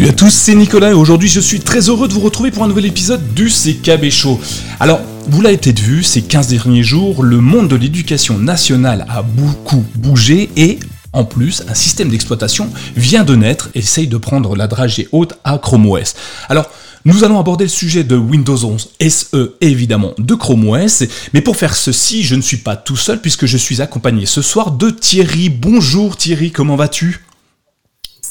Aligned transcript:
Salut 0.00 0.12
à 0.12 0.14
tous, 0.14 0.32
c'est 0.32 0.54
Nicolas 0.54 0.92
et 0.92 0.94
aujourd'hui 0.94 1.28
je 1.28 1.40
suis 1.40 1.60
très 1.60 1.90
heureux 1.90 2.08
de 2.08 2.14
vous 2.14 2.20
retrouver 2.20 2.50
pour 2.50 2.64
un 2.64 2.68
nouvel 2.68 2.86
épisode 2.86 3.34
du 3.34 3.50
CKB 3.50 4.08
Show. 4.08 4.40
Alors, 4.80 4.98
vous 5.28 5.42
l'avez 5.42 5.58
peut-être 5.58 5.78
vu, 5.78 6.02
ces 6.02 6.22
15 6.22 6.48
derniers 6.48 6.82
jours, 6.82 7.22
le 7.22 7.36
monde 7.36 7.68
de 7.68 7.76
l'éducation 7.76 8.38
nationale 8.38 9.04
a 9.10 9.20
beaucoup 9.20 9.84
bougé 9.96 10.48
et 10.56 10.78
en 11.12 11.26
plus, 11.26 11.64
un 11.68 11.74
système 11.74 12.08
d'exploitation 12.08 12.70
vient 12.96 13.24
de 13.24 13.36
naître 13.36 13.68
et 13.74 13.80
essaye 13.80 14.06
de 14.06 14.16
prendre 14.16 14.56
la 14.56 14.68
dragée 14.68 15.06
haute 15.12 15.34
à 15.44 15.58
Chrome 15.58 15.84
OS. 15.84 16.14
Alors, 16.48 16.70
nous 17.04 17.22
allons 17.22 17.38
aborder 17.38 17.64
le 17.64 17.68
sujet 17.68 18.02
de 18.02 18.16
Windows 18.16 18.56
11 18.56 18.92
SE 19.06 19.56
évidemment 19.60 20.14
de 20.16 20.34
Chrome 20.34 20.66
OS, 20.66 21.02
mais 21.34 21.42
pour 21.42 21.58
faire 21.58 21.76
ceci, 21.76 22.22
je 22.22 22.36
ne 22.36 22.40
suis 22.40 22.56
pas 22.56 22.76
tout 22.76 22.96
seul 22.96 23.20
puisque 23.20 23.44
je 23.44 23.58
suis 23.58 23.82
accompagné 23.82 24.24
ce 24.24 24.40
soir 24.40 24.70
de 24.70 24.88
Thierry. 24.88 25.50
Bonjour 25.50 26.16
Thierry, 26.16 26.52
comment 26.52 26.76
vas-tu? 26.76 27.20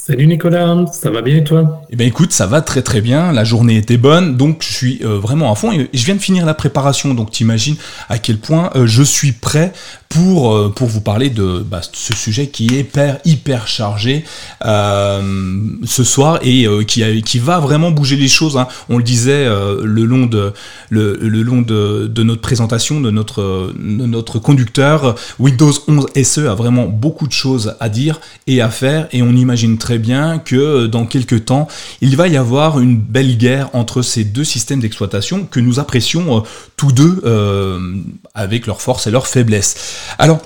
Salut 0.02 0.26
Nicolas, 0.26 0.86
ça 0.94 1.10
va 1.10 1.20
bien 1.20 1.36
et 1.36 1.44
toi? 1.44 1.82
Eh 1.90 1.94
bien 1.94 2.06
écoute, 2.06 2.32
ça 2.32 2.46
va 2.46 2.62
très 2.62 2.80
très 2.80 3.02
bien, 3.02 3.32
la 3.32 3.44
journée 3.44 3.76
était 3.76 3.98
bonne, 3.98 4.38
donc 4.38 4.62
je 4.62 4.72
suis 4.72 5.00
euh, 5.04 5.18
vraiment 5.18 5.52
à 5.52 5.54
fond. 5.54 5.72
Et 5.72 5.90
je 5.92 6.04
viens 6.06 6.14
de 6.14 6.22
finir 6.22 6.46
la 6.46 6.54
préparation, 6.54 7.12
donc 7.12 7.30
t'imagines 7.30 7.76
à 8.08 8.16
quel 8.16 8.38
point 8.38 8.70
euh, 8.76 8.86
je 8.86 9.02
suis 9.02 9.32
prêt 9.32 9.74
pour, 10.10 10.54
euh, 10.54 10.68
pour 10.68 10.88
vous 10.88 11.00
parler 11.00 11.30
de 11.30 11.64
bah, 11.66 11.80
ce 11.92 12.14
sujet 12.14 12.48
qui 12.48 12.66
est 12.74 12.80
hyper, 12.80 13.18
hyper 13.24 13.66
chargé 13.66 14.24
ce 14.62 16.04
soir 16.04 16.38
et 16.42 16.66
qui, 16.86 17.22
qui 17.22 17.38
va 17.38 17.60
vraiment 17.60 17.90
bouger 17.90 18.16
les 18.16 18.28
choses. 18.28 18.58
Hein. 18.58 18.68
On 18.90 18.98
le 18.98 19.02
disait 19.02 19.46
le 19.48 20.04
long, 20.04 20.26
de, 20.26 20.52
le, 20.90 21.14
le 21.14 21.42
long 21.42 21.62
de, 21.62 22.06
de, 22.06 22.22
notre 22.22 22.42
présentation, 22.42 23.00
de 23.00 23.10
notre, 23.10 23.72
de 23.78 24.06
notre 24.06 24.38
conducteur, 24.38 25.14
Windows 25.38 25.72
11 25.88 26.06
SE 26.22 26.40
a 26.40 26.54
vraiment 26.54 26.86
beaucoup 26.86 27.26
de 27.26 27.32
choses 27.32 27.76
à 27.80 27.88
dire 27.88 28.20
et 28.46 28.60
à 28.60 28.68
faire 28.68 28.90
et 29.12 29.22
on 29.22 29.32
imagine 29.32 29.78
très 29.78 29.98
bien 29.98 30.38
que 30.38 30.56
euh, 30.56 30.88
dans 30.88 31.06
quelques 31.06 31.44
temps, 31.46 31.68
il 32.00 32.16
va 32.16 32.28
y 32.28 32.36
avoir 32.36 32.80
une 32.80 32.96
belle 32.96 33.36
guerre 33.36 33.70
entre 33.72 34.02
ces 34.02 34.24
deux 34.24 34.44
systèmes 34.44 34.80
d'exploitation 34.80 35.44
que 35.44 35.60
nous 35.60 35.78
apprécions 35.78 36.38
euh, 36.38 36.40
tous 36.76 36.92
deux 36.92 37.20
euh, 37.24 37.96
avec 38.34 38.66
leurs 38.66 38.80
forces 38.80 39.06
et 39.06 39.10
leurs 39.10 39.26
faiblesses. 39.26 39.99
Alors, 40.18 40.40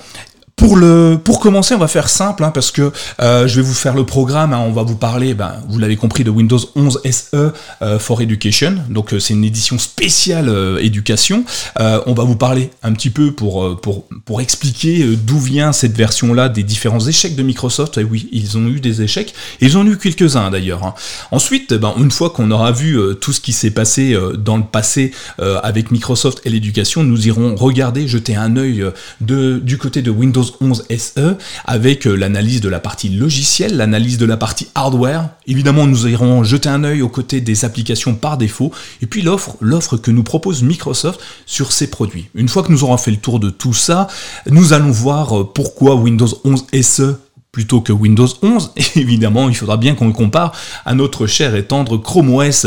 pour, 0.57 0.77
le, 0.77 1.19
pour 1.23 1.41
commencer, 1.41 1.75
on 1.75 1.79
va 1.79 1.89
faire 1.89 2.09
simple, 2.09 2.45
hein, 2.45 2.51
parce 2.53 2.71
que 2.71 2.93
euh, 3.21 3.49
je 3.49 3.57
vais 3.57 3.67
vous 3.67 3.75
faire 3.75 3.95
le 3.95 4.07
programme, 4.07 4.53
hein, 4.53 4.63
on 4.65 4.73
va 4.73 4.83
vous 4.83 4.97
parler, 4.97 5.35
ben, 5.35 5.55
vous 5.69 5.79
l'avez 5.79 5.97
compris, 5.97 6.23
de 6.23 6.31
Windows 6.31 6.61
11 6.77 7.01
SE 7.11 7.53
euh, 7.83 7.99
for 7.99 8.23
Education, 8.23 8.77
donc 8.89 9.13
euh, 9.13 9.19
c'est 9.19 9.35
une 9.35 9.45
édition 9.45 9.79
spéciale 9.79 10.53
éducation. 10.81 11.45
on 11.79 12.15
va 12.15 12.25
vous 12.25 12.37
parler 12.37 12.71
un 12.83 12.93
petit 12.93 13.11
peu 13.11 13.33
pour, 13.33 13.81
pour, 13.81 14.07
pour 14.25 14.41
expliquer 14.41 15.17
d'où 15.17 15.39
vient 15.39 15.73
cette 15.73 15.97
version-là 15.97 16.49
des 16.49 16.63
différents 16.63 17.01
échecs 17.01 17.35
de 17.35 17.43
Microsoft. 17.43 17.99
Et 17.99 18.05
oui, 18.05 18.29
ils 18.33 18.57
ont 18.57 18.67
eu 18.67 18.81
des 18.81 19.03
échecs, 19.03 19.35
ils 19.61 19.77
ont 19.77 19.85
eu 19.87 19.97
quelques-uns 19.97 20.51
d'ailleurs. 20.51 20.85
Hein. 20.85 20.95
Ensuite, 21.31 21.75
ben, 21.75 21.95
une 21.99 22.11
fois 22.11 22.31
qu'on 22.31 22.51
aura 22.51 22.73
vu 22.73 22.99
tout 23.21 23.33
ce 23.33 23.41
qui 23.41 23.53
s'est 23.53 23.71
passé 23.71 24.17
dans 24.39 24.57
le 24.57 24.65
passé 24.65 25.13
avec 25.39 25.91
Microsoft 25.91 26.41
et 26.45 26.51
l'éducation, 26.51 27.03
nous 27.03 27.27
irons 27.27 27.57
regarder, 27.57 28.07
jeter 28.07 28.37
un 28.37 28.57
œil 28.57 28.85
de, 29.21 29.59
du 29.59 29.79
côté 29.79 30.03
de 30.03 30.11
Windows 30.11 30.44
11 30.61 30.85
SE 30.99 31.37
avec 31.65 32.07
euh, 32.07 32.15
l'analyse 32.15 32.61
de 32.61 32.69
la 32.69 32.81
partie 32.81 33.09
logicielle, 33.09 33.77
l'analyse 33.77 34.19
de 34.19 34.27
la 34.27 34.37
partie 34.37 34.69
hardware. 34.75 35.29
Évidemment, 35.47 35.87
nous 35.87 36.07
irons 36.07 36.45
jeter 36.45 36.69
un 36.69 36.85
œil 36.85 37.03
aux 37.03 37.09
côtés 37.09 37.41
des 37.41 37.65
applications 37.65 38.15
par 38.15 38.37
défaut 38.37 38.73
et 39.03 39.07
puis 39.07 39.23
l'offre, 39.23 39.57
l'offre 39.61 39.97
que 39.97 40.11
nous 40.11 40.23
propose 40.23 40.63
Microsoft 40.63 41.21
sur 41.47 41.73
ses 41.73 41.89
produits. 41.89 42.29
Une 42.35 42.49
fois 42.49 42.63
que 42.63 42.73
nous 42.73 42.85
aurons 42.85 42.97
fait 42.97 43.11
le 43.11 43.17
tour 43.17 43.41
de 43.41 43.51
tout 43.51 43.75
ça, 43.75 44.09
nous 44.51 44.73
allons 44.73 44.91
voir 44.91 45.39
euh, 45.39 45.45
pourquoi 45.45 45.95
Windows 45.95 46.29
11 46.45 46.67
SE 46.83 47.15
plutôt 47.55 47.81
que 47.81 47.93
Windows 47.93 48.27
11. 48.43 48.73
évidemment, 48.97 49.49
il 49.49 49.55
faudra 49.55 49.77
bien 49.77 49.95
qu'on 49.95 50.09
le 50.09 50.13
compare 50.13 50.51
à 50.85 50.93
notre 50.95 51.29
cher 51.29 51.55
et 51.55 51.65
tendre 51.65 51.97
Chrome 51.99 52.35
OS, 52.35 52.67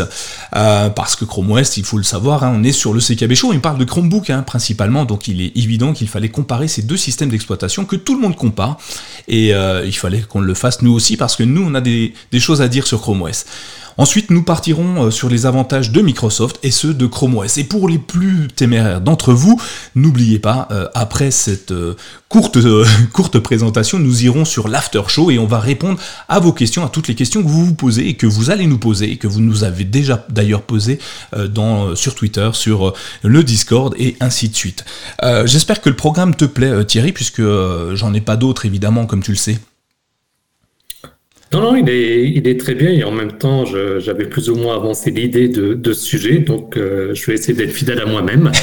euh, 0.56 0.90
parce 0.90 1.18
que 1.18 1.26
Chrome 1.26 1.52
OS, 1.52 1.76
il 1.76 1.84
faut 1.84 1.98
le 1.98 2.04
savoir, 2.04 2.46
hein, 2.46 2.54
on 2.56 2.64
est 2.64 2.72
sur 2.72 2.94
le 2.94 3.02
CKB 3.02 3.34
Show, 3.36 3.52
il 3.52 3.60
parle 3.60 3.78
de 3.78 3.84
Chromebook 3.84 4.30
hein, 4.30 4.44
principalement, 4.44 5.04
donc 5.04 5.28
il 5.28 5.42
est 5.42 5.58
évident 5.58 5.92
qu'il 5.92 6.08
fallait 6.08 6.30
comparer 6.30 6.70
ces 6.70 6.84
deux 6.84 6.96
systèmes 6.96 7.28
d'exploitation 7.28 7.84
que 7.84 7.98
tout 7.98 8.16
le 8.16 8.22
monde 8.22 8.38
compare, 8.38 8.78
et 9.28 9.54
euh, 9.54 9.86
il 9.86 9.96
fallait 9.96 10.22
qu'on 10.22 10.40
le 10.40 10.54
fasse 10.54 10.82
nous 10.82 10.94
aussi, 10.94 11.18
parce 11.18 11.36
que 11.36 11.44
nous, 11.44 11.64
on 11.68 11.76
a 11.76 11.82
des, 11.82 12.14
des 12.32 12.40
choses 12.40 12.62
à 12.62 12.70
dire 12.70 12.88
sur 12.88 13.02
Chrome 13.02 13.24
OS. 13.24 13.44
Ensuite, 13.98 14.30
nous 14.30 14.44
partirons 14.44 15.06
euh, 15.06 15.12
sur 15.12 15.28
les 15.28 15.46
avantages 15.48 15.92
de 15.92 16.02
Microsoft 16.02 16.60
et 16.62 16.70
ceux 16.70 16.94
de 16.94 17.08
Chrome 17.08 17.36
OS. 17.38 17.58
Et 17.58 17.64
pour 17.64 17.90
les 17.90 17.98
plus 17.98 18.48
téméraires 18.48 19.02
d'entre 19.02 19.34
vous, 19.34 19.60
n'oubliez 19.96 20.38
pas, 20.38 20.68
euh, 20.72 20.88
après 20.94 21.32
cette 21.32 21.72
euh, 21.72 21.96
courte, 22.30 23.40
présentation, 23.40 23.98
nous 23.98 24.24
irons 24.24 24.46
sur 24.46 24.68
l'after 24.68 25.02
show 25.08 25.32
et 25.32 25.40
on 25.40 25.48
va 25.48 25.60
répondre 25.60 26.00
à 26.30 26.40
vos 26.40 26.54
questions, 26.54 26.86
à 26.86 26.90
toutes 26.90 27.08
les 27.08 27.16
questions 27.16 27.42
que 27.42 27.48
vous 27.48 27.66
vous 27.66 27.74
posez 27.74 28.08
et 28.08 28.14
que 28.14 28.28
vous 28.28 28.52
allez 28.52 28.68
nous 28.68 28.78
poser 28.78 29.12
et 29.12 29.18
que 29.18 29.28
vous 29.28 29.42
nous 29.42 29.64
avez 29.64 29.84
déjà 29.84 30.26
d'ailleurs 30.30 30.64
dans, 31.50 31.96
sur 31.96 32.16
Twitter, 32.16 32.50
sur 32.54 32.94
le 33.24 33.44
Discord 33.44 33.96
et 33.98 34.18
ainsi 34.20 34.50
de 34.50 34.56
suite. 34.56 34.86
J'espère 35.46 35.82
que 35.82 35.90
le 35.90 35.96
programme 35.96 36.36
te 36.36 36.46
plaît 36.46 36.86
Thierry, 36.86 37.14
puisque 37.14 37.42
j'en 37.94 38.14
ai 38.14 38.22
pas 38.22 38.36
d'autres 38.36 38.66
évidemment, 38.66 39.06
comme 39.06 39.24
tu 39.24 39.32
le 39.32 39.38
sais. 39.38 39.58
Non, 41.54 41.62
non, 41.62 41.76
il 41.78 41.90
est, 41.90 42.30
il 42.30 42.46
est 42.46 42.60
très 42.60 42.76
bien 42.76 42.90
et 42.90 43.04
en 43.06 43.12
même 43.12 43.32
temps, 43.32 43.64
j'avais 44.00 44.26
plus 44.26 44.50
ou 44.50 44.56
moins 44.56 44.76
avancé 44.76 45.12
l'idée 45.12 45.48
de, 45.48 45.74
de 45.74 45.94
ce 45.94 46.06
sujet, 46.06 46.40
donc 46.40 46.76
euh, 46.76 47.14
je 47.14 47.26
vais 47.26 47.36
essayer 47.36 47.54
d'être 47.54 47.72
fidèle 47.72 48.02
à 48.02 48.06
moi-même. 48.06 48.52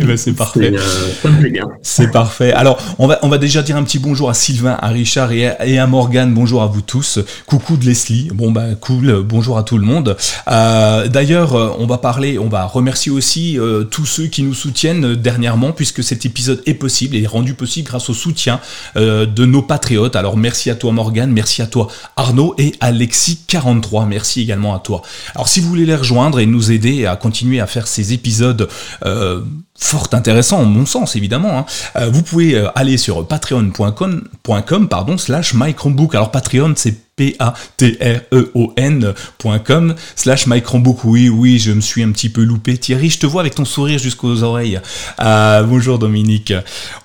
Ben, 0.00 0.16
c'est 0.16 0.34
parfait. 0.34 0.72
Euh, 0.74 0.78
ça 1.22 1.28
me 1.30 1.40
plaît 1.40 1.50
bien. 1.50 1.66
C'est 1.82 2.10
parfait. 2.10 2.52
Alors, 2.52 2.78
on 2.98 3.06
va, 3.06 3.18
on 3.22 3.28
va 3.28 3.38
déjà 3.38 3.62
dire 3.62 3.76
un 3.76 3.82
petit 3.82 3.98
bonjour 3.98 4.28
à 4.28 4.34
Sylvain, 4.34 4.76
à 4.80 4.88
Richard 4.88 5.32
et 5.32 5.46
à, 5.46 5.66
et 5.66 5.78
à 5.78 5.86
Morgane. 5.86 6.32
Bonjour 6.34 6.62
à 6.62 6.66
vous 6.66 6.82
tous. 6.82 7.18
Coucou 7.46 7.76
de 7.76 7.84
Leslie. 7.84 8.28
Bon, 8.32 8.52
bah, 8.52 8.66
cool. 8.80 9.22
Bonjour 9.24 9.58
à 9.58 9.62
tout 9.62 9.78
le 9.78 9.84
monde. 9.84 10.16
Euh, 10.48 11.08
D'ailleurs, 11.08 11.76
on 11.80 11.86
va 11.86 11.98
parler, 11.98 12.38
on 12.38 12.48
va 12.48 12.66
remercier 12.66 13.10
aussi 13.10 13.58
euh, 13.58 13.84
tous 13.84 14.06
ceux 14.06 14.26
qui 14.26 14.42
nous 14.42 14.54
soutiennent 14.54 15.14
dernièrement, 15.14 15.72
puisque 15.72 16.04
cet 16.04 16.26
épisode 16.26 16.62
est 16.66 16.74
possible 16.74 17.16
et 17.16 17.22
est 17.22 17.26
rendu 17.26 17.54
possible 17.54 17.88
grâce 17.88 18.10
au 18.10 18.14
soutien 18.14 18.60
de 18.96 19.44
nos 19.44 19.62
patriotes. 19.62 20.14
Alors, 20.14 20.36
merci 20.36 20.70
à 20.70 20.74
toi, 20.74 20.92
Morgane. 20.92 21.32
Merci 21.32 21.62
à 21.62 21.66
toi, 21.66 21.88
Arnaud 22.16 22.25
et 22.58 22.72
Alexis43. 22.80 24.06
Merci 24.06 24.42
également 24.42 24.74
à 24.74 24.78
toi. 24.78 25.02
Alors 25.34 25.48
si 25.48 25.60
vous 25.60 25.68
voulez 25.68 25.86
les 25.86 25.94
rejoindre 25.94 26.40
et 26.40 26.46
nous 26.46 26.72
aider 26.72 27.06
à 27.06 27.16
continuer 27.16 27.60
à 27.60 27.66
faire 27.66 27.86
ces 27.86 28.12
épisodes 28.12 28.68
euh, 29.04 29.42
fort 29.78 30.08
intéressants, 30.12 30.60
en 30.60 30.64
mon 30.64 30.86
sens 30.86 31.16
évidemment, 31.16 31.58
hein, 31.58 31.66
euh, 31.96 32.10
vous 32.10 32.22
pouvez 32.22 32.54
euh, 32.54 32.68
aller 32.74 32.96
sur 32.96 33.26
patreon.com 33.26 34.88
pardon, 34.88 35.18
slash 35.18 35.54
mychromebook. 35.54 36.14
Alors 36.14 36.30
Patreon 36.30 36.74
c'est 36.76 37.06
P-A-T-R-E-O-N.com 37.16 37.54
slash 40.16 40.46
mychromebook. 40.46 41.02
Oui, 41.04 41.30
oui, 41.30 41.58
je 41.58 41.72
me 41.72 41.80
suis 41.80 42.02
un 42.02 42.10
petit 42.10 42.28
peu 42.28 42.42
loupé. 42.42 42.76
Thierry, 42.76 43.08
je 43.08 43.18
te 43.18 43.24
vois 43.24 43.40
avec 43.40 43.54
ton 43.54 43.64
sourire 43.64 43.98
jusqu'aux 43.98 44.42
oreilles. 44.42 44.78
Euh, 45.22 45.62
bonjour 45.62 45.98
Dominique. 45.98 46.52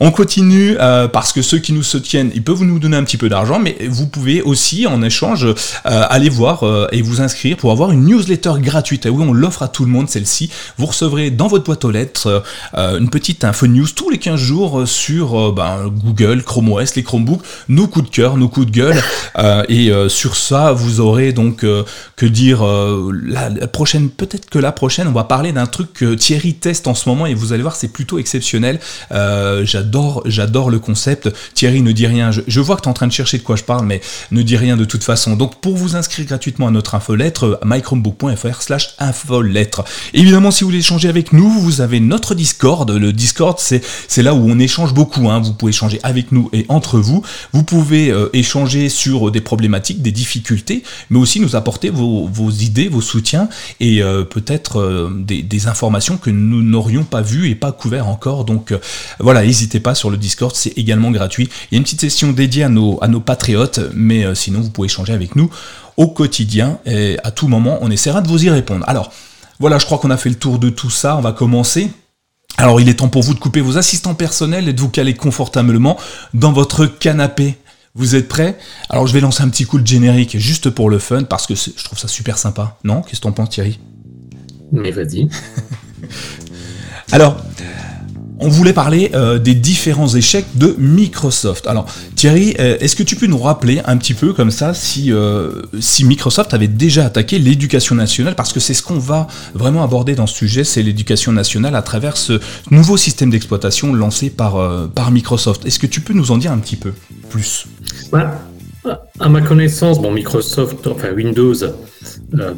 On 0.02 0.12
continue 0.12 0.76
euh, 0.82 1.08
parce 1.08 1.32
que 1.32 1.42
ceux 1.42 1.60
qui 1.60 1.72
nous 1.72 1.84
soutiennent, 1.84 2.30
ils 2.36 2.44
peuvent 2.44 2.64
nous 2.64 2.78
donner 2.78 2.98
un 2.98 3.06
petit 3.06 3.16
peu 3.16 3.30
d'argent, 3.30 3.58
mais 3.60 3.78
vous 3.88 4.06
pouvez 4.06 4.42
aussi 4.42 4.86
en 4.86 5.02
échange 5.02 5.46
euh, 5.46 5.54
aller 5.86 6.28
voir 6.28 6.66
et 6.92 7.02
vous 7.02 7.22
inscrire 7.22 7.56
pour 7.56 7.72
avoir 7.72 7.92
une 7.92 8.04
newsletter 8.04 8.56
gratuite. 8.58 9.06
Et 9.06 9.10
oui, 9.10 9.24
on 9.26 9.32
l'offre 9.32 9.64
à 9.64 9.70
tout 9.70 9.86
le 9.86 9.92
monde 9.92 10.10
celle-ci. 10.10 10.52
Vous 10.78 10.88
recevrez 10.88 11.32
dans 11.32 11.48
votre 11.48 11.64
boîte 11.64 11.86
aux 11.86 11.92
lettres 11.92 12.44
une 12.74 13.10
petite 13.10 13.44
info 13.44 13.68
news 13.68 13.88
tous 13.96 14.10
les 14.10 14.18
15 14.18 14.40
jours 14.40 14.88
sur 14.88 15.54
ben, 15.54 15.88
Google, 15.88 16.44
Chrome 16.44 16.72
OS, 16.72 16.96
les 16.96 17.04
Chromebooks, 17.04 17.42
nos 17.70 17.88
coups 17.88 18.10
de 18.10 18.16
cœur, 18.16 18.38
nos 18.38 18.48
coups 18.50 18.68
de 18.68 18.72
gueule 18.72 19.02
et 19.70 19.92
euh, 19.92 20.10
sur 20.10 20.36
ça, 20.36 20.72
vous 20.72 21.00
aurez 21.00 21.32
donc 21.34 21.64
euh, 21.64 21.84
que 22.16 22.26
dire 22.26 22.66
euh, 22.66 23.12
la, 23.24 23.50
prochaine, 23.68 24.10
peut-être 24.10 24.50
que 24.50 24.60
la 24.60 24.72
prochaine, 24.72 25.08
on 25.08 25.12
va 25.12 25.24
parler 25.24 25.52
d'un 25.52 25.66
truc 25.66 25.94
que 25.94 26.14
Thierry 26.14 26.56
teste 26.56 26.88
en 26.88 26.96
ce 26.96 27.08
moment 27.08 27.26
et 27.26 27.34
vous 27.34 27.54
allez 27.54 27.62
voir, 27.62 27.76
c'est 27.76 27.88
plutôt 27.88 28.20
exceptionnel. 28.20 28.80
j'adore, 29.12 30.24
j'adore 30.26 30.70
le 30.70 30.80
concept. 30.80 31.30
Thierry 31.54 31.82
ne 31.82 31.92
dit 31.92 32.08
rien. 32.08 32.32
Je, 32.32 32.60
vois 32.60 32.76
que 32.76 32.82
tu 32.82 32.88
es 32.88 32.90
en 32.90 32.94
train 32.94 33.08
de 33.08 33.12
chercher 33.12 33.38
de 33.38 33.44
quoi 33.44 33.56
je 33.56 33.64
parle, 33.64 33.86
mais 33.86 34.02
ne 34.32 34.42
dit 34.42 34.58
rien 34.58 34.78
de 34.78 34.86
toute 34.86 35.04
façon. 35.04 35.36
Donc 35.36 35.62
pour 35.62 35.76
vous 35.76 35.96
inscrire 35.96 36.26
gratuitement 36.26 36.68
à 36.68 36.72
notre 36.72 36.96
infolettre, 36.96 37.60
mychromebook.fr 37.64 38.62
slash 38.62 38.96
infolettre. 39.00 39.84
Évidemment, 40.14 40.52
si 40.52 40.64
vous 40.64 40.70
voulez 40.70 40.80
échanger 40.80 41.10
avec 41.10 41.34
nous, 41.34 41.50
vous 41.50 41.82
avez 41.82 42.00
notre 42.00 42.36
Discord. 42.36 42.51
Le 42.88 43.12
Discord, 43.12 43.58
c'est, 43.60 43.82
là 44.22 44.34
où 44.34 44.50
on 44.50 44.60
échange 44.60 44.94
beaucoup. 44.94 45.30
Hein. 45.30 45.40
Vous 45.40 45.54
pouvez 45.54 45.72
échanger 45.72 46.00
avec 46.04 46.32
nous 46.32 46.50
et 46.54 46.66
entre 46.70 47.00
vous. 47.00 47.24
Vous 47.54 47.64
pouvez 47.64 48.14
échanger 48.34 48.90
sur 48.90 49.32
des 49.32 49.42
problématiques 49.42 50.02
des 50.02 50.12
difficultés, 50.12 50.84
mais 51.10 51.20
aussi 51.20 51.40
nous 51.40 51.56
apporter 51.56 51.90
vos, 51.90 52.50
idées, 52.50 52.88
vos 52.88 53.02
soutiens 53.02 53.50
et 53.80 54.02
euh, 54.02 54.24
peut-être 54.24 54.80
euh, 54.80 55.10
des, 55.14 55.68
informations 55.68 56.18
que 56.18 56.30
nous 56.30 56.64
n'aurions 56.64 57.04
pas 57.04 57.22
vues 57.22 57.50
et 57.50 57.56
pas 57.56 57.72
couvertes 57.72 58.08
encore. 58.08 58.46
Donc 58.46 58.72
euh, 58.72 58.80
voilà, 59.20 59.44
n'hésitez 59.44 59.80
pas 59.80 59.96
sur 59.96 60.10
le 60.10 60.18
Discord, 60.18 60.56
c'est 60.56 60.78
également 60.78 61.12
gratuit. 61.12 61.50
Il 61.72 61.76
y 61.76 61.78
a 61.78 61.78
une 61.78 61.84
petite 61.84 62.02
session 62.02 62.32
dédiée 62.32 62.64
à 62.64 62.70
nos, 62.70 62.98
à 63.02 63.08
nos 63.08 63.20
patriotes, 63.20 63.80
mais 63.94 64.34
sinon 64.36 64.62
vous 64.62 64.70
pouvez 64.70 64.88
échanger 64.88 65.14
avec 65.14 65.36
nous 65.36 65.50
au 65.98 66.08
quotidien 66.08 66.80
et 66.86 67.18
à 67.24 67.32
tout 67.32 67.48
moment, 67.48 67.78
on 67.82 67.92
essaiera 67.92 68.22
de 68.22 68.28
vous 68.28 68.44
y 68.44 68.50
répondre. 68.50 68.86
Alors 68.88 69.12
voilà, 69.60 69.78
je 69.78 69.86
crois 69.86 70.00
qu'on 70.00 70.10
a 70.10 70.18
fait 70.18 70.30
le 70.30 70.36
tour 70.36 70.58
de 70.58 70.70
tout 70.70 70.90
ça, 70.90 71.16
on 71.18 71.22
va 71.22 71.34
commencer. 71.34 71.92
Alors 72.58 72.80
il 72.80 72.90
est 72.90 72.96
temps 72.96 73.10
pour 73.10 73.24
vous 73.24 73.34
de 73.34 73.40
couper 73.40 73.62
vos 73.62 73.78
assistants 73.78 74.16
personnels. 74.16 74.68
Et 74.68 74.74
de 74.74 74.82
vous 74.82 74.90
caler 74.90 75.14
confortablement 75.14 75.98
dans 76.34 76.52
votre 76.52 76.86
canapé? 76.86 77.58
Vous 77.94 78.16
êtes 78.16 78.28
prêts? 78.28 78.58
Alors 78.90 79.08
je 79.08 79.14
vais 79.14 79.20
lancer 79.20 79.44
un 79.44 79.50
petit 79.50 79.66
coup 79.66 79.80
de 79.80 79.88
générique 79.88 80.38
juste 80.38 80.70
pour 80.70 80.90
le 80.90 81.00
fun 81.00 81.24
parce 81.24 81.48
que 81.48 81.56
je 81.56 81.84
trouve 81.84 82.00
ça 82.00 82.08
super 82.08 82.38
sympa. 82.38 82.78
Non? 82.84 83.02
Qu'est-ce 83.02 83.20
que 83.20 83.24
t'en 83.24 83.32
penses 83.32 83.50
Thierry? 83.50 83.80
Mais 84.72 84.92
vas-y. 84.92 85.28
Alors, 87.12 87.38
on 88.42 88.50
voulait 88.50 88.74
parler 88.74 89.12
euh, 89.14 89.38
des 89.38 89.54
différents 89.54 90.08
échecs 90.08 90.48
de 90.56 90.76
Microsoft. 90.80 91.68
Alors 91.68 91.86
Thierry, 92.16 92.56
euh, 92.60 92.78
est-ce 92.80 92.96
que 92.96 93.04
tu 93.04 93.16
peux 93.16 93.28
nous 93.28 93.38
rappeler 93.38 93.82
un 93.86 93.98
petit 93.98 94.16
peu 94.16 94.34
comme 94.34 94.50
ça 94.52 94.74
si, 94.74 95.14
euh, 95.14 95.62
si 95.80 96.04
Microsoft 96.04 96.54
avait 96.54 96.68
déjà 96.68 97.06
attaqué 97.06 97.38
l'éducation 97.38 97.96
nationale? 97.96 98.36
Parce 98.36 98.52
que 98.52 98.60
c'est 98.60 98.74
ce 98.74 98.82
qu'on 98.82 98.98
va 98.98 99.28
vraiment 99.54 99.84
aborder 99.84 100.16
dans 100.16 100.26
ce 100.26 100.36
sujet, 100.36 100.64
c'est 100.64 100.82
l'éducation 100.82 101.32
nationale 101.32 101.76
à 101.76 101.84
travers 101.84 102.18
ce 102.18 102.40
nouveau 102.72 102.98
système 102.98 103.30
d'exploitation 103.30 103.94
lancé 103.94 104.30
par, 104.32 104.52
Microsoft. 105.12 105.66
Est-ce 105.66 105.80
que 105.80 105.88
tu 105.88 106.02
peux 106.02 106.14
nous 106.14 106.32
en 106.32 106.38
dire 106.38 106.52
un 106.52 106.58
petit 106.58 106.76
peu 106.76 106.94
plus? 107.30 107.68
Bah, 108.12 108.40
À 109.20 109.30
ma 109.30 109.42
connaissance, 109.42 110.00
Microsoft, 110.00 110.88
enfin 110.88 111.10
Windows, 111.16 111.54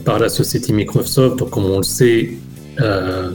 par 0.05 0.19
la 0.19 0.29
société 0.29 0.71
Microsoft, 0.71 1.49
comme 1.49 1.65
on 1.65 1.77
le 1.77 1.83
sait, 1.83 2.37
euh, 2.79 3.33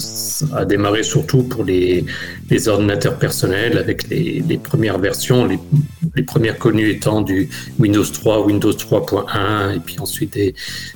a 0.54 0.64
démarré 0.64 1.02
surtout 1.02 1.42
pour 1.42 1.64
les, 1.64 2.04
les 2.50 2.68
ordinateurs 2.68 3.18
personnels 3.18 3.78
avec 3.78 4.08
les, 4.08 4.40
les 4.40 4.58
premières 4.58 4.98
versions, 4.98 5.46
les, 5.46 5.58
les, 6.14 6.22
premières 6.22 6.58
connues 6.58 6.90
étant 6.90 7.22
du 7.22 7.48
Windows 7.78 8.04
3, 8.04 8.46
Windows 8.46 8.72
3.1 8.72 9.76
et 9.76 9.80
puis 9.80 9.98
ensuite 10.00 10.34
des, 10.34 10.54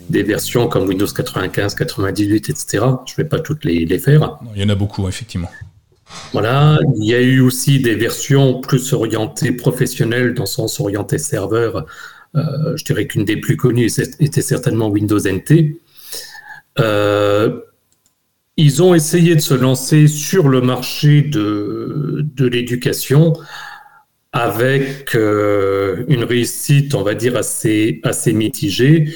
des, 0.08 0.22
versions 0.22 0.68
comme 0.68 0.88
Windows 0.88 1.06
95, 1.06 1.74
98, 1.74 2.50
etc. 2.50 2.66
Je 3.06 3.12
ne 3.12 3.16
vais 3.16 3.28
pas 3.28 3.40
toutes 3.40 3.64
les, 3.64 3.84
les 3.84 3.98
faire. 3.98 4.38
il 4.54 4.62
y 4.62 4.64
en 4.64 4.68
a 4.68 4.74
beaucoup, 4.74 5.08
effectivement. 5.08 5.48
Voilà, 6.32 6.78
il 6.96 7.04
y 7.04 7.14
a 7.14 7.20
eu 7.20 7.40
aussi 7.40 7.80
des 7.80 7.94
versions 7.94 8.60
plus 8.60 8.92
orientées 8.92 9.52
professionnelles, 9.52 10.34
dans 10.34 10.42
le 10.44 10.48
sens 10.48 10.80
orienté 10.80 11.18
serveur. 11.18 11.86
Euh, 12.34 12.76
je 12.76 12.84
dirais 12.84 13.06
qu'une 13.06 13.24
des 13.24 13.36
plus 13.36 13.56
connues 13.56 13.90
était 14.20 14.42
certainement 14.42 14.88
Windows 14.88 15.18
NT. 15.18 15.80
Euh, 16.78 17.60
ils 18.56 18.82
ont 18.82 18.94
essayé 18.94 19.34
de 19.34 19.40
se 19.40 19.54
lancer 19.54 20.06
sur 20.06 20.48
le 20.48 20.60
marché 20.60 21.22
de, 21.22 22.26
de 22.34 22.46
l'éducation 22.46 23.34
avec 24.32 25.14
euh, 25.14 26.04
une 26.08 26.24
réussite, 26.24 26.94
on 26.94 27.02
va 27.02 27.14
dire, 27.14 27.36
assez, 27.36 28.00
assez 28.02 28.32
mitigée. 28.32 29.14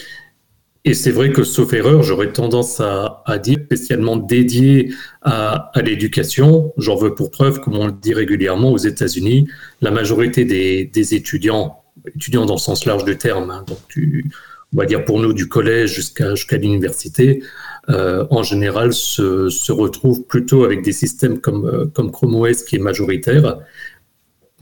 Et 0.84 0.94
c'est 0.94 1.10
vrai 1.10 1.32
que, 1.32 1.42
sauf 1.42 1.72
erreur, 1.72 2.02
j'aurais 2.02 2.32
tendance 2.32 2.80
à, 2.80 3.22
à, 3.26 3.38
dire 3.38 3.58
spécialement 3.64 4.16
dédié 4.16 4.92
à, 5.22 5.70
à 5.74 5.82
l'éducation. 5.82 6.72
J'en 6.76 6.94
veux 6.94 7.14
pour 7.14 7.30
preuve, 7.30 7.60
comme 7.60 7.76
on 7.76 7.86
le 7.86 7.92
dit 7.92 8.14
régulièrement 8.14 8.70
aux 8.70 8.78
États-Unis, 8.78 9.48
la 9.80 9.90
majorité 9.90 10.44
des, 10.44 10.84
des, 10.84 11.14
étudiants, 11.14 11.82
étudiants 12.14 12.46
dans 12.46 12.54
le 12.54 12.60
sens 12.60 12.86
large 12.86 13.04
du 13.04 13.16
terme, 13.18 13.50
hein, 13.50 13.64
donc 13.66 13.78
on 14.74 14.76
va 14.76 14.86
dire 14.86 15.04
pour 15.04 15.18
nous 15.20 15.32
du 15.32 15.48
collège 15.48 15.92
jusqu'à 15.94 16.34
jusqu'à 16.34 16.56
l'université, 16.56 17.42
en 17.88 18.42
général 18.42 18.92
se, 18.92 19.48
se, 19.48 19.72
retrouvent 19.72 20.24
plutôt 20.24 20.64
avec 20.64 20.82
des 20.82 20.92
systèmes 20.92 21.40
comme, 21.40 21.66
euh, 21.66 21.86
comme 21.86 22.10
Chrome 22.10 22.34
OS 22.34 22.62
qui 22.62 22.76
est 22.76 22.80
majoritaire. 22.80 23.58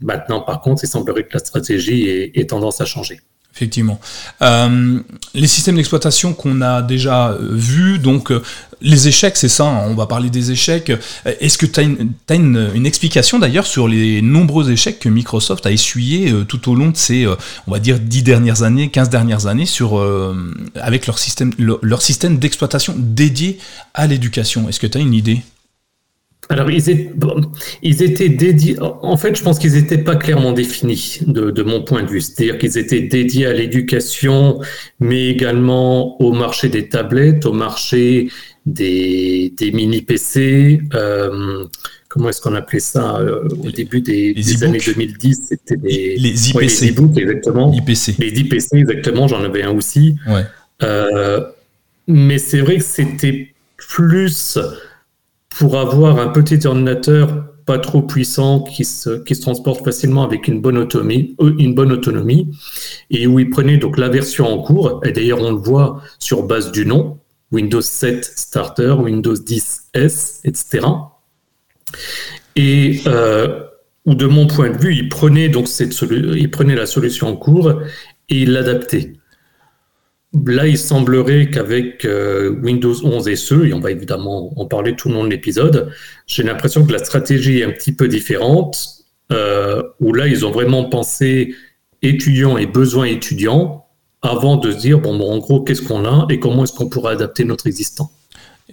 Maintenant, 0.01 0.41
par 0.41 0.61
contre, 0.61 0.83
il 0.83 0.87
semblerait 0.87 1.23
que 1.23 1.33
la 1.33 1.39
stratégie 1.39 2.31
ait, 2.33 2.47
tendance 2.47 2.81
à 2.81 2.85
changer. 2.85 3.19
Effectivement. 3.55 4.01
Euh, 4.41 4.99
les 5.33 5.47
systèmes 5.47 5.77
d'exploitation 5.77 6.33
qu'on 6.33 6.61
a 6.61 6.81
déjà 6.81 7.37
vus, 7.39 7.99
donc 7.99 8.31
les 8.81 9.07
échecs, 9.07 9.37
c'est 9.37 9.49
ça, 9.49 9.65
hein, 9.65 9.85
on 9.87 9.95
va 9.95 10.05
parler 10.05 10.29
des 10.29 10.51
échecs. 10.51 10.91
Est-ce 11.25 11.57
que 11.57 11.65
tu 11.65 11.79
as, 11.79 12.35
une, 12.35 12.85
explication 12.85 13.39
d'ailleurs 13.39 13.67
sur 13.67 13.87
les 13.87 14.21
nombreux 14.21 14.71
échecs 14.71 14.99
que 14.99 15.09
Microsoft 15.09 15.65
a 15.65 15.71
essuyés 15.71 16.31
euh, 16.31 16.43
tout 16.43 16.69
au 16.69 16.75
long 16.75 16.89
de 16.89 16.97
ces, 16.97 17.25
euh, 17.25 17.35
on 17.67 17.71
va 17.71 17.79
dire, 17.79 17.99
10 17.99 18.23
dernières 18.23 18.63
années, 18.63 18.89
15 18.89 19.09
dernières 19.09 19.47
années, 19.47 19.65
sur, 19.65 19.97
euh, 19.97 20.53
avec 20.75 21.07
leur 21.07 21.19
système, 21.19 21.51
leur, 21.57 22.01
système 22.01 22.37
d'exploitation 22.37 22.93
dédié 22.97 23.57
à 23.93 24.07
l'éducation? 24.07 24.69
Est-ce 24.69 24.79
que 24.79 24.87
tu 24.87 24.97
as 24.97 25.01
une 25.01 25.13
idée? 25.13 25.41
Alors, 26.49 26.69
ils 26.69 26.89
étaient, 26.89 27.11
ils 27.81 28.03
étaient 28.03 28.29
dédiés. 28.29 28.77
En 28.79 29.17
fait, 29.17 29.35
je 29.35 29.41
pense 29.43 29.57
qu'ils 29.57 29.73
n'étaient 29.73 29.97
pas 29.97 30.15
clairement 30.15 30.51
définis 30.51 31.19
de, 31.25 31.49
de 31.49 31.63
mon 31.63 31.83
point 31.83 32.03
de 32.03 32.07
vue. 32.09 32.21
C'est-à-dire 32.21 32.59
qu'ils 32.59 32.77
étaient 32.77 33.01
dédiés 33.01 33.47
à 33.47 33.53
l'éducation, 33.53 34.59
mais 34.99 35.29
également 35.29 36.21
au 36.21 36.33
marché 36.33 36.69
des 36.69 36.87
tablettes, 36.87 37.45
au 37.45 37.53
marché 37.53 38.29
des, 38.65 39.53
des 39.57 39.71
mini 39.71 40.03
PC. 40.03 40.81
Euh, 40.93 41.65
comment 42.09 42.29
est-ce 42.29 42.41
qu'on 42.41 42.53
appelait 42.55 42.79
ça 42.79 43.17
euh, 43.17 43.47
au 43.63 43.71
début 43.71 44.01
des, 44.01 44.33
des 44.33 44.63
années 44.63 44.79
2010 44.85 45.47
C'était 45.49 45.77
des 45.77 46.15
les 46.17 46.49
IPC. 46.51 46.81
les 46.81 47.21
exactement. 47.21 47.73
IPC. 47.73 48.17
Les 48.19 48.39
IPC, 48.39 48.73
exactement. 48.73 49.27
J'en 49.27 49.43
avais 49.43 49.63
un 49.63 49.71
aussi. 49.71 50.15
Ouais. 50.27 50.43
Euh, 50.83 51.43
mais 52.07 52.37
c'est 52.37 52.59
vrai 52.59 52.77
que 52.77 52.83
c'était 52.83 53.53
plus 53.77 54.59
pour 55.57 55.77
avoir 55.77 56.19
un 56.19 56.27
petit 56.27 56.65
ordinateur 56.67 57.45
pas 57.65 57.79
trop 57.79 58.01
puissant 58.01 58.61
qui 58.61 58.85
se, 58.85 59.23
qui 59.23 59.35
se 59.35 59.41
transporte 59.41 59.83
facilement 59.83 60.23
avec 60.23 60.47
une 60.47 60.61
bonne 60.61 60.77
autonomie, 60.77 61.35
euh, 61.39 61.55
une 61.57 61.73
bonne 61.73 61.91
autonomie 61.91 62.51
et 63.09 63.25
où 63.25 63.39
il 63.39 63.49
prenait 63.49 63.77
donc 63.77 63.97
la 63.97 64.09
version 64.09 64.47
en 64.47 64.61
cours. 64.61 65.01
Et 65.03 65.11
d'ailleurs, 65.11 65.41
on 65.41 65.51
le 65.51 65.57
voit 65.57 66.01
sur 66.19 66.43
base 66.43 66.71
du 66.71 66.85
nom. 66.85 67.19
Windows 67.51 67.81
7 67.81 68.23
Starter, 68.23 68.95
Windows 68.99 69.35
10 69.35 69.89
S, 69.93 70.41
etc. 70.43 70.85
Et 72.55 73.01
euh, 73.07 73.63
ou 74.05 74.13
de 74.13 74.27
mon 74.27 74.47
point 74.47 74.69
de 74.69 74.77
vue, 74.77 74.95
il 74.95 75.09
prenait 75.09 75.49
donc 75.49 75.67
cette 75.67 75.95
il 76.01 76.51
prenait 76.51 76.75
la 76.75 76.85
solution 76.85 77.27
en 77.27 77.35
cours 77.35 77.71
et 78.29 78.41
il 78.41 78.51
l'adaptait. 78.51 79.13
Là, 80.45 80.67
il 80.67 80.77
semblerait 80.77 81.49
qu'avec 81.49 82.03
euh, 82.05 82.49
Windows 82.61 82.95
11 83.03 83.27
et 83.27 83.35
SE, 83.35 83.65
et 83.65 83.73
on 83.73 83.79
va 83.79 83.91
évidemment 83.91 84.59
en 84.59 84.65
parler 84.65 84.95
tout 84.95 85.09
le 85.09 85.15
long 85.15 85.23
de 85.23 85.29
l'épisode, 85.29 85.91
j'ai 86.27 86.43
l'impression 86.43 86.85
que 86.85 86.91
la 86.91 86.99
stratégie 86.99 87.59
est 87.59 87.63
un 87.63 87.71
petit 87.71 87.93
peu 87.93 88.07
différente, 88.07 89.05
euh, 89.31 89.83
où 89.99 90.13
là, 90.13 90.27
ils 90.27 90.45
ont 90.45 90.51
vraiment 90.51 90.85
pensé 90.85 91.55
étudiants 92.01 92.57
et 92.57 92.65
besoins 92.65 93.05
étudiants, 93.05 93.85
avant 94.21 94.57
de 94.57 94.71
se 94.71 94.77
dire, 94.77 94.99
bon, 94.99 95.17
bon 95.17 95.31
en 95.31 95.37
gros, 95.37 95.61
qu'est-ce 95.61 95.81
qu'on 95.81 96.05
a 96.05 96.27
et 96.29 96.39
comment 96.39 96.63
est-ce 96.63 96.73
qu'on 96.73 96.89
pourrait 96.89 97.13
adapter 97.13 97.45
notre 97.45 97.67
existant. 97.67 98.11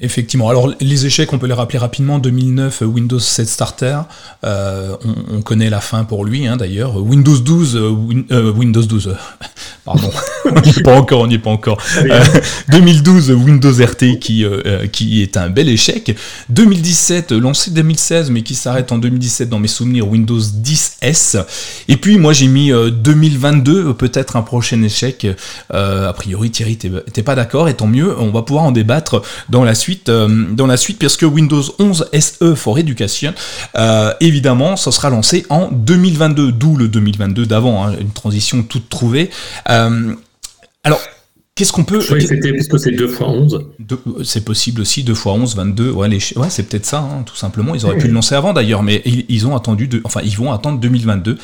Effectivement. 0.05 0.49
Alors 0.49 0.69
les 0.81 1.07
échecs, 1.07 1.33
on 1.33 1.39
peut 1.39 1.47
les 1.47 1.55
rappeler 1.55 1.79
rapidement. 1.79 2.19
2009, 2.19 2.83
Windows 2.83 3.21
7 3.21 3.49
Starter, 3.49 4.01
euh, 4.45 4.97
on, 5.31 5.43
connaît 5.43 5.71
la 5.71 5.81
fin 5.81 6.03
pour 6.03 6.25
lui 6.25 6.49
hein, 6.49 6.57
d'ailleurs. 6.57 6.97
Windows 6.97 7.39
12, 7.39 7.77
euh, 7.77 7.93
euh, 8.33 8.53
Windows 8.53 8.83
12, 8.83 9.15
pardon, 9.85 10.11
on 10.45 10.61
n'y 10.61 10.71
est 10.71 10.83
pas 10.83 10.97
encore, 10.97 11.21
on 11.21 11.29
n'y 11.29 11.35
est 11.35 11.39
pas 11.39 11.51
encore. 11.51 11.81
2012, 12.69 13.31
Windows 13.31 13.73
RT 13.73 14.19
qui 14.19 14.45
qui 14.91 15.23
est 15.23 15.37
un 15.37 15.51
bel 15.51 15.69
échec. 15.69 16.17
2017, 16.49 17.31
lancé 17.31 17.71
2016, 17.71 18.31
mais 18.31 18.43
qui 18.43 18.57
s'arrête 18.57 18.91
en 18.91 18.99
2017 18.99 19.49
dans 19.49 19.61
mes 19.61 19.69
souvenirs, 19.69 20.09
Windows 20.09 20.41
10S. 20.41 21.45
Et 21.87 21.97
puis 21.97 22.19
moi 22.19 22.33
j'ai 22.33 22.49
mis 22.49 22.73
2022, 22.73 23.95
peut-être 23.95 24.35
un 24.35 24.43
prochain 24.43 24.83
échec. 24.83 25.29
a 25.71 26.13
priori 26.13 26.51
Thierry, 26.51 26.77
t'es 26.77 27.23
pas 27.23 27.37
d'accord, 27.37 27.69
et 27.69 27.75
tant 27.75 27.87
mieux. 27.87 28.19
On 28.19 28.31
va 28.31 28.43
pouvoir 28.43 28.65
en 28.65 28.73
débattre 28.73 29.23
dans 29.49 29.63
la 29.63 29.77
suite, 29.77 29.92
euh, 30.09 30.47
dans 30.51 30.67
la 30.67 30.77
suite, 30.77 30.99
parce 30.99 31.17
que 31.17 31.27
Windows 31.27 31.63
11 31.79 32.09
SE 32.19 32.55
for 32.55 32.79
Education, 32.79 33.35
euh, 33.77 34.13
évidemment, 34.21 34.77
ça 34.77 34.93
sera 34.93 35.11
lancé 35.11 35.47
en 35.49 35.69
2022, 35.71 36.53
d'où 36.53 36.77
le 36.77 36.89
2022 36.89 37.47
d'avant, 37.47 37.87
hein, 37.87 37.97
une 38.01 38.11
transition 38.11 38.63
toute 38.63 38.89
trouvée. 38.89 39.31
Euh, 39.71 40.15
alors, 40.85 41.01
Qu'est-ce 41.55 41.73
qu'on 41.73 41.85
peut. 41.85 42.01
Je 42.01 42.19
c'était 42.19 42.55
parce 42.55 42.67
que 42.67 42.79
c'est 42.79 42.93
2 42.93 43.11
x 43.11 43.21
11. 43.21 43.67
C'est 44.25 44.43
possible 44.43 44.81
aussi, 44.81 45.03
2 45.03 45.13
x 45.13 45.27
11, 45.27 45.55
22. 45.55 45.91
Ouais, 45.91 46.09
les... 46.09 46.19
ouais 46.37 46.49
c'est 46.49 46.63
peut-être 46.63 46.87
ça, 46.87 47.01
hein, 47.01 47.25
tout 47.27 47.37
simplement. 47.37 47.75
Ils 47.75 47.85
auraient 47.85 47.99
pu 47.99 48.07
le 48.07 48.15
lancer 48.15 48.35
avant 48.35 48.55
d'ailleurs, 48.55 48.83
mais 48.83 49.03
ils, 49.05 49.47
ont 49.47 49.55
attendu. 49.55 49.87
De... 49.87 50.01
Enfin, 50.05 50.23
ils 50.25 50.35
vont 50.35 50.51
attendre 50.51 50.81
2022. 50.81 51.37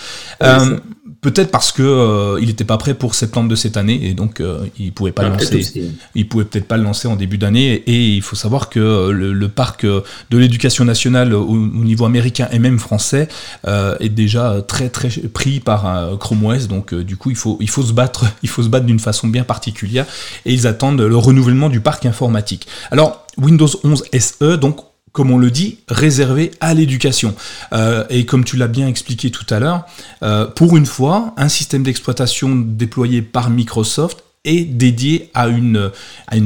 euh, 0.42 0.78
peut-être 1.20 1.50
parce 1.50 1.72
que 1.72 1.82
euh, 1.82 2.38
il 2.40 2.46
n'était 2.46 2.64
pas 2.64 2.78
prêt 2.78 2.94
pour 2.94 3.14
septembre 3.14 3.48
de 3.48 3.56
cette 3.56 3.76
année 3.76 4.08
et 4.08 4.14
donc 4.14 4.40
euh, 4.40 4.66
il 4.78 4.92
pouvait 4.92 5.12
pas 5.12 5.24
ah, 5.24 5.30
lancer. 5.30 5.92
Il 6.14 6.28
pouvait 6.28 6.44
peut-être 6.44 6.68
pas 6.68 6.76
le 6.76 6.84
lancer 6.84 7.08
en 7.08 7.16
début 7.16 7.38
d'année 7.38 7.72
et, 7.86 8.14
il 8.14 8.22
faut 8.22 8.36
savoir 8.36 8.68
que 8.68 8.78
euh, 8.78 9.12
le, 9.12 9.48
parc 9.48 9.84
de 9.84 10.38
l'éducation 10.38 10.84
nationale 10.84 11.34
au, 11.34 11.56
niveau 11.56 12.04
américain 12.04 12.48
et 12.52 12.58
même 12.58 12.78
français 12.78 13.28
est 13.66 14.08
déjà 14.08 14.62
très 14.66 14.88
très 14.90 15.08
pris 15.08 15.58
par 15.58 16.18
Chrome 16.18 16.44
OS 16.44 16.68
donc 16.68 16.94
du 16.94 17.16
coup 17.16 17.30
il 17.30 17.36
faut 17.36 17.56
il 17.60 17.68
faut 17.68 17.82
se 17.82 17.92
battre 17.92 18.26
il 18.42 18.48
faut 18.48 18.62
se 18.62 18.68
battre 18.68 18.86
d'une 18.86 19.00
façon 19.00 19.26
bien 19.26 19.42
particulière 19.42 20.06
et 20.44 20.52
ils 20.52 20.66
attendent 20.66 21.00
le 21.00 21.16
renouvellement 21.16 21.68
du 21.68 21.80
parc 21.80 22.06
informatique. 22.06 22.68
Alors 22.90 23.26
Windows 23.38 23.68
11 23.84 24.04
SE 24.18 24.56
donc 24.56 24.87
comme 25.18 25.32
on 25.32 25.38
le 25.38 25.50
dit, 25.50 25.78
réservé 25.88 26.52
à 26.60 26.74
l'éducation. 26.74 27.34
Euh, 27.72 28.04
et 28.08 28.24
comme 28.24 28.44
tu 28.44 28.56
l'as 28.56 28.68
bien 28.68 28.86
expliqué 28.86 29.32
tout 29.32 29.46
à 29.50 29.58
l'heure, 29.58 29.84
euh, 30.22 30.46
pour 30.46 30.76
une 30.76 30.86
fois, 30.86 31.34
un 31.36 31.48
système 31.48 31.82
d'exploitation 31.82 32.54
déployé 32.54 33.20
par 33.20 33.50
Microsoft 33.50 34.22
est 34.44 34.60
dédié 34.60 35.28
à 35.34 35.48
une, 35.48 35.90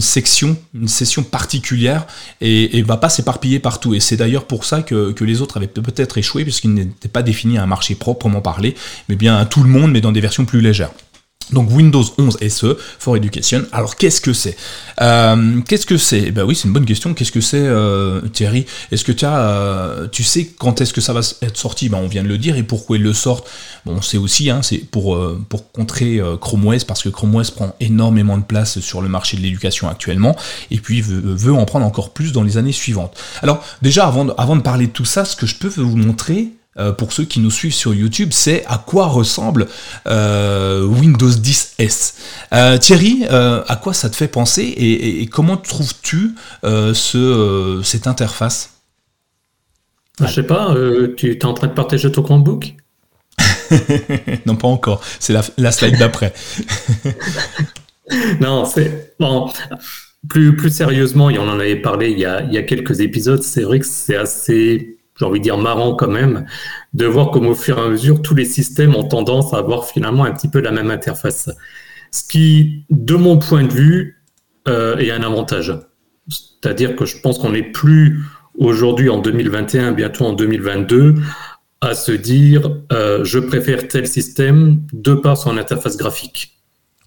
section, 0.01 0.57
une 0.73 0.89
session 0.89 1.23
particulière 1.23 2.07
et, 2.41 2.79
et 2.79 2.83
va 2.83 2.97
pas 2.97 3.11
s'éparpiller 3.11 3.59
partout. 3.59 3.93
Et 3.93 4.01
c'est 4.01 4.17
d'ailleurs 4.17 4.47
pour 4.47 4.65
ça 4.65 4.81
que, 4.81 5.13
que, 5.13 5.25
les 5.25 5.43
autres 5.43 5.59
avaient 5.59 5.67
peut-être 5.67 6.17
échoué, 6.17 6.43
puisqu'ils 6.43 6.73
n'étaient 6.73 7.09
pas 7.09 7.23
définis 7.23 7.59
à 7.59 7.65
un 7.65 7.67
marché 7.67 7.95
proprement 7.95 8.41
parlé, 8.41 8.75
mais 9.11 9.17
bien 9.17 9.37
à 9.37 9.45
tout 9.45 9.63
le 9.63 9.69
monde, 9.69 9.93
mais 9.93 10.01
dans 10.01 10.13
des 10.13 10.23
versions 10.23 10.47
plus 10.47 10.63
légères. 10.63 10.93
Donc 11.51 11.71
Windows 11.71 12.05
11 12.19 12.39
SE 12.49 12.77
for 12.99 13.17
Education. 13.17 13.65
Alors 13.73 13.97
qu'est-ce 13.97 14.21
que 14.21 14.33
c'est? 14.33 14.57
Euh, 15.01 15.61
Qu'est-ce 15.69 15.87
que 15.87 15.97
c'est? 15.97 16.31
Ben 16.31 16.45
oui, 16.45 16.55
c'est 16.55 16.69
une 16.69 16.73
bonne 16.75 16.85
question. 16.85 17.15
Qu'est-ce 17.15 17.33
que 17.33 17.41
c'est, 17.41 17.61
euh, 17.61 18.21
Thierry? 18.29 18.67
Est-ce 18.91 19.05
que 19.05 19.13
tu 19.13 19.25
as, 19.25 19.39
euh, 19.39 20.09
tu 20.09 20.23
sais 20.23 20.51
quand 20.59 20.81
est-ce 20.81 20.93
que 20.93 21.01
ça 21.01 21.13
va 21.13 21.21
être 21.43 21.57
sorti? 21.57 21.89
Ben 21.89 21.99
on 21.99 22.09
vient 22.09 22.23
de 22.23 22.29
le 22.29 22.39
dire 22.39 22.57
et 22.57 22.63
pourquoi 22.63 22.97
ils 22.97 23.03
le 23.03 23.13
sortent? 23.13 23.49
Bon, 23.85 24.01
c'est 24.01 24.19
aussi, 24.19 24.51
hein, 24.51 24.61
c'est 24.63 24.79
pour 24.79 25.19
pour 25.49 25.73
contrer 25.73 26.21
Chrome 26.41 26.67
OS 26.67 26.85
parce 26.85 27.03
que 27.03 27.09
Chrome 27.09 27.35
OS 27.35 27.51
prend 27.51 27.75
énormément 27.81 28.39
de 28.39 28.45
place 28.45 28.81
sur 28.81 29.03
le 29.03 29.09
marché 29.09 29.37
de 29.37 29.43
l'éducation 29.43 29.89
actuellement 29.89 30.37
et 30.71 30.79
puis 30.79 31.01
veut, 31.01 31.21
veut, 31.21 31.53
en 31.53 31.65
prendre 31.65 31.87
encore 31.87 32.11
plus 32.11 32.33
dans 32.33 32.43
les 32.43 32.57
années 32.57 32.73
suivantes. 32.73 33.17
Alors 33.43 33.65
déjà 33.83 34.07
avant 34.07 34.25
de, 34.25 34.33
avant 34.39 34.57
de 34.57 34.63
parler 34.63 34.87
de 34.87 34.93
tout 34.93 35.05
ça, 35.05 35.25
ce 35.25 35.37
que 35.37 35.47
je 35.47 35.57
peux 35.57 35.69
vous 35.69 35.97
montrer, 35.97 36.49
euh, 36.79 36.93
pour 36.93 37.13
ceux 37.13 37.25
qui 37.25 37.41
nous 37.41 37.51
suivent 37.51 37.75
sur 37.75 37.93
YouTube, 37.93 38.31
c'est 38.33 38.65
à 38.67 38.79
quoi 38.79 39.07
ressemble 39.07 39.67
euh, 40.07 40.85
Windows 40.85 41.29
10 41.29 41.75
S. 41.79 42.15
Euh, 42.55 42.79
Thierry, 42.79 43.25
à 43.29 43.77
quoi 43.77 43.93
ça 43.93 44.09
te 44.09 44.17
fait 44.17 44.29
penser 44.29 44.63
et, 44.63 45.27
comment 45.27 45.57
trouves-tu 45.57 46.35
ce, 46.63 47.81
cette 47.85 48.07
interface? 48.07 48.71
Je 50.21 50.27
sais 50.27 50.43
pas, 50.43 50.75
tu 51.17 51.31
es 51.31 51.45
en 51.45 51.55
train 51.55 51.67
de 51.67 51.75
partager 51.75 52.11
ton 52.11 52.23
Chromebook? 52.23 52.75
Non, 54.47 54.57
pas 54.57 54.69
encore. 54.69 55.03
C'est 55.19 55.33
la, 55.57 55.73
slide 55.73 55.99
d'après. 55.99 56.35
non, 58.41 58.67
c'est 58.67 59.15
bon. 59.19 59.51
Plus, 60.29 60.55
plus 60.55 60.71
sérieusement, 60.71 61.31
et 61.31 61.39
on 61.39 61.49
en 61.49 61.59
avait 61.59 61.77
parlé 61.77 62.11
il 62.11 62.19
y 62.19 62.27
a, 62.27 62.43
il 62.43 62.53
y 62.53 62.59
a 62.59 62.63
quelques 62.63 63.01
épisodes, 63.01 63.43
c'est 63.43 63.63
vrai 63.63 63.81
que 63.81 63.87
c'est 63.87 64.17
assez 64.17 64.99
j'ai 65.19 65.25
envie 65.25 65.41
de 65.41 65.45
dire 65.45 65.59
marrant 65.59 65.95
quand 65.95 66.09
même, 66.09 66.47
de 66.95 67.07
voir 67.07 67.31
comme 67.31 67.47
au 67.47 67.55
fur 67.55 67.79
et 67.79 67.83
à 67.83 67.89
mesure, 67.89 68.23
tous 68.23 68.35
les 68.35 68.45
systèmes 68.45 68.95
ont 68.97 69.05
tendance 69.05 69.53
à 69.53 69.59
avoir 69.59 69.87
finalement 69.87 70.25
un 70.25 70.33
petit 70.33 70.49
peu 70.49 70.61
la 70.61 70.71
même 70.71 70.91
interface. 70.91 71.51
Ce 72.11 72.23
qui, 72.25 72.85
de 72.91 73.15
mon 73.15 73.39
point 73.39 73.65
de 73.65 73.73
vue, 73.73 74.23
euh, 74.69 74.97
est 74.99 75.11
un 75.11 75.23
avantage. 75.23 75.75
C'est-à-dire 76.29 76.95
que 76.97 77.05
je 77.05 77.19
pense 77.21 77.39
qu'on 77.39 77.51
n'est 77.51 77.63
plus 77.63 78.21
aujourd'hui 78.57 79.09
en 79.09 79.19
2021, 79.19 79.93
bientôt 79.93 80.27
en 80.27 80.33
2022, 80.33 81.17
à 81.81 81.95
se 81.95 82.13
dire 82.13 82.77
euh, 82.93 83.25
je 83.25 83.39
préfère 83.39 83.89
tel 83.89 84.07
système 84.07 84.83
de 84.93 85.15
par 85.15 85.37
son 85.37 85.59
interface 85.59 85.97
graphique. 85.97 86.59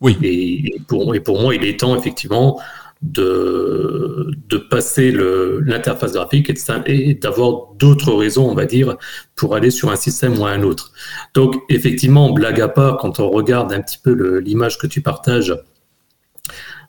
Oui. 0.01 0.17
Et, 0.21 0.75
pour, 0.87 1.15
et 1.15 1.21
pour 1.21 1.41
moi, 1.41 1.55
il 1.55 1.63
est 1.63 1.79
temps 1.79 1.97
effectivement 1.97 2.59
de, 3.01 4.31
de 4.49 4.57
passer 4.57 5.11
l'interface 5.11 6.13
graphique 6.13 6.51
et 6.87 7.13
d'avoir 7.15 7.73
d'autres 7.77 8.13
raisons, 8.13 8.49
on 8.49 8.55
va 8.55 8.65
dire, 8.65 8.97
pour 9.35 9.55
aller 9.55 9.71
sur 9.71 9.91
un 9.91 9.95
système 9.95 10.39
ou 10.39 10.45
un 10.45 10.63
autre. 10.63 10.91
Donc, 11.33 11.55
effectivement, 11.69 12.31
blague 12.31 12.61
à 12.61 12.67
part, 12.67 12.97
quand 12.97 13.19
on 13.19 13.29
regarde 13.29 13.71
un 13.73 13.81
petit 13.81 13.99
peu 14.01 14.39
l'image 14.39 14.77
que 14.77 14.87
tu 14.87 15.01
partages, 15.01 15.55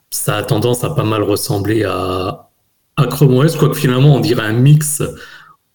ça 0.09 0.37
a 0.37 0.43
tendance 0.43 0.83
à 0.83 0.89
pas 0.89 1.03
mal 1.03 1.23
ressembler 1.23 1.83
à, 1.83 2.49
à 2.95 3.05
Chrome 3.07 3.35
OS, 3.37 3.55
quoique 3.55 3.75
finalement, 3.75 4.15
on 4.15 4.19
dirait 4.19 4.45
un 4.45 4.53
mix 4.53 5.03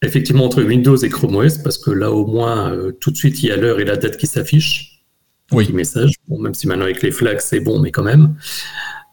effectivement 0.03 0.45
entre 0.45 0.63
Windows 0.63 0.97
et 0.97 1.09
Chrome 1.09 1.37
OS, 1.37 1.59
parce 1.59 1.79
que 1.79 1.91
là, 1.91 2.11
au 2.11 2.27
moins, 2.27 2.73
euh, 2.73 2.93
tout 2.93 3.11
de 3.11 3.17
suite, 3.17 3.43
il 3.43 3.49
y 3.49 3.53
a 3.53 3.57
l'heure 3.57 3.81
et 3.81 3.85
la 3.85 3.97
date 3.97 4.17
qui 4.17 4.27
s'affichent. 4.27 5.05
Oui. 5.53 5.71
Message. 5.73 6.13
Bon, 6.29 6.39
même 6.39 6.55
si 6.55 6.67
maintenant 6.67 6.85
avec 6.85 7.03
les 7.03 7.11
flags, 7.11 7.41
c'est 7.41 7.61
bon, 7.61 7.79
mais 7.79 7.91
quand 7.91 8.03
même. 8.03 8.35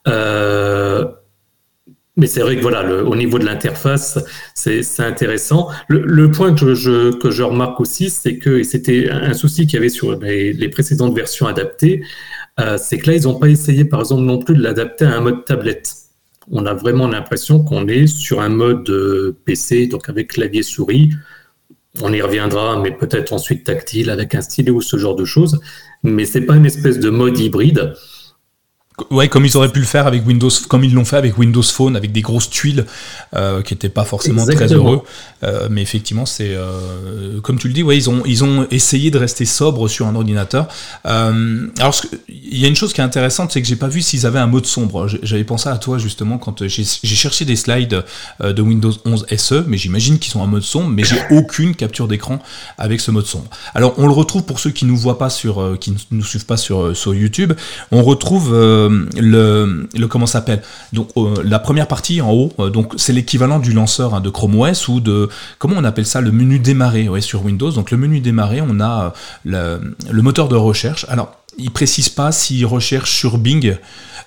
Euh, 0.07 1.05
mais 2.19 2.27
c'est 2.27 2.41
vrai 2.41 2.57
que 2.57 2.61
voilà, 2.61 2.85
au 3.05 3.15
niveau 3.15 3.39
de 3.39 3.45
l'interface, 3.45 4.19
c'est 4.53 4.83
intéressant. 4.99 5.69
Le, 5.87 6.29
point 6.29 6.53
que 6.53 6.75
je, 6.75 7.15
que 7.15 7.31
je 7.31 7.43
remarque 7.43 7.79
aussi, 7.79 8.09
c'est 8.09 8.37
que, 8.37 8.61
c'était 8.63 9.09
un 9.09 9.33
souci 9.33 9.65
qu'il 9.65 9.75
y 9.75 9.77
avait 9.77 9.87
sur 9.87 10.19
les, 10.19 10.69
précédentes 10.69 11.15
versions 11.15 11.47
adaptées, 11.47 12.03
euh, 12.59 12.77
c'est 12.77 12.97
que 12.97 13.09
là, 13.09 13.15
ils 13.15 13.23
n'ont 13.23 13.39
pas 13.39 13.47
essayé, 13.47 13.85
par 13.85 14.01
exemple, 14.01 14.23
non 14.23 14.37
plus 14.39 14.53
de 14.53 14.61
l'adapter 14.61 15.05
à 15.05 15.15
un 15.15 15.21
mode 15.21 15.45
tablette. 15.45 15.95
On 16.51 16.65
a 16.65 16.73
vraiment 16.73 17.07
l'impression 17.07 17.63
qu'on 17.63 17.87
est 17.87 18.07
sur 18.07 18.41
un 18.41 18.49
mode 18.49 18.89
euh, 18.89 19.37
PC, 19.45 19.87
donc 19.87 20.09
avec 20.09 20.31
clavier 20.31 20.63
souris. 20.63 21.11
On 22.01 22.11
y 22.11 22.21
reviendra, 22.21 22.81
mais 22.81 22.91
peut-être 22.91 23.31
ensuite 23.31 23.63
tactile 23.63 24.09
avec 24.09 24.35
un 24.35 24.41
stylet 24.41 24.71
ou 24.71 24.81
ce 24.81 24.97
genre 24.97 25.15
de 25.15 25.25
choses. 25.25 25.61
Mais 26.03 26.25
c'est 26.25 26.41
pas 26.41 26.57
une 26.57 26.65
espèce 26.65 26.99
de 26.99 27.09
mode 27.09 27.39
hybride. 27.39 27.93
Ouais, 29.09 29.27
comme 29.27 29.45
ils 29.45 29.57
auraient 29.57 29.71
pu 29.71 29.79
le 29.79 29.85
faire 29.85 30.07
avec 30.07 30.25
Windows, 30.25 30.49
comme 30.67 30.83
ils 30.83 30.93
l'ont 30.93 31.05
fait 31.05 31.17
avec 31.17 31.37
Windows 31.37 31.63
Phone, 31.63 31.95
avec 31.95 32.11
des 32.11 32.21
grosses 32.21 32.49
tuiles 32.49 32.85
euh, 33.35 33.61
qui 33.61 33.73
n'étaient 33.73 33.89
pas 33.89 34.03
forcément 34.03 34.45
très 34.45 34.73
heureux. 34.73 35.01
Euh, 35.43 35.67
mais 35.69 35.81
effectivement, 35.81 36.25
c'est 36.25 36.49
euh, 36.51 37.39
comme 37.41 37.57
tu 37.57 37.67
le 37.67 37.73
dis, 37.73 37.83
ouais, 37.83 37.97
ils 37.97 38.09
ont 38.09 38.23
ils 38.25 38.43
ont 38.43 38.67
essayé 38.71 39.11
de 39.11 39.17
rester 39.17 39.45
sobres 39.45 39.87
sur 39.87 40.07
un 40.07 40.15
ordinateur. 40.15 40.67
alors, 41.03 41.95
il 42.27 42.57
y 42.57 42.65
a 42.65 42.67
une 42.67 42.75
chose 42.75 42.93
qui 42.93 43.01
est 43.01 43.03
intéressante, 43.03 43.51
c'est 43.51 43.61
que 43.61 43.67
j'ai 43.67 43.75
pas 43.75 43.87
vu 43.87 44.01
s'ils 44.01 44.25
avaient 44.25 44.39
un 44.39 44.47
mode 44.47 44.65
sombre. 44.65 45.07
J'avais 45.23 45.43
pensé 45.43 45.69
à 45.69 45.77
toi 45.77 45.97
justement 45.97 46.37
quand 46.37 46.67
j'ai 46.67 46.83
cherché 46.83 47.45
des 47.45 47.55
slides 47.55 48.03
de 48.41 48.61
Windows 48.61 48.93
11 49.05 49.25
SE, 49.37 49.63
mais 49.67 49.77
j'imagine 49.77 50.19
qu'ils 50.19 50.31
sont 50.31 50.41
en 50.41 50.47
mode 50.47 50.63
sombre, 50.63 50.89
mais 50.89 51.03
j'ai 51.03 51.19
aucune 51.31 51.75
capture 51.75 52.07
d'écran 52.07 52.39
avec 52.77 53.01
ce 53.01 53.11
mode 53.11 53.25
sombre. 53.25 53.49
Alors, 53.73 53.93
on 53.97 54.07
le 54.07 54.13
retrouve 54.13 54.43
pour 54.43 54.59
ceux 54.59 54.71
qui 54.71 54.85
nous 54.85 54.97
voient 54.97 55.17
pas 55.17 55.29
sur, 55.29 55.77
qui 55.79 55.95
nous 56.11 56.23
suivent 56.23 56.45
pas 56.45 56.57
sur 56.57 56.95
sur 56.95 57.13
YouTube, 57.13 57.53
on 57.91 58.03
retrouve 58.03 58.53
le, 59.17 59.87
le 59.97 60.07
comment 60.07 60.25
s'appelle 60.25 60.61
donc 60.93 61.09
euh, 61.17 61.35
la 61.43 61.59
première 61.59 61.87
partie 61.87 62.21
en 62.21 62.31
haut 62.31 62.51
euh, 62.59 62.69
donc 62.69 62.93
c'est 62.97 63.13
l'équivalent 63.13 63.59
du 63.59 63.73
lanceur 63.73 64.13
hein, 64.13 64.21
de 64.21 64.29
Chrome 64.29 64.59
OS 64.59 64.87
ou 64.87 64.99
de 64.99 65.29
comment 65.57 65.75
on 65.77 65.83
appelle 65.83 66.05
ça 66.05 66.21
le 66.21 66.31
menu 66.31 66.59
démarrer 66.59 67.09
sur 67.21 67.43
Windows. 67.43 67.71
Donc 67.71 67.91
le 67.91 67.97
menu 67.97 68.19
démarrer 68.19 68.61
on 68.61 68.79
a 68.79 69.13
euh, 69.47 69.79
le, 70.09 70.21
moteur 70.21 70.47
de 70.47 70.55
recherche. 70.55 71.05
Alors 71.09 71.35
il 71.57 71.71
précise 71.71 72.09
pas 72.09 72.31
s'il 72.31 72.65
recherche 72.65 73.11
sur 73.11 73.37
Bing 73.37 73.77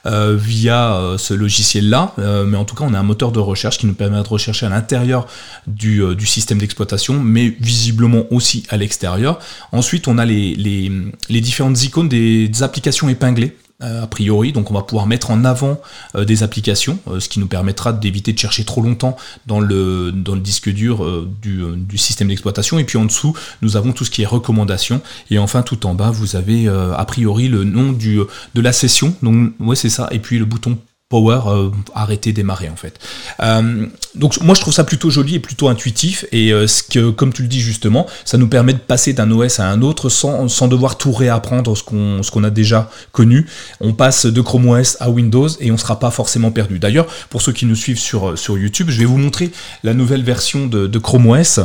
euh, 0.04 0.36
via 0.36 0.96
euh, 0.96 1.16
ce 1.16 1.32
logiciel-là, 1.32 2.12
euh, 2.18 2.44
mais 2.44 2.56
en 2.56 2.64
tout 2.64 2.74
cas 2.74 2.84
on 2.84 2.92
a 2.92 2.98
un 2.98 3.04
moteur 3.04 3.30
de 3.30 3.38
recherche 3.38 3.78
qui 3.78 3.86
nous 3.86 3.94
permet 3.94 4.20
de 4.20 4.28
rechercher 4.28 4.66
à 4.66 4.68
l'intérieur 4.68 5.28
du, 5.68 6.02
système 6.26 6.58
d'exploitation, 6.58 7.20
mais 7.20 7.54
visiblement 7.60 8.24
aussi 8.30 8.64
à 8.68 8.76
l'extérieur. 8.76 9.38
Ensuite 9.70 10.08
on 10.08 10.18
a 10.18 10.24
les, 10.24 10.56
les, 10.56 11.40
différentes 11.40 11.82
icônes 11.84 12.08
des 12.08 12.50
applications 12.62 13.08
épinglées 13.08 13.56
a 13.82 14.06
priori. 14.06 14.52
Donc 14.52 14.70
on 14.70 14.74
va 14.74 14.82
pouvoir 14.82 15.06
mettre 15.06 15.30
en 15.30 15.44
avant 15.44 15.80
des 16.14 16.42
applications, 16.42 16.98
ce 17.18 17.28
qui 17.28 17.40
nous 17.40 17.46
permettra 17.46 17.92
d'éviter 17.92 18.32
de 18.32 18.38
chercher 18.38 18.64
trop 18.64 18.82
longtemps 18.82 19.16
dans 19.46 19.60
le, 19.60 20.12
dans 20.12 20.34
le 20.34 20.40
disque 20.40 20.68
dur 20.70 21.06
du, 21.40 21.62
du, 21.76 21.98
système 21.98 22.28
d'exploitation. 22.28 22.78
Et 22.78 22.84
puis 22.84 22.98
en 22.98 23.04
dessous, 23.04 23.34
nous 23.60 23.76
avons 23.76 23.92
tout 23.92 24.04
ce 24.04 24.10
qui 24.10 24.22
est 24.22 24.26
recommandations. 24.26 25.00
Et 25.30 25.38
enfin, 25.38 25.62
tout 25.62 25.86
en 25.86 25.94
bas, 25.94 26.10
vous 26.10 26.36
avez 26.36 26.68
a 26.68 27.04
priori 27.04 27.48
le 27.48 27.64
nom 27.64 27.92
du, 27.92 28.20
de 28.54 28.60
la 28.60 28.72
session. 28.72 29.14
Donc 29.22 29.52
ouais, 29.60 29.76
c'est 29.76 29.90
ça. 29.90 30.08
Et 30.12 30.18
puis 30.18 30.38
le 30.38 30.44
bouton 30.44 30.78
power 31.12 31.40
euh, 31.46 31.70
arrêter 31.94 32.32
démarrer 32.32 32.70
en 32.70 32.76
fait. 32.76 32.98
Euh, 33.42 33.86
donc 34.14 34.40
moi 34.40 34.54
je 34.54 34.62
trouve 34.62 34.72
ça 34.72 34.82
plutôt 34.82 35.10
joli 35.10 35.34
et 35.34 35.40
plutôt 35.40 35.68
intuitif 35.68 36.24
et 36.32 36.54
euh, 36.54 36.66
ce 36.66 36.82
que 36.82 37.10
comme 37.10 37.34
tu 37.34 37.42
le 37.42 37.48
dis 37.48 37.60
justement, 37.60 38.06
ça 38.24 38.38
nous 38.38 38.48
permet 38.48 38.72
de 38.72 38.78
passer 38.78 39.12
d'un 39.12 39.30
OS 39.30 39.60
à 39.60 39.68
un 39.68 39.82
autre 39.82 40.08
sans, 40.08 40.48
sans 40.48 40.68
devoir 40.68 40.96
tout 40.96 41.12
réapprendre 41.12 41.76
ce 41.76 41.82
qu'on 41.82 42.22
ce 42.22 42.42
a 42.42 42.50
déjà 42.50 42.88
connu. 43.12 43.46
On 43.80 43.92
passe 43.92 44.24
de 44.24 44.40
Chrome 44.40 44.70
OS 44.70 44.96
à 45.00 45.10
Windows 45.10 45.48
et 45.60 45.70
on 45.70 45.76
sera 45.76 45.98
pas 45.98 46.10
forcément 46.10 46.50
perdu. 46.50 46.78
D'ailleurs, 46.78 47.06
pour 47.28 47.42
ceux 47.42 47.52
qui 47.52 47.66
nous 47.66 47.76
suivent 47.76 47.98
sur 47.98 48.58
YouTube, 48.58 48.88
je 48.88 48.98
vais 48.98 49.04
vous 49.04 49.18
montrer 49.18 49.52
la 49.84 49.92
nouvelle 49.92 50.22
version 50.22 50.66
de 50.66 50.98
Chrome 50.98 51.26
OS. 51.26 51.60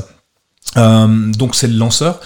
donc 0.76 1.56
c'est 1.56 1.68
le 1.68 1.78
lanceur 1.78 2.20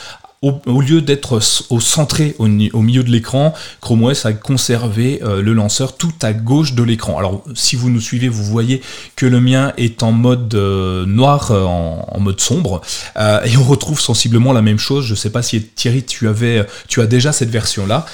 au, 0.44 0.82
lieu 0.82 1.02
d'être 1.02 1.40
au 1.70 1.80
centré 1.80 2.36
au, 2.40 2.48
milieu 2.48 3.04
de 3.04 3.12
l'écran, 3.12 3.54
Chrome 3.80 4.06
OS 4.06 4.26
a 4.26 4.34
conservé 4.34 5.20
euh, 5.22 5.40
le 5.40 5.54
lanceur 5.54 5.98
tout 5.98 6.14
à 6.24 6.34
gauche 6.34 6.74
de 6.74 6.82
l'écran. 6.82 7.20
Alors 7.20 7.44
si 7.54 7.76
vous 7.76 7.92
nous 7.92 8.02
suivez, 8.02 8.28
vous 8.28 8.44
voyez 8.44 8.82
que 9.16 9.28
le 9.28 9.40
mien 9.40 9.72
est 9.78 10.02
en 10.02 10.12
mode 10.12 10.52
euh, 10.56 11.06
noir, 11.06 11.52
euh, 11.52 11.64
en, 11.64 12.20
mode 12.20 12.42
sombre, 12.42 12.82
et 13.18 13.58
on 13.58 13.64
retrouve 13.64 14.00
sensiblement 14.00 14.52
la 14.52 14.64
même 14.64 14.80
chose. 14.80 15.06
Je 15.06 15.12
ne 15.12 15.16
sais 15.16 15.30
pas 15.30 15.44
si 15.44 15.62
Thierry, 15.62 16.04
tu 16.04 16.28
avais, 16.28 16.66
as 16.98 17.06
déjà 17.06 17.32
cette 17.32 17.50
version-là. 17.50 18.06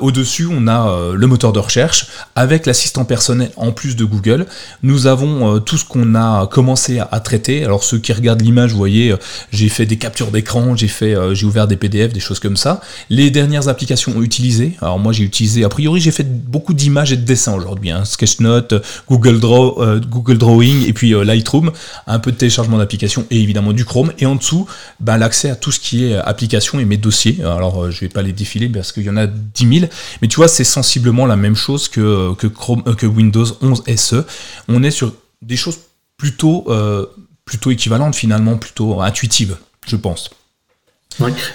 Au-dessus, 0.00 0.48
on 0.50 0.68
a 0.68 1.12
le 1.12 1.26
moteur 1.26 1.52
de 1.52 1.58
recherche 1.58 2.06
avec 2.36 2.66
l'assistant 2.66 3.04
personnel 3.04 3.50
en 3.56 3.72
plus 3.72 3.96
de 3.96 4.04
Google. 4.04 4.46
Nous 4.84 5.08
avons 5.08 5.58
tout 5.58 5.76
ce 5.76 5.84
qu'on 5.84 6.14
a 6.14 6.46
commencé 6.46 7.00
à, 7.00 7.18
traiter. 7.18 7.64
Alors 7.64 7.82
ceux 7.82 7.98
qui 7.98 8.12
regardent 8.12 8.42
l'image, 8.42 8.70
vous 8.70 8.78
voyez, 8.78 9.12
j'ai 9.50 9.68
fait 9.68 9.86
des 9.86 9.96
captures 9.96 10.30
d'écran, 10.30 10.76
j'ai 10.76 10.88
fait, 10.88 11.16
j'ai 11.34 11.46
des 11.68 11.76
PDF, 11.76 12.12
des 12.12 12.20
choses 12.20 12.40
comme 12.40 12.56
ça. 12.56 12.80
Les 13.10 13.30
dernières 13.30 13.68
applications 13.68 14.20
utilisées, 14.22 14.76
alors 14.80 14.98
moi 14.98 15.12
j'ai 15.12 15.24
utilisé, 15.24 15.64
a 15.64 15.68
priori 15.68 16.00
j'ai 16.00 16.10
fait 16.10 16.24
beaucoup 16.24 16.74
d'images 16.74 17.12
et 17.12 17.16
de 17.16 17.24
dessins 17.24 17.54
aujourd'hui, 17.54 17.90
hein, 17.90 18.04
Sketchnote, 18.04 18.74
Google 19.08 19.40
Draw, 19.40 19.82
euh, 19.82 20.00
Google 20.00 20.38
Drawing 20.38 20.86
et 20.86 20.92
puis 20.92 21.14
euh, 21.14 21.24
Lightroom, 21.24 21.70
un 22.06 22.18
peu 22.18 22.32
de 22.32 22.36
téléchargement 22.36 22.78
d'applications 22.78 23.26
et 23.30 23.40
évidemment 23.40 23.72
du 23.72 23.84
Chrome. 23.84 24.12
Et 24.18 24.26
en 24.26 24.34
dessous, 24.34 24.66
ben, 25.00 25.16
l'accès 25.16 25.50
à 25.50 25.56
tout 25.56 25.70
ce 25.70 25.80
qui 25.80 26.06
est 26.06 26.16
applications 26.16 26.80
et 26.80 26.84
mes 26.84 26.96
dossiers. 26.96 27.38
Alors 27.42 27.90
je 27.90 28.00
vais 28.00 28.08
pas 28.08 28.22
les 28.22 28.32
défiler 28.32 28.68
parce 28.68 28.92
qu'il 28.92 29.04
y 29.04 29.10
en 29.10 29.16
a 29.16 29.26
10 29.26 29.80
000, 29.80 29.90
mais 30.22 30.28
tu 30.28 30.36
vois 30.36 30.48
c'est 30.48 30.64
sensiblement 30.64 31.26
la 31.26 31.36
même 31.36 31.54
chose 31.54 31.88
que, 31.88 32.34
Chrome, 32.48 32.82
que 32.96 33.06
Windows 33.06 33.46
11 33.62 33.84
SE. 33.96 34.24
On 34.68 34.82
est 34.82 34.90
sur 34.90 35.12
des 35.42 35.56
choses 35.56 35.78
plutôt, 36.16 36.66
plutôt 37.44 37.70
équivalentes 37.70 38.16
finalement, 38.16 38.56
plutôt 38.56 39.00
intuitives 39.00 39.56
je 39.88 39.96
pense. 39.96 40.30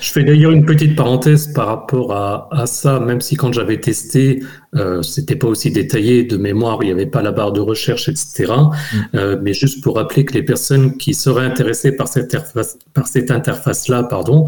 Je 0.01 0.11
fais 0.11 0.23
d'ailleurs 0.23 0.51
une 0.51 0.65
petite 0.65 0.95
parenthèse 0.95 1.47
par 1.53 1.67
rapport 1.67 2.11
à, 2.13 2.65
ça, 2.65 2.99
même 2.99 3.21
si 3.21 3.35
quand 3.35 3.53
j'avais 3.53 3.79
testé, 3.79 4.43
euh, 4.75 5.01
c'était 5.01 5.35
pas 5.35 5.47
aussi 5.47 5.71
détaillé 5.71 6.23
de 6.23 6.37
mémoire, 6.37 6.79
il 6.81 6.87
n'y 6.87 6.91
avait 6.91 7.05
pas 7.05 7.21
la 7.21 7.31
barre 7.31 7.53
de 7.53 7.61
recherche, 7.61 8.09
etc. 8.09 8.51
Mm. 8.53 8.97
Euh, 9.15 9.37
mais 9.41 9.53
juste 9.53 9.81
pour 9.81 9.95
rappeler 9.95 10.25
que 10.25 10.33
les 10.33 10.43
personnes 10.43 10.97
qui 10.97 11.13
seraient 11.13 11.45
intéressées 11.45 11.93
par 11.93 12.07
cette 12.07 12.33
interface, 12.33 12.77
par 12.93 13.07
cette 13.07 13.31
interface-là, 13.31 14.03
pardon, 14.03 14.47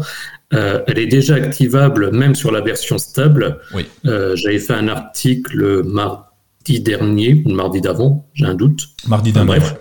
euh, 0.52 0.82
elle 0.86 0.98
est 0.98 1.06
déjà 1.06 1.34
activable 1.34 2.10
même 2.12 2.34
sur 2.34 2.52
la 2.52 2.60
version 2.60 2.98
stable. 2.98 3.58
Oui. 3.74 3.86
Euh, 4.06 4.36
j'avais 4.36 4.58
fait 4.58 4.74
un 4.74 4.88
article 4.88 5.82
mardi 5.84 6.80
dernier, 6.80 7.42
ou 7.46 7.50
mardi 7.50 7.80
d'avant, 7.80 8.28
j'ai 8.34 8.46
un 8.46 8.54
doute. 8.54 8.82
Mardi 9.08 9.32
dernier. 9.32 9.46
bref. 9.46 9.76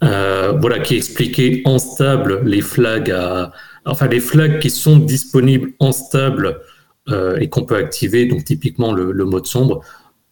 Voilà, 0.00 0.80
qui 0.80 0.96
expliquait 0.96 1.62
en 1.64 1.78
stable 1.78 2.42
les 2.44 2.60
flags 2.60 3.10
à, 3.10 3.52
enfin 3.84 4.06
les 4.08 4.20
flags 4.20 4.60
qui 4.60 4.70
sont 4.70 4.98
disponibles 4.98 5.72
en 5.78 5.92
stable 5.92 6.60
euh, 7.08 7.38
et 7.38 7.48
qu'on 7.48 7.64
peut 7.64 7.76
activer, 7.76 8.26
donc 8.26 8.44
typiquement 8.44 8.92
le, 8.92 9.24
mode 9.24 9.46
sombre. 9.46 9.82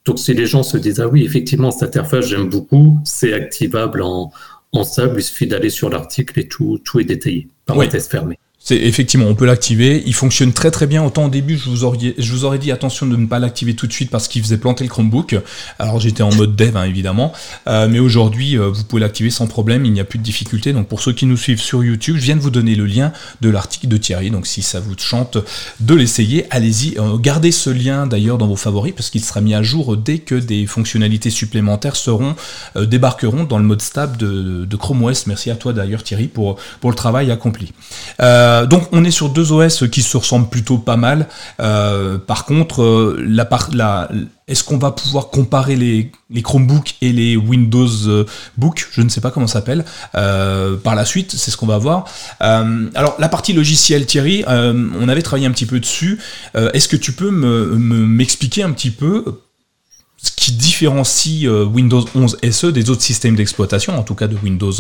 Donc 0.05 0.19
si 0.19 0.35
les 0.35 0.47
gens 0.47 0.63
se 0.63 0.77
disent 0.77 1.01
ah 1.01 1.09
oui 1.09 1.25
effectivement 1.25 1.71
cette 1.71 1.97
interface 1.97 2.27
j'aime 2.27 2.49
beaucoup, 2.49 2.99
c'est 3.05 3.33
activable 3.33 4.03
en, 4.03 4.33
en 4.73 4.85
stable, 4.85 5.21
il 5.21 5.23
suffit 5.23 5.47
d'aller 5.47 5.71
sur 5.71 5.91
l'article 5.91 6.39
et 6.39 6.49
tout, 6.49 6.81
tout 6.85 7.01
est 7.01 7.05
détaillé 7.05 7.49
par 7.67 7.77
oui. 7.77 7.89
test 7.89 8.11
fermé. 8.11 8.39
C'est 8.63 8.77
effectivement, 8.77 9.25
on 9.25 9.35
peut 9.35 9.47
l'activer. 9.47 10.03
Il 10.05 10.13
fonctionne 10.13 10.53
très 10.53 10.71
très 10.71 10.87
bien. 10.87 11.03
Autant 11.03 11.25
au 11.25 11.29
début, 11.31 11.57
je 11.57 11.71
vous 11.71 11.85
aurais, 11.85 12.15
je 12.19 12.33
vous 12.33 12.45
aurais 12.45 12.59
dit 12.59 12.71
attention 12.71 13.07
de 13.07 13.17
ne 13.17 13.25
pas 13.25 13.39
l'activer 13.39 13.75
tout 13.75 13.87
de 13.87 13.93
suite 13.93 14.11
parce 14.11 14.29
qu'il 14.29 14.43
faisait 14.43 14.59
planter 14.59 14.85
le 14.85 14.91
Chromebook. 14.91 15.35
Alors 15.79 15.99
j'étais 15.99 16.23
en 16.23 16.33
mode 16.35 16.57
dev 16.57 16.77
hein, 16.77 16.85
évidemment, 16.85 17.33
euh, 17.69 17.89
mais 17.89 17.99
aujourd'hui 17.99 18.59
euh, 18.59 18.69
vous 18.69 18.85
pouvez 18.85 19.01
l'activer 19.01 19.31
sans 19.31 19.47
problème. 19.47 19.87
Il 19.87 19.95
n'y 19.95 20.01
a 20.01 20.05
plus 20.05 20.19
de 20.19 20.23
difficulté. 20.23 20.75
Donc 20.75 20.89
pour 20.89 21.01
ceux 21.01 21.15
qui 21.15 21.25
nous 21.25 21.39
suivent 21.39 21.61
sur 21.61 21.83
YouTube, 21.83 22.17
je 22.19 22.23
viens 22.23 22.37
de 22.37 22.43
vous 22.43 22.51
donner 22.51 22.75
le 22.75 22.85
lien 22.85 23.13
de 23.41 23.49
l'article 23.49 23.89
de 23.89 23.97
Thierry. 23.97 24.31
Donc 24.31 24.47
si 24.47 24.61
ça 24.61 24.79
vous 24.79 24.95
chante 24.99 25.39
de 25.81 25.95
l'essayer, 25.95 26.45
allez-y. 26.51 26.99
Euh, 26.99 27.17
gardez 27.17 27.53
ce 27.53 27.71
lien 27.71 28.07
d'ailleurs 28.07 28.37
dans 28.37 28.47
vos 28.47 28.57
favoris 28.57 28.93
parce 28.95 29.09
qu'il 29.09 29.25
sera 29.25 29.41
mis 29.41 29.55
à 29.55 29.63
jour 29.63 29.97
dès 29.97 30.19
que 30.19 30.35
des 30.35 30.67
fonctionnalités 30.67 31.31
supplémentaires 31.31 31.97
seront 31.97 32.37
débarqueront 32.77 33.45
dans 33.45 33.59
le 33.59 33.65
mode 33.65 33.81
stable 33.81 34.19
de, 34.19 34.77
Chrome 34.77 35.03
OS. 35.03 35.27
Merci 35.27 35.51
à 35.51 35.57
toi 35.57 35.73
d'ailleurs 35.73 36.03
Thierry 36.03 36.29
pour 36.29 36.57
pour 36.81 36.91
le 36.91 36.97
travail 36.97 37.31
accompli. 37.31 37.73
Donc 38.67 38.89
on 38.93 39.05
est 39.05 39.11
sur 39.11 39.29
deux 39.29 39.53
OS 39.53 39.89
qui 39.89 40.03
se 40.03 40.17
ressemblent 40.17 40.49
plutôt 40.49 40.79
pas 40.79 40.97
mal. 40.97 41.27
Euh, 41.61 42.19
par 42.19 42.45
contre, 42.45 42.83
euh, 42.83 44.27
est-ce 44.49 44.65
qu'on 44.65 44.79
va 44.79 44.91
pouvoir 44.91 45.29
comparer 45.29 45.77
les, 45.77 46.11
les 46.31 46.43
Chromebooks 46.43 46.97
et 47.01 47.13
les 47.13 47.37
Windows 47.37 47.89
Book 48.57 48.89
Je 48.93 49.03
ne 49.03 49.09
sais 49.09 49.21
pas 49.21 49.31
comment 49.31 49.47
ça 49.47 49.61
s'appelle. 49.61 49.85
par 50.13 50.95
la 50.95 51.05
suite, 51.05 51.33
c'est 51.33 51.51
ce 51.51 51.57
qu'on 51.57 51.67
va 51.67 51.79
voir. 51.79 52.05
alors 52.41 53.17
la 53.19 53.29
partie 53.29 53.53
logicielle, 53.53 54.07
Thierry, 54.07 54.45
on 54.47 55.09
avait 55.09 55.23
travaillé 55.23 55.47
un 55.47 55.53
petit 55.53 55.67
peu 55.67 55.79
dessus. 55.79 56.19
Est-ce 56.55 56.89
que 56.89 56.97
tu 56.97 57.13
peux 57.13 57.31
m'expliquer 57.31 58.63
un 58.63 58.73
petit 58.73 58.91
peu 58.91 59.25
ce 60.23 60.33
qui 60.33 60.53
différencie 60.53 61.47
euh, 61.47 61.65
Windows 61.65 62.05
11 62.15 62.37
SE 62.51 62.67
des 62.67 62.91
autres 62.91 63.01
systèmes 63.01 63.37
d'exploitation, 63.37 63.99
en 63.99 64.03
tout 64.03 64.15
cas 64.15 64.27
de 64.27 64.37
Windows 64.43 64.73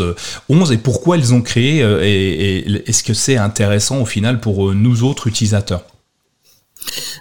11, 0.48 0.70
euh, 0.70 0.74
et 0.74 0.78
pourquoi 0.78 1.16
ils 1.16 1.32
ont 1.32 1.40
créé, 1.40 1.82
euh, 1.82 2.00
et, 2.02 2.58
est-ce 2.86 3.02
que 3.02 3.14
c'est 3.14 3.38
intéressant 3.38 4.02
au 4.02 4.04
final 4.04 4.40
pour 4.40 4.74
nous 4.74 5.02
autres 5.02 5.28
utilisateurs? 5.28 5.82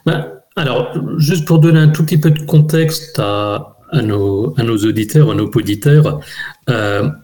Ben, 0.05 0.27
Alors, 0.58 0.93
juste 1.17 1.45
pour 1.45 1.60
donner 1.60 1.79
un 1.79 1.89
tout 1.89 2.03
petit 2.03 2.17
peu 2.17 2.32
de 2.32 2.41
contexte 2.41 3.19
à, 3.19 3.75
nos, 4.03 4.53
auditeurs, 4.58 5.32
à 5.32 5.36
nos 5.36 5.49
auditeurs, 5.49 6.19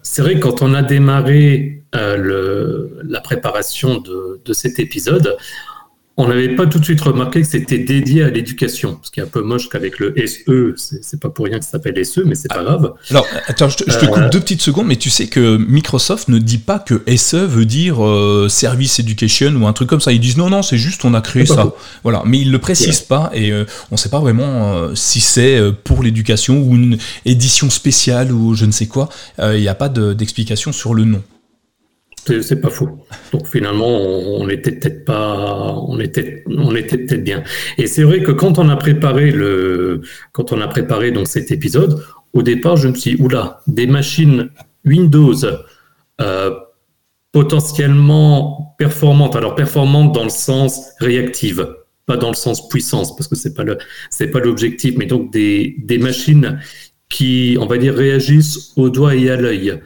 c'est 0.02 0.22
vrai 0.22 0.34
que 0.34 0.40
quand 0.40 0.62
on 0.62 0.72
a 0.72 0.82
démarré 0.82 1.84
la 1.92 3.20
préparation 3.20 4.02
de 4.02 4.52
cet 4.52 4.78
épisode, 4.78 5.36
on 6.18 6.28
n'avait 6.28 6.56
pas 6.56 6.66
tout 6.66 6.78
de 6.78 6.84
suite 6.84 7.00
remarqué 7.02 7.42
que 7.42 7.46
c'était 7.46 7.78
dédié 7.78 8.22
à 8.22 8.30
l'éducation, 8.30 8.98
ce 9.02 9.10
qui 9.10 9.20
est 9.20 9.22
un 9.22 9.26
peu 9.26 9.42
moche 9.42 9.68
qu'avec 9.68 9.98
le 9.98 10.14
SE, 10.26 10.74
c'est 10.76 11.20
pas 11.20 11.28
pour 11.28 11.44
rien 11.44 11.58
que 11.58 11.64
ça 11.64 11.72
s'appelle 11.72 12.02
SE, 12.06 12.20
mais 12.24 12.34
c'est 12.34 12.48
pas 12.48 12.62
grave. 12.62 12.94
Alors, 13.10 13.26
attends, 13.46 13.68
je 13.68 13.76
te, 13.76 14.06
coupe 14.06 14.16
euh, 14.16 14.30
deux 14.30 14.40
petites 14.40 14.62
secondes, 14.62 14.86
mais 14.86 14.96
tu 14.96 15.10
sais 15.10 15.26
que 15.26 15.58
Microsoft 15.58 16.28
ne 16.28 16.38
dit 16.38 16.56
pas 16.56 16.78
que 16.78 17.02
SE 17.16 17.36
veut 17.36 17.66
dire 17.66 18.02
euh, 18.02 18.48
Service 18.48 18.98
Education 18.98 19.54
ou 19.56 19.66
un 19.66 19.74
truc 19.74 19.90
comme 19.90 20.00
ça. 20.00 20.10
Ils 20.10 20.20
disent 20.20 20.38
non, 20.38 20.48
non, 20.48 20.62
c'est 20.62 20.78
juste 20.78 21.04
on 21.04 21.12
a 21.12 21.20
créé 21.20 21.44
ça. 21.44 21.74
Voilà, 22.02 22.22
mais 22.24 22.38
ils 22.40 22.50
le 22.50 22.58
précisent 22.58 23.00
pas 23.00 23.30
et 23.34 23.52
euh, 23.52 23.66
on 23.90 23.98
sait 23.98 24.08
pas 24.08 24.20
vraiment 24.20 24.94
si 24.94 25.20
c'est 25.20 25.60
pour 25.84 26.02
l'éducation 26.02 26.62
ou 26.62 26.76
une 26.76 26.96
édition 27.26 27.68
spéciale 27.68 28.32
ou 28.32 28.54
je 28.54 28.64
ne 28.64 28.72
sais 28.72 28.86
quoi. 28.86 29.10
Il 29.38 29.60
n'y 29.60 29.68
a 29.68 29.74
pas 29.74 29.90
d'explication 29.90 30.72
sur 30.72 30.94
le 30.94 31.04
nom. 31.04 31.22
C'est 32.26 32.60
pas 32.60 32.70
faux. 32.70 32.88
Donc 33.32 33.46
finalement, 33.46 33.86
on 33.86 34.48
était 34.48 34.72
peut-être 34.72 35.04
pas, 35.04 35.76
on 35.86 36.00
était, 36.00 36.42
on 36.46 36.74
était 36.74 36.98
peut-être 36.98 37.22
bien. 37.22 37.44
Et 37.78 37.86
c'est 37.86 38.02
vrai 38.02 38.22
que 38.22 38.32
quand 38.32 38.58
on 38.58 38.68
a 38.68 38.76
préparé 38.76 39.30
le, 39.30 40.00
quand 40.32 40.52
on 40.52 40.60
a 40.60 40.66
préparé 40.66 41.12
donc 41.12 41.28
cet 41.28 41.52
épisode, 41.52 42.02
au 42.32 42.42
départ, 42.42 42.76
je 42.76 42.88
me 42.88 42.94
suis 42.94 43.16
dit, 43.16 43.22
oula, 43.22 43.60
des 43.68 43.86
machines 43.86 44.50
Windows 44.84 45.36
euh, 46.20 46.50
potentiellement 47.30 48.74
performantes. 48.78 49.36
Alors 49.36 49.54
performantes 49.54 50.12
dans 50.12 50.24
le 50.24 50.30
sens 50.30 50.80
réactive, 50.98 51.76
pas 52.06 52.16
dans 52.16 52.28
le 52.28 52.34
sens 52.34 52.68
puissance, 52.68 53.14
parce 53.14 53.28
que 53.28 53.36
c'est 53.36 53.54
pas 53.54 53.62
le, 53.62 53.78
c'est 54.10 54.28
pas 54.28 54.40
l'objectif, 54.40 54.94
mais 54.96 55.06
donc 55.06 55.32
des, 55.32 55.76
des 55.78 55.98
machines 55.98 56.58
qui, 57.08 57.56
on 57.60 57.66
va 57.66 57.78
dire, 57.78 57.94
réagissent 57.94 58.72
au 58.76 58.90
doigt 58.90 59.14
et 59.14 59.30
à 59.30 59.36
l'œil. 59.36 59.80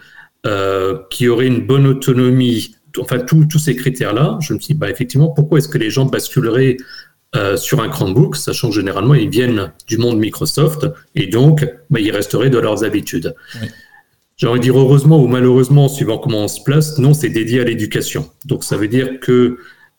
Euh, 0.46 0.96
qui 1.10 1.28
aurait 1.28 1.48
une 1.48 1.66
bonne 1.66 1.86
autonomie, 1.86 2.74
enfin 2.98 3.18
tous 3.18 3.58
ces 3.58 3.76
critères-là, 3.76 4.38
je 4.40 4.54
me 4.54 4.58
suis 4.58 4.72
dit, 4.72 4.80
bah, 4.80 4.88
effectivement, 4.88 5.28
pourquoi 5.28 5.58
est-ce 5.58 5.68
que 5.68 5.76
les 5.76 5.90
gens 5.90 6.06
basculeraient 6.06 6.78
euh, 7.36 7.58
sur 7.58 7.80
un 7.80 7.90
Chromebook, 7.90 8.36
sachant 8.36 8.70
que 8.70 8.74
généralement 8.74 9.14
ils 9.14 9.28
viennent 9.28 9.70
du 9.86 9.98
monde 9.98 10.18
Microsoft 10.18 10.86
et 11.14 11.26
donc 11.26 11.68
bah, 11.90 12.00
ils 12.00 12.10
resteraient 12.10 12.48
de 12.48 12.58
leurs 12.58 12.84
habitudes. 12.84 13.34
J'ai 14.38 14.46
envie 14.46 14.60
de 14.60 14.64
dire 14.64 14.78
heureusement 14.78 15.22
ou 15.22 15.26
malheureusement, 15.26 15.88
suivant 15.88 16.16
comment 16.16 16.44
on 16.44 16.48
se 16.48 16.62
place, 16.62 16.98
non, 16.98 17.12
c'est 17.12 17.28
dédié 17.28 17.60
à 17.60 17.64
l'éducation. 17.64 18.30
Donc 18.46 18.64
ça 18.64 18.78
veut 18.78 18.88
dire 18.88 19.20
que 19.20 19.58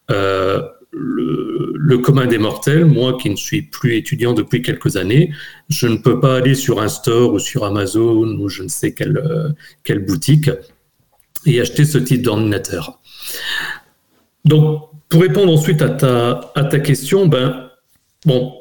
euh, 0.09 0.61
le, 0.91 1.97
commun 1.97 2.25
des 2.25 2.37
mortels, 2.37 2.85
moi 2.85 3.17
qui 3.21 3.29
ne 3.29 3.35
suis 3.35 3.61
plus 3.61 3.95
étudiant 3.95 4.33
depuis 4.33 4.61
quelques 4.61 4.97
années, 4.97 5.31
je 5.69 5.87
ne 5.87 5.97
peux 5.97 6.19
pas 6.19 6.37
aller 6.37 6.55
sur 6.55 6.81
un 6.81 6.87
store 6.87 7.33
ou 7.33 7.39
sur 7.39 7.63
Amazon 7.63 8.37
ou 8.39 8.49
je 8.49 8.63
ne 8.63 8.67
sais 8.67 8.93
quelle, 8.93 9.21
quelle 9.83 10.05
boutique 10.05 10.49
et 11.45 11.61
acheter 11.61 11.85
ce 11.85 11.97
type 11.97 12.21
d'ordinateur. 12.21 12.99
Donc, 14.45 14.89
pour 15.09 15.21
répondre 15.21 15.51
ensuite 15.51 15.81
à 15.81 15.89
ta, 15.89 16.51
à 16.55 16.63
ta 16.63 16.79
question, 16.79 17.27
ben, 17.27 17.69
bon, 18.25 18.60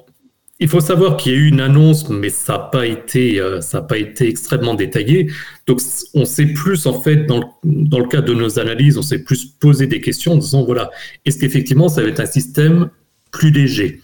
il 0.61 0.69
faut 0.69 0.81
savoir 0.81 1.17
qu'il 1.17 1.33
y 1.33 1.35
a 1.35 1.39
eu 1.39 1.49
une 1.49 1.61
annonce, 1.61 2.11
mais 2.11 2.29
ça 2.29 2.53
n'a 2.53 2.59
pas 2.59 2.87
été, 2.87 3.41
euh, 3.41 3.61
pas 3.89 3.97
été 3.97 4.29
extrêmement 4.29 4.75
détaillé. 4.75 5.33
Donc, 5.67 5.81
on 6.13 6.27
s'est 6.27 6.47
plus, 6.47 6.87
en 6.87 7.01
fait, 7.01 7.25
dans 7.25 7.41
le, 7.65 8.09
cadre 8.09 8.29
de 8.29 8.35
nos 8.35 8.59
analyses, 8.59 8.99
on 8.99 9.03
s'est 9.03 9.25
plus 9.25 9.47
posé 9.47 9.87
des 9.87 10.03
questions 10.03 10.35
en 10.35 10.37
disant, 10.37 10.65
voilà, 10.65 10.91
est-ce 11.25 11.39
qu'effectivement, 11.39 11.89
ça 11.89 12.03
va 12.03 12.09
être 12.09 12.21
un 12.21 12.27
système 12.27 12.91
plus 13.31 13.51
léger? 13.51 14.03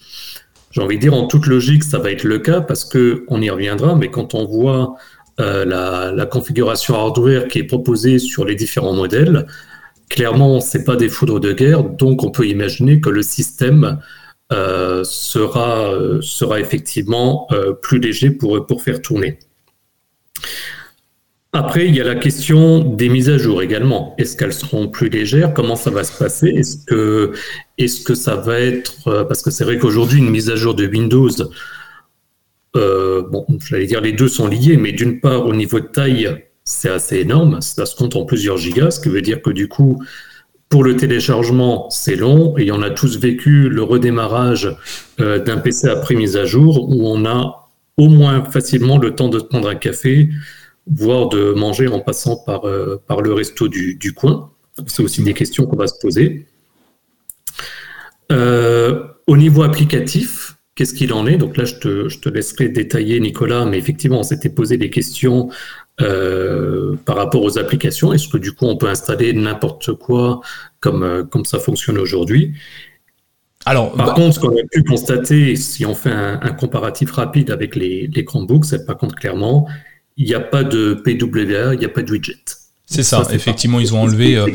J'ai 0.71 0.81
envie 0.81 0.97
de 0.97 1.03
dire, 1.03 1.15
en 1.15 1.27
toute 1.27 1.47
logique, 1.47 1.85
ça 1.85 1.99
va 1.99 2.11
être 2.11 2.25
le 2.25 2.39
cas 2.39 2.63
parce 2.63 2.87
que 2.87 3.25
on 3.29 3.43
y 3.43 3.51
reviendra, 3.51 3.95
mais 3.95 4.11
quand 4.11 4.35
on 4.35 4.47
voit 4.47 4.97
euh, 5.41 5.67
la, 5.67 6.25
configuration 6.25 6.95
hardware 6.95 7.49
qui 7.49 7.59
est 7.59 7.65
proposée 7.65 8.19
sur 8.19 8.47
les 8.47 8.55
différents 8.55 8.95
modèles, 8.95 9.47
clairement, 10.09 10.61
c'est 10.61 10.85
pas 10.85 10.97
des 10.97 11.11
foudres 11.11 11.41
de 11.41 11.53
guerre, 11.53 11.85
donc 11.85 12.25
on 12.25 12.31
peut 12.31 12.47
imaginer 12.47 13.01
que 13.01 13.11
le 13.11 13.23
système 13.23 13.99
euh, 14.53 15.03
sera, 15.03 15.93
euh, 15.93 16.21
sera 16.23 16.61
effectivement 16.61 17.49
euh, 17.51 17.73
plus 17.73 17.99
léger 17.99 18.31
pour, 18.31 18.65
pour 18.65 18.81
faire 18.81 19.03
tourner. 19.03 19.41
Après, 21.53 21.87
il 21.89 21.97
y 21.97 22.01
a 22.01 22.05
la 22.05 22.15
question 22.15 22.79
des 22.81 23.09
mises 23.09 23.29
à 23.29 23.39
jour 23.39 23.61
également. 23.61 24.15
Est-ce 24.19 24.37
qu'elles 24.37 24.53
seront 24.53 24.87
plus 24.89 25.09
légères? 25.09 25.53
Comment 25.53 25.75
ça 25.75 25.91
va 25.91 26.05
se 26.05 26.17
passer? 26.17 26.49
Est-ce 26.49 26.77
que, 26.85 27.33
est 27.79 28.05
que 28.05 28.15
ça 28.15 28.37
va 28.37 28.61
être... 28.61 29.25
Parce 29.25 29.43
que 29.43 29.51
c'est 29.51 29.65
vrai 29.65 29.79
qu'aujourd'hui, 29.79 30.19
une 30.19 30.31
mise 30.31 30.51
à 30.51 30.57
jour 30.57 30.75
de 30.75 30.87
Windows, 30.87 31.31
bon, 32.75 33.47
j'allais 33.67 33.87
dire 33.87 34.03
les 34.03 34.13
deux 34.13 34.29
sont 34.29 34.49
liés, 34.49 34.77
mais 34.77 34.93
d'une 34.93 35.19
part, 35.19 35.47
au 35.47 35.55
niveau 35.55 35.81
de 35.81 35.87
taille, 35.87 36.45
c'est 36.63 36.91
assez 36.91 37.21
énorme. 37.21 37.63
Ça 37.63 37.87
se 37.87 37.97
compte 37.97 38.17
en 38.17 38.27
plusieurs 38.27 38.59
gigas, 38.59 38.91
ce 38.91 39.01
qui 39.01 39.09
veut 39.09 39.23
dire 39.23 39.41
que 39.41 39.51
du 39.51 39.67
coup, 39.67 40.05
Pour 40.69 40.83
le 40.83 40.97
téléchargement, 40.97 41.89
c'est 41.91 42.17
long 42.17 42.57
et 42.59 42.73
on 42.73 42.83
a 42.83 42.91
tous 42.91 43.19
vécu 43.19 43.69
le 43.69 43.83
redémarrage 43.83 44.77
euh, 45.21 45.39
d'un 45.39 45.59
PC 45.59 45.89
après 45.89 46.17
mise 46.17 46.37
à 46.37 46.45
jour 46.45 46.89
où 46.89 47.07
on 47.07 47.25
a 47.25 47.71
au 47.97 48.09
moins 48.09 48.45
facilement 48.45 48.99
le 48.99 49.15
temps 49.15 49.29
de 49.29 49.39
prendre 49.39 49.69
un 49.69 49.75
café, 49.77 50.29
voire 50.91 51.29
de 51.29 51.53
manger 51.53 51.89
en 51.89 52.01
passant 52.01 52.37
par, 52.45 52.67
euh, 52.67 53.01
par 53.07 53.23
le 53.23 53.33
resto 53.33 53.69
du, 53.69 54.13
coin. 54.15 54.51
C'est 54.87 55.03
aussi 55.03 55.23
des 55.23 55.35
questions 55.35 55.67
qu'on 55.67 55.77
va 55.77 55.87
se 55.87 55.99
poser. 56.01 56.47
Euh, 58.33 59.05
au 59.27 59.37
niveau 59.37 59.63
applicatif, 59.63 60.57
qu'est-ce 60.75 60.95
qu'il 60.95 61.13
en 61.13 61.27
est? 61.27 61.37
Donc 61.37 61.57
là, 61.57 61.65
je 61.65 61.77
te, 61.77 62.29
laisserai 62.29 62.69
détailler, 62.69 63.21
Nicolas, 63.21 63.65
mais 63.65 63.79
effectivement, 63.79 64.21
on 64.21 64.25
s'était 64.25 64.51
posé 64.51 64.77
des 64.77 64.91
questions 64.91 65.49
euh, 66.01 66.97
par 67.05 67.17
rapport 67.17 67.43
aux 67.43 67.59
applications. 67.59 68.13
Est-ce 68.13 68.29
que 68.29 68.37
du 68.37 68.53
coup, 68.53 68.67
on 68.67 68.77
peut 68.77 68.89
installer 68.89 69.33
n'importe 69.33 69.95
quoi 69.95 70.41
comme, 70.81 71.03
euh, 71.03 71.25
comme 71.25 71.45
ça 71.45 71.59
fonctionne 71.59 71.99
aujourd'hui? 71.99 72.53
Alors, 73.65 73.93
par 73.95 74.09
bah 74.09 74.13
contre, 74.15 74.35
ce 74.35 74.41
qu'on 74.41 74.57
a 74.57 74.63
pu 74.71 74.85
constater, 74.85 75.57
si 75.57 75.85
on 75.87 75.95
fait 75.95 76.13
un, 76.13 76.53
comparatif 76.53 77.11
rapide 77.13 77.51
avec 77.51 77.75
les, 77.75 78.07
les 78.07 78.25
Chromebooks, 78.25 78.67
c'est 78.67 78.87
par 78.87 78.97
contre 78.97 79.17
clairement, 79.17 79.67
il 80.17 80.27
n'y 80.27 80.35
a 80.35 80.41
pas 80.41 80.65
de 80.65 80.95
PWA, 80.95 81.75
il 81.75 81.79
n'y 81.81 81.85
a 81.85 81.89
pas 81.89 82.03
de 82.03 82.13
widget. 82.13 82.45
C'est 82.89 83.03
ça, 83.03 83.25
effectivement, 83.33 83.81
ils 83.81 83.95
ont 83.95 84.03
enlevé. 84.03 84.37
Euh, 84.37 84.47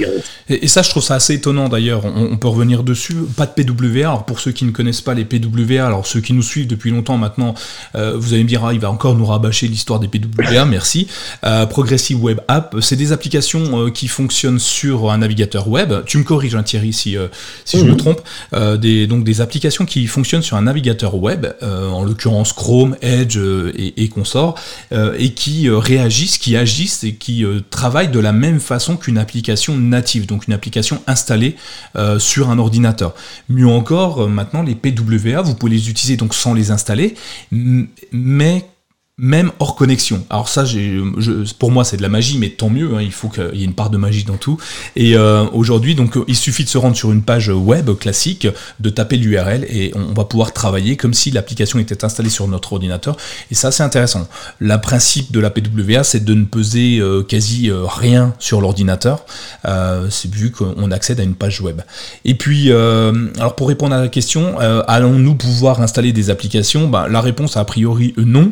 et, 0.47 0.69
ça, 0.69 0.83
je 0.83 0.89
trouve 0.89 1.03
ça 1.03 1.15
assez 1.15 1.33
étonnant 1.33 1.67
d'ailleurs. 1.67 2.05
On, 2.05 2.37
peut 2.37 2.47
revenir 2.47 2.83
dessus. 2.83 3.13
Pas 3.35 3.45
de 3.45 3.51
PWA. 3.51 4.07
Alors, 4.07 4.25
pour 4.25 4.39
ceux 4.39 4.53
qui 4.53 4.63
ne 4.63 4.71
connaissent 4.71 5.01
pas 5.01 5.13
les 5.13 5.25
PWA, 5.25 5.85
alors 5.85 6.07
ceux 6.07 6.21
qui 6.21 6.31
nous 6.31 6.41
suivent 6.41 6.67
depuis 6.67 6.91
longtemps 6.91 7.17
maintenant, 7.17 7.55
euh, 7.95 8.15
vous 8.17 8.33
allez 8.33 8.43
me 8.43 8.47
dire, 8.47 8.63
ah, 8.63 8.73
il 8.73 8.79
va 8.79 8.89
encore 8.89 9.15
nous 9.15 9.25
rabâcher 9.25 9.67
l'histoire 9.67 9.99
des 9.99 10.07
PWA. 10.07 10.63
merci. 10.63 11.07
Euh, 11.43 11.65
Progressive 11.65 12.23
Web 12.23 12.39
App, 12.47 12.77
c'est 12.79 12.95
des 12.95 13.11
applications 13.11 13.91
qui 13.91 14.07
fonctionnent 14.07 14.59
sur 14.59 15.11
un 15.11 15.17
navigateur 15.17 15.67
web. 15.67 15.93
Tu 16.05 16.17
me 16.17 16.23
corriges, 16.23 16.55
hein, 16.55 16.63
Thierry, 16.63 16.93
si, 16.93 17.17
si 17.65 17.79
je 17.79 17.83
me 17.83 17.91
mhm. 17.91 17.97
trompe. 17.97 18.21
des, 18.79 19.07
donc, 19.07 19.25
des 19.25 19.41
applications 19.41 19.83
qui 19.83 20.07
fonctionnent 20.07 20.41
sur 20.41 20.55
un 20.55 20.61
navigateur 20.61 21.15
web, 21.15 21.47
en 21.61 22.05
l'occurrence 22.05 22.53
Chrome, 22.53 22.95
Edge 23.01 23.37
et, 23.37 24.03
et 24.03 24.07
consorts, 24.07 24.55
et 24.91 25.33
qui 25.33 25.69
réagissent, 25.69 26.37
qui 26.37 26.55
agissent 26.55 27.03
et 27.03 27.15
qui 27.15 27.43
travaillent 27.69 28.07
de 28.07 28.20
la 28.21 28.31
même 28.31 28.60
façon 28.60 28.97
qu'une 28.97 29.17
application 29.17 29.77
native, 29.77 30.25
donc 30.25 30.47
une 30.47 30.53
application 30.53 31.01
installée 31.07 31.55
euh, 31.95 32.19
sur 32.19 32.49
un 32.49 32.60
ordinateur. 32.60 33.13
Mieux 33.49 33.67
encore, 33.67 34.23
euh, 34.23 34.27
maintenant 34.27 34.63
les 34.63 34.75
PWA, 34.75 35.41
vous 35.41 35.55
pouvez 35.55 35.73
les 35.73 35.89
utiliser 35.89 36.17
donc 36.17 36.34
sans 36.34 36.53
les 36.53 36.71
installer, 36.71 37.15
mais 37.51 38.65
même 39.21 39.51
hors 39.60 39.75
connexion. 39.75 40.25
Alors 40.31 40.49
ça, 40.49 40.65
pour 41.60 41.69
moi, 41.69 41.86
c'est 41.86 41.95
de 41.95 42.01
la 42.01 42.10
magie, 42.10 42.39
mais 42.39 42.49
tant 42.49 42.71
mieux. 42.71 42.95
Hein, 42.95 43.01
il 43.03 43.12
faut 43.12 43.29
qu'il 43.29 43.51
y 43.53 43.62
ait 43.62 43.65
une 43.65 43.75
part 43.75 43.91
de 43.91 43.97
magie 43.97 44.23
dans 44.23 44.36
tout. 44.36 44.57
Et 44.95 45.15
euh, 45.15 45.45
aujourd'hui, 45.53 45.93
donc, 45.93 46.17
il 46.27 46.36
suffit 46.36 46.63
de 46.63 46.69
se 46.69 46.79
rendre 46.79 46.95
sur 46.95 47.12
une 47.12 47.21
page 47.21 47.49
web 47.49 47.91
classique, 47.99 48.47
de 48.79 48.89
taper 48.89 49.17
l'URL 49.17 49.63
et 49.69 49.91
on 49.93 50.13
va 50.13 50.25
pouvoir 50.25 50.53
travailler 50.53 50.97
comme 50.97 51.13
si 51.13 51.29
l'application 51.29 51.77
était 51.77 52.03
installée 52.03 52.31
sur 52.31 52.47
notre 52.47 52.73
ordinateur. 52.73 53.15
Et 53.51 53.55
ça, 53.55 53.71
c'est 53.71 53.84
intéressant. 53.84 54.27
Le 54.57 54.75
principe 54.81 55.31
de 55.31 55.39
la 55.39 55.51
PWA, 55.51 56.03
c'est 56.03 56.25
de 56.25 56.34
ne 56.34 56.45
peser 56.45 56.97
euh, 56.97 57.21
quasi 57.21 57.69
euh, 57.69 57.84
rien 57.86 58.34
sur 58.39 58.60
l'ordinateur. 58.60 59.23
c'est 60.10 60.34
vu 60.34 60.49
qu'on 60.49 60.89
accède 60.89 61.19
à 61.19 61.23
une 61.23 61.36
page 61.36 61.62
web. 61.62 61.81
Et 62.25 62.34
puis, 62.34 62.71
alors 62.71 63.55
pour 63.55 63.67
répondre 63.67 63.93
à 63.93 64.01
la 64.01 64.07
question, 64.07 64.57
allons-nous 64.57 65.36
pouvoir 65.36 65.81
installer 65.81 66.12
des 66.12 66.31
applications? 66.31 66.88
Bah, 66.88 67.07
La 67.07 67.21
réponse 67.21 67.55
a 67.57 67.65
priori 67.65 68.15
non. 68.17 68.51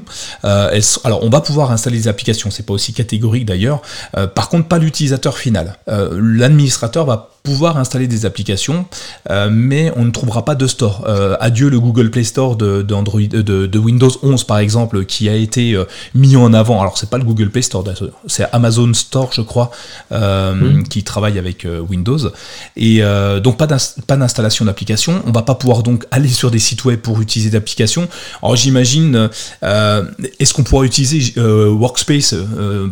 Alors 1.03 1.23
on 1.23 1.29
va 1.29 1.41
pouvoir 1.41 1.71
installer 1.71 1.97
des 1.97 2.07
applications, 2.07 2.51
c'est 2.51 2.65
pas 2.65 2.73
aussi 2.73 2.93
catégorique 2.93 3.45
d'ailleurs. 3.45 3.81
Euh, 4.17 4.27
par 4.27 4.49
contre, 4.49 4.67
pas 4.67 4.77
l'utilisateur 4.77 5.37
final. 5.37 5.77
Euh, 5.87 6.19
l'administrateur 6.21 7.05
va 7.05 7.29
pouvoir 7.43 7.77
installer 7.77 8.07
des 8.07 8.25
applications, 8.25 8.85
euh, 9.29 9.49
mais 9.51 9.91
on 9.95 10.05
ne 10.05 10.11
trouvera 10.11 10.45
pas 10.45 10.55
de 10.55 10.67
store. 10.67 11.05
Euh, 11.07 11.37
adieu 11.39 11.69
le 11.69 11.79
Google 11.79 12.11
Play 12.11 12.23
Store 12.23 12.55
de, 12.55 12.81
de, 12.81 13.79
Windows 13.79 14.11
11 14.21 14.43
par 14.43 14.59
exemple, 14.59 15.05
qui 15.05 15.29
a 15.29 15.35
été 15.35 15.73
euh, 15.73 15.85
mis 16.13 16.35
en 16.35 16.53
avant. 16.53 16.81
Alors 16.81 16.97
c'est 16.97 17.09
pas 17.09 17.17
le 17.17 17.23
Google 17.23 17.49
Play 17.49 17.61
Store, 17.61 17.83
c'est 18.27 18.45
Amazon 18.51 18.93
Store, 18.93 19.31
je 19.33 19.41
crois, 19.41 19.71
hmm. 20.11 20.83
qui 20.89 21.03
travaille 21.03 21.39
avec 21.39 21.65
Windows. 21.89 22.19
Et 22.75 23.01
donc 23.43 23.57
pas 23.57 23.67
d'installation 24.17 24.65
d'application. 24.65 25.21
On 25.25 25.31
va 25.31 25.41
pas 25.41 25.55
pouvoir 25.55 25.83
donc 25.83 26.05
aller 26.11 26.29
sur 26.29 26.51
des 26.51 26.59
sites 26.59 26.83
web 26.85 26.99
pour 26.99 27.21
utiliser 27.21 27.49
d'applications. 27.49 28.07
Alors 28.43 28.55
j'imagine, 28.55 29.29
est-ce 29.61 30.53
qu'on 30.53 30.63
pourra 30.63 30.85
utiliser 30.85 31.39
Workspace 31.39 32.35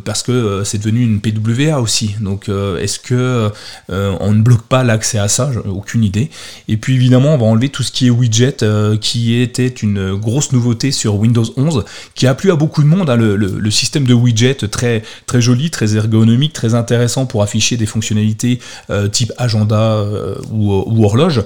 parce 0.05 0.23
que 0.23 0.63
c'est 0.63 0.77
devenu 0.77 1.03
une 1.03 1.19
PWA 1.19 1.79
aussi. 1.79 2.15
Donc 2.21 2.49
est-ce 2.49 2.99
que 2.99 3.51
on 3.89 4.36
ne 4.37 4.41
bloque 4.41 4.63
pas 4.63 4.83
l'accès 4.83 5.17
à 5.17 5.27
ça, 5.27 5.51
aucune 5.65 6.03
idée. 6.03 6.29
Et 6.67 6.77
puis 6.77 6.95
évidemment, 6.95 7.33
on 7.33 7.37
va 7.37 7.45
enlever 7.45 7.69
tout 7.69 7.83
ce 7.83 7.91
qui 7.91 8.07
est 8.07 8.09
widget, 8.09 8.63
euh, 8.63 8.97
qui 8.97 9.39
était 9.39 9.67
une 9.67 10.15
grosse 10.15 10.51
nouveauté 10.51 10.91
sur 10.91 11.15
Windows 11.15 11.45
11, 11.57 11.85
qui 12.15 12.27
a 12.27 12.33
plu 12.33 12.51
à 12.51 12.55
beaucoup 12.55 12.81
de 12.81 12.87
monde. 12.87 13.09
Hein, 13.09 13.15
le, 13.15 13.71
système 13.71 14.05
de 14.05 14.13
widget 14.13 14.55
très, 14.69 15.03
très 15.25 15.41
joli, 15.41 15.69
très 15.69 15.95
ergonomique, 15.95 16.53
très 16.53 16.73
intéressant 16.73 17.25
pour 17.25 17.43
afficher 17.43 17.77
des 17.77 17.85
fonctionnalités 17.85 18.59
euh, 18.89 19.07
type 19.07 19.33
agenda 19.37 19.79
euh, 19.79 20.35
ou, 20.51 21.03
horloge. 21.03 21.43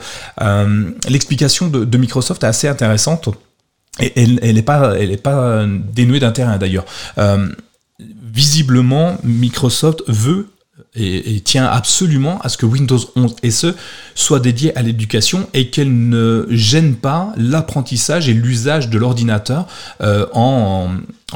L'explication 1.09 1.67
de, 1.67 1.97
Microsoft 1.97 2.43
est 2.43 2.47
assez 2.47 2.67
intéressante. 2.67 3.29
Et 3.99 4.13
elle 4.15 4.55
n'est 4.55 4.61
pas, 4.61 4.95
elle 4.97 5.17
pas 5.17 5.65
dénuée 5.93 6.19
d'intérêt 6.19 6.57
d'ailleurs. 6.57 6.85
visiblement, 7.99 9.17
Microsoft 9.23 10.03
veut 10.07 10.47
et, 10.95 11.39
tient 11.41 11.65
absolument 11.65 12.39
à 12.41 12.49
ce 12.49 12.57
que 12.57 12.65
Windows 12.65 12.99
11 13.15 13.35
SE 13.49 13.67
soit 14.13 14.39
dédié 14.39 14.77
à 14.77 14.81
l'éducation 14.81 15.47
et 15.53 15.69
qu'elle 15.69 16.09
ne 16.09 16.45
gêne 16.49 16.95
pas 16.95 17.31
l'apprentissage 17.37 18.27
et 18.27 18.33
l'usage 18.33 18.89
de 18.89 18.97
l'ordinateur 18.97 19.67
euh, 20.01 20.25
en, 20.33 20.89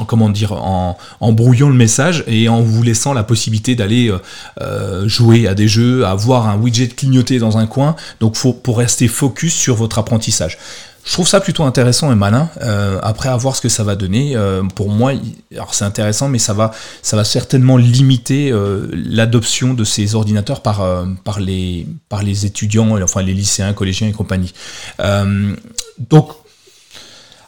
comment 0.06 0.28
dire 0.28 0.52
en, 0.52 0.96
brouillant 1.32 1.68
le 1.68 1.74
message 1.74 2.22
et 2.26 2.48
en 2.50 2.60
vous 2.60 2.82
laissant 2.82 3.14
la 3.14 3.24
possibilité 3.24 3.74
d'aller 3.74 4.10
euh, 4.10 4.18
euh, 4.60 5.08
jouer 5.08 5.48
à 5.48 5.54
des 5.54 5.68
jeux, 5.68 6.04
avoir 6.04 6.48
un 6.48 6.58
widget 6.58 6.88
clignoté 6.88 7.38
dans 7.38 7.56
un 7.56 7.66
coin. 7.66 7.96
Donc 8.20 8.36
pour 8.62 8.78
rester 8.78 9.08
focus 9.08 9.54
sur 9.54 9.74
votre 9.74 9.98
apprentissage. 9.98 10.58
Je 11.06 11.12
trouve 11.12 11.28
ça 11.28 11.40
plutôt 11.40 11.62
intéressant 11.62 12.10
et 12.10 12.16
malin. 12.16 12.50
Euh, 12.62 12.98
après, 13.00 13.28
à 13.28 13.36
voir 13.36 13.54
ce 13.54 13.60
que 13.60 13.68
ça 13.68 13.84
va 13.84 13.94
donner. 13.94 14.34
Euh, 14.34 14.64
pour 14.64 14.90
moi, 14.90 15.12
alors 15.52 15.72
c'est 15.72 15.84
intéressant, 15.84 16.28
mais 16.28 16.40
ça 16.40 16.52
va, 16.52 16.72
ça 17.00 17.16
va 17.16 17.22
certainement 17.22 17.76
limiter 17.76 18.50
euh, 18.50 18.88
l'adoption 18.92 19.72
de 19.72 19.84
ces 19.84 20.16
ordinateurs 20.16 20.62
par, 20.62 20.84
par, 21.22 21.38
les, 21.38 21.86
par 22.08 22.24
les 22.24 22.44
étudiants, 22.44 23.00
enfin 23.00 23.22
les 23.22 23.34
lycéens, 23.34 23.72
collégiens 23.72 24.08
et 24.08 24.12
compagnie. 24.12 24.52
donc, 24.98 26.32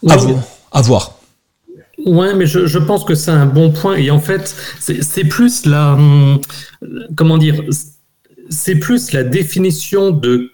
à, 0.08 0.16
voir, 0.16 0.42
à 0.70 0.80
voir. 0.80 1.18
Ouais, 2.06 2.34
mais 2.36 2.46
je, 2.46 2.66
je, 2.66 2.78
pense 2.78 3.02
que 3.02 3.16
c'est 3.16 3.32
un 3.32 3.46
bon 3.46 3.72
point. 3.72 3.96
Et 3.96 4.12
en 4.12 4.20
fait, 4.20 4.54
c'est 4.78 5.24
plus 5.24 5.66
la. 5.66 5.94
Hum, 5.94 6.40
comment 7.16 7.38
dire 7.38 7.60
C'est 8.50 8.76
plus 8.76 9.10
la 9.10 9.24
définition 9.24 10.12
de 10.12 10.52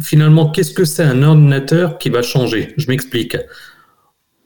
finalement, 0.00 0.50
qu'est-ce 0.50 0.72
que 0.72 0.84
c'est 0.84 1.02
un 1.02 1.22
ordinateur 1.22 1.98
qui 1.98 2.10
va 2.10 2.22
changer? 2.22 2.74
Je 2.76 2.88
m'explique. 2.88 3.36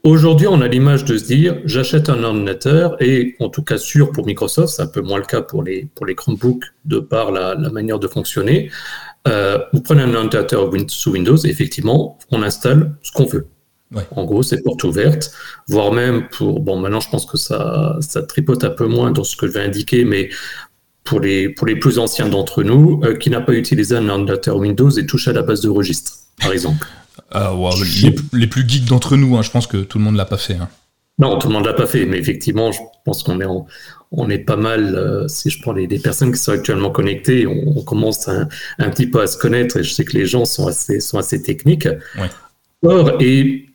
Aujourd'hui, 0.03 0.47
on 0.47 0.63
a 0.63 0.69
l'image 0.69 1.05
de 1.05 1.19
se 1.19 1.25
dire, 1.25 1.59
j'achète 1.67 2.09
un 2.09 2.25
ordinateur, 2.25 2.97
et 3.03 3.37
en 3.39 3.51
tout 3.51 3.63
cas 3.63 3.77
sûr 3.77 4.13
pour 4.13 4.25
Microsoft, 4.25 4.75
c'est 4.75 4.83
un 4.83 4.87
peu 4.87 5.03
moins 5.03 5.19
le 5.19 5.27
cas 5.27 5.43
pour 5.43 5.63
les, 5.63 5.89
pour 5.95 6.07
les 6.07 6.15
Chromebooks 6.15 6.65
de 6.87 7.01
par 7.01 7.33
la, 7.33 7.55
manière 7.71 7.99
de 7.99 8.09
fonctionner. 8.09 8.71
Euh, 9.29 9.59
vous 9.75 9.83
prenez 9.83 10.03
un 10.03 10.15
ordinateur 10.15 10.71
sous 10.89 11.13
Windows, 11.13 11.37
et 11.37 11.49
effectivement, 11.49 12.19
on 12.31 12.43
installe 12.43 12.95
ce 13.03 13.13
qu'on 13.13 13.27
veut. 13.27 13.47
En 14.13 14.25
gros, 14.25 14.43
c'est 14.43 14.63
porte 14.63 14.85
ouverte, 14.85 15.33
voire 15.67 15.93
même 15.93 16.29
pour. 16.29 16.61
Bon, 16.61 16.79
maintenant, 16.79 17.01
je 17.01 17.11
pense 17.11 17.27
que 17.27 17.37
ça, 17.37 17.97
ça 18.01 18.23
tripote 18.23 18.63
un 18.63 18.71
peu 18.71 18.87
moins 18.87 19.11
dans 19.11 19.25
ce 19.25 19.37
que 19.37 19.49
je 19.49 19.53
vais 19.53 19.65
indiquer, 19.65 20.05
mais 20.05 20.31
pour 21.11 21.19
les, 21.19 21.49
pour 21.49 21.67
les 21.67 21.75
plus 21.75 21.99
anciens 21.99 22.29
d'entre 22.29 22.63
nous, 22.63 23.01
euh, 23.03 23.17
qui 23.17 23.31
n'a 23.31 23.41
pas 23.41 23.53
utilisé 23.53 23.97
un 23.97 24.09
ordinateur 24.09 24.57
Windows 24.57 24.91
et 24.91 25.07
touche 25.07 25.27
à 25.27 25.33
la 25.33 25.43
base 25.43 25.61
de 25.61 25.69
registre, 25.69 26.13
par 26.41 26.53
exemple. 26.53 26.87
Ah, 27.33 27.53
les, 28.33 28.47
plus 28.47 28.65
geeks 28.67 28.85
d'entre 28.85 29.17
nous, 29.17 29.37
hein, 29.37 29.43
je 29.43 29.51
pense 29.51 29.67
que 29.67 29.79
tout 29.79 29.99
le 29.99 30.05
monde 30.05 30.15
l'a 30.15 30.25
pas 30.25 30.37
fait. 30.37 30.55
Hein. 30.55 30.69
Non, 31.19 31.37
tout 31.37 31.49
le 31.49 31.55
monde 31.55 31.67
l'a 31.67 31.73
pas 31.73 31.89
fait, 31.89 32.07
mais 32.07 32.17
effectivement, 32.17 32.71
je 32.71 32.79
pense 33.05 33.25
qu'on 33.25 33.41
est, 33.41 33.47
on 34.13 34.31
est 34.31 34.39
pas 34.39 34.55
mal, 34.55 34.95
euh, 34.95 35.27
si 35.27 35.51
je 35.51 35.61
prends 35.61 35.73
les, 35.73 35.89
personnes 35.99 36.31
qui 36.31 36.39
sont 36.39 36.53
actuellement 36.53 36.91
connectées, 36.91 37.45
on, 37.49 37.83
commence 37.83 38.29
un, 38.29 38.47
petit 38.79 39.09
peu 39.09 39.21
à 39.21 39.27
se 39.27 39.37
connaître 39.37 39.79
et 39.79 39.83
je 39.83 39.93
sais 39.93 40.05
que 40.05 40.17
les 40.17 40.27
gens 40.27 40.45
sont 40.45 40.69
assez, 40.69 41.01
sont 41.01 41.19
assez 41.19 41.43
techniques. 41.43 41.89
Or, 42.85 43.21
et 43.21 43.67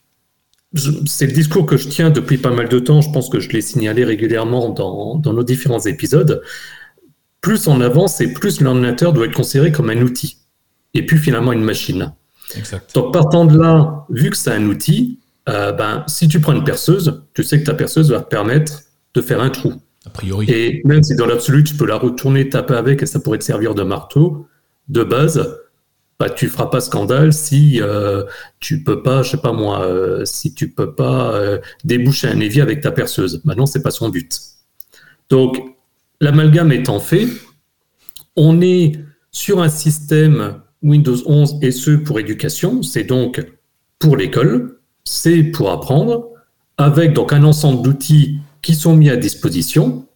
c'est 1.05 1.27
le 1.27 1.33
discours 1.33 1.65
que 1.65 1.75
je 1.75 1.89
tiens 1.89 2.11
depuis 2.11 2.37
pas 2.37 2.51
mal 2.51 2.69
de 2.69 2.79
temps, 2.79 3.01
je 3.01 3.11
pense 3.11 3.27
que 3.27 3.41
je 3.41 3.49
l'ai 3.49 3.61
signalé 3.61 4.05
régulièrement 4.05 4.69
dans, 4.69 5.15
dans 5.15 5.33
nos 5.33 5.43
différents 5.43 5.81
épisodes 5.81 6.41
plus 7.45 7.67
on 7.67 7.79
avance 7.79 8.21
et 8.21 8.33
plus 8.33 8.59
l'ordinateur 8.59 9.13
doit 9.13 9.27
être 9.27 9.35
considéré 9.35 9.71
comme 9.71 9.91
un 9.91 10.01
outil 10.01 10.39
et 10.95 11.05
puis 11.05 11.19
finalement 11.19 11.53
une 11.53 11.63
machine. 11.63 12.11
Donc 12.95 13.13
partant 13.13 13.45
de 13.45 13.55
là, 13.55 14.07
vu 14.09 14.31
que 14.31 14.35
c'est 14.35 14.49
un 14.51 14.65
outil, 14.65 15.19
euh, 15.47 15.71
ben, 15.71 16.03
si 16.07 16.27
tu 16.27 16.41
prends 16.41 16.53
une 16.53 16.63
perceuse, 16.63 17.21
tu 17.35 17.43
sais 17.43 17.59
que 17.59 17.65
ta 17.65 17.75
perceuse 17.75 18.09
va 18.09 18.21
te 18.21 18.29
permettre 18.29 18.81
de 19.13 19.21
faire 19.21 19.41
un 19.41 19.51
trou. 19.51 19.75
A 20.07 20.09
priori. 20.09 20.49
Et 20.49 20.81
même 20.85 21.03
si 21.03 21.15
dans 21.15 21.27
l'absolu 21.27 21.63
tu 21.63 21.75
peux 21.75 21.85
la 21.85 21.97
retourner, 21.97 22.49
taper 22.49 22.73
avec 22.73 23.03
et 23.03 23.05
ça 23.05 23.19
pourrait 23.19 23.37
te 23.37 23.43
servir 23.43 23.75
de 23.75 23.83
marteau, 23.83 24.47
de 24.89 25.03
base, 25.03 25.47
bah, 26.17 26.31
tu 26.31 26.47
feras 26.47 26.71
pas 26.71 26.81
scandale 26.81 27.31
si 27.31 27.79
euh, 27.79 28.23
tu 28.59 28.83
peux 28.83 29.03
pas, 29.03 29.21
je 29.21 29.29
sais 29.29 29.37
pas 29.37 29.51
moi, 29.51 29.83
euh, 29.83 30.25
si 30.25 30.55
tu 30.55 30.71
peux 30.71 30.95
pas 30.95 31.35
euh, 31.35 31.59
déboucher 31.83 32.27
un 32.27 32.39
évier 32.39 32.63
avec 32.63 32.81
ta 32.81 32.89
perceuse. 32.89 33.39
Maintenant, 33.45 33.67
c'est 33.67 33.83
pas 33.83 33.91
son 33.91 34.09
but. 34.09 34.35
Donc, 35.29 35.74
l'amalgame 36.21 36.71
étant 36.71 36.99
fait, 36.99 37.27
on 38.35 38.61
est 38.61 38.93
sur 39.31 39.61
un 39.61 39.69
système 39.69 40.61
Windows 40.81 41.17
11 41.25 41.59
et 41.61 41.97
pour 42.03 42.19
éducation, 42.19 42.81
c'est 42.83 43.03
donc 43.03 43.43
pour 43.99 44.17
l'école, 44.17 44.79
c'est 45.03 45.43
pour 45.43 45.71
apprendre, 45.71 46.29
avec 46.77 47.13
donc 47.13 47.33
un 47.33 47.43
ensemble 47.43 47.81
d'outils 47.81 48.39
qui 48.61 48.75
sont 48.75 48.95
mis 48.95 49.09
à 49.09 49.15
disposition, 49.15 50.07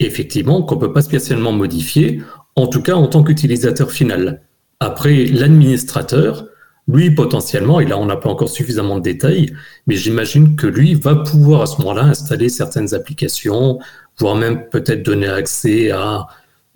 effectivement, 0.00 0.62
qu'on 0.62 0.76
ne 0.76 0.80
peut 0.80 0.92
pas 0.92 1.02
spécialement 1.02 1.52
modifier, 1.52 2.22
en 2.56 2.66
tout 2.66 2.82
cas 2.82 2.94
en 2.94 3.06
tant 3.06 3.22
qu'utilisateur 3.22 3.90
final. 3.90 4.42
Après, 4.80 5.24
l'administrateur, 5.24 6.46
lui, 6.88 7.10
potentiellement, 7.10 7.80
et 7.80 7.84
là 7.84 7.98
on 7.98 8.06
n'a 8.06 8.16
pas 8.16 8.30
encore 8.30 8.48
suffisamment 8.48 8.96
de 8.96 9.02
détails, 9.02 9.54
mais 9.86 9.96
j'imagine 9.96 10.56
que 10.56 10.66
lui 10.66 10.94
va 10.94 11.16
pouvoir 11.16 11.62
à 11.62 11.66
ce 11.66 11.78
moment-là 11.78 12.04
installer 12.04 12.48
certaines 12.48 12.94
applications, 12.94 13.78
voire 14.18 14.36
même 14.36 14.68
peut-être 14.70 15.02
donner 15.02 15.28
accès 15.28 15.90
à, 15.90 16.26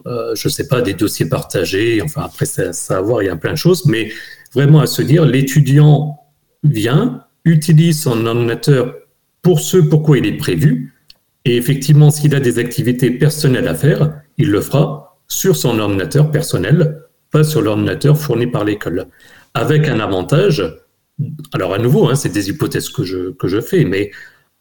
euh, 0.07 0.35
je 0.35 0.49
ne 0.49 0.53
sais 0.53 0.69
pas, 0.69 0.83
des 0.83 0.95
dossiers 0.95 1.27
partagés, 1.29 2.01
enfin 2.03 2.23
après 2.23 2.47
ça, 2.47 2.73
à 2.97 3.01
voir, 3.01 3.23
il 3.23 3.27
y 3.27 3.29
a 3.29 3.37
plein 3.37 3.53
de 3.53 3.59
choses, 3.59 3.87
mais 3.87 4.11
vraiment 4.55 4.81
à 4.81 4.87
se 4.87 5.03
dire, 5.03 5.25
l'étudiant 5.25 6.19
vient, 6.63 7.25
utilise 7.45 8.03
son 8.03 8.27
ordinateur 8.27 8.95
pour 9.43 9.61
ce 9.61 9.77
pourquoi 9.77 10.19
il 10.19 10.27
est 10.27 10.37
prévu, 10.37 10.95
et 11.45 11.57
effectivement, 11.57 12.11
s'il 12.11 12.35
a 12.35 12.41
des 12.41 12.59
activités 12.59 13.11
personnelles 13.11 13.69
à 13.69 13.75
faire, 13.75 14.21
il 14.39 14.51
le 14.51 14.61
fera 14.61 15.19
sur 15.27 15.57
son 15.57 15.79
ordinateur 15.79 16.31
personnel, 16.31 17.03
pas 17.31 17.43
sur 17.43 17.63
l'ordinateur 17.63 18.19
fourni 18.19 18.47
par 18.47 18.65
l'école. 18.65 19.07
Avec 19.55 19.89
un 19.89 19.99
avantage, 19.99 20.63
alors 21.53 21.75
à 21.75 21.79
nouveau, 21.79 22.09
hein, 22.09 22.15
c'est 22.15 22.29
des 22.29 22.51
hypothèses 22.51 22.89
que 22.89 23.03
je, 23.03 23.33
que 23.33 23.49
je 23.49 23.61
fais, 23.61 23.85
mais 23.85 24.13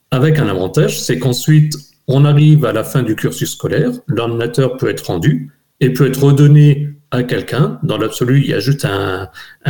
avec 0.09 0.39
un 0.39 0.47
avantage, 0.47 0.99
c'est 0.99 1.19
qu'ensuite, 1.19 1.75
on 2.11 2.25
arrive 2.25 2.65
à 2.65 2.73
la 2.73 2.83
fin 2.83 3.03
du 3.03 3.15
cursus 3.15 3.51
scolaire, 3.51 3.91
l'ordinateur 4.07 4.77
peut 4.77 4.89
être 4.89 5.07
rendu 5.07 5.51
et 5.79 5.91
peut 5.91 6.07
être 6.07 6.23
redonné 6.23 6.89
à 7.11 7.23
quelqu'un. 7.23 7.79
Dans 7.83 7.97
l'absolu, 7.97 8.41
il 8.41 8.49
y 8.49 8.53
a 8.53 8.59
juste 8.59 8.85
un, 8.85 9.29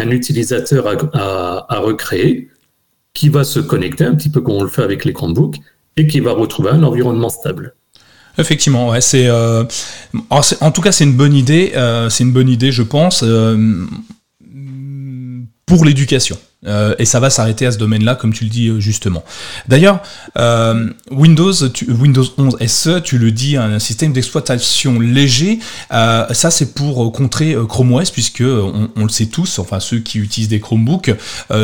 utilisateur 0.10 0.88
à, 1.14 1.80
recréer 1.80 2.50
qui 3.14 3.30
va 3.30 3.44
se 3.44 3.60
connecter, 3.60 4.06
un 4.06 4.16
petit 4.16 4.30
peu 4.30 4.42
comme 4.42 4.56
on 4.56 4.64
le 4.64 4.70
fait 4.70 4.84
avec 4.84 5.06
les 5.06 5.14
Chromebooks, 5.14 5.58
et 5.98 6.08
qui 6.08 6.20
va 6.20 6.32
retrouver 6.32 6.70
un 6.70 6.84
environnement 6.84 7.30
stable. 7.30 7.76
Effectivement, 8.38 8.90
ouais, 8.90 9.02
c'est, 9.02 9.28
euh, 9.28 9.66
en 10.30 10.72
tout 10.72 10.82
cas 10.82 10.94
c'est 10.94 11.04
une 11.04 11.18
bonne 11.18 11.34
idée, 11.34 11.74
euh, 11.76 12.10
c'est 12.10 12.24
une 12.24 12.32
bonne 12.32 12.48
idée 12.48 12.72
je 12.72 12.84
pense 12.84 13.24
euh, 13.24 13.86
pour 15.66 15.84
l'éducation. 15.84 16.38
Euh, 16.68 16.94
et 17.00 17.06
ça 17.06 17.20
va 17.20 17.32
s'arrêter 17.32 17.66
à 17.66 17.72
ce 17.72 17.78
domaine-là, 17.80 18.16
comme 18.16 18.34
tu 18.34 18.44
le 18.44 18.50
dis 18.50 18.68
euh, 18.68 18.80
justement. 18.80 19.24
D'ailleurs, 19.68 20.00
euh, 20.38 20.90
Windows, 21.10 21.54
Windows 21.88 22.26
11 22.38 22.58
SE, 22.68 23.02
tu 23.02 23.18
le 23.18 23.32
dis, 23.32 23.58
un 23.58 23.80
système 23.80 24.14
d'exploitation 24.14 25.00
léger. 25.00 25.60
ça, 25.90 26.52
c'est 26.52 26.74
pour 26.74 27.12
contrer 27.12 27.56
Chrome 27.68 27.94
OS, 27.94 28.12
puisque 28.12 28.44
on, 28.44 29.04
le 29.04 29.10
sait 29.10 29.28
tous, 29.28 29.60
enfin 29.60 29.80
ceux 29.80 30.00
qui 30.00 30.20
utilisent 30.20 30.50
des 30.50 30.60
Chromebooks 30.60 31.12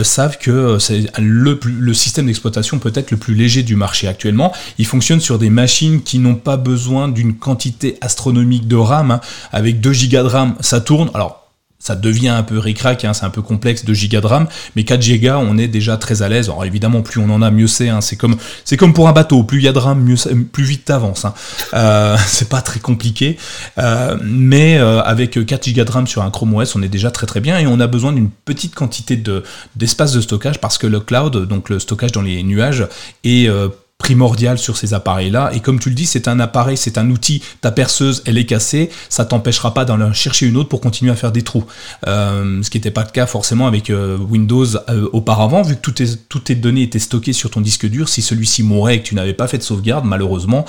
savent 0.04 0.38
que 0.38 0.78
c'est 0.80 1.06
le, 1.20 1.60
le 1.64 1.94
système 1.94 2.26
d'exploitation 2.26 2.80
peut-être 2.80 3.12
le 3.12 3.18
plus 3.18 3.36
léger 3.36 3.64
du 3.64 3.76
marché 3.76 4.08
actuellement. 4.08 4.54
Il 4.78 4.86
fonctionne 4.86 5.20
sur 5.20 5.38
des 5.40 5.50
machines 5.50 6.02
qui 6.02 6.20
n'ont 6.20 6.36
pas 6.36 6.58
besoin 6.58 7.08
d'une 7.08 7.36
quantité 7.36 7.98
astronomique 8.02 8.68
de 8.68 8.76
RAM. 8.76 9.12
Hein. 9.12 9.22
Avec 9.52 9.80
2 9.80 9.92
Go 9.92 10.24
de 10.24 10.28
RAM, 10.28 10.56
ça 10.60 10.82
tourne. 10.82 11.10
Alors 11.14 11.47
ça 11.88 11.96
devient 11.96 12.28
un 12.28 12.44
peu 12.44 12.60
ricrac, 12.60 13.06
hein, 13.06 13.14
c'est 13.14 13.26
un 13.26 13.30
peu 13.30 13.42
complexe, 13.42 13.86
de 13.86 13.94
gigas 13.94 14.20
de 14.20 14.28
RAM, 14.28 14.48
mais 14.76 14.84
4 14.84 15.02
gigas, 15.02 15.38
on 15.38 15.58
est 15.58 15.70
déjà 15.70 15.96
très 15.96 16.22
à 16.22 16.28
l'aise. 16.28 16.50
Alors 16.50 16.66
évidemment, 16.66 17.02
plus 17.02 17.22
on 17.22 17.30
en 17.30 17.42
a, 17.42 17.50
mieux 17.50 17.68
c'est. 17.68 17.88
Hein. 17.88 18.02
C'est 18.02 18.18
comme, 18.18 18.36
c'est 18.66 18.76
comme 18.76 18.94
pour 18.94 19.08
un 19.08 19.14
bateau, 19.14 19.44
plus 19.44 19.60
il 19.60 19.64
y 19.64 19.68
a 19.70 19.72
de 19.72 19.80
RAM, 19.80 20.06
plus 20.52 20.64
vite 20.66 20.84
t'avances. 20.84 21.24
Hein. 21.24 21.34
Euh, 21.74 22.18
c'est 22.28 22.50
pas 22.50 22.62
très 22.62 22.82
compliqué, 22.82 23.38
euh, 23.78 24.18
mais 24.22 24.78
euh, 24.78 25.02
avec 25.02 25.46
4 25.46 25.64
gigas 25.64 25.86
de 25.86 25.92
RAM 25.92 26.08
sur 26.08 26.24
un 26.24 26.30
Chrome 26.30 26.56
OS, 26.56 26.76
on 26.76 26.84
est 26.84 26.90
déjà 26.90 27.10
très 27.10 27.26
très 27.26 27.40
bien 27.40 27.58
et 27.58 27.68
on 27.68 27.80
a 27.80 27.88
besoin 27.88 28.12
d'une 28.12 28.30
petite 28.30 28.76
quantité 28.76 29.16
de 29.16 29.44
d'espace 29.78 30.12
de 30.12 30.20
stockage 30.20 30.60
parce 30.60 30.78
que 30.78 30.88
le 30.88 31.00
cloud, 31.00 31.48
donc 31.48 31.70
le 31.70 31.80
stockage 31.80 32.12
dans 32.12 32.22
les 32.22 32.44
nuages, 32.44 32.86
est 33.24 33.50
primordial 33.98 34.58
sur 34.58 34.78
ces 34.78 34.94
appareils-là. 34.94 35.52
Et 35.54 35.60
comme 35.60 35.80
tu 35.80 35.90
le 35.90 35.96
dis, 35.96 36.06
c'est 36.06 36.28
un 36.28 36.40
appareil, 36.40 36.78
c'est 36.78 36.98
un 36.98 37.10
outil. 37.10 37.42
Ta 37.62 37.72
perceuse, 37.72 38.24
elle 38.26 38.38
est 38.38 38.46
cassée, 38.46 38.90
ça 39.10 39.26
t'empêchera 39.26 39.74
pas 39.74 39.86
d'en 39.86 40.14
chercher 40.14 40.46
une 40.46 40.56
autre 40.56 40.70
pour 40.70 40.82
continuer 40.82 41.12
à 41.12 41.16
faire 41.16 41.32
des 41.32 41.42
trous. 41.42 41.66
Euh, 42.08 42.62
ce 42.64 42.70
qui 42.70 42.78
n'était 42.78 42.92
pas 42.92 43.04
le 43.04 43.10
cas 43.10 43.26
forcément 43.26 43.68
avec 43.68 43.90
euh, 43.90 44.18
Windows 44.18 44.66
euh, 44.90 45.10
auparavant, 45.14 45.62
vu 45.62 45.76
que 45.76 45.82
toutes 45.82 45.96
tes, 45.96 46.16
toutes 46.30 46.46
tes, 46.46 46.56
données 46.56 46.84
étaient 46.84 47.00
stockées 47.00 47.34
sur 47.34 47.50
ton 47.50 47.62
disque 47.62 47.88
dur. 47.88 48.08
Si 48.08 48.22
celui-ci 48.22 48.64
mourait 48.64 48.96
et 48.96 49.02
que 49.02 49.08
tu 49.08 49.16
n'avais 49.16 49.34
pas 49.34 49.48
fait 49.48 49.58
de 49.58 49.64
sauvegarde, 49.64 50.06
malheureusement, 50.06 50.66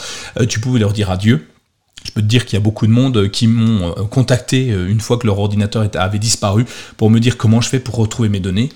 tu 0.48 0.60
pouvais 0.60 0.80
leur 0.80 0.92
dire 0.92 1.10
adieu. 1.10 1.46
Je 2.04 2.12
peux 2.12 2.22
te 2.22 2.26
dire 2.26 2.46
qu'il 2.46 2.54
y 2.54 2.56
a 2.56 2.62
beaucoup 2.62 2.86
de 2.86 2.92
monde 2.92 3.28
qui 3.30 3.46
m'ont 3.46 3.92
contacté 4.06 4.68
une 4.68 5.00
fois 5.00 5.18
que 5.18 5.26
leur 5.26 5.38
ordinateur 5.38 5.88
avait 5.94 6.18
disparu 6.18 6.64
pour 6.96 7.10
me 7.10 7.18
dire 7.18 7.36
comment 7.36 7.60
je 7.60 7.68
fais 7.68 7.80
pour 7.80 7.96
retrouver 7.96 8.28
mes 8.28 8.40
données 8.40 8.70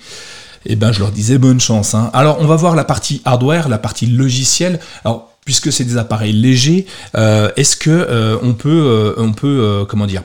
et 0.65 0.73
eh 0.73 0.75
ben 0.75 0.91
je 0.91 0.99
leur 0.99 1.11
disais 1.11 1.37
bonne 1.37 1.59
chance. 1.59 1.93
Hein. 1.93 2.09
Alors 2.13 2.37
on 2.39 2.45
va 2.45 2.55
voir 2.55 2.75
la 2.75 2.83
partie 2.85 3.21
hardware, 3.25 3.69
la 3.69 3.77
partie 3.77 4.05
logicielle. 4.05 4.79
Alors 5.03 5.33
puisque 5.45 5.71
c'est 5.71 5.83
des 5.83 5.97
appareils 5.97 6.33
légers, 6.33 6.85
euh, 7.15 7.51
est-ce 7.55 7.75
que 7.75 7.89
euh, 7.89 8.37
on 8.41 8.53
peut, 8.53 8.69
euh, 8.69 9.13
on 9.17 9.33
peut, 9.33 9.85
comment 9.87 10.07
dire, 10.07 10.23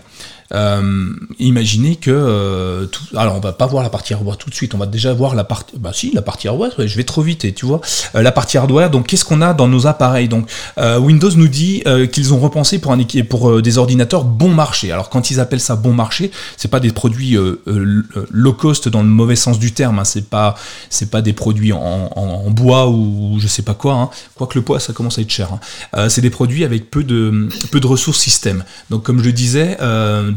euh, 0.55 1.13
imaginez 1.39 1.97
que 1.97 2.11
euh, 2.11 2.87
tout, 2.87 3.05
alors 3.17 3.37
on 3.37 3.41
va 3.41 3.53
pas 3.53 3.67
voir 3.67 3.83
la 3.83 3.91
partie 3.91 4.15
hardware 4.15 4.39
tout 4.39 4.49
de 4.49 4.55
suite, 4.55 4.75
on 4.75 4.79
va 4.79 4.87
déjà 4.87 5.13
voir 5.13 5.35
la 5.35 5.45
partie 5.45 5.77
bah 5.77 5.91
si 5.93 6.11
la 6.13 6.23
partie 6.23 6.49
hardware, 6.49 6.73
je 6.79 6.97
vais 6.97 7.05
trop 7.05 7.21
vite 7.21 7.45
et 7.45 7.53
tu 7.53 7.67
vois 7.67 7.81
euh, 8.15 8.23
la 8.23 8.33
partie 8.33 8.57
hardware. 8.57 8.91
Donc 8.91 9.09
qu'est-ce 9.09 9.25
qu'on 9.25 9.43
a 9.43 9.53
dans 9.53 9.69
nos 9.69 9.87
appareils? 9.87 10.29
Donc 10.29 10.49
Windows 10.79 11.31
nous 11.37 11.49
dit 11.49 11.83
qu'ils 12.13 12.33
ont 12.33 12.39
repensé 12.39 12.79
pour 12.79 12.93
un 12.93 12.99
pour 13.29 13.63
des 13.63 13.79
ordinateurs 13.79 14.25
bon 14.25 14.49
marché. 14.49 14.93
Alors 14.93 15.11
quand 15.11 15.31
ils 15.31 15.41
appellent 15.41 15.61
ça 15.61 15.77
bon 15.77 15.93
marché, 15.93 16.31
c'est 16.57 16.69
pas 16.69 16.81
des 16.81 16.93
produits 16.93 17.37
low 17.67 18.53
cost 18.53 18.89
dans 18.89 19.03
le 19.03 19.09
mauvais 19.09 19.37
sens 19.37 19.59
du 19.59 19.73
terme. 19.73 19.99
Hein. 19.99 20.05
C'est 20.05 20.29
pas 20.29 20.55
c'est 20.91 21.11
pas 21.11 21.23
des 21.23 21.33
produits 21.33 21.73
en, 21.73 21.79
en, 22.15 22.51
bois 22.51 22.89
ou 22.89 23.39
je 23.41 23.47
sais 23.47 23.63
pas 23.63 23.75
quoi. 23.75 23.95
Hein. 23.95 24.11
Quoique 24.35 24.59
le 24.59 24.63
bois 24.63 24.81
ça 24.81 24.93
commence 24.93 25.19
à 25.19 25.23
être 25.23 25.31
cher. 25.31 25.51
Hein. 25.53 26.09
c'est 26.09 26.21
des 26.21 26.31
produits 26.31 26.65
avec 26.65 26.91
peu 26.91 27.05
de 27.05 27.49
peu 27.71 27.81
de 27.81 27.87
ressources 27.87 28.19
système. 28.19 28.65
Donc 28.91 29.03
comme 29.03 29.23
je 29.23 29.31
disais 29.31 29.77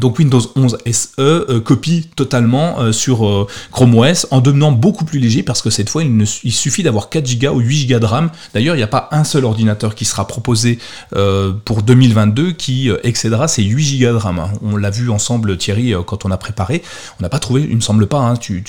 donc 0.02 0.18
Windows 0.18 0.40
11 0.56 0.78
SE 0.90 1.08
euh, 1.20 1.60
copie 1.60 2.10
totalement 2.16 2.80
euh, 2.80 2.90
sur 2.90 3.24
euh, 3.24 3.46
Chrome 3.70 3.94
OS 3.94 4.26
en 4.32 4.40
devenant 4.40 4.72
beaucoup 4.72 5.04
plus 5.04 5.20
léger 5.20 5.44
parce 5.44 5.62
que 5.62 5.70
cette 5.70 5.88
fois 5.88 6.02
il, 6.02 6.26
suffit 6.26 6.82
d'avoir 6.82 7.08
4 7.08 7.38
Go 7.38 7.50
ou 7.50 7.60
8 7.60 7.86
Go 7.86 7.98
de 8.00 8.04
RAM. 8.04 8.30
D'ailleurs, 8.52 8.74
il 8.74 8.78
n'y 8.78 8.84
a 8.84 8.88
pas 8.88 9.08
un 9.12 9.22
seul 9.22 9.44
ordinateur 9.44 9.94
qui 9.94 10.04
sera 10.04 10.26
proposé 10.26 10.78
pour 11.64 11.82
2022 11.82 12.52
qui 12.52 12.90
excédera 13.04 13.46
ces 13.46 13.62
8 13.62 14.00
Go 14.00 14.06
de 14.06 14.16
RAM. 14.16 14.38
Hein. 14.40 14.50
On 14.62 14.76
l'a 14.76 14.90
vu 14.90 15.08
ensemble 15.08 15.56
Thierry 15.56 15.94
quand 16.04 16.24
on 16.24 16.32
a 16.32 16.36
préparé. 16.36 16.82
On 17.20 17.22
n'a 17.22 17.28
pas 17.28 17.38
trouvé, 17.38 17.66
il 17.70 17.76
me 17.76 17.80
semble 17.80 18.08
pas, 18.08 18.18
hein, 18.18 18.34
tu, 18.36 18.64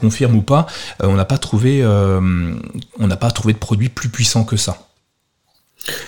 confirmes 0.00 0.36
ou 0.36 0.42
pas, 0.42 0.66
on 1.00 1.14
n'a 1.14 1.24
pas 1.24 1.38
trouvé 1.38 1.82
de 1.82 3.58
produit 3.58 3.88
plus 3.88 4.08
puissant 4.08 4.44
que 4.44 4.56
ça. 4.56 4.85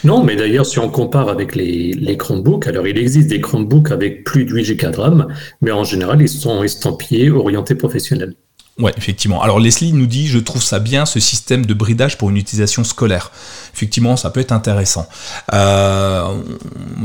Non, 0.04 0.22
mais 0.22 0.36
d'ailleurs, 0.36 0.66
si 0.66 0.78
on 0.78 0.88
compare 0.88 1.28
avec 1.28 1.54
les, 1.54 2.16
Chromebooks, 2.18 2.66
alors 2.66 2.86
il 2.86 2.98
existe 2.98 3.28
des 3.28 3.40
Chromebooks 3.40 3.90
avec 3.90 4.24
plus 4.24 4.44
de 4.44 4.52
8 4.52 4.76
Go 4.76 4.90
de 4.90 4.96
RAM, 4.96 5.28
mais 5.60 5.70
en 5.70 5.84
général, 5.84 6.20
ils 6.20 6.28
sont 6.28 6.62
estampillés, 6.62 7.30
orientés 7.30 7.74
professionnels. 7.74 8.34
Ouais, 8.78 8.94
effectivement. 8.96 9.42
Alors 9.42 9.58
Leslie 9.58 9.92
nous 9.92 10.06
dit, 10.06 10.28
je 10.28 10.38
trouve 10.38 10.62
ça 10.62 10.78
bien 10.78 11.04
ce 11.04 11.18
système 11.18 11.66
de 11.66 11.74
bridage 11.74 12.16
pour 12.16 12.30
une 12.30 12.36
utilisation 12.36 12.84
scolaire. 12.84 13.32
Effectivement, 13.74 14.16
ça 14.16 14.30
peut 14.30 14.38
être 14.38 14.52
intéressant. 14.52 15.08
Euh, 15.52 16.22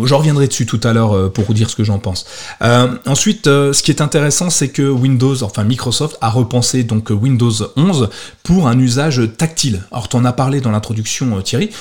je 0.03 0.13
reviendrai 0.13 0.47
dessus 0.47 0.67
tout 0.67 0.79
à 0.83 0.93
l'heure 0.93 1.15
euh, 1.15 1.29
pour 1.29 1.45
vous 1.45 1.55
dire 1.55 1.71
ce 1.71 1.75
que 1.75 1.83
j'en 1.83 1.97
pense. 1.97 2.27
Euh, 2.61 2.89
ensuite, 3.07 3.45
ce 3.45 3.81
qui 3.81 3.89
est 3.89 4.01
intéressant, 4.01 4.51
c'est 4.51 4.69
que 4.69 4.87
Windows, 4.87 5.41
enfin 5.41 5.63
Microsoft, 5.63 6.15
a 6.21 6.29
repensé 6.29 6.83
donc 6.83 7.09
Windows 7.09 7.51
11 7.75 8.09
pour 8.43 8.67
un 8.67 8.77
usage 8.77 9.21
tactile. 9.35 9.81
Alors, 9.91 10.09
tu 10.09 10.15
en 10.15 10.25
as 10.25 10.33
parlé 10.33 10.61
dans 10.61 10.71
l'introduction, 10.71 11.41
Thierry 11.41 11.71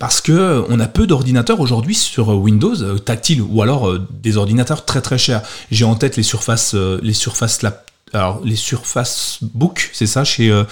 parce 0.00 0.20
que 0.20 0.64
on 0.68 0.80
a 0.80 0.88
peu 0.88 1.06
d'ordinateurs 1.06 1.60
aujourd'hui 1.60 1.94
sur 1.94 2.30
Windows 2.30 2.98
tactile 2.98 3.42
ou 3.42 3.62
alors 3.62 3.96
des 4.10 4.36
ordinateurs 4.36 4.84
très 4.84 5.00
très 5.00 5.18
chers. 5.18 5.42
J'ai 5.70 5.84
en 5.84 5.94
tête 5.94 6.16
les 6.16 6.24
surfaces 6.24 6.74
les 6.74 7.12
surfaces 7.12 7.62
alors 8.12 8.40
les 8.44 8.56
Surface 8.56 9.38
Book, 9.42 9.90
c'est 9.92 10.06
ça 10.06 10.24
chez, 10.24 10.50
euh, 10.50 10.64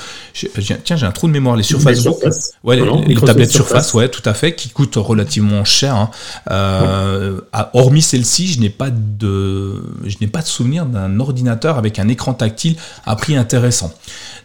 tiens 0.85 0.97
j'ai 0.97 1.07
un 1.07 1.13
trou 1.13 1.27
de 1.29 1.33
mémoire 1.33 1.57
les 1.57 1.63
Surface 1.63 2.03
Book, 2.05 2.23
ouais 2.65 2.77
les, 3.07 3.15
tablettes 3.15 3.51
Surface, 3.51 3.95
ouais 3.95 4.09
tout 4.09 4.23
à 4.25 4.35
fait, 4.35 4.55
qui 4.55 4.71
coûtent 4.71 4.97
relativement 4.97 5.65
cher. 5.65 5.95
Hein. 5.95 6.11
Euh, 6.51 7.41
hormis 7.75 8.03
celle-ci, 8.03 8.49
je 8.49 8.61
n'ai 8.61 8.71
pas 8.71 8.91
de, 8.91 9.83
je 10.05 10.17
n'ai 10.21 10.27
pas 10.27 10.43
de 10.43 10.47
souvenir 10.47 10.87
d'un 10.87 11.21
ordinateur 11.21 11.79
avec 11.79 11.99
un 11.99 12.09
écran 12.09 12.35
tactile 12.35 12.77
à 13.07 13.15
prix 13.17 13.37
intéressant. 13.37 13.93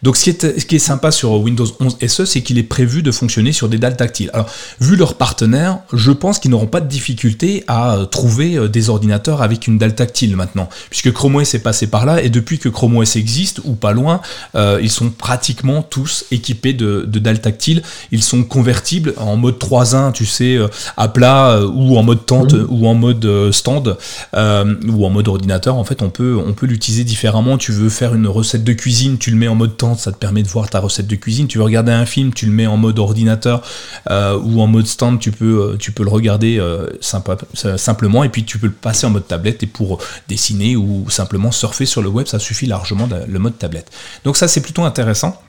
Donc 0.04 0.18
ce 0.18 0.24
qui 0.24 0.30
est, 0.30 0.60
ce 0.60 0.66
qui 0.66 0.76
est 0.76 0.80
sympa 0.80 1.10
sur 1.10 1.32
Windows 1.32 1.66
11 1.80 1.96
SE, 2.06 2.26
c'est 2.26 2.42
qu'il 2.42 2.58
est 2.58 2.62
prévu 2.62 3.02
de 3.02 3.10
fonctionner 3.10 3.52
sur 3.52 3.70
des 3.70 3.78
dalles 3.78 3.96
tactiles. 3.96 4.30
Alors, 4.34 4.50
vu 4.78 4.96
leurs 4.96 5.14
partenaires, 5.14 5.78
je 5.94 6.12
pense 6.12 6.38
qu'ils 6.38 6.50
n'auront 6.50 6.66
pas 6.66 6.80
de 6.80 6.88
difficulté 6.88 7.64
à 7.68 7.94
euh, 7.94 8.04
trouver 8.04 8.56
euh, 8.56 8.68
des 8.68 8.90
ordinateurs 8.90 9.40
avec 9.40 9.66
une 9.66 9.78
dalle 9.78 9.94
tactile 9.94 10.36
maintenant, 10.36 10.68
puisque 10.90 11.10
Chrome 11.10 11.36
OS 11.36 11.54
est 11.54 11.60
passé 11.60 11.86
par 11.86 12.04
là, 12.04 12.22
et 12.22 12.28
depuis 12.28 12.58
que 12.58 12.68
Chrome 12.68 12.83
OS 12.92 13.16
existe, 13.16 13.60
ou 13.64 13.74
pas 13.74 13.92
loin, 13.92 14.20
euh, 14.54 14.78
ils 14.82 14.90
sont 14.90 15.10
pratiquement 15.10 15.82
tous 15.82 16.24
équipés 16.30 16.72
de, 16.72 17.04
de 17.06 17.18
dalles 17.18 17.40
tactiles. 17.40 17.82
Ils 18.12 18.22
sont 18.22 18.44
convertibles 18.44 19.14
en 19.16 19.36
mode 19.36 19.58
3.1, 19.58 20.12
tu 20.12 20.26
sais, 20.26 20.58
à 20.96 21.08
plat, 21.08 21.60
ou 21.66 21.96
en 21.98 22.02
mode 22.02 22.26
tente, 22.26 22.54
mmh. 22.54 22.66
ou 22.68 22.86
en 22.86 22.94
mode 22.94 23.52
stand, 23.52 23.96
ou 24.34 25.06
en 25.06 25.10
mode 25.10 25.28
ordinateur. 25.28 25.76
En 25.76 25.84
fait, 25.84 26.02
on 26.02 26.10
peut, 26.10 26.36
on 26.44 26.52
peut 26.52 26.66
l'utiliser 26.66 27.04
différemment. 27.04 27.58
Tu 27.58 27.72
veux 27.72 27.88
faire 27.88 28.14
une 28.14 28.26
recette 28.26 28.64
de 28.64 28.72
cuisine, 28.72 29.18
tu 29.18 29.30
le 29.30 29.36
mets 29.36 29.48
en 29.48 29.54
mode 29.54 29.76
tente, 29.76 29.98
ça 29.98 30.12
te 30.12 30.16
permet 30.16 30.42
de 30.42 30.48
voir 30.48 30.68
ta 30.70 30.80
recette 30.80 31.06
de 31.06 31.16
cuisine. 31.16 31.46
Tu 31.46 31.58
veux 31.58 31.64
regarder 31.64 31.92
un 31.92 32.06
film, 32.06 32.32
tu 32.32 32.46
le 32.46 32.52
mets 32.52 32.66
en 32.66 32.76
mode 32.76 32.98
ordinateur 32.98 33.62
ou 34.10 34.60
en 34.60 34.66
mode 34.66 34.86
stand, 34.86 35.18
tu 35.18 35.30
peux, 35.30 35.76
tu 35.78 35.92
peux 35.92 36.04
le 36.04 36.10
regarder 36.10 36.60
simplement 37.00 38.24
et 38.24 38.28
puis 38.28 38.44
tu 38.44 38.58
peux 38.58 38.66
le 38.66 38.72
passer 38.72 39.06
en 39.06 39.10
mode 39.10 39.26
tablette 39.26 39.62
et 39.62 39.66
pour 39.66 39.98
dessiner 40.28 40.76
ou 40.76 41.08
simplement 41.10 41.50
surfer 41.52 41.86
sur 41.86 42.02
le 42.02 42.08
web, 42.08 42.26
ça 42.26 42.38
suffit 42.38 42.66
largement 42.74 43.08
le 43.26 43.38
mode 43.38 43.56
tablette. 43.58 43.90
Donc 44.24 44.36
ça 44.36 44.48
c'est 44.48 44.60
plutôt 44.60 44.84
intéressant. 44.84 45.40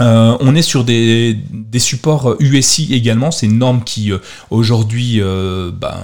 Euh, 0.00 0.36
on 0.40 0.54
est 0.54 0.62
sur 0.62 0.84
des, 0.84 1.38
supports 1.78 2.34
USI 2.40 2.92
également, 2.92 3.30
c'est 3.30 3.46
une 3.46 3.58
norme 3.58 3.84
qui 3.84 4.12
euh, 4.12 4.18
aujourd'hui, 4.50 5.20
euh, 5.20 5.70
ben, 5.72 5.94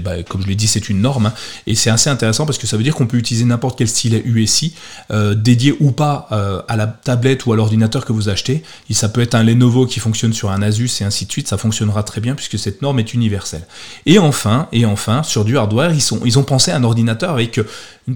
ben, 0.00 0.24
comme 0.24 0.42
je 0.42 0.48
l'ai 0.48 0.56
dit, 0.56 0.66
c'est 0.66 0.88
une 0.88 1.00
norme, 1.00 1.26
hein. 1.26 1.32
et 1.68 1.76
c'est 1.76 1.90
assez 1.90 2.10
intéressant 2.10 2.46
parce 2.46 2.58
que 2.58 2.66
ça 2.66 2.76
veut 2.76 2.82
dire 2.82 2.94
qu'on 2.94 3.06
peut 3.06 3.16
utiliser 3.16 3.44
n'importe 3.44 3.78
quel 3.78 3.88
style 3.88 4.20
USI, 4.24 4.74
dédié 5.36 5.74
ou 5.80 5.92
pas 5.92 6.28
à 6.68 6.76
la 6.76 6.86
tablette 6.86 7.46
ou 7.46 7.52
à 7.52 7.56
l'ordinateur 7.56 8.04
que 8.04 8.12
vous 8.12 8.28
achetez. 8.28 8.62
Et 8.90 8.94
ça 8.94 9.08
peut 9.08 9.20
être 9.20 9.34
un 9.34 9.42
Lenovo 9.42 9.86
qui 9.86 10.00
fonctionne 10.00 10.32
sur 10.32 10.50
un 10.50 10.62
Asus 10.62 10.90
et 11.00 11.04
ainsi 11.04 11.26
de 11.26 11.32
suite, 11.32 11.48
ça 11.48 11.56
fonctionnera 11.56 12.02
très 12.02 12.20
bien 12.20 12.34
puisque 12.34 12.58
cette 12.58 12.82
norme 12.82 12.98
est 12.98 13.14
universelle. 13.14 13.66
Et 14.06 14.18
enfin, 14.18 14.68
et 14.72 14.84
enfin, 14.84 15.22
sur 15.22 15.44
du 15.44 15.56
hardware, 15.56 15.92
ils, 15.92 16.02
sont, 16.02 16.20
ils 16.24 16.38
ont 16.38 16.44
pensé 16.44 16.70
à 16.70 16.76
un 16.76 16.84
ordinateur 16.84 17.30
avec 17.30 17.60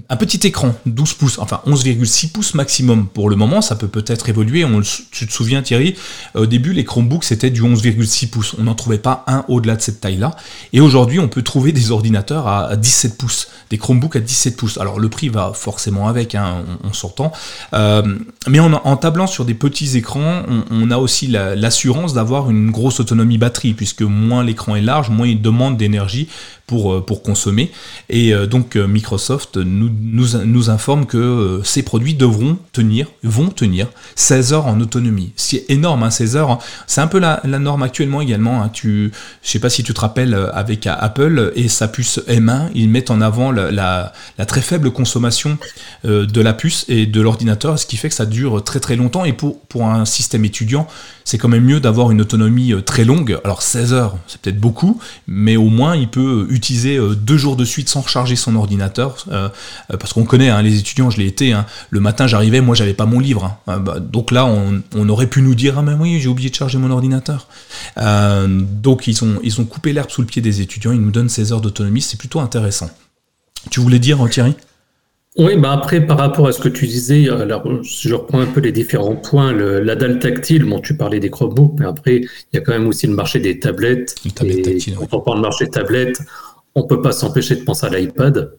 un 0.09 0.15
petit 0.17 0.45
écran, 0.45 0.75
12 0.85 1.13
pouces, 1.13 1.39
enfin 1.39 1.61
11,6 1.65 2.31
pouces 2.31 2.53
maximum 2.53 3.07
pour 3.07 3.29
le 3.29 3.35
moment, 3.35 3.61
ça 3.61 3.75
peut 3.75 3.87
peut-être 3.87 4.29
évoluer, 4.29 4.63
on, 4.63 4.81
tu 5.11 5.27
te 5.27 5.31
souviens 5.31 5.61
Thierry, 5.61 5.95
au 6.35 6.45
début 6.45 6.73
les 6.73 6.83
Chromebooks 6.83 7.23
c'était 7.23 7.49
du 7.49 7.61
11,6 7.61 8.29
pouces, 8.29 8.55
on 8.59 8.63
n'en 8.63 8.75
trouvait 8.75 8.97
pas 8.97 9.23
un 9.27 9.43
au-delà 9.47 9.75
de 9.75 9.81
cette 9.81 10.01
taille-là, 10.01 10.35
et 10.73 10.81
aujourd'hui 10.81 11.19
on 11.19 11.27
peut 11.27 11.41
trouver 11.41 11.71
des 11.71 11.91
ordinateurs 11.91 12.47
à 12.47 12.75
17 12.75 13.17
pouces, 13.17 13.49
des 13.69 13.77
Chromebooks 13.77 14.15
à 14.15 14.19
17 14.19 14.55
pouces, 14.55 14.77
alors 14.77 14.99
le 14.99 15.09
prix 15.09 15.29
va 15.29 15.51
forcément 15.53 16.07
avec, 16.07 16.35
hein, 16.35 16.63
on, 16.83 16.91
euh, 17.73 18.03
mais 18.47 18.59
en, 18.59 18.97
tablant 18.97 19.27
sur 19.27 19.45
des 19.45 19.53
petits 19.53 19.97
écrans, 19.97 20.43
on, 20.69 20.91
a 20.91 20.97
aussi 20.97 21.27
l'assurance 21.27 22.13
d'avoir 22.13 22.49
une 22.49 22.71
grosse 22.71 22.99
autonomie 22.99 23.37
batterie, 23.37 23.73
puisque 23.73 24.01
moins 24.01 24.43
l'écran 24.43 24.75
est 24.75 24.81
large, 24.81 25.09
moins 25.09 25.27
il 25.27 25.41
demande 25.41 25.77
d'énergie 25.77 26.27
pour, 26.69 26.93
euh, 26.93 27.01
pour 27.01 27.23
consommer, 27.23 27.71
et 28.09 28.31
euh, 28.31 28.45
donc 28.45 28.75
Microsoft 28.75 29.57
nous, 29.57 29.89
nous, 30.45 30.69
informe 30.69 31.05
que 31.05 31.17
euh, 31.17 31.63
ces 31.63 31.83
produits 31.83 32.13
devront 32.13 32.57
tenir, 32.73 33.07
vont 33.23 33.49
tenir 33.49 33.87
16 34.15 34.53
heures 34.53 34.67
en 34.67 34.79
autonomie. 34.79 35.31
C'est 35.35 35.65
énorme, 35.69 36.03
hein, 36.03 36.09
16 36.09 36.37
heures. 36.37 36.59
C'est 36.87 37.01
un 37.01 37.07
peu 37.07 37.19
la, 37.19 37.41
norme 37.45 37.83
actuellement 37.83 38.21
également. 38.21 38.61
Hein. 38.61 38.69
Tu, 38.71 39.11
sais 39.41 39.59
pas 39.59 39.69
si 39.69 39.83
tu 39.83 39.93
te 39.93 40.01
rappelles 40.01 40.33
euh, 40.33 40.51
avec 40.53 40.87
Apple 40.87 41.51
et 41.55 41.67
sa 41.67 41.87
puce 41.87 42.19
M1, 42.27 42.69
ils 42.75 42.89
mettent 42.89 43.11
en 43.11 43.21
avant 43.21 43.51
la, 43.51 44.13
très 44.47 44.61
faible 44.61 44.91
consommation 44.91 45.57
euh, 46.05 46.25
de 46.25 46.41
la 46.41 46.53
puce 46.53 46.85
et 46.87 47.05
de 47.05 47.21
l'ordinateur, 47.21 47.79
ce 47.79 47.85
qui 47.85 47.97
fait 47.97 48.09
que 48.09 48.15
ça 48.15 48.25
dure 48.25 48.63
très 48.63 48.79
très 48.79 48.95
longtemps. 48.95 49.25
Et 49.25 49.33
pour, 49.33 49.59
pour 49.61 49.85
un 49.85 50.05
système 50.05 50.45
étudiant, 50.45 50.87
c'est 51.23 51.37
quand 51.37 51.49
même 51.49 51.63
mieux 51.63 51.79
d'avoir 51.79 52.11
une 52.11 52.21
autonomie 52.21 52.73
très 52.85 53.05
longue. 53.05 53.39
Alors 53.43 53.61
16 53.61 53.93
heures, 53.93 54.17
c'est 54.27 54.41
peut-être 54.41 54.59
beaucoup, 54.59 54.99
mais 55.27 55.55
au 55.57 55.69
moins 55.69 55.95
il 55.95 56.07
peut 56.07 56.47
utiliser 56.49 56.58
deux 56.59 57.37
jours 57.37 57.55
de 57.55 57.65
suite 57.65 57.89
sans 57.89 58.01
recharger 58.01 58.35
son 58.35 58.55
ordinateur. 58.55 59.25
Euh, 59.31 59.49
parce 59.87 60.13
qu'on 60.13 60.25
connaît 60.25 60.49
hein, 60.49 60.61
les 60.61 60.77
étudiants, 60.79 61.09
je 61.09 61.17
l'ai 61.17 61.27
été. 61.27 61.53
Hein. 61.53 61.65
le 61.89 61.99
matin, 61.99 62.27
j'arrivais, 62.27 62.61
moi, 62.61 62.75
j'avais 62.75 62.93
pas 62.93 63.05
mon 63.05 63.19
livre. 63.19 63.45
Hein. 63.45 63.57
Euh, 63.73 63.79
bah, 63.79 63.99
donc 63.99 64.31
là, 64.31 64.45
on, 64.45 65.09
aurait 65.09 65.27
pu 65.27 65.41
nous 65.41 65.55
dire 65.55 65.75
ah 65.77 65.81
mais 65.81 65.93
oui, 65.93 66.19
j'ai 66.19 66.27
oublié 66.27 66.49
de 66.49 66.55
charger 66.55 66.77
mon 66.77 66.91
ordinateur. 66.91 67.47
Euh, 67.97 68.47
donc 68.47 69.07
ils 69.07 69.23
ont 69.23 69.39
ils 69.43 69.59
ont 69.59 69.65
coupé 69.65 69.91
l'herbe 69.91 70.11
sous 70.11 70.21
le 70.21 70.27
pied 70.27 70.41
des 70.41 70.61
étudiants. 70.61 70.91
Ils 70.91 71.01
nous 71.01 71.11
donnent 71.11 71.29
16 71.29 71.53
heures 71.53 71.61
d'autonomie. 71.61 72.01
C'est 72.01 72.17
plutôt 72.17 72.39
intéressant. 72.39 72.89
Tu 73.71 73.79
voulais 73.79 73.99
dire 73.99 74.23
Thierry? 74.29 74.55
Oui, 75.39 75.55
bah 75.55 75.71
après, 75.71 76.05
par 76.05 76.17
rapport 76.17 76.47
à 76.47 76.51
ce 76.51 76.59
que 76.59 76.67
tu 76.67 76.85
disais, 76.85 77.29
alors, 77.29 77.63
je 77.81 78.13
reprends 78.13 78.41
un 78.41 78.45
peu 78.45 78.59
les 78.59 78.73
différents 78.73 79.15
points. 79.15 79.53
la 79.53 79.95
dalle 79.95 80.19
tactile, 80.19 80.65
bon, 80.65 80.79
tu 80.79 80.97
parlais 80.97 81.21
des 81.21 81.29
Chromebooks, 81.29 81.79
mais 81.79 81.85
après, 81.85 82.17
il 82.17 82.27
y 82.53 82.57
a 82.57 82.61
quand 82.61 82.73
même 82.73 82.87
aussi 82.87 83.07
le 83.07 83.13
marché 83.13 83.39
des 83.39 83.57
tablettes. 83.57 84.15
et 84.25 84.29
quand 84.93 85.13
on 85.13 85.21
parle 85.21 85.37
de 85.37 85.41
marché 85.41 85.69
tablettes, 85.69 86.21
on 86.75 86.83
peut 86.83 87.01
pas 87.01 87.13
s'empêcher 87.13 87.55
de 87.55 87.63
penser 87.63 87.85
à 87.85 87.89
l'iPad 87.89 88.51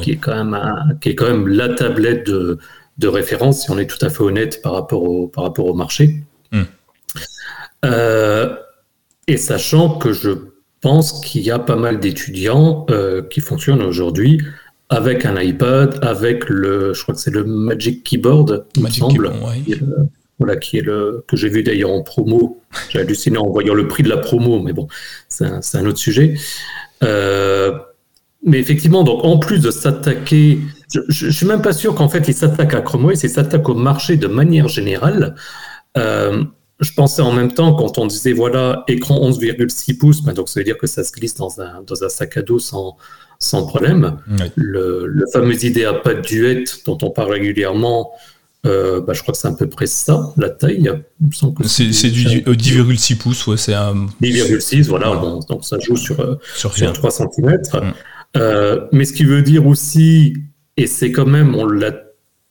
qui, 0.00 0.12
est 0.12 0.16
quand 0.16 0.44
même 0.44 0.98
qui 1.00 1.10
est 1.10 1.14
quand 1.14 1.28
même 1.28 1.48
la 1.48 1.68
tablette 1.68 2.26
de, 2.26 2.58
de, 2.98 3.08
référence, 3.08 3.62
si 3.62 3.70
on 3.70 3.78
est 3.78 3.86
tout 3.86 4.04
à 4.04 4.08
fait 4.08 4.22
honnête 4.22 4.62
par 4.62 4.72
rapport 4.72 5.02
au, 5.02 5.26
par 5.26 5.44
rapport 5.44 5.66
au 5.66 5.74
marché. 5.74 6.22
Hmm. 6.52 6.62
Euh, 7.84 8.54
et 9.26 9.36
sachant 9.36 9.98
que 9.98 10.12
je 10.12 10.30
pense 10.80 11.20
qu'il 11.20 11.42
y 11.42 11.50
a 11.50 11.58
pas 11.58 11.76
mal 11.76 11.98
d'étudiants 11.98 12.86
euh, 12.90 13.22
qui 13.22 13.40
fonctionnent 13.40 13.82
aujourd'hui 13.82 14.40
avec 14.90 15.24
un 15.24 15.40
iPad, 15.40 15.98
avec 16.02 16.48
le, 16.48 16.92
je 16.92 17.02
crois 17.02 17.14
que 17.14 17.20
c'est 17.20 17.30
le 17.30 17.44
Magic 17.44 18.02
Keyboard, 18.02 18.66
il 18.76 18.82
me 18.82 18.90
semble, 18.90 19.32
qui 19.64 19.72
est 19.72 19.80
le, 19.80 19.86
voilà, 20.38 20.56
qui 20.56 20.78
est 20.78 20.82
le 20.82 21.24
que 21.28 21.36
j'ai 21.36 21.48
vu 21.48 21.62
d'ailleurs 21.62 21.92
en 21.92 22.02
promo. 22.02 22.60
J'ai 22.90 22.98
halluciné 22.98 23.38
en 23.38 23.48
voyant 23.48 23.74
le 23.74 23.86
prix 23.86 24.02
de 24.02 24.08
la 24.08 24.16
promo, 24.16 24.60
mais 24.60 24.72
bon, 24.72 24.88
c'est 25.28 25.44
un, 25.44 25.60
un, 25.74 25.86
autre 25.86 25.98
sujet. 25.98 26.34
Euh, 27.04 27.72
mais 28.44 28.58
effectivement, 28.58 29.04
donc 29.04 29.24
en 29.24 29.38
plus 29.38 29.60
de 29.60 29.70
s'attaquer, 29.70 30.58
je, 30.92 31.26
ne 31.26 31.30
suis 31.30 31.46
même 31.46 31.62
pas 31.62 31.72
sûr 31.72 31.94
qu'en 31.94 32.08
fait 32.08 32.26
il 32.26 32.34
s'attaque 32.34 32.74
à 32.74 32.80
Chrome 32.80 33.04
OS, 33.04 33.22
il 33.22 33.30
s'attaque 33.30 33.68
au 33.68 33.74
marché 33.74 34.16
de 34.16 34.26
manière 34.26 34.66
générale. 34.66 35.36
Euh, 35.96 36.42
je 36.80 36.92
pensais 36.94 37.22
en 37.22 37.32
même 37.32 37.52
temps, 37.52 37.74
quand 37.74 37.98
on 37.98 38.06
disait 38.06 38.32
voilà, 38.32 38.82
écran 38.88 39.20
11,6 39.20 39.98
pouces, 39.98 40.22
bah, 40.22 40.32
donc 40.32 40.48
ça 40.48 40.58
veut 40.58 40.64
dire 40.64 40.78
que 40.78 40.86
ça 40.86 41.04
se 41.04 41.12
glisse 41.12 41.34
dans 41.34 41.60
un, 41.60 41.82
dans 41.82 42.02
un 42.02 42.08
sac 42.08 42.38
à 42.38 42.42
dos 42.42 42.58
sans, 42.58 42.96
sans 43.40 43.66
problème. 43.66 44.18
Le, 44.54 45.06
le, 45.06 45.24
fameux 45.32 45.64
IdeaPad 45.64 46.22
Duet 46.22 46.64
dont 46.84 46.98
on 47.02 47.10
parle 47.10 47.32
régulièrement, 47.32 48.12
euh, 48.66 49.00
bah, 49.00 49.14
je 49.14 49.22
crois 49.22 49.32
que 49.32 49.38
c'est 49.38 49.48
à 49.48 49.52
peu 49.52 49.68
près 49.68 49.86
ça, 49.86 50.32
la 50.36 50.50
taille. 50.50 50.92
C'est 51.64 52.10
du 52.10 52.26
10,6 52.26 53.16
pouces, 53.16 53.46
ouais, 53.46 53.56
c'est 53.56 53.74
un. 53.74 54.06
10,6, 54.22 54.88
voilà, 54.88 55.16
donc 55.48 55.64
ça 55.64 55.78
joue 55.78 55.96
sur, 55.96 56.20
euh, 56.20 56.38
sur, 56.54 56.72
3 56.92 57.10
cm. 57.10 57.58
Euh, 58.36 58.86
mais 58.92 59.06
ce 59.06 59.12
qui 59.14 59.24
veut 59.24 59.42
dire 59.42 59.66
aussi, 59.66 60.34
et 60.76 60.86
c'est 60.86 61.10
quand 61.10 61.26
même, 61.26 61.54
on 61.54 61.66
l'a 61.66 61.92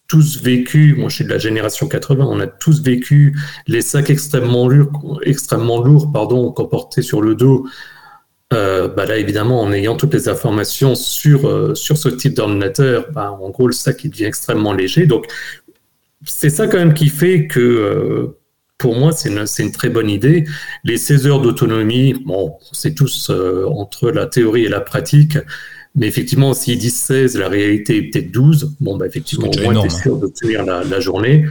tous 0.08 0.42
vécu, 0.42 0.96
moi 0.98 1.08
je 1.10 1.16
suis 1.16 1.24
de 1.24 1.30
la 1.30 1.38
génération 1.38 1.88
80, 1.88 2.26
on 2.28 2.40
a 2.40 2.48
tous 2.48 2.82
vécu 2.82 3.38
les 3.68 3.82
sacs 3.82 4.10
extrêmement 4.10 4.68
lourds, 4.68 5.22
extrêmement 5.24 5.82
lourds 5.82 6.12
pardon, 6.12 6.52
qu'on 6.52 6.66
portait 6.66 7.04
sur 7.04 7.22
le 7.22 7.36
dos. 7.36 7.68
Euh, 8.52 8.88
bah 8.88 9.06
là, 9.06 9.18
évidemment, 9.18 9.62
en 9.62 9.72
ayant 9.72 9.96
toutes 9.96 10.14
les 10.14 10.28
informations 10.28 10.96
sur, 10.96 11.48
euh, 11.48 11.76
sur 11.76 11.98
ce 11.98 12.10
type 12.10 12.34
d'ordinateur, 12.34 13.06
bah, 13.12 13.32
en 13.32 13.50
gros, 13.52 13.68
le 13.68 13.74
sac 13.74 14.04
il 14.04 14.10
devient 14.10 14.26
extrêmement 14.26 14.74
léger. 14.74 15.06
Donc, 15.06 15.28
c'est 16.26 16.50
ça 16.50 16.68
quand 16.68 16.78
même 16.78 16.96
qui 16.96 17.10
fait 17.10 17.46
que, 17.46 18.34
pour 18.80 18.96
moi, 18.96 19.12
c'est 19.12 19.30
une, 19.30 19.46
une, 19.60 19.72
très 19.72 19.90
bonne 19.90 20.10
idée. 20.10 20.46
Les 20.84 20.98
16 20.98 21.28
heures 21.28 21.42
d'autonomie, 21.42 22.14
bon, 22.26 22.56
c'est 22.72 22.96
tous 22.96 23.30
euh, 23.30 23.66
entre 23.68 24.10
la 24.10 24.26
théorie 24.26 24.66
et 24.66 24.70
la 24.70 24.82
pratique. 24.82 25.38
Mais 25.96 26.08
effectivement, 26.08 26.54
s'ils 26.54 26.80
disent 26.80 27.00
16, 27.02 27.38
la 27.38 27.50
réalité 27.50 27.98
est 27.98 28.04
peut-être 28.04 28.32
12. 28.32 28.78
Bon, 28.80 28.98
bah, 28.98 29.06
effectivement, 29.06 29.50
au 29.50 29.62
moins, 29.62 29.82
tu 29.82 29.88
es 29.88 29.90
sûr 29.90 30.18
de 30.18 30.28
tenir 30.28 30.66
la, 30.66 30.84
la 30.84 31.00
journée. 31.00 31.46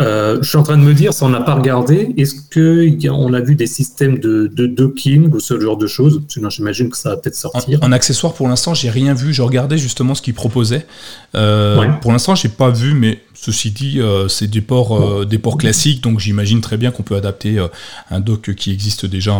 Euh, 0.00 0.38
je 0.40 0.48
suis 0.48 0.56
en 0.56 0.62
train 0.62 0.78
de 0.78 0.82
me 0.82 0.94
dire, 0.94 1.12
si 1.12 1.22
on 1.22 1.28
n'a 1.28 1.40
pas 1.40 1.54
regardé, 1.54 2.14
est-ce 2.16 2.34
qu'on 2.34 3.32
a, 3.32 3.38
a 3.38 3.40
vu 3.40 3.54
des 3.54 3.66
systèmes 3.66 4.18
de, 4.18 4.46
de, 4.46 4.66
docking 4.66 5.30
ou 5.32 5.40
ce 5.40 5.60
genre 5.60 5.76
de 5.76 5.86
choses? 5.86 6.22
Sinon, 6.28 6.48
j'imagine 6.48 6.88
que 6.88 6.96
ça 6.96 7.10
va 7.10 7.16
peut-être 7.16 7.36
sortir. 7.36 7.78
En, 7.82 7.92
accessoire, 7.92 8.32
pour 8.32 8.48
l'instant, 8.48 8.72
j'ai 8.72 8.88
rien 8.88 9.12
vu. 9.12 9.34
Je 9.34 9.42
regardais 9.42 9.76
justement 9.76 10.14
ce 10.14 10.22
qu'ils 10.22 10.34
proposaient. 10.34 10.86
Euh, 11.34 11.88
pour 12.00 12.12
l'instant, 12.12 12.34
j'ai 12.34 12.48
pas 12.48 12.70
vu, 12.70 12.94
mais 12.94 13.20
ceci 13.34 13.70
dit, 13.70 14.00
euh, 14.00 14.28
c'est 14.28 14.48
des 14.48 14.62
ports, 14.62 15.26
des 15.26 15.38
ports 15.38 15.58
classiques, 15.58 16.02
donc 16.02 16.20
j'imagine 16.20 16.60
très 16.60 16.78
bien 16.78 16.90
qu'on 16.90 17.02
peut 17.02 17.16
adapter 17.16 17.64
un 18.10 18.20
dock 18.20 18.54
qui 18.54 18.72
existe 18.72 19.04
déjà 19.04 19.32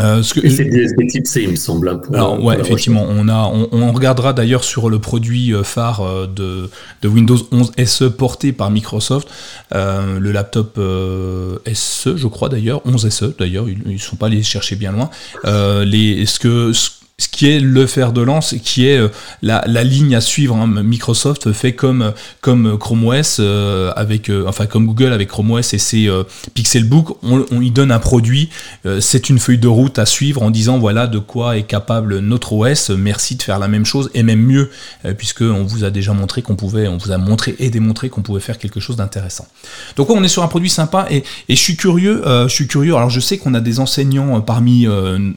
euh, 0.00 0.22
ce 0.22 0.34
que, 0.34 0.48
c'est 0.48 0.64
des 0.64 1.06
types 1.08 1.26
C, 1.26 1.42
il 1.42 1.50
me 1.50 1.56
semble. 1.56 1.88
Hein, 1.88 2.00
alors, 2.12 2.42
ouais, 2.42 2.60
effectivement, 2.60 3.04
on, 3.08 3.28
a, 3.28 3.50
on, 3.72 3.92
regardera 3.92 4.32
d'ailleurs 4.32 4.62
sur 4.62 4.90
le 4.90 4.98
produit 5.00 5.52
euh, 5.52 5.64
phare 5.64 6.02
euh, 6.02 6.26
de, 6.26 6.70
de, 7.02 7.08
Windows 7.08 7.38
11 7.50 7.72
SE 7.84 8.04
porté 8.04 8.52
par 8.52 8.70
Microsoft, 8.70 9.28
le 9.72 10.30
laptop 10.30 10.76
SE, 10.76 12.16
je 12.16 12.26
crois 12.28 12.48
d'ailleurs, 12.48 12.80
11 12.84 13.08
SE 13.08 13.34
d'ailleurs, 13.38 13.66
ils 13.68 13.92
ne 13.92 13.98
sont 13.98 14.16
pas 14.16 14.26
allés 14.26 14.42
chercher 14.42 14.76
bien 14.76 14.92
loin. 14.92 15.10
les, 15.84 16.26
ce 16.26 16.38
que, 16.38 16.72
ce 16.72 16.90
qui 17.38 17.50
est 17.50 17.60
le 17.60 17.86
fer 17.86 18.12
de 18.12 18.20
lance, 18.20 18.54
qui 18.64 18.86
est 18.86 18.98
euh, 18.98 19.08
la, 19.42 19.62
la 19.66 19.84
ligne 19.84 20.14
à 20.14 20.20
suivre. 20.20 20.56
Hein. 20.56 20.66
Microsoft 20.82 21.52
fait 21.52 21.72
comme, 21.72 22.12
comme 22.40 22.78
Chrome 22.78 23.04
OS 23.06 23.38
euh, 23.40 23.92
avec, 23.96 24.28
euh, 24.28 24.44
enfin 24.46 24.66
comme 24.66 24.86
Google 24.86 25.12
avec 25.12 25.28
Chrome 25.28 25.50
OS 25.52 25.74
et 25.74 25.78
ses 25.78 26.08
Pixelbook, 26.54 27.16
on, 27.22 27.44
on, 27.50 27.60
y 27.60 27.70
donne 27.70 27.90
un 27.90 27.98
produit, 27.98 28.50
c'est 29.00 29.28
une 29.28 29.38
feuille 29.38 29.58
de 29.58 29.68
route 29.68 29.98
à 29.98 30.06
suivre 30.06 30.42
en 30.42 30.50
disant 30.50 30.78
voilà 30.78 31.06
de 31.06 31.18
quoi 31.18 31.56
est 31.56 31.64
capable 31.64 32.18
notre 32.20 32.52
OS. 32.52 32.90
Merci 32.90 33.36
de 33.36 33.42
faire 33.42 33.58
la 33.58 33.68
même 33.68 33.84
chose 33.84 34.10
et 34.14 34.22
même 34.22 34.40
mieux, 34.40 34.70
puisque 35.16 35.42
on 35.42 35.64
vous 35.64 35.84
a 35.84 35.90
déjà 35.90 36.12
montré 36.12 36.42
qu'on 36.42 36.56
pouvait, 36.56 36.86
on 36.88 36.96
vous 36.96 37.10
a 37.10 37.18
montré 37.18 37.56
et 37.58 37.70
démontré 37.70 38.08
qu'on 38.08 38.22
pouvait 38.22 38.40
faire 38.40 38.58
quelque 38.58 38.80
chose 38.80 38.96
d'intéressant. 38.96 39.46
Donc 39.96 40.10
on 40.10 40.22
est 40.22 40.28
sur 40.28 40.42
un 40.42 40.48
produit 40.48 40.70
sympa 40.70 41.06
et, 41.10 41.24
et 41.48 41.56
je 41.56 41.60
suis 41.60 41.76
curieux, 41.76 42.22
je 42.24 42.52
suis 42.52 42.68
curieux. 42.68 42.94
Alors 42.94 43.10
je 43.10 43.20
sais 43.20 43.38
qu'on 43.38 43.54
a 43.54 43.60
des 43.60 43.80
enseignants 43.80 44.40
parmi 44.40 44.86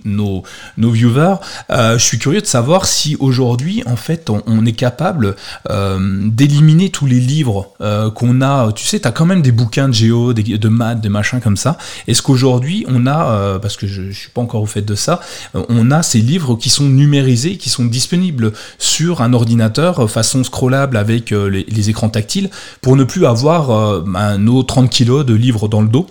nos, 0.06 0.44
nos 0.78 0.92
viewers. 0.92 1.36
Euh, 1.72 1.98
je 1.98 2.04
suis 2.04 2.20
curieux 2.20 2.42
de 2.42 2.46
savoir 2.46 2.86
si 2.86 3.16
aujourd'hui, 3.20 3.84
en 3.86 3.96
fait, 3.96 4.30
on, 4.30 4.66
est 4.66 4.74
capable 4.74 5.36
euh, 5.70 5.98
d'éliminer 6.26 6.90
tous 6.90 7.06
les 7.06 7.20
livres 7.20 7.70
euh, 7.82 8.12
qu'on 8.12 8.42
a. 8.42 8.72
Tu 8.74 8.86
sais, 8.86 9.00
tu 9.00 9.08
as 9.08 9.12
quand 9.12 9.26
même 9.26 9.42
des 9.42 9.52
bouquins 9.52 9.88
de 9.88 9.94
géo, 9.94 10.34
de 10.34 10.68
maths, 10.68 11.02
de 11.02 11.10
machins 11.10 11.40
comme 11.40 11.58
ça. 11.58 11.78
Est-ce 12.08 12.22
qu'aujourd'hui, 12.22 12.86
on 12.88 13.08
a, 13.08 13.60
parce 13.60 13.78
que 13.78 13.88
je 13.88 14.02
ne 14.02 14.12
suis 14.12 14.30
pas 14.30 14.42
encore 14.42 14.62
au 14.62 14.66
fait 14.66 14.82
de 14.82 14.96
ça, 14.96 15.22
on 15.54 15.92
a 15.92 16.04
ces 16.04 16.20
livres 16.20 16.56
qui 16.56 16.70
sont 16.70 16.86
numérisés, 16.86 17.58
qui 17.58 17.70
sont 17.70 17.86
disponibles 17.86 18.54
sur 18.78 19.22
un 19.22 19.34
ordinateur 19.34 20.10
façon 20.10 20.44
scrollable 20.44 20.98
avec 20.98 21.32
les, 21.32 21.90
écrans 21.90 22.10
tactiles 22.10 22.50
pour 22.82 22.96
ne 22.96 23.04
plus 23.04 23.26
avoir 23.26 24.04
nos 24.38 24.64
30 24.64 24.90
kilos 24.90 25.26
de 25.26 25.34
livres 25.34 25.68
dans 25.68 25.82
le 25.82 25.88
dos 25.88 26.08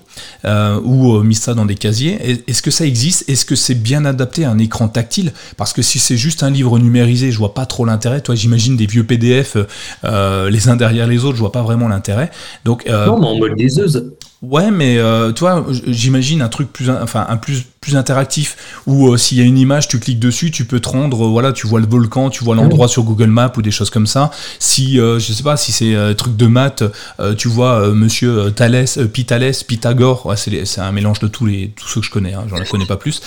ou 0.85 1.23
mis 1.23 1.35
ça 1.35 1.55
dans 1.55 1.67
des 1.67 1.77
casiers? 1.77 2.41
Est-ce 2.47 2.63
que 2.63 2.71
ça 2.71 2.87
existe? 2.87 3.29
Est-ce 3.29 3.45
que 3.45 3.55
c'est 3.55 3.75
bien 3.75 4.05
adapté 4.05 4.45
à 4.45 4.51
un 4.51 4.59
écran 4.59 4.89
tactile? 4.89 5.33
Parce 5.57 5.73
que 5.73 5.83
si 5.83 5.99
c'est 5.99 6.17
juste 6.17 6.43
un 6.43 6.51
livre 6.51 6.79
numérisé, 6.79 7.31
je 7.31 7.39
vois 7.39 7.55
pas 7.55 7.67
trop 7.67 7.85
l'intérêt. 7.85 8.21
Toi, 8.21 8.35
j'imagine 8.35 8.77
des 8.77 8.87
vieux 8.87 9.05
PDF 9.05 9.57
euh, 10.05 10.51
les 10.51 10.69
uns 10.69 10.77
derrière 10.77 11.07
les 11.07 11.25
autres, 11.25 11.37
je 11.37 11.41
vois 11.41 11.53
pas 11.53 11.63
vraiment 11.63 11.89
l'intérêt. 11.89 12.31
Donc, 12.65 12.87
euh, 12.89 13.07
non, 13.07 13.19
mais 13.19 13.27
en 13.27 13.39
mode 13.39 13.59
liseuse. 13.59 14.13
Ouais, 14.43 14.70
mais 14.70 14.97
euh, 14.97 15.32
toi, 15.32 15.66
j'imagine 15.86 16.41
un 16.41 16.49
truc 16.49 16.72
plus, 16.72 16.88
enfin 16.88 17.26
un 17.28 17.36
plus 17.36 17.66
plus 17.82 17.97
interactif 17.97 18.82
où 18.86 19.09
euh, 19.09 19.16
s'il 19.16 19.38
y 19.38 19.41
a 19.41 19.45
une 19.45 19.57
image, 19.57 19.88
tu 19.88 19.99
cliques 19.99 20.18
dessus, 20.18 20.51
tu 20.51 20.66
peux 20.66 20.80
te 20.80 20.91
rendre, 20.91 21.24
euh, 21.24 21.28
voilà, 21.28 21.53
tu 21.53 21.66
vois 21.66 21.80
le 21.80 21.86
volcan, 21.86 22.28
tu 22.28 22.45
vois 22.45 22.55
l'endroit 22.55 22.88
sur 22.88 23.05
Google 23.05 23.28
Maps 23.28 23.53
ou 23.57 23.62
des 23.62 23.70
choses 23.70 23.88
comme 23.88 24.07
ça. 24.07 24.30
Si 24.59 24.97
je 24.97 25.18
sais 25.18 25.43
pas, 25.43 25.57
si 25.57 25.72
c'est 25.72 25.95
un 25.95 26.14
truc 26.14 26.36
de 26.36 26.47
maths, 26.47 26.84
tu 27.36 27.49
vois 27.49 27.88
Monsieur 27.88 28.51
Thalès, 28.51 28.99
Pithalès, 29.12 29.62
Pythagore, 29.62 30.32
c'est 30.36 30.80
un 30.80 30.93
mélange 30.93 31.20
de 31.20 31.28
tous 31.28 31.47
les 31.47 31.72
tous 31.76 31.88
ceux 31.88 32.01
que 32.01 32.07
je 32.07 32.11
connais, 32.11 32.34
hein, 32.34 32.45
j'en 32.49 32.62
connais 32.64 32.86
pas 32.86 32.97
plus. 32.97 33.22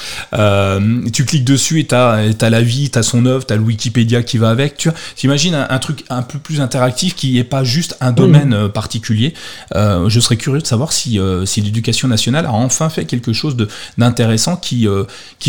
tu 1.11 1.25
cliques 1.25 1.45
dessus 1.45 1.79
et 1.79 1.85
t'as 1.85 2.17
as 2.17 2.49
la 2.49 2.61
vie, 2.61 2.89
t'as 2.89 3.03
son 3.03 3.25
œuvre, 3.25 3.45
t'as 3.45 3.55
le 3.55 3.61
Wikipédia 3.61 4.21
qui 4.21 4.37
va 4.37 4.49
avec. 4.49 4.77
Tu 4.77 4.89
vois, 4.89 4.97
t'imagines 5.15 5.55
un, 5.55 5.67
un, 5.69 5.79
truc 5.79 6.05
un 6.09 6.21
peu 6.21 6.37
plus 6.37 6.61
interactif 6.61 7.15
qui 7.15 7.39
est 7.39 7.43
pas 7.43 7.63
juste 7.63 7.97
un 8.01 8.11
domaine 8.11 8.69
particulier. 8.69 9.33
je 9.73 10.19
serais 10.19 10.37
curieux 10.37 10.61
de 10.61 10.67
savoir 10.67 10.93
si 10.93 11.02
euh, 11.19 11.45
si, 11.45 11.61
l'éducation 11.61 12.07
nationale 12.07 12.45
a 12.45 12.51
enfin 12.51 12.89
fait 12.89 13.05
quelque 13.05 13.33
chose 13.33 13.55
d'intéressant 13.97 14.55
qui, 14.55 14.87
euh, 14.87 15.03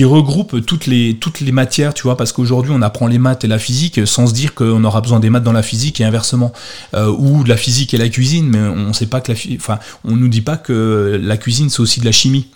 regroupe 0.05 0.65
toutes 0.65 0.87
les, 0.87 1.17
toutes 1.21 1.41
les 1.41 1.53
matières, 1.53 1.95
tu 1.95 2.03
vois, 2.03 2.17
parce 2.17 2.33
qu'aujourd'hui 2.33 2.73
on 2.75 2.83
apprend 2.83 3.07
les 3.07 3.19
maths 3.19 3.45
et 3.45 3.49
la 3.49 3.59
physique 3.59 4.07
sans 4.07 4.27
se 4.27 4.35
dire 4.35 4.55
qu'on 4.55 4.85
aura 4.85 5.01
besoin 5.01 5.21
des 5.21 5.31
maths 5.31 5.45
dans 5.45 5.53
la 5.53 5.63
physique 5.63 6.01
et 6.01 6.05
inversement, 6.05 6.53
euh, 6.95 7.09
ou 7.17 7.45
de 7.45 7.49
la 7.49 7.57
physique 7.57 7.95
et 7.95 7.99
la 7.99 8.09
cuisine, 8.09 8.49
mais 8.49 8.59
on 8.59 8.93
sait 8.93 9.07
pas 9.07 9.21
que 9.21 9.33
la, 9.33 9.39
enfin, 9.57 9.79
on 10.05 10.17
nous 10.17 10.29
dit 10.29 10.43
pas 10.43 10.57
que 10.57 11.21
la 11.23 11.37
cuisine 11.37 11.71
c'est 11.71 11.81
aussi 11.81 12.01
de 12.01 12.05
la 12.05 12.13
chimie. 12.13 12.47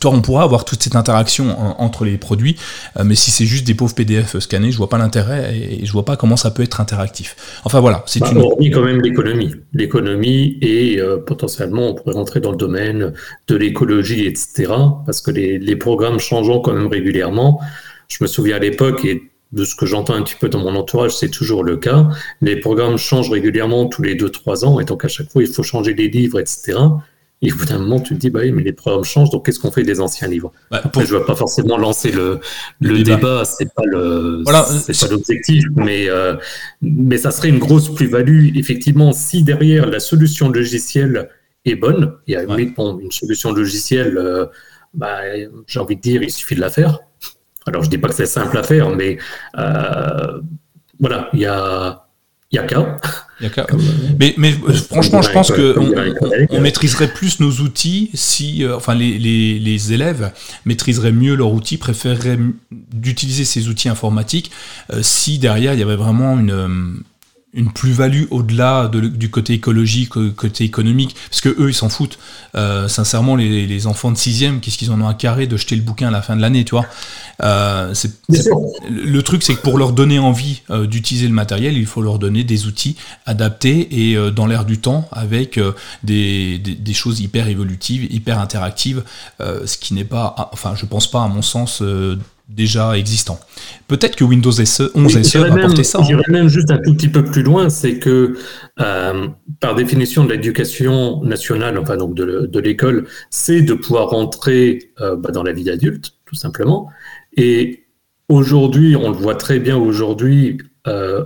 Toi, 0.00 0.10
on 0.12 0.22
pourra 0.22 0.42
avoir 0.42 0.64
toute 0.64 0.82
cette 0.82 0.96
interaction 0.96 1.80
entre 1.80 2.04
les 2.04 2.18
produits, 2.18 2.56
euh, 2.98 3.04
mais 3.04 3.14
si 3.14 3.30
c'est 3.30 3.44
juste 3.44 3.66
des 3.66 3.74
pauvres 3.74 3.94
PDF 3.94 4.38
scannés, 4.38 4.72
je 4.72 4.78
vois 4.78 4.88
pas 4.88 4.98
l'intérêt 4.98 5.56
et, 5.56 5.84
je 5.84 5.92
vois 5.92 6.04
pas 6.04 6.16
comment 6.16 6.36
ça 6.36 6.50
peut 6.50 6.62
être 6.62 6.80
interactif. 6.80 7.36
Enfin 7.64 7.80
voilà, 7.80 8.02
c'est 8.06 8.20
bah, 8.20 8.30
une. 8.32 8.38
Hormis 8.38 8.70
quand 8.70 8.82
même 8.82 9.00
l'économie, 9.00 9.54
l'économie 9.74 10.58
et 10.60 11.00
euh, 11.00 11.18
potentiellement 11.18 11.88
on 11.88 11.94
pourrait 11.94 12.14
rentrer 12.14 12.40
dans 12.40 12.50
le 12.50 12.56
domaine 12.56 13.12
de 13.48 13.56
l'écologie, 13.56 14.26
etc. 14.26 14.72
Parce 15.04 15.20
que 15.20 15.30
les, 15.30 15.58
les, 15.58 15.76
programmes 15.76 16.18
changeant 16.18 16.60
quand 16.60 16.72
même 16.72 16.86
régulièrement. 16.86 17.60
Je 18.08 18.18
me 18.20 18.26
souviens 18.26 18.56
à 18.56 18.58
l'époque 18.58 19.04
et 19.04 19.32
de 19.52 19.64
ce 19.64 19.74
que 19.74 19.86
j'entends 19.86 20.14
un 20.14 20.22
petit 20.22 20.34
peu 20.38 20.48
dans 20.48 20.60
mon 20.60 20.74
entourage, 20.74 21.14
c'est 21.14 21.28
toujours 21.28 21.62
le 21.62 21.76
cas. 21.76 22.08
Les 22.40 22.56
programmes 22.56 22.96
changent 22.96 23.30
régulièrement 23.30 23.86
tous 23.86 24.02
les 24.02 24.16
2-3 24.16 24.64
ans, 24.64 24.80
et 24.80 24.84
donc 24.84 25.04
à 25.04 25.08
chaque 25.08 25.30
fois, 25.30 25.42
il 25.42 25.48
faut 25.48 25.62
changer 25.62 25.94
les 25.94 26.08
livres, 26.08 26.40
etc. 26.40 26.78
Et 27.42 27.52
au 27.52 27.56
bout 27.56 27.64
d'un 27.64 27.78
moment, 27.78 27.98
tu 27.98 28.14
te 28.14 28.20
dis, 28.20 28.30
bah 28.30 28.40
oui, 28.42 28.52
mais 28.52 28.62
les 28.62 28.72
programmes 28.72 29.02
changent, 29.02 29.30
donc 29.30 29.44
qu'est-ce 29.44 29.58
qu'on 29.58 29.72
fait 29.72 29.82
des 29.82 30.00
anciens 30.00 30.28
livres 30.28 30.52
bah, 30.70 30.80
Après, 30.84 31.04
je 31.04 31.14
ne 31.14 31.18
vais 31.18 31.26
pas 31.26 31.34
forcément 31.34 31.76
lancer 31.76 32.12
le, 32.12 32.38
le, 32.80 33.02
débat, 33.02 33.44
c'est 33.44 33.72
pas 33.74 33.82
le, 33.84 34.44
c'est 34.68 34.98
pas 34.98 35.12
l'objectif, 35.12 35.64
mais, 35.74 36.08
euh, 36.08 36.36
mais 36.80 37.18
ça 37.18 37.32
serait 37.32 37.48
une 37.48 37.58
grosse 37.58 37.92
plus-value. 37.92 38.56
Effectivement, 38.56 39.12
si 39.12 39.42
derrière 39.42 39.86
la 39.86 39.98
solution 39.98 40.50
logicielle 40.50 41.28
est 41.64 41.74
bonne, 41.74 42.14
et 42.28 42.36
à 42.36 42.44
ouais. 42.44 42.66
bon, 42.66 43.00
une 43.00 43.10
solution 43.10 43.52
logicielle, 43.52 44.16
euh, 44.18 44.46
bah, 44.94 45.18
j'ai 45.66 45.80
envie 45.80 45.96
de 45.96 46.00
dire, 46.00 46.22
il 46.22 46.30
suffit 46.30 46.54
de 46.54 46.60
la 46.60 46.70
faire. 46.70 47.00
Alors, 47.66 47.82
je 47.82 47.90
dis 47.90 47.98
pas 47.98 48.08
que 48.08 48.14
c'est 48.14 48.26
simple 48.26 48.56
à 48.56 48.62
faire, 48.62 48.90
mais 48.90 49.18
euh, 49.58 50.40
voilà, 51.00 51.28
il 51.32 51.40
y 51.40 51.46
a, 51.46 52.06
y 52.52 52.58
a 52.58 52.62
qu'à. 52.64 53.66
Mais, 54.20 54.34
mais 54.36 54.52
franchement, 54.90 55.22
je 55.22 55.30
pense 55.30 55.50
que 55.50 55.74
on, 56.50 56.60
maîtriserait 56.60 57.08
plus 57.08 57.40
nos 57.40 57.50
outils 57.50 58.10
si, 58.14 58.64
euh, 58.64 58.76
enfin, 58.76 58.94
les, 58.94 59.18
les, 59.18 59.58
les, 59.58 59.92
élèves 59.92 60.32
maîtriseraient 60.64 61.12
mieux 61.12 61.34
leurs 61.34 61.52
outils, 61.52 61.76
préféreraient 61.76 62.38
d'utiliser 62.70 63.44
ces 63.44 63.68
outils 63.68 63.88
informatiques 63.88 64.52
euh, 64.92 65.00
si 65.02 65.38
derrière 65.38 65.72
il 65.72 65.80
y 65.80 65.82
avait 65.82 65.96
vraiment 65.96 66.38
une 66.38 66.50
euh, 66.50 66.68
une 67.54 67.70
plus-value 67.70 68.24
au-delà 68.30 68.88
de, 68.88 69.00
du 69.00 69.30
côté 69.30 69.52
écologique, 69.52 70.12
côté 70.36 70.64
économique, 70.64 71.14
parce 71.28 71.42
que 71.42 71.50
eux 71.50 71.68
ils 71.68 71.74
s'en 71.74 71.90
foutent. 71.90 72.18
Euh, 72.54 72.88
sincèrement, 72.88 73.36
les, 73.36 73.66
les, 73.66 73.86
enfants 73.86 74.10
de 74.10 74.16
sixième, 74.16 74.60
qu'est-ce 74.60 74.78
qu'ils 74.78 74.90
en 74.90 75.00
ont 75.00 75.06
à 75.06 75.12
carré 75.12 75.46
de 75.46 75.56
jeter 75.58 75.76
le 75.76 75.82
bouquin 75.82 76.08
à 76.08 76.10
la 76.10 76.22
fin 76.22 76.34
de 76.34 76.40
l'année, 76.40 76.64
tu 76.64 76.70
vois? 76.70 76.86
Euh, 77.42 77.92
Le 78.88 79.20
truc, 79.22 79.42
c'est 79.42 79.54
que 79.54 79.60
pour 79.60 79.76
leur 79.76 79.92
donner 79.92 80.18
envie 80.18 80.62
euh, 80.70 80.86
d'utiliser 80.86 81.28
le 81.28 81.34
matériel, 81.34 81.76
il 81.76 81.86
faut 81.86 82.00
leur 82.00 82.18
donner 82.18 82.42
des 82.42 82.66
outils 82.66 82.96
adaptés 83.26 84.10
et 84.10 84.30
dans 84.30 84.46
l'air 84.46 84.64
du 84.64 84.78
temps, 84.78 85.08
avec 85.12 85.60
des, 86.02 86.58
des, 86.58 86.74
des, 86.74 86.94
choses 86.94 87.20
hyper 87.20 87.48
évolutives, 87.48 88.06
hyper 88.10 88.38
interactives, 88.38 89.02
ce 89.40 89.76
qui 89.76 89.94
n'est 89.94 90.04
pas, 90.04 90.50
enfin, 90.52 90.74
je 90.74 90.86
pense 90.86 91.10
pas 91.10 91.22
à 91.22 91.28
mon 91.28 91.42
sens 91.42 91.82
déjà 92.48 92.96
existant. 92.96 93.38
Peut-être 93.88 94.16
que 94.16 94.24
Windows 94.24 94.50
11 94.50 94.64
SE 94.64 95.38
va 95.38 95.56
porter 95.56 95.84
ça. 95.84 96.00
J'irais 96.02 96.22
même 96.28 96.48
juste 96.48 96.70
un 96.70 96.78
tout 96.78 96.94
petit 96.94 97.08
peu 97.08 97.24
plus 97.24 97.42
loin, 97.42 97.68
c'est 97.68 97.98
que 97.98 98.36
euh, 98.80 99.28
par 99.60 99.74
définition 99.74 100.24
de 100.24 100.32
l'éducation 100.32 101.22
nationale, 101.22 101.78
enfin 101.78 101.96
donc 101.96 102.14
de, 102.14 102.58
l'école, 102.58 103.06
c'est 103.30 103.62
de 103.62 103.74
pouvoir 103.74 104.10
rentrer 104.10 104.90
euh, 105.00 105.16
bah, 105.16 105.30
dans 105.30 105.42
la 105.42 105.52
vie 105.52 105.70
adulte, 105.70 106.12
tout 106.26 106.34
simplement. 106.34 106.88
Et 107.36 107.84
aujourd'hui, 108.28 108.96
on 108.96 109.10
le 109.10 109.16
voit 109.16 109.34
très 109.34 109.58
bien 109.58 109.76
aujourd'hui, 109.76 110.58
euh, 110.86 111.24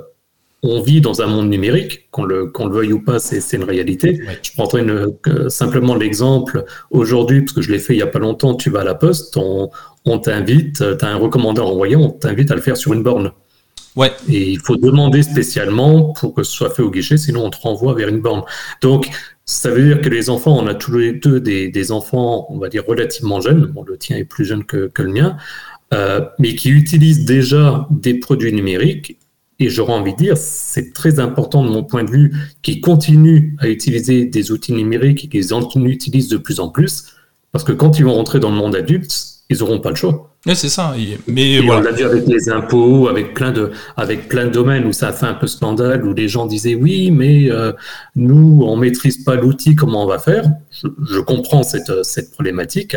on 0.63 0.81
vit 0.81 1.01
dans 1.01 1.23
un 1.23 1.27
monde 1.27 1.49
numérique, 1.49 2.09
qu'on 2.11 2.25
le, 2.25 2.53
le 2.59 2.71
veuille 2.71 2.93
ou 2.93 3.01
pas, 3.01 3.19
c'est 3.19 3.57
une 3.57 3.65
réalité. 3.65 4.21
Je 4.43 4.53
prendrai 4.53 4.85
simplement 5.49 5.95
l'exemple 5.95 6.65
aujourd'hui, 6.91 7.43
parce 7.43 7.53
que 7.53 7.63
je 7.63 7.71
l'ai 7.71 7.79
fait 7.79 7.95
il 7.95 7.99
n'y 7.99 8.03
a 8.03 8.09
pas 8.09 8.19
longtemps, 8.19 8.55
tu 8.55 8.71
vas 8.71 8.81
à 8.81 8.85
la 8.85 8.95
poste, 8.95 9.37
on, 9.37 9.71
on 10.07 10.19
t'invite, 10.19 10.79
tu 10.99 11.05
as 11.05 11.09
un 11.09 11.17
recommandeur 11.17 11.67
envoyé, 11.67 11.97
on 11.97 12.11
t'invite 12.11 12.51
à 12.51 12.55
le 12.55 12.61
faire 12.61 12.77
sur 12.77 12.93
une 12.93 13.03
borne. 13.03 13.33
Ouais. 13.97 14.13
Et 14.29 14.51
il 14.51 14.61
faut 14.61 14.77
demander 14.77 15.23
spécialement 15.23 16.13
pour 16.13 16.35
que 16.35 16.43
ce 16.43 16.53
soit 16.53 16.71
fait 16.71 16.83
au 16.83 16.91
guichet, 16.91 17.17
sinon 17.17 17.47
on 17.47 17.51
te 17.51 17.57
renvoie 17.61 17.95
vers 17.95 18.09
une 18.09 18.21
borne. 18.21 18.43
Donc, 18.83 19.09
ça 19.47 19.71
veut 19.71 19.83
dire 19.83 20.01
que 20.01 20.09
les 20.09 20.29
enfants, 20.29 20.57
on 20.59 20.67
a 20.67 20.75
tous 20.75 20.97
les 20.97 21.13
deux 21.15 21.41
des, 21.41 21.93
enfants, 21.93 22.47
on 22.51 22.59
va 22.59 22.69
dire, 22.69 22.85
relativement 22.87 23.41
jeunes, 23.41 23.67
bon, 23.67 23.85
le 23.85 23.97
tien 23.97 24.17
est 24.17 24.25
plus 24.25 24.45
jeune 24.45 24.65
que, 24.65 24.91
le 24.99 25.09
mien, 25.09 25.37
euh, 25.95 26.21
mais 26.39 26.55
qui 26.55 26.71
utilisent 26.71 27.25
déjà 27.25 27.87
des 27.91 28.15
produits 28.15 28.53
numériques. 28.53 29.19
Et 29.59 29.71
j'aurais 29.71 29.95
envie 29.95 30.13
de 30.13 30.19
dire, 30.19 30.37
c'est 30.37 30.93
très 30.93 31.19
important 31.19 31.65
de 31.65 31.71
mon 31.71 31.83
point 31.83 32.05
de 32.05 32.11
vue, 32.11 32.35
qu'ils 32.61 32.83
continuent 32.83 33.55
à 33.59 33.69
utiliser 33.69 34.27
des 34.27 34.51
outils 34.53 34.75
numériques 34.75 35.25
et 35.25 35.29
qu'ils 35.29 35.55
en 35.55 35.67
utilisent 35.87 36.29
de 36.29 36.37
plus 36.37 36.61
en 36.61 36.69
plus, 36.69 37.15
parce 37.53 37.65
que 37.65 37.73
quand 37.73 37.99
ils 37.99 38.05
vont 38.05 38.13
rentrer 38.13 38.39
dans 38.39 38.51
le 38.51 38.57
monde 38.57 38.77
adulte, 38.77 39.36
ils 39.49 39.59
n'auront 39.59 39.81
pas 39.81 39.91
le 39.91 39.97
choix. 39.97 40.35
c'est 40.55 40.69
ça. 40.69 40.95
Mais 41.27 41.61
On 41.61 41.81
l'a 41.81 41.93
vu 41.93 42.05
avec 42.05 42.27
les 42.27 42.49
impôts, 42.49 43.09
avec 43.09 43.35
plein 43.35 43.53
de, 43.53 43.71
avec 43.97 44.29
plein 44.29 44.47
de 44.47 44.51
domaines 44.51 44.87
où 44.87 44.93
ça 44.93 45.09
a 45.09 45.13
fait 45.13 45.27
un 45.27 45.35
peu 45.35 45.47
scandale, 45.47 46.05
où 46.05 46.13
les 46.15 46.29
gens 46.29 46.47
disaient 46.47 46.75
oui, 46.75 47.11
mais 47.11 47.51
euh, 47.51 47.73
nous, 48.17 48.63
on 48.65 48.77
maîtrise 48.77 49.23
pas 49.23 49.37
l'outil, 49.37 49.77
comment 49.77 50.05
on 50.05 50.09
va 50.09 50.19
faire? 50.19 50.45
Je, 50.73 51.21
comprends 51.21 51.63
cette, 51.63 52.05
cette 52.05 52.33
problématique. 52.33 52.97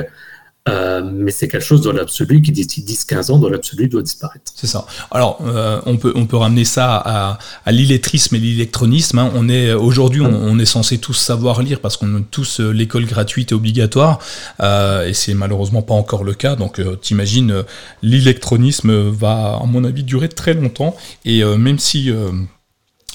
Euh, 0.70 1.02
mais 1.04 1.32
c'est 1.32 1.48
quelque 1.48 1.66
chose 1.66 1.82
dans 1.82 1.92
l'absolu 1.92 2.42
qui, 2.42 2.52
d'ici 2.52 2.82
10-15 2.82 3.32
ans, 3.32 3.38
dans 3.40 3.50
l'absolu, 3.50 3.88
doit 3.88 4.02
disparaître. 4.02 4.52
C'est 4.56 4.68
ça. 4.68 4.86
Alors, 5.12 5.40
euh, 5.42 5.82
on, 5.86 5.98
peut, 5.98 6.14
on 6.16 6.26
peut 6.26 6.38
ramener 6.38 6.66
ça 6.66 6.96
à, 6.96 7.72
l'illettrisme 7.72 8.36
et 8.36 8.40
l'électronisme. 8.40 9.20
Hein. 9.20 9.32
On 9.36 9.50
est, 9.50 9.74
aujourd'hui, 9.74 10.22
on, 10.22 10.60
est 10.60 10.66
censé 10.66 10.98
tous 10.98 11.14
savoir 11.14 11.62
lire 11.62 11.80
parce 11.80 11.98
qu'on 11.98 12.18
a 12.18 12.22
tous 12.32 12.60
euh, 12.60 12.72
l'école 12.72 13.06
gratuite 13.06 13.52
et 13.52 13.56
obligatoire. 13.56 14.20
et 14.60 15.14
c'est 15.14 15.34
malheureusement 15.34 15.82
pas 15.82 15.94
encore 15.94 16.24
le 16.24 16.34
cas. 16.34 16.56
Donc, 16.56 16.82
t'imagines, 17.02 17.64
l'électronisme 18.02 19.10
va, 19.10 19.60
à 19.62 19.66
mon 19.66 19.84
avis, 19.84 20.04
durer 20.04 20.30
très 20.30 20.54
longtemps. 20.54 20.96
Et 21.26 21.44
même 21.44 21.80
si 21.80 22.12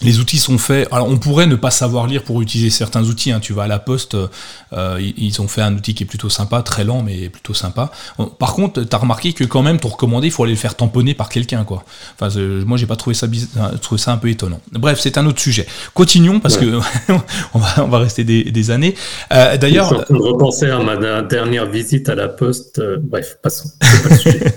les 0.04 0.20
outils 0.20 0.38
sont 0.38 0.58
faits. 0.58 0.86
Alors, 0.92 1.08
on 1.08 1.16
pourrait 1.16 1.46
ne 1.46 1.56
pas 1.56 1.70
savoir 1.70 2.06
lire 2.06 2.22
pour 2.22 2.40
utiliser 2.42 2.70
certains 2.70 3.04
outils. 3.04 3.32
Hein. 3.32 3.40
Tu 3.40 3.52
vas 3.52 3.64
à 3.64 3.68
la 3.68 3.78
poste, 3.78 4.16
euh, 4.72 5.00
ils 5.16 5.40
ont 5.40 5.48
fait 5.48 5.62
un 5.62 5.74
outil 5.74 5.94
qui 5.94 6.04
est 6.04 6.06
plutôt 6.06 6.28
sympa, 6.28 6.62
très 6.62 6.84
lent, 6.84 7.02
mais 7.02 7.28
plutôt 7.28 7.54
sympa. 7.54 7.90
Par 8.38 8.54
contre, 8.54 8.82
tu 8.82 8.94
as 8.94 8.98
remarqué 8.98 9.32
que 9.32 9.44
quand 9.44 9.62
même, 9.62 9.80
ton 9.80 9.88
recommandé, 9.88 10.28
il 10.28 10.30
faut 10.30 10.44
aller 10.44 10.52
le 10.52 10.58
faire 10.58 10.74
tamponner 10.74 11.14
par 11.14 11.28
quelqu'un, 11.28 11.64
quoi. 11.64 11.84
Enfin, 12.18 12.38
moi, 12.66 12.76
j'ai 12.76 12.86
pas 12.86 12.96
trouvé 12.96 13.14
ça, 13.14 13.26
trouvé 13.80 14.00
ça 14.00 14.12
un 14.12 14.18
peu 14.18 14.28
étonnant. 14.28 14.60
Bref, 14.72 14.98
c'est 15.00 15.18
un 15.18 15.26
autre 15.26 15.40
sujet. 15.40 15.66
Continuons 15.94 16.40
parce 16.40 16.56
que 16.56 16.78
on, 17.54 17.58
va, 17.58 17.98
rester 17.98 18.24
des, 18.24 18.70
années. 18.70 18.94
Euh, 19.32 19.56
D'ailleurs, 19.56 20.06
je 20.10 20.14
repenser 20.14 20.68
à 20.70 20.78
ma 20.78 21.22
dernière 21.22 21.66
visite 21.66 22.08
à 22.08 22.14
la 22.14 22.28
poste. 22.28 22.78
Euh, 22.78 22.98
bref, 23.00 23.38
passons. 23.42 23.70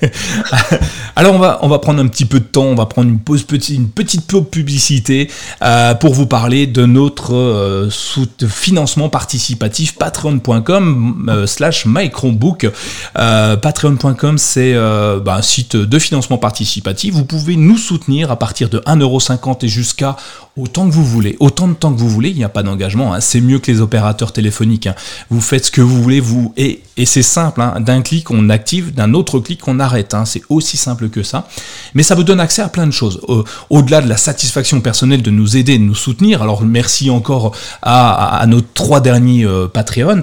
Alors, 1.15 1.33
on 1.33 1.39
va, 1.39 1.59
on 1.61 1.67
va 1.67 1.79
prendre 1.79 2.01
un 2.01 2.07
petit 2.07 2.25
peu 2.25 2.39
de 2.39 2.45
temps. 2.45 2.65
On 2.65 2.75
va 2.75 2.85
prendre 2.85 3.09
une 3.09 3.19
pause, 3.19 3.43
petite, 3.43 3.75
une 3.75 3.89
petite 3.89 4.25
pause 4.27 4.45
publicité. 4.49 5.29
Euh, 5.61 5.95
pour 5.95 6.13
vous 6.13 6.27
parler 6.27 6.67
de 6.67 6.85
notre 6.85 7.33
euh, 7.35 7.89
financement 8.47 9.09
participatif 9.09 9.95
patreon.com 9.95 11.27
euh, 11.29 11.47
slash 11.47 11.85
mychromebook. 11.85 12.69
patreon.com 13.13 14.37
c'est 14.37 14.75
bah, 14.75 15.35
un 15.35 15.41
site 15.41 15.75
de 15.75 15.99
financement 15.99 16.37
participatif. 16.37 17.13
Vous 17.13 17.25
pouvez 17.25 17.55
nous 17.55 17.77
soutenir 17.77 18.31
à 18.31 18.37
partir 18.37 18.69
de 18.69 18.79
1,50€ 18.79 19.65
et 19.65 19.67
jusqu'à 19.67 20.15
autant 20.57 20.87
que 20.87 20.93
vous 20.93 21.05
voulez, 21.05 21.37
autant 21.39 21.67
de 21.67 21.73
temps 21.73 21.93
que 21.93 21.99
vous 21.99 22.09
voulez, 22.09 22.29
il 22.29 22.35
n'y 22.35 22.43
a 22.43 22.49
pas 22.49 22.63
d'engagement, 22.63 23.13
hein. 23.13 23.21
c'est 23.21 23.41
mieux 23.41 23.59
que 23.59 23.71
les 23.71 23.79
opérateurs 23.79 24.33
téléphoniques. 24.33 24.87
Hein. 24.87 24.95
Vous 25.29 25.41
faites 25.41 25.65
ce 25.65 25.71
que 25.71 25.81
vous 25.81 26.01
voulez, 26.01 26.19
vous 26.19 26.53
et, 26.57 26.81
c'est 27.05 27.21
simple, 27.21 27.61
hein. 27.61 27.79
d'un 27.79 28.01
clic 28.01 28.31
on 28.31 28.49
active, 28.49 28.93
d'un 28.93 29.13
autre 29.13 29.39
clic 29.39 29.67
on 29.67 29.79
arrête, 29.79 30.15
c'est 30.25 30.41
aussi 30.49 30.77
simple 30.77 31.09
que 31.09 31.21
ça. 31.21 31.47
Mais 31.93 32.01
ça 32.01 32.15
vous 32.15 32.23
donne 32.23 32.39
accès 32.39 32.61
à 32.61 32.69
plein 32.69 32.87
de 32.87 32.91
choses. 32.91 33.21
Au-delà 33.69 34.01
de 34.01 34.09
la 34.09 34.17
satisfaction 34.17 34.81
personnelle 34.81 35.21
de 35.21 35.29
nous 35.29 35.57
aider, 35.57 35.77
de 35.77 35.83
nous 35.83 35.95
soutenir, 35.95 36.41
alors 36.41 36.63
merci 36.63 37.09
encore 37.11 37.55
à, 37.83 38.43
nos 38.47 38.61
trois 38.61 38.99
derniers 38.99 39.45
euh, 39.45 39.67
Patreons, 39.67 40.21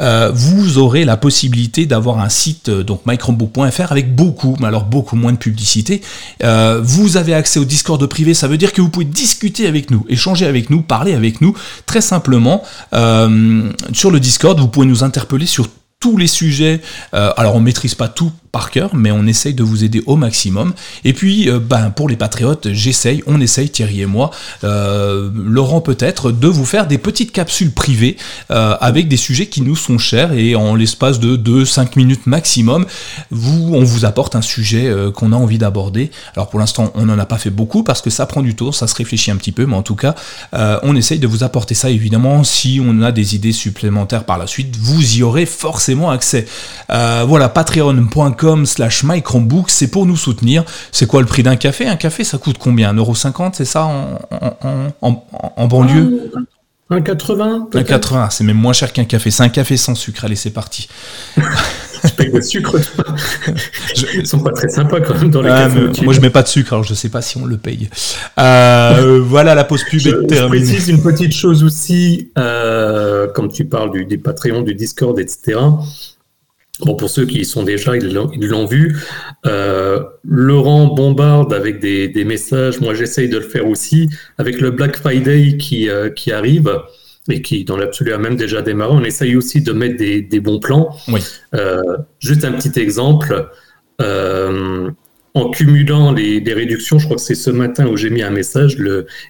euh, 0.00 0.32
vous 0.34 0.78
aurez 0.78 1.04
la 1.04 1.16
possibilité 1.16 1.86
d'avoir 1.86 2.18
un 2.18 2.28
site, 2.28 2.70
euh, 2.70 2.82
donc 2.82 3.02
microbook.fr, 3.06 3.92
avec 3.92 4.14
beaucoup, 4.14 4.56
mais 4.58 4.66
alors 4.66 4.84
beaucoup 4.84 5.14
moins 5.14 5.32
de 5.32 5.38
publicité. 5.38 6.02
vous 6.42 7.16
avez 7.16 7.34
accès 7.34 7.60
au 7.60 7.64
Discord 7.64 8.04
privé, 8.06 8.34
ça 8.34 8.48
veut 8.48 8.58
dire 8.58 8.72
que 8.72 8.80
vous 8.80 8.88
pouvez 8.88 9.04
discuter 9.04 9.66
avec 9.66 9.75
nous, 9.90 10.04
échanger 10.08 10.46
avec 10.46 10.70
nous, 10.70 10.82
parler 10.82 11.14
avec 11.14 11.40
nous, 11.40 11.54
très 11.86 12.00
simplement. 12.00 12.62
Euh, 12.94 13.70
sur 13.92 14.10
le 14.10 14.20
Discord, 14.20 14.58
vous 14.58 14.68
pouvez 14.68 14.86
nous 14.86 15.04
interpeller 15.04 15.46
sur 15.46 15.68
tous 16.00 16.16
les 16.16 16.26
sujets. 16.26 16.80
Euh, 17.14 17.32
alors 17.36 17.54
on 17.54 17.60
maîtrise 17.60 17.94
pas 17.94 18.08
tout 18.08 18.32
cœur, 18.70 18.94
mais 18.94 19.10
on 19.10 19.26
essaye 19.26 19.54
de 19.54 19.62
vous 19.62 19.84
aider 19.84 20.02
au 20.06 20.16
maximum. 20.16 20.72
Et 21.04 21.12
puis, 21.12 21.48
euh, 21.48 21.58
ben, 21.58 21.90
pour 21.90 22.08
les 22.08 22.16
patriotes, 22.16 22.72
j'essaye, 22.72 23.22
on 23.26 23.40
essaye, 23.40 23.70
Thierry 23.70 24.02
et 24.02 24.06
moi, 24.06 24.30
euh, 24.64 25.30
Laurent 25.34 25.80
peut-être, 25.80 26.32
de 26.32 26.48
vous 26.48 26.64
faire 26.64 26.86
des 26.86 26.98
petites 26.98 27.32
capsules 27.32 27.72
privées 27.72 28.16
avec 28.48 29.08
des 29.08 29.16
sujets 29.16 29.46
qui 29.46 29.60
nous 29.60 29.76
sont 29.76 29.98
chers 29.98 30.32
et 30.32 30.54
en 30.54 30.74
l'espace 30.74 31.20
de 31.20 31.36
2-5 31.36 31.96
minutes 31.96 32.26
maximum, 32.26 32.86
vous, 33.30 33.74
on 33.74 33.84
vous 33.84 34.04
apporte 34.04 34.36
un 34.36 34.42
sujet 34.42 34.92
qu'on 35.14 35.32
a 35.32 35.36
envie 35.36 35.58
d'aborder. 35.58 36.10
Alors 36.34 36.48
pour 36.48 36.60
l'instant, 36.60 36.92
on 36.94 37.06
n'en 37.06 37.18
a 37.18 37.26
pas 37.26 37.38
fait 37.38 37.50
beaucoup 37.50 37.82
parce 37.82 38.00
que 38.00 38.10
ça 38.10 38.26
prend 38.26 38.42
du 38.42 38.54
temps, 38.54 38.72
ça 38.72 38.86
se 38.86 38.94
réfléchit 38.94 39.30
un 39.30 39.36
petit 39.36 39.52
peu, 39.52 39.66
mais 39.66 39.76
en 39.76 39.82
tout 39.82 39.96
cas, 39.96 40.14
on 40.52 40.96
essaye 40.96 41.18
de 41.18 41.26
vous 41.26 41.44
apporter 41.44 41.74
ça 41.74 41.90
évidemment. 41.90 42.44
Si 42.44 42.80
on 42.82 43.02
a 43.02 43.12
des 43.12 43.34
idées 43.34 43.52
supplémentaires 43.52 44.24
par 44.24 44.38
la 44.38 44.46
suite, 44.46 44.76
vous 44.78 45.18
y 45.18 45.22
aurez 45.22 45.46
forcément 45.46 46.10
accès. 46.10 46.46
Euh, 46.90 47.24
voilà, 47.26 47.48
patreon.com 48.46 48.66
slash 48.66 49.04
mychromebook, 49.04 49.70
c'est 49.70 49.88
pour 49.88 50.06
nous 50.06 50.16
soutenir. 50.16 50.64
C'est 50.92 51.06
quoi 51.06 51.20
le 51.20 51.26
prix 51.26 51.42
d'un 51.42 51.56
café? 51.56 51.86
Un 51.86 51.96
café, 51.96 52.24
ça 52.24 52.38
coûte 52.38 52.58
combien? 52.58 52.94
1,50€, 52.94 53.50
c'est 53.54 53.64
ça, 53.64 53.88
en, 55.00 55.66
banlieue? 55.66 56.30
1,80 56.90 57.70
1,80, 57.72 58.30
c'est 58.30 58.44
même 58.44 58.56
moins 58.56 58.72
cher 58.72 58.92
qu'un 58.92 59.04
café. 59.04 59.32
C'est 59.32 59.42
un 59.42 59.48
café 59.48 59.76
sans 59.76 59.96
sucre. 59.96 60.24
Allez, 60.24 60.36
c'est 60.36 60.50
parti. 60.50 60.88
je 61.36 62.12
paye 62.12 62.30
le 62.30 62.40
sucre. 62.40 62.76
Ils 64.14 64.26
sont 64.26 64.38
pas 64.38 64.52
très 64.52 64.68
sympas 64.68 65.00
quand 65.00 65.14
même 65.14 65.30
dans 65.30 65.42
les 65.42 65.50
ah, 65.50 65.68
cafés. 65.68 66.04
Moi, 66.04 66.14
je 66.14 66.20
mets 66.20 66.30
pas 66.30 66.44
de 66.44 66.48
sucre, 66.48 66.74
alors 66.74 66.84
je 66.84 66.94
sais 66.94 67.08
pas 67.08 67.22
si 67.22 67.38
on 67.38 67.44
le 67.44 67.56
paye. 67.56 67.90
Euh, 68.38 69.20
voilà, 69.24 69.56
la 69.56 69.64
pause 69.64 69.82
pub 69.82 70.00
est 70.06 70.26
terminée. 70.28 70.64
Je 70.64 70.70
précise 70.70 70.88
une 70.88 71.02
petite 71.02 71.32
chose 71.32 71.64
aussi, 71.64 72.30
euh, 72.38 73.26
comme 73.32 73.50
tu 73.50 73.64
parles 73.64 73.90
du, 73.90 74.04
des 74.04 74.18
Patreons, 74.18 74.62
du 74.62 74.76
Discord, 74.76 75.18
etc. 75.18 75.58
Bon, 76.80 76.94
pour 76.94 77.08
ceux 77.08 77.24
qui 77.24 77.40
y 77.40 77.44
sont 77.44 77.62
déjà, 77.62 77.96
ils 77.96 78.12
l'ont 78.12 78.66
vu. 78.66 78.96
Euh, 79.46 80.02
Laurent 80.24 80.86
bombarde 80.86 81.54
avec 81.54 81.80
des, 81.80 82.24
messages. 82.24 82.80
Moi, 82.80 82.94
j'essaye 82.94 83.28
de 83.28 83.38
le 83.38 83.44
faire 83.44 83.66
aussi. 83.66 84.10
Avec 84.38 84.60
le 84.60 84.70
Black 84.70 84.96
Friday 84.96 85.56
qui, 85.56 85.88
euh, 85.88 86.10
qui 86.10 86.32
arrive 86.32 86.78
et 87.30 87.42
qui, 87.42 87.64
dans 87.64 87.76
l'absolu, 87.76 88.12
a 88.12 88.18
même 88.18 88.36
déjà 88.36 88.62
démarré, 88.62 88.92
on 88.92 89.04
essaye 89.04 89.34
aussi 89.36 89.60
de 89.60 89.72
mettre 89.72 89.96
des, 89.96 90.40
bons 90.40 90.60
plans. 90.60 90.94
Oui. 91.08 91.20
Euh, 91.54 91.82
juste 92.20 92.44
un 92.44 92.52
petit 92.52 92.78
exemple. 92.78 93.48
en 93.98 95.50
cumulant 95.50 96.12
les, 96.12 96.42
réductions, 96.52 96.98
je 96.98 97.06
crois 97.06 97.16
que 97.16 97.22
c'est 97.22 97.34
ce 97.34 97.50
matin 97.50 97.86
où 97.86 97.96
j'ai 97.96 98.10
mis 98.10 98.22
un 98.22 98.30
message, 98.30 98.76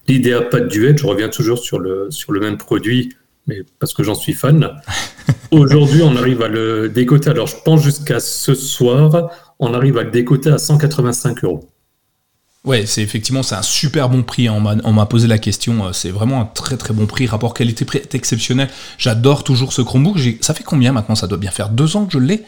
l'idéapad 0.09 0.69
duet, 0.69 0.95
je 0.97 1.07
reviens 1.07 1.29
toujours 1.29 1.59
sur 1.59 1.79
le, 1.79 2.09
sur 2.11 2.33
le 2.33 2.41
même 2.41 2.59
produit, 2.59 3.11
mais 3.47 3.63
parce 3.79 3.95
que 3.95 4.03
j'en 4.03 4.15
suis 4.15 4.33
fan. 4.33 4.71
Aujourd'hui, 5.51 6.03
on 6.03 6.17
arrive 6.17 6.43
à 6.43 6.49
le 6.49 6.89
décoter. 6.89 7.31
Alors, 7.31 7.47
je 7.47 7.57
pense 7.65 7.83
jusqu'à 7.83 8.21
ce 8.21 8.55
soir, 8.55 9.31
on 9.59 9.75
arrive 9.75 9.99
à 9.99 10.03
le 10.03 10.11
décoter 10.11 10.51
à 10.51 10.59
185 10.59 11.45
euros. 11.45 11.69
Ouais, 12.67 12.85
c'est 12.85 13.01
effectivement 13.01 13.45
c'est 13.45 13.55
un 13.55 13.63
super 13.63 14.09
bon 14.09 14.25
prix. 14.25 14.49
On 14.49 14.61
m'a 14.61 15.07
posé 15.07 15.29
la 15.29 15.39
question. 15.39 15.87
Euh, 15.87 15.93
c'est 15.93 16.11
vraiment 16.11 16.41
un 16.41 16.47
très 16.47 16.77
très 16.77 16.93
bon 16.93 17.07
prix. 17.07 17.29
Rapport 17.29 17.55
qualité-prix 17.55 17.99
est 17.99 18.15
exceptionnel. 18.17 18.69
J'adore 18.99 19.45
toujours 19.45 19.73
ce 19.73 19.83
Chromebook. 19.83 20.19
Ça 20.41 20.53
fait 20.53 20.65
combien 20.65 20.91
maintenant? 20.91 21.15
Ça 21.15 21.29
doit 21.29 21.39
bien 21.39 21.53
faire 21.53 21.69
deux 21.69 21.97
ans 21.97 22.07
que 22.07 22.13
je 22.13 22.19
l'ai. 22.19 22.43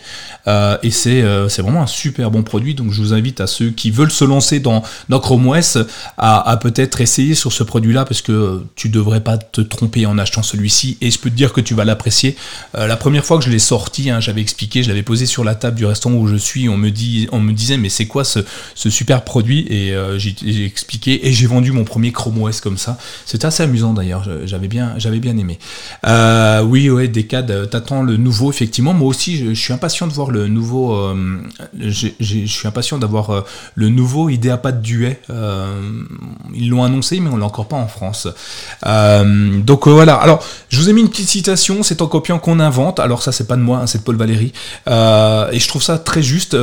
Euh, 0.48 0.76
et 0.82 0.90
euh, 1.06 1.48
c'est 1.48 1.62
vraiment 1.62 1.82
un 1.82 1.86
super 1.86 2.32
bon 2.32 2.42
produit. 2.42 2.74
Donc 2.74 2.90
je 2.90 3.00
vous 3.00 3.12
invite 3.12 3.40
à 3.40 3.46
ceux 3.46 3.70
qui 3.70 3.92
veulent 3.92 4.10
se 4.10 4.24
lancer 4.24 4.58
dans, 4.58 4.82
dans 5.08 5.20
Chrome 5.20 5.46
OS 5.46 5.78
à, 6.16 6.58
peut-être 6.60 7.00
essayer 7.00 7.36
sur 7.36 7.52
ce 7.52 7.62
produit-là 7.62 8.04
parce 8.04 8.20
que 8.20 8.64
tu 8.74 8.88
devrais 8.88 9.20
pas 9.20 9.38
te 9.38 9.60
tromper 9.60 10.04
en 10.04 10.18
achetant 10.18 10.42
celui-ci. 10.42 10.98
Et 11.00 11.12
je 11.12 11.18
peux 11.20 11.30
te 11.30 11.36
dire 11.36 11.52
que 11.52 11.60
tu 11.60 11.74
vas 11.74 11.84
l'apprécier. 11.84 12.36
la 12.74 12.96
première 12.96 13.24
fois 13.24 13.38
que 13.38 13.44
je 13.44 13.50
l'ai 13.50 13.60
sorti, 13.60 14.10
hein, 14.10 14.18
j'avais 14.18 14.40
expliqué, 14.40 14.82
je 14.82 14.88
l'avais 14.88 15.04
posé 15.04 15.26
sur 15.26 15.44
la 15.44 15.54
table 15.54 15.76
du 15.76 15.86
restaurant 15.86 16.16
où 16.16 16.26
je 16.26 16.34
suis. 16.34 16.68
On 16.68 16.76
me 16.76 16.90
dit, 16.90 17.28
on 17.30 17.38
me 17.38 17.52
disait 17.52 17.76
mais 17.76 17.88
c'est 17.88 18.06
quoi 18.06 18.24
ce, 18.24 18.40
super 18.74 19.22
produit? 19.22 19.68
Euh, 20.08 20.18
j'ai 20.18 20.64
expliqué 20.64 21.26
et 21.26 21.32
j'ai 21.32 21.46
vendu 21.46 21.72
mon 21.72 21.84
premier 21.84 22.12
Chrome 22.12 22.42
OS 22.42 22.60
comme 22.60 22.78
ça. 22.78 22.98
C'était 23.26 23.46
assez 23.46 23.62
amusant 23.62 23.92
d'ailleurs, 23.92 24.26
j'avais 24.44 24.68
bien, 24.68 24.94
j'avais 24.96 25.18
bien 25.18 25.36
aimé. 25.36 25.58
Euh, 26.06 26.62
oui, 26.62 26.90
ouais, 26.90 27.08
Decade, 27.08 27.68
t'attends 27.70 28.02
le 28.02 28.16
nouveau 28.16 28.50
effectivement. 28.50 28.94
Moi 28.94 29.08
aussi, 29.08 29.38
je, 29.38 29.54
suis 29.54 29.72
impatient 29.72 30.06
de 30.06 30.12
voir 30.12 30.30
le 30.30 30.48
nouveau. 30.48 30.94
Euh, 30.94 31.40
je 31.78 32.46
suis 32.46 32.68
impatient 32.68 32.98
d'avoir 32.98 33.44
le 33.74 33.88
nouveau 33.88 34.28
IdeaPad 34.28 34.80
Duet. 34.82 35.20
ils 36.54 36.68
l'ont 36.68 36.84
annoncé, 36.84 37.20
mais 37.20 37.30
on 37.30 37.36
l'a 37.36 37.46
encore 37.46 37.68
pas 37.68 37.76
en 37.76 37.88
France. 37.88 38.28
donc 38.84 39.88
voilà. 39.88 40.14
Alors, 40.16 40.42
je 40.68 40.78
vous 40.78 40.88
ai 40.88 40.92
mis 40.92 41.00
une 41.00 41.10
petite 41.10 41.28
citation. 41.28 41.82
C'est 41.82 42.02
en 42.02 42.06
copiant 42.06 42.38
qu'on 42.38 42.60
invente. 42.60 43.00
Alors 43.00 43.22
ça, 43.22 43.32
c'est 43.32 43.46
pas 43.46 43.56
de 43.56 43.62
moi, 43.62 43.78
hein, 43.78 43.86
c'est 43.86 43.98
de 43.98 44.04
Paul 44.04 44.16
Valéry. 44.16 44.52
et 44.86 45.58
je 45.58 45.68
trouve 45.68 45.82
ça 45.82 45.98
très 45.98 46.22
juste 46.22 46.56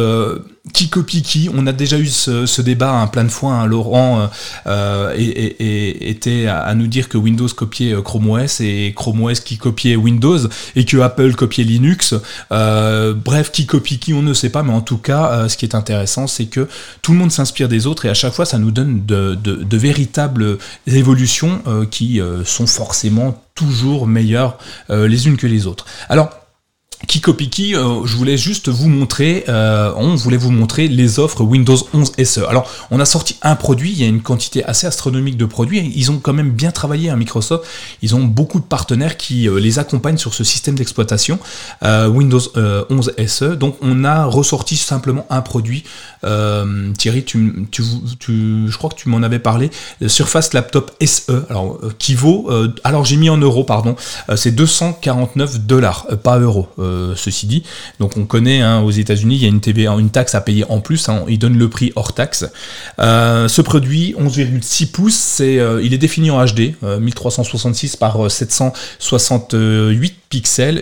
qui 0.74 0.89
copie 0.89 1.22
qui 1.22 1.49
On 1.53 1.68
a 1.68 1.74
déjà 1.74 1.97
eu 1.99 2.07
ce, 2.07 2.61
débat 2.61 2.91
un 2.91 3.07
plein 3.07 3.24
de 3.24 3.30
fois. 3.30 3.53
Hein. 3.53 3.66
Laurent 3.66 4.20
euh, 4.20 4.28
euh, 4.68 5.13
était 5.18 6.47
à, 6.47 6.74
nous 6.74 6.88
dire 6.88 7.07
que 7.09 7.18
Windows 7.18 7.47
copiait 7.47 7.93
euh, 7.93 8.01
Chrome 8.01 8.30
OS 8.32 8.61
et 8.61 8.93
Chrome 8.95 9.24
OS 9.24 9.39
qui 9.41 9.57
copiait 9.57 9.95
Windows 9.95 10.39
et 10.76 10.86
que 10.86 10.97
Apple 10.97 11.34
copiait 11.36 11.63
Linux. 11.63 12.16
bref, 12.49 13.51
qui 13.51 13.66
copie 13.66 13.99
qui 13.99 14.13
On 14.13 14.22
ne 14.22 14.34
sait 14.34 14.49
pas, 14.49 14.63
mais 14.63 14.74
en 14.74 14.82
tout 14.82 14.97
cas, 14.97 15.47
ce 15.47 15.57
qui 15.57 15.66
est 15.66 15.76
intéressant, 15.76 16.28
c'est 16.28 16.45
que 16.45 16.68
tout 17.01 17.11
le 17.11 17.20
monde 17.20 17.32
s'inspire 17.32 17.70
des 17.70 17.88
autres 17.88 18.05
et 18.05 18.09
à 18.09 18.13
chaque 18.13 18.34
fois, 18.34 18.45
ça 18.45 18.57
nous 18.57 18.72
donne 18.72 19.05
de, 19.05 19.36
de 19.36 19.78
véritables 19.78 20.57
évolutions 20.88 21.61
qui 21.91 22.20
sont 22.43 22.68
forcément 22.68 23.43
toujours 23.53 24.07
meilleures 24.07 24.57
les 24.89 25.28
unes 25.28 25.38
que 25.38 25.47
les 25.47 25.68
autres. 25.68 25.86
Alors, 26.09 26.30
Kikopiki, 27.08 27.76
euh, 27.76 28.06
je 28.06 28.16
voulais 28.16 28.38
juste 28.38 28.70
vous 28.70 28.89
montrer, 28.89 29.45
euh, 29.49 29.91
on 29.97 30.16
voulait 30.16 30.38
vous 30.38 30.51
montrer 30.51 30.88
les 30.88 31.20
offres 31.20 31.43
Windows 31.43 31.78
11 31.93 32.12
SE. 32.24 32.41
Alors, 32.47 32.70
on 32.91 32.99
a 32.99 33.06
sorti 33.06 33.38
un 33.41 33.56
produit, 33.56 33.91
il 33.91 34.01
y 34.01 34.03
a 34.03 34.08
une 34.08 34.22
quantité 34.22 34.64
assez 34.64 34.88
astronomique 34.88 35.38
de 35.38 35.45
produits. 35.45 35.91
Ils 35.95 36.12
ont 36.12 36.20
quand 36.20 36.34
même 36.34 36.51
bien 36.51 36.72
travaillé 36.72 37.10
à 37.10 37.14
hein, 37.14 37.18
Microsoft. 37.18 37.66
Ils 38.01 38.16
ont 38.16 38.24
beaucoup 38.24 38.60
de 38.60 38.66
partenaires 38.66 39.18
qui 39.18 39.47
euh, 39.47 39.60
les 39.60 39.80
accompagnent 39.80 40.18
sur 40.18 40.34
ce 40.34 40.43
système 40.43 40.76
d'exploitation 40.76 41.39
Windows 41.82 42.41
11 42.89 43.14
SE. 43.28 43.56
Donc, 43.56 43.78
on 43.82 44.03
a 44.03 44.26
ressorti 44.26 44.76
simplement 44.76 45.26
un 45.30 45.41
produit. 45.41 45.84
Thierry, 46.97 47.24
tu, 47.24 47.68
tu, 47.72 47.84
je 48.68 48.78
crois 48.78 48.89
que 48.89 48.95
tu 48.95 49.10
m'en 49.10 49.22
avais 49.22 49.39
parlé. 49.39 49.70
Surface 50.08 50.53
Laptop 50.53 50.91
SE, 51.03 51.45
alors 51.49 51.80
qui 51.99 52.16
vaut, 52.16 52.49
alors 52.84 53.06
j'ai 53.06 53.18
mis 53.18 53.30
en 53.30 53.38
euros, 53.38 53.64
pardon, 53.64 53.95
c'est 54.36 54.51
249 54.51 55.62
dollars, 55.62 56.08
pas 56.24 56.39
euros. 56.39 56.68
Euh, 56.95 57.13
ceci 57.15 57.47
dit. 57.47 57.63
Donc 57.99 58.17
on 58.17 58.25
connaît 58.25 58.61
hein, 58.61 58.81
aux 58.81 58.91
États-Unis, 58.91 59.35
il 59.35 59.41
y 59.41 59.45
a 59.45 59.49
une 59.49 59.61
TVA, 59.61 59.95
une 59.99 60.09
taxe 60.09 60.35
à 60.35 60.41
payer 60.41 60.65
en 60.69 60.79
plus. 60.79 61.09
Hein, 61.09 61.25
ils 61.27 61.39
donnent 61.39 61.57
le 61.57 61.69
prix 61.69 61.91
hors 61.95 62.13
taxe. 62.13 62.45
Euh, 62.99 63.47
ce 63.47 63.61
produit, 63.61 64.15
11,6 64.19 64.91
pouces, 64.91 65.41
euh, 65.41 65.81
il 65.83 65.93
est 65.93 65.97
défini 65.97 66.31
en 66.31 66.43
HD, 66.43 66.73
1366 66.81 67.95
par 67.95 68.31
768 68.31 70.24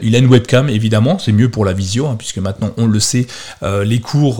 Il 0.03 0.15
a 0.15 0.19
une 0.19 0.27
webcam 0.27 0.69
évidemment, 0.69 1.19
c'est 1.19 1.31
mieux 1.31 1.49
pour 1.49 1.65
la 1.65 1.73
visio, 1.73 2.07
hein, 2.07 2.15
puisque 2.17 2.37
maintenant 2.37 2.71
on 2.77 2.87
le 2.87 2.99
sait, 2.99 3.27
les 3.61 3.99
cours 3.99 4.37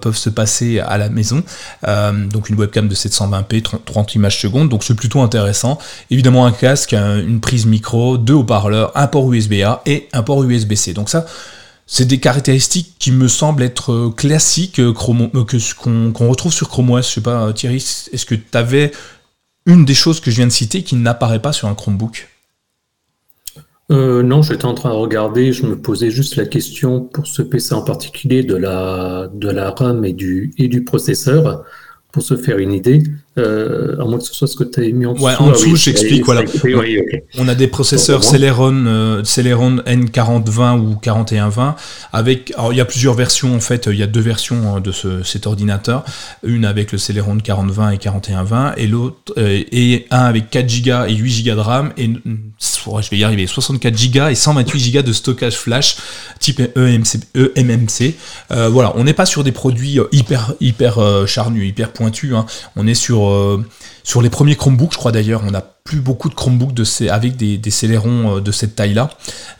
peuvent 0.00 0.16
se 0.16 0.30
passer 0.30 0.80
à 0.80 0.98
la 0.98 1.08
maison. 1.08 1.42
donc 1.84 2.48
une 2.48 2.56
webcam 2.56 2.88
de 2.88 2.94
720p, 2.94 3.62
30 3.84 4.14
images 4.14 4.40
secondes, 4.40 4.68
donc 4.68 4.84
c'est 4.84 4.94
plutôt 4.94 5.20
intéressant. 5.20 5.78
Évidemment 6.10 6.46
un 6.46 6.52
casque, 6.52 6.92
une 6.92 7.40
prise 7.40 7.66
micro, 7.66 8.18
deux 8.18 8.34
haut-parleurs, 8.34 8.92
un 8.94 9.06
port 9.06 9.32
USB-A 9.32 9.82
et 9.86 10.08
un 10.12 10.22
port 10.22 10.42
USB-C. 10.42 10.92
Donc 10.92 11.08
ça, 11.08 11.26
c'est 11.86 12.06
des 12.06 12.20
caractéristiques 12.20 12.94
qui 12.98 13.12
me 13.12 13.28
semblent 13.28 13.62
être 13.62 13.92
euh, 13.92 14.10
classiques 14.10 14.78
euh, 14.78 14.94
euh, 14.94 15.44
que 15.44 16.12
qu'on 16.12 16.28
retrouve 16.28 16.52
sur 16.52 16.68
Chrome 16.68 16.90
OS. 16.90 17.08
Je 17.08 17.14
sais 17.14 17.20
pas, 17.20 17.52
Thierry, 17.52 17.76
est-ce 17.76 18.24
que 18.24 18.34
tu 18.34 18.44
avais 18.54 18.92
une 19.66 19.84
des 19.84 19.94
choses 19.94 20.20
que 20.20 20.30
je 20.30 20.36
viens 20.36 20.46
de 20.46 20.52
citer 20.52 20.82
qui 20.82 20.96
n'apparaît 20.96 21.42
pas 21.42 21.52
sur 21.52 21.68
un 21.68 21.74
Chromebook? 21.74 22.31
Non, 23.90 24.42
j'étais 24.42 24.64
en 24.64 24.74
train 24.74 24.90
de 24.90 24.94
regarder, 24.94 25.52
je 25.52 25.66
me 25.66 25.76
posais 25.76 26.10
juste 26.10 26.36
la 26.36 26.46
question 26.46 27.00
pour 27.00 27.26
ce 27.26 27.42
PC 27.42 27.74
en 27.74 27.82
particulier 27.82 28.42
de 28.42 28.56
la, 28.56 29.28
de 29.32 29.48
RAM 29.48 30.04
et 30.04 30.12
du 30.12 30.84
processeur 30.84 31.64
pour 32.12 32.22
se 32.22 32.36
faire 32.36 32.58
une 32.58 32.72
idée, 32.72 33.02
euh, 33.38 33.96
à 33.98 34.04
moins 34.04 34.18
que 34.18 34.24
ce 34.24 34.34
soit 34.34 34.46
ce 34.46 34.56
que 34.56 34.64
tu 34.64 34.80
as 34.80 34.92
mis 34.92 35.06
en 35.06 35.14
dessous. 35.14 35.24
Ouais, 35.24 35.34
en 35.38 35.50
dessous, 35.52 35.74
j'explique. 35.74 36.26
Voilà. 36.26 36.42
On 37.38 37.48
a 37.48 37.54
des 37.54 37.66
processeurs 37.66 38.24
Celeron, 38.24 38.84
euh, 38.86 39.24
Celeron 39.24 39.76
N4020 39.86 40.78
ou 40.80 40.96
4120 40.96 41.76
avec. 42.12 42.52
Alors, 42.58 42.74
il 42.74 42.76
y 42.76 42.80
a 42.82 42.84
plusieurs 42.84 43.14
versions 43.14 43.54
en 43.54 43.60
fait. 43.60 43.88
Il 43.90 43.96
y 43.96 44.02
a 44.02 44.06
deux 44.06 44.20
versions 44.20 44.76
hein, 44.76 44.80
de 44.80 44.92
ce, 44.92 45.22
cet 45.22 45.46
ordinateur. 45.46 46.04
Une 46.42 46.66
avec 46.66 46.92
le 46.92 46.98
Celeron 46.98 47.38
4020 47.38 47.92
et 47.92 47.98
4120 47.98 48.74
et 48.76 48.86
l'autre 48.86 49.32
euh, 49.38 49.62
et 49.72 50.06
un 50.10 50.24
avec 50.24 50.50
4 50.50 50.82
Go 50.82 51.04
et 51.08 51.14
8 51.14 51.44
Go 51.46 51.54
de 51.54 51.60
RAM 51.60 51.92
et 51.96 52.10
je 52.10 53.10
vais 53.10 53.16
y 53.16 53.24
arriver 53.24 53.46
64 53.46 54.12
Go 54.12 54.26
et 54.28 54.34
128 54.34 54.92
Go 54.92 55.02
de 55.02 55.12
stockage 55.12 55.56
flash 55.56 55.96
type 56.38 56.60
EMC, 56.76 57.20
eMMC. 57.56 58.14
Euh, 58.50 58.68
voilà, 58.68 58.92
on 58.96 59.04
n'est 59.04 59.14
pas 59.14 59.26
sur 59.26 59.42
des 59.42 59.52
produits 59.52 59.98
hyper 60.12 60.52
hyper 60.60 60.98
charnus, 61.26 61.66
hyper 61.66 61.92
pointus. 61.92 62.34
Hein. 62.34 62.44
On 62.76 62.86
est 62.86 62.94
sur 62.94 63.21
euh, 63.28 63.58
sur, 64.02 64.22
les 64.22 64.30
premiers 64.30 64.56
Chromebooks, 64.56 64.92
je 64.92 64.98
crois 64.98 65.12
d'ailleurs, 65.12 65.42
on 65.46 65.50
n'a 65.50 65.60
plus 65.60 66.00
beaucoup 66.00 66.28
de 66.28 66.34
Chromebooks 66.34 66.74
de 66.74 66.84
ces, 66.84 67.08
avec 67.08 67.36
des, 67.36 67.58
des 67.58 67.70
euh, 67.84 68.40
de 68.40 68.52
cette 68.52 68.74
taille-là. 68.76 69.10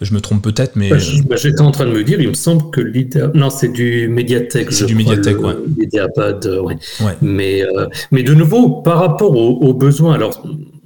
Je 0.01 0.15
me 0.15 0.21
trompe 0.21 0.43
peut-être, 0.43 0.77
mais. 0.77 0.91
Bah, 0.91 1.37
j'étais 1.37 1.61
en 1.61 1.71
train 1.71 1.87
de 1.87 1.93
me 1.93 2.05
dire, 2.05 2.21
il 2.21 2.29
me 2.29 2.35
semble 2.35 2.71
que. 2.71 3.37
Non, 3.37 3.51
c'est 3.51 3.69
du 3.69 4.09
Mediatek. 4.09 4.73
C'est 4.73 4.87
du 4.87 4.95
Mediatek, 4.95 5.39
ouais. 5.41 5.55
Euh, 5.95 6.63
ouais. 6.63 6.77
Mais, 7.21 7.63
mais 8.11 8.23
de 8.23 8.35
nouveau, 8.35 8.83
par 8.83 8.99
rapport 8.99 9.37
aux, 9.37 9.75
besoins, 9.75 10.15
alors 10.15 10.43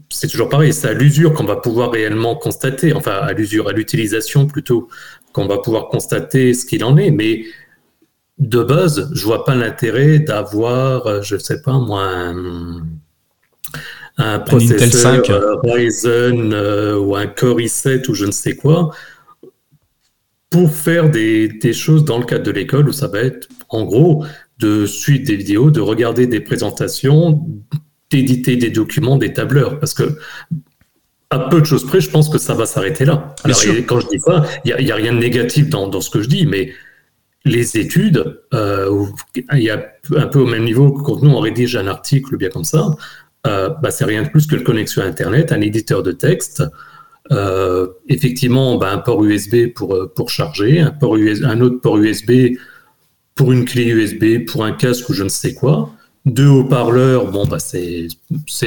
c'est 0.08 0.28
toujours 0.28 0.48
pareil, 0.48 0.72
c'est 0.72 0.88
à 0.88 0.92
l'usure 0.92 1.32
qu'on 1.32 1.44
va 1.44 1.56
pouvoir 1.56 1.90
réellement 1.90 2.36
constater, 2.36 2.92
enfin 2.92 3.12
à 3.12 3.32
l'usure, 3.32 3.68
à 3.68 3.72
l'utilisation 3.72 4.46
plutôt, 4.46 4.88
qu'on 5.32 5.46
va 5.46 5.58
pouvoir 5.58 5.88
constater 5.88 6.54
ce 6.54 6.64
qu'il 6.64 6.84
en 6.84 6.96
est. 6.96 7.10
Mais 7.10 7.42
de 8.38 8.62
base, 8.62 9.10
je 9.14 9.24
vois 9.24 9.44
pas 9.44 9.54
l'intérêt 9.54 10.18
d'avoir, 10.18 11.06
euh, 11.06 11.22
je 11.22 11.36
sais 11.36 11.62
pas 11.62 11.78
moi, 11.78 12.34
un, 14.18 14.38
processeur 14.40 15.22
euh, 15.30 15.56
Ryzen 15.62 16.52
euh, 16.52 16.98
ou 16.98 17.16
un 17.16 17.26
Core 17.26 17.58
i7 17.58 18.10
ou 18.10 18.14
je 18.14 18.24
ne 18.26 18.30
sais 18.30 18.56
quoi 18.56 18.90
pour 20.50 20.70
faire 20.72 21.10
des, 21.10 21.72
choses 21.72 22.04
dans 22.04 22.18
le 22.18 22.24
cadre 22.24 22.44
de 22.44 22.50
l'école 22.50 22.88
où 22.88 22.92
ça 22.92 23.08
va 23.08 23.18
être 23.20 23.48
en 23.68 23.84
gros 23.84 24.24
de 24.58 24.86
suivre 24.86 25.26
des 25.26 25.36
vidéos, 25.36 25.70
de 25.70 25.80
regarder 25.80 26.26
des 26.26 26.40
présentations, 26.40 27.46
d'éditer 28.10 28.56
des 28.56 28.70
documents, 28.70 29.16
des 29.16 29.32
tableurs. 29.32 29.78
Parce 29.78 29.92
que 29.92 30.16
à 31.28 31.40
peu 31.40 31.60
de 31.60 31.66
choses 31.66 31.84
près, 31.84 32.00
je 32.00 32.08
pense 32.08 32.28
que 32.28 32.38
ça 32.38 32.54
va 32.54 32.64
s'arrêter 32.64 33.04
là. 33.04 33.34
Alors, 33.44 33.58
quand 33.86 34.00
je 34.00 34.06
dis 34.08 34.20
ça, 34.20 34.44
il 34.64 34.74
n'y 34.78 34.92
a, 34.92 34.94
rien 34.94 35.12
de 35.12 35.18
négatif 35.18 35.68
dans, 35.68 35.88
dans, 35.88 36.00
ce 36.00 36.08
que 36.08 36.22
je 36.22 36.28
dis, 36.28 36.46
mais 36.46 36.72
les 37.46 37.78
études, 37.78 38.40
euh, 38.52 39.06
il 39.52 39.62
y 39.62 39.70
a 39.70 39.86
un 40.16 40.26
peu 40.26 40.40
au 40.40 40.46
même 40.46 40.64
niveau 40.64 40.92
que 40.92 41.02
quand 41.02 41.22
nous 41.22 41.30
on 41.30 41.38
rédige 41.38 41.76
un 41.76 41.86
article 41.86 42.36
bien 42.36 42.50
comme 42.50 42.64
ça, 42.64 42.90
euh, 43.46 43.70
bah, 43.82 43.90
c'est 43.92 44.04
rien 44.04 44.24
de 44.24 44.28
plus 44.28 44.46
que 44.46 44.56
le 44.56 44.62
connexion 44.62 45.02
Internet, 45.02 45.52
un 45.52 45.60
éditeur 45.60 46.02
de 46.02 46.10
texte, 46.10 46.64
euh, 47.30 47.86
effectivement 48.08 48.76
bah, 48.76 48.90
un 48.92 48.98
port 48.98 49.24
USB 49.24 49.72
pour, 49.72 49.96
pour 50.14 50.30
charger, 50.30 50.80
un, 50.80 50.90
port 50.90 51.14
un 51.16 51.60
autre 51.60 51.80
port 51.80 51.98
USB 51.98 52.56
pour 53.36 53.52
une 53.52 53.64
clé 53.64 53.84
USB, 53.84 54.44
pour 54.44 54.64
un 54.64 54.72
casque 54.72 55.08
ou 55.08 55.12
je 55.12 55.22
ne 55.22 55.28
sais 55.28 55.54
quoi, 55.54 55.90
deux 56.24 56.48
haut-parleurs, 56.48 57.30
bon 57.30 57.46
bah 57.46 57.58
c'est 57.60 58.08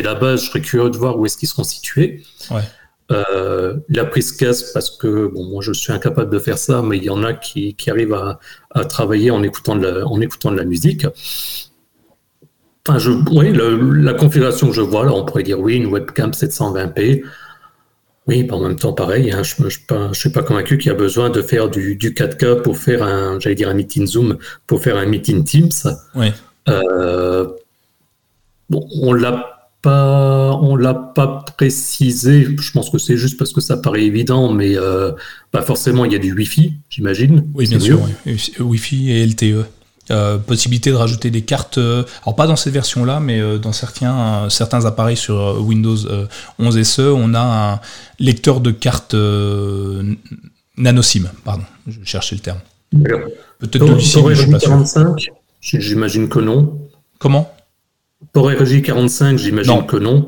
la 0.02 0.16
base, 0.16 0.44
je 0.44 0.50
serais 0.50 0.62
curieux 0.62 0.90
de 0.90 0.98
voir 0.98 1.20
où 1.20 1.26
est-ce 1.26 1.38
qu'ils 1.38 1.50
seront 1.50 1.66
situés. 1.66 2.24
Euh, 3.12 3.78
la 3.90 4.06
prise 4.06 4.32
casque, 4.32 4.68
parce 4.74 4.92
que 4.92 5.28
bon, 5.28 5.44
moi 5.46 5.64
je 5.64 5.72
suis 5.72 5.92
incapable 5.92 6.32
de 6.32 6.38
faire 6.38 6.60
ça, 6.60 6.84
mais 6.84 6.98
il 6.98 7.04
y 7.06 7.10
en 7.10 7.24
a 7.24 7.34
qui, 7.34 7.76
arrivent 7.88 8.14
à, 8.14 8.86
travailler 8.86 9.32
en 9.32 9.42
écoutant 9.42 9.76
de 9.76 9.88
la, 9.88 10.08
en 10.08 10.22
écoutant 10.22 10.52
de 10.52 10.58
la 10.58 10.64
musique. 10.64 11.08
Enfin, 12.88 13.00
je, 13.00 13.12
oui, 13.32 13.52
la 14.04 14.14
configuration 14.14 14.68
que 14.68 14.74
je 14.74 14.82
vois 14.82 15.06
là, 15.06 15.14
on 15.14 15.26
pourrait 15.26 15.44
dire 15.44 15.60
oui, 15.60 15.76
une 15.76 15.88
webcam 15.88 16.32
720p. 16.32 17.24
Oui, 18.28 18.48
en 18.52 18.60
même 18.60 18.76
temps, 18.76 18.94
pareil, 18.94 19.32
hein, 19.32 19.42
je 19.42 19.64
ne 19.64 20.14
suis 20.14 20.30
pas 20.30 20.44
convaincu 20.44 20.78
qu'il 20.78 20.92
y 20.92 20.94
a 20.94 20.98
besoin 20.98 21.32
de 21.32 21.42
faire 21.42 21.68
du, 21.68 21.98
4K 21.98 22.62
pour 22.62 22.78
faire 22.78 23.02
un, 23.02 23.40
j'allais 23.40 23.56
dire 23.56 23.70
un 23.70 23.74
meeting 23.74 24.06
Zoom, 24.06 24.38
pour 24.68 24.84
faire 24.84 24.98
un 24.98 25.08
meeting 25.08 25.44
Teams. 25.44 25.72
Oui. 26.14 26.28
Euh, 26.68 27.48
bon, 28.70 28.88
on 29.02 29.14
l'a 29.14 29.59
pas, 29.82 30.52
on 30.62 30.76
l'a 30.76 30.94
pas 30.94 31.46
précisé. 31.58 32.48
Je 32.60 32.72
pense 32.72 32.90
que 32.90 32.98
c'est 32.98 33.18
juste 33.18 33.38
parce 33.38 33.54
que 33.54 33.62
ça 33.62 33.78
paraît 33.78 34.04
évident, 34.04 34.52
mais 34.52 34.78
euh, 34.78 35.12
bah 35.54 35.62
forcément 35.62 36.06
il 36.06 36.14
y 36.14 36.16
a 36.16 36.20
du 36.20 36.34
Wi-Fi, 36.34 36.76
j'imagine. 36.90 37.46
Oui, 37.54 37.68
bien 37.68 37.80
sûr. 37.80 38.00
Wi-Fi 38.60 39.12
et 39.12 39.26
LTE. 39.26 39.66
Euh, 40.12 40.40
possibilité 40.40 40.90
de 40.90 40.96
rajouter 40.96 41.30
des 41.30 41.44
cartes, 41.44 41.78
euh, 41.78 42.04
alors 42.24 42.36
pas 42.36 42.48
dans 42.48 42.56
cette 42.56 42.74
version-là, 42.74 43.20
mais 43.20 43.60
dans 43.60 43.74
certains, 43.74 44.50
certains 44.50 44.86
appareils 44.86 45.18
sur 45.18 45.62
Windows 45.62 45.98
11 46.58 46.82
SE, 46.82 47.02
on 47.02 47.36
a 47.36 47.74
un 47.74 47.80
lecteur 48.18 48.60
de 48.60 48.72
cartes 48.72 49.14
nano 50.78 51.02
SIM, 51.04 51.30
pardon, 51.46 51.64
je 51.88 52.00
cherchais 52.04 52.36
le 52.36 52.42
terme. 52.42 52.60
Peut-être 53.60 53.86
de 53.86 53.94
l'UCM, 53.94 54.58
45 54.58 55.30
J'imagine 55.62 56.30
que 56.30 56.40
non. 56.40 56.90
Comment? 57.20 57.54
Pour 58.34 58.52
RJ45, 58.52 59.38
j'imagine 59.38 59.86
que 59.86 59.96
non. 59.96 60.26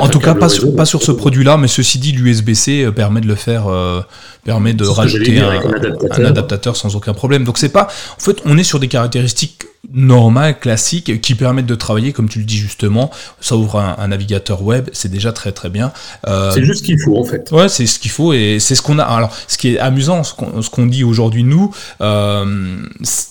en 0.00 0.08
tout 0.08 0.20
cas, 0.20 0.34
pas 0.34 0.48
sur, 0.48 0.74
pas 0.74 0.84
sur 0.84 1.02
ce 1.02 1.10
produit-là, 1.12 1.56
mais 1.56 1.68
ceci 1.68 1.98
dit, 1.98 2.12
l'USB-C 2.12 2.84
euh, 2.84 2.92
permet 2.92 3.20
de 3.20 3.26
le 3.26 3.34
faire, 3.34 3.66
euh, 3.66 4.00
permet 4.44 4.74
de 4.74 4.86
rajouter 4.86 5.40
un, 5.40 5.50
un, 5.50 6.24
adaptateur. 6.24 6.76
sans 6.76 6.94
aucun 6.94 7.14
problème. 7.14 7.44
Donc 7.44 7.58
c'est 7.58 7.68
pas, 7.68 7.88
en 8.16 8.20
fait, 8.20 8.40
on 8.44 8.56
est 8.58 8.64
sur 8.64 8.78
des 8.78 8.88
caractéristiques 8.88 9.64
normal, 9.90 10.58
classique, 10.60 11.20
qui 11.20 11.34
permettent 11.34 11.66
de 11.66 11.74
travailler, 11.74 12.12
comme 12.12 12.28
tu 12.28 12.38
le 12.38 12.44
dis 12.44 12.56
justement. 12.56 13.10
Ça 13.40 13.56
ouvre 13.56 13.80
un, 13.80 14.08
navigateur 14.08 14.62
web, 14.62 14.88
c'est 14.92 15.10
déjà 15.10 15.32
très 15.32 15.52
très 15.52 15.70
bien. 15.70 15.92
Euh, 16.28 16.52
c'est 16.52 16.64
juste 16.64 16.80
ce 16.80 16.84
qu'il 16.84 17.00
faut 17.00 17.16
en 17.16 17.24
fait. 17.24 17.50
Ouais, 17.50 17.68
c'est 17.68 17.86
ce 17.86 17.98
qu'il 17.98 18.10
faut 18.10 18.32
et 18.32 18.58
c'est 18.60 18.74
ce 18.74 18.82
qu'on 18.82 18.98
a. 18.98 19.02
Alors, 19.02 19.34
ce 19.48 19.58
qui 19.58 19.74
est 19.74 19.78
amusant, 19.78 20.22
ce 20.22 20.34
qu'on 20.34 20.86
dit 20.86 21.02
aujourd'hui 21.02 21.42
nous, 21.42 21.74
euh, 22.00 22.76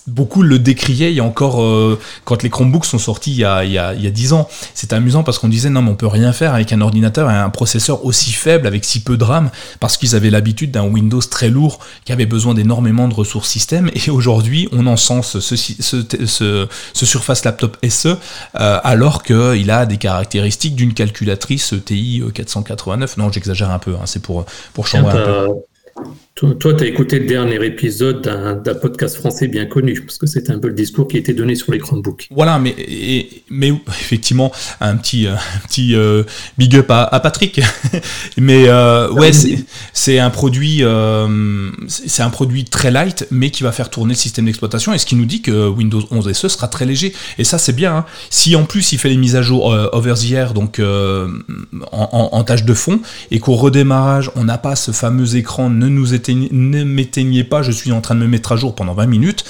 beaucoup 0.07 0.43
le 0.43 0.59
décriaient 0.59 1.11
il 1.11 1.15
y 1.15 1.19
a 1.19 1.23
encore 1.23 1.61
euh, 1.61 1.99
quand 2.25 2.43
les 2.43 2.49
Chromebooks 2.49 2.85
sont 2.85 2.99
sortis 2.99 3.31
il 3.31 3.37
y 3.37 3.45
a 3.45 3.63
il 3.63 3.71
y 3.71 3.77
a, 3.77 3.93
il 3.93 4.03
y 4.03 4.07
a 4.07 4.11
10 4.11 4.33
ans. 4.33 4.49
C'était 4.73 4.95
amusant 4.95 5.23
parce 5.23 5.39
qu'on 5.39 5.49
disait 5.49 5.69
non 5.69 5.81
mais 5.81 5.91
on 5.91 5.95
peut 5.95 6.07
rien 6.07 6.33
faire 6.33 6.53
avec 6.53 6.73
un 6.73 6.81
ordinateur 6.81 7.29
et 7.31 7.33
un 7.33 7.49
processeur 7.49 8.05
aussi 8.05 8.31
faible 8.31 8.67
avec 8.67 8.83
si 8.83 9.01
peu 9.01 9.15
de 9.15 9.23
RAM 9.23 9.49
parce 9.79 9.97
qu'ils 9.97 10.15
avaient 10.15 10.29
l'habitude 10.29 10.71
d'un 10.71 10.83
Windows 10.83 11.21
très 11.21 11.49
lourd 11.49 11.79
qui 12.03 12.11
avait 12.11 12.25
besoin 12.25 12.53
d'énormément 12.53 13.07
de 13.07 13.13
ressources 13.13 13.49
système 13.49 13.89
et 13.93 14.09
aujourd'hui 14.09 14.67
on 14.71 14.85
encense 14.87 15.39
ce, 15.39 15.55
ce, 15.55 16.03
ce 16.25 16.40
ce, 16.41 17.05
Surface 17.05 17.43
Laptop 17.45 17.77
SE, 17.87 18.07
euh, 18.07 18.15
alors 18.83 19.23
qu'il 19.23 19.71
a 19.71 19.85
des 19.85 19.97
caractéristiques 19.97 20.75
d'une 20.75 20.93
calculatrice 20.93 21.73
TI 21.85 22.23
489. 22.33 23.17
Non, 23.17 23.31
j'exagère 23.31 23.71
un 23.71 23.79
peu, 23.79 23.95
hein, 23.95 24.05
c'est 24.05 24.21
pour, 24.21 24.45
pour 24.73 24.87
changer 24.87 25.07
un 25.07 25.11
peu. 25.11 25.47
Toi, 26.33 26.55
tu 26.59 26.83
as 26.83 26.87
écouté 26.87 27.19
le 27.19 27.25
dernier 27.25 27.63
épisode 27.63 28.21
d'un 28.21 28.73
podcast 28.73 29.17
français 29.17 29.49
bien 29.49 29.65
connu, 29.65 29.99
parce 30.01 30.17
que 30.17 30.25
c'est 30.25 30.49
un 30.49 30.59
peu 30.59 30.69
le 30.69 30.73
discours 30.73 31.07
qui 31.07 31.17
a 31.17 31.19
été 31.19 31.33
donné 31.33 31.55
sur 31.55 31.71
les 31.73 31.77
Chromebooks. 31.77 32.29
Voilà, 32.31 32.57
mais, 32.57 32.73
mais 33.49 33.67
effectivement, 33.89 34.51
un 34.79 34.95
petit, 34.95 35.27
euh, 35.27 35.35
petit 35.67 35.93
euh, 35.93 36.23
big 36.57 36.77
up 36.77 36.85
à, 36.89 37.19
Patrick. 37.19 37.61
mais 38.37 38.69
euh, 38.69 39.11
ouais, 39.11 39.31
c'est 39.93 40.19
un 40.19 40.29
produit 40.29 40.83
c'est 41.87 42.23
un 42.23 42.29
produit 42.29 42.63
très 42.63 42.91
light, 42.91 43.27
mais 43.29 43.51
qui 43.51 43.63
va 43.63 43.73
faire 43.73 43.89
tourner 43.89 44.13
le 44.13 44.17
système 44.17 44.45
d'exploitation, 44.45 44.93
et 44.93 44.97
ce 44.97 45.05
qui 45.05 45.15
nous 45.15 45.25
dit 45.25 45.41
que 45.41 45.67
Windows 45.67 46.03
11 46.09 46.31
SE 46.31 46.47
sera 46.47 46.69
très 46.69 46.85
léger. 46.85 47.13
Et 47.39 47.43
ça, 47.43 47.57
c'est 47.57 47.73
bien. 47.73 47.97
Hein. 47.97 48.05
Si 48.29 48.55
en 48.55 48.63
plus 48.63 48.93
il 48.93 48.99
fait 48.99 49.09
les 49.09 49.17
mises 49.17 49.35
à 49.35 49.41
jour 49.41 49.65
over 49.91 50.13
the 50.13 50.31
air, 50.31 50.53
donc 50.53 50.79
en, 50.79 52.29
en, 52.31 52.43
tâche 52.45 52.63
de 52.63 52.73
fond, 52.73 53.01
et 53.31 53.39
qu'au 53.39 53.55
redémarrage, 53.55 54.31
on 54.35 54.45
n'a 54.45 54.57
pas 54.57 54.77
ce 54.77 54.91
fameux 54.91 55.35
écran 55.35 55.69
ne 55.69 55.87
nous 55.89 56.13
était 56.13 56.20
ne 56.29 56.83
m'éteignez 56.83 57.43
pas, 57.43 57.61
je 57.61 57.71
suis 57.71 57.91
en 57.91 58.01
train 58.01 58.15
de 58.15 58.19
me 58.19 58.27
mettre 58.27 58.51
à 58.51 58.55
jour 58.55 58.75
pendant 58.75 58.93
20 58.93 59.05
minutes, 59.07 59.43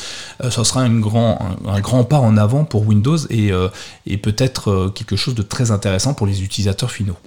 euh, 0.43 0.49
ça 0.49 0.63
sera 0.63 0.81
un 0.81 0.99
grand, 0.99 1.39
un, 1.67 1.79
grand 1.79 2.03
pas 2.03 2.17
en 2.17 2.37
avant 2.37 2.65
pour 2.65 2.87
Windows 2.87 3.17
et, 3.29 3.51
euh, 3.51 3.67
et 4.05 4.17
peut-être 4.17 4.69
euh, 4.69 4.89
quelque 4.89 5.15
chose 5.15 5.35
de 5.35 5.41
très 5.41 5.71
intéressant 5.71 6.13
pour 6.13 6.27
les 6.27 6.43
utilisateurs 6.43 6.91
finaux. 6.91 7.17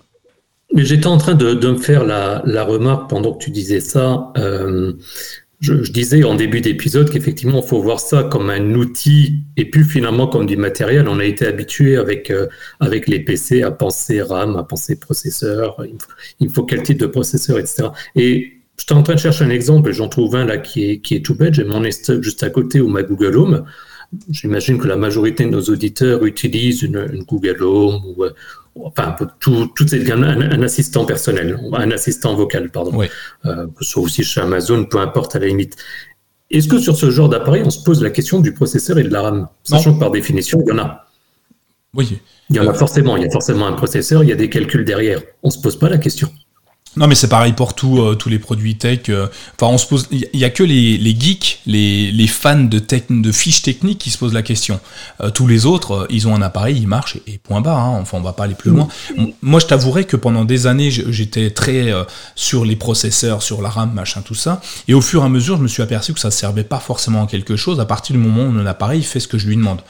Mais 0.72 0.84
j'étais 0.84 1.06
en 1.06 1.18
train 1.18 1.34
de, 1.34 1.54
me 1.54 1.78
faire 1.78 2.04
la, 2.04 2.64
remarque 2.64 3.08
pendant 3.08 3.32
que 3.32 3.44
tu 3.44 3.50
disais 3.50 3.80
ça. 3.80 4.32
je, 5.60 5.90
disais 5.92 6.24
en 6.24 6.34
début 6.34 6.60
d'épisode 6.60 7.10
qu'effectivement, 7.10 7.60
il 7.62 7.68
faut 7.68 7.80
voir 7.80 8.00
ça 8.00 8.24
comme 8.24 8.50
un 8.50 8.74
outil 8.74 9.44
et 9.56 9.70
puis 9.70 9.84
finalement 9.84 10.26
comme 10.26 10.46
du 10.46 10.56
matériel. 10.56 11.08
On 11.08 11.20
a 11.20 11.24
été 11.24 11.46
habitué 11.46 11.96
avec, 11.96 12.32
avec 12.80 13.06
les 13.06 13.20
PC 13.20 13.62
à 13.62 13.70
penser 13.70 14.20
RAM, 14.20 14.56
à 14.56 14.64
penser 14.64 14.96
processeur, 14.96 15.76
il 15.84 16.00
faut, 16.00 16.12
il 16.40 16.50
faut 16.50 16.64
quel 16.64 16.82
type 16.82 16.98
de 16.98 17.06
processeur, 17.06 17.58
etc. 17.58 17.90
Et 18.16 18.63
J'étais 18.76 18.92
en 18.92 19.02
train 19.02 19.14
de 19.14 19.20
chercher 19.20 19.44
un 19.44 19.50
exemple 19.50 19.90
et 19.90 19.92
j'en 19.92 20.08
trouve 20.08 20.34
un 20.36 20.44
là 20.44 20.58
qui 20.58 20.90
est, 20.90 20.98
qui 20.98 21.14
est 21.14 21.24
tout 21.24 21.34
bête. 21.34 21.54
J'ai 21.54 21.64
mon 21.64 21.80
Nest 21.80 22.20
juste 22.22 22.42
à 22.42 22.50
côté 22.50 22.80
ou 22.80 22.88
ma 22.88 23.02
Google 23.02 23.36
Home. 23.36 23.64
J'imagine 24.30 24.78
que 24.78 24.88
la 24.88 24.96
majorité 24.96 25.44
de 25.44 25.50
nos 25.50 25.62
auditeurs 25.62 26.24
utilisent 26.24 26.82
une, 26.82 27.24
Google 27.26 27.62
Home 27.62 28.02
ou, 28.04 28.24
euh, 28.24 28.30
enfin, 28.82 29.16
tout, 29.40 29.66
tout 29.74 29.86
un, 29.92 30.22
un, 30.22 30.62
assistant 30.62 31.04
personnel, 31.04 31.58
un 31.72 31.90
assistant 31.90 32.34
vocal, 32.34 32.70
pardon. 32.70 33.02
Euh, 33.44 33.66
que 33.66 33.84
ce 33.84 33.90
soit 33.92 34.02
aussi 34.02 34.24
chez 34.24 34.40
Amazon, 34.40 34.84
peu 34.84 34.98
importe 34.98 35.36
à 35.36 35.38
la 35.38 35.46
limite. 35.46 35.76
Est-ce 36.50 36.68
que 36.68 36.78
sur 36.78 36.96
ce 36.96 37.10
genre 37.10 37.28
d'appareil, 37.28 37.62
on 37.64 37.70
se 37.70 37.82
pose 37.82 38.02
la 38.02 38.10
question 38.10 38.40
du 38.40 38.52
processeur 38.52 38.98
et 38.98 39.02
de 39.02 39.08
la 39.08 39.22
RAM? 39.22 39.48
Sachant 39.62 39.94
que 39.94 40.00
par 40.00 40.10
définition, 40.10 40.60
il 40.64 40.68
y 40.68 40.72
en 40.72 40.78
a. 40.78 41.06
Oui. 41.94 42.18
Il 42.50 42.56
y 42.56 42.60
en 42.60 42.68
a 42.68 42.74
forcément. 42.74 43.16
Il 43.16 43.22
y 43.22 43.26
a 43.26 43.30
forcément 43.30 43.66
un 43.66 43.72
processeur, 43.72 44.22
il 44.22 44.28
y 44.28 44.32
a 44.32 44.36
des 44.36 44.50
calculs 44.50 44.84
derrière. 44.84 45.20
On 45.42 45.48
ne 45.48 45.52
se 45.52 45.60
pose 45.60 45.78
pas 45.78 45.88
la 45.88 45.98
question. 45.98 46.30
Non, 46.96 47.08
mais 47.08 47.14
c'est 47.14 47.28
pareil 47.28 47.52
pour 47.52 47.74
tout, 47.74 48.00
euh, 48.00 48.14
tous 48.14 48.28
les 48.28 48.38
produits 48.38 48.76
tech. 48.76 49.08
Euh. 49.08 49.26
Enfin, 49.58 49.72
on 49.72 49.78
se 49.78 49.86
pose. 49.86 50.06
Il 50.10 50.28
y, 50.32 50.44
a 50.44 50.50
que 50.50 50.62
les, 50.62 50.96
les 50.96 51.18
geeks, 51.18 51.60
les, 51.66 52.12
les, 52.12 52.26
fans 52.26 52.60
de, 52.60 52.78
tech, 52.78 53.04
de 53.10 53.32
fiches 53.32 53.62
techniques 53.62 53.98
qui 53.98 54.10
se 54.10 54.18
posent 54.18 54.32
la 54.32 54.42
question. 54.42 54.78
Euh, 55.20 55.30
tous 55.30 55.46
les 55.46 55.66
autres, 55.66 56.06
ils 56.10 56.28
ont 56.28 56.34
un 56.34 56.42
appareil, 56.42 56.78
ils 56.78 56.86
marchent 56.86 57.16
et, 57.26 57.38
point 57.38 57.60
barre. 57.60 57.80
Hein. 57.80 57.98
Enfin, 58.00 58.18
on 58.18 58.22
va 58.22 58.32
pas 58.32 58.44
aller 58.44 58.54
plus 58.54 58.70
loin. 58.70 58.88
Moi, 59.42 59.60
je 59.60 59.66
t'avouerai 59.66 60.04
que 60.04 60.16
pendant 60.16 60.44
des 60.44 60.66
années, 60.66 60.90
j'étais 60.90 61.50
très 61.50 61.92
sur 62.34 62.64
les 62.64 62.76
processeurs, 62.76 63.42
sur 63.42 63.60
la 63.60 63.68
RAM, 63.68 63.92
machin, 63.92 64.22
tout 64.22 64.34
ça. 64.34 64.60
Et 64.86 64.94
au 64.94 65.00
fur 65.00 65.22
et 65.22 65.26
à 65.26 65.28
mesure, 65.28 65.56
je 65.56 65.62
me 65.62 65.68
suis 65.68 65.82
aperçu 65.82 66.14
que 66.14 66.20
ça 66.20 66.30
servait 66.30 66.64
pas 66.64 66.78
forcément 66.78 67.24
à 67.24 67.26
quelque 67.26 67.56
chose. 67.56 67.80
À 67.80 67.86
partir 67.86 68.14
du 68.14 68.22
moment 68.22 68.44
où 68.44 68.50
mon 68.50 68.66
appareil 68.66 69.02
fait 69.02 69.20
ce 69.20 69.28
que 69.28 69.38
je 69.38 69.48
lui 69.48 69.56
demande. 69.56 69.80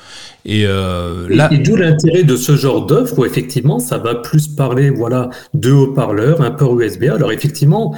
Et 0.45 0.65
là. 0.65 1.49
Et, 1.53 1.59
d'où 1.59 1.77
l'intérêt 1.77 2.23
de 2.23 2.37
ce 2.37 2.57
genre 2.57 2.85
d'offre 2.85 3.19
où 3.19 3.25
effectivement, 3.25 3.79
ça 3.79 3.99
va 3.99 4.15
plus 4.15 4.49
parler, 4.49 4.91
voilà, 4.91 5.31
de 5.55 5.73
haut-parleurs, 5.73 6.43
un 6.43 6.51
port 6.51 6.79
USB 6.79 7.05
alors 7.05 7.33
effectivement, 7.33 7.95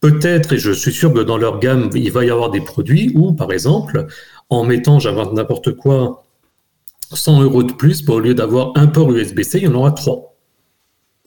peut-être, 0.00 0.52
et 0.52 0.58
je 0.58 0.70
suis 0.70 0.92
sûr 0.92 1.12
que 1.12 1.20
dans 1.20 1.38
leur 1.38 1.60
gamme, 1.60 1.90
il 1.94 2.12
va 2.12 2.24
y 2.24 2.30
avoir 2.30 2.50
des 2.50 2.60
produits 2.60 3.12
où, 3.14 3.32
par 3.32 3.52
exemple, 3.52 4.06
en 4.50 4.64
mettant, 4.64 4.98
j'invente 4.98 5.32
n'importe 5.32 5.74
quoi, 5.76 6.24
100 7.12 7.42
euros 7.42 7.62
de 7.62 7.72
plus, 7.72 8.04
bah, 8.04 8.14
au 8.14 8.20
lieu 8.20 8.34
d'avoir 8.34 8.72
un 8.76 8.86
port 8.86 9.10
USB-C, 9.10 9.58
il 9.58 9.64
y 9.64 9.68
en 9.68 9.74
aura 9.74 9.92
trois. 9.92 10.33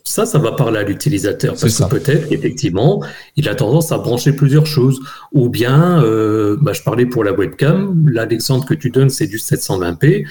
Ça, 0.08 0.26
ça 0.26 0.40
va 0.40 0.54
parler 0.54 0.80
à 0.80 0.84
l'utilisateur 0.84 1.56
parce 1.60 1.80
que 1.80 1.90
peut-être 1.90 2.32
effectivement, 2.32 3.04
il 3.36 3.50
a 3.50 3.56
tendance 3.56 3.92
à 3.92 3.98
brancher 3.98 4.32
plusieurs 4.32 4.66
choses. 4.66 5.02
Ou 5.34 5.50
bien, 5.50 6.02
euh, 6.02 6.56
bah, 6.62 6.72
je 6.72 6.82
parlais 6.82 7.06
pour 7.06 7.26
la 7.26 7.34
webcam, 7.34 8.08
là 8.10 8.26
l'exemple 8.26 8.66
que 8.66 8.74
tu 8.74 8.90
donnes, 8.90 9.10
c'est 9.10 9.28
du 9.28 9.36
720p. 9.36 10.26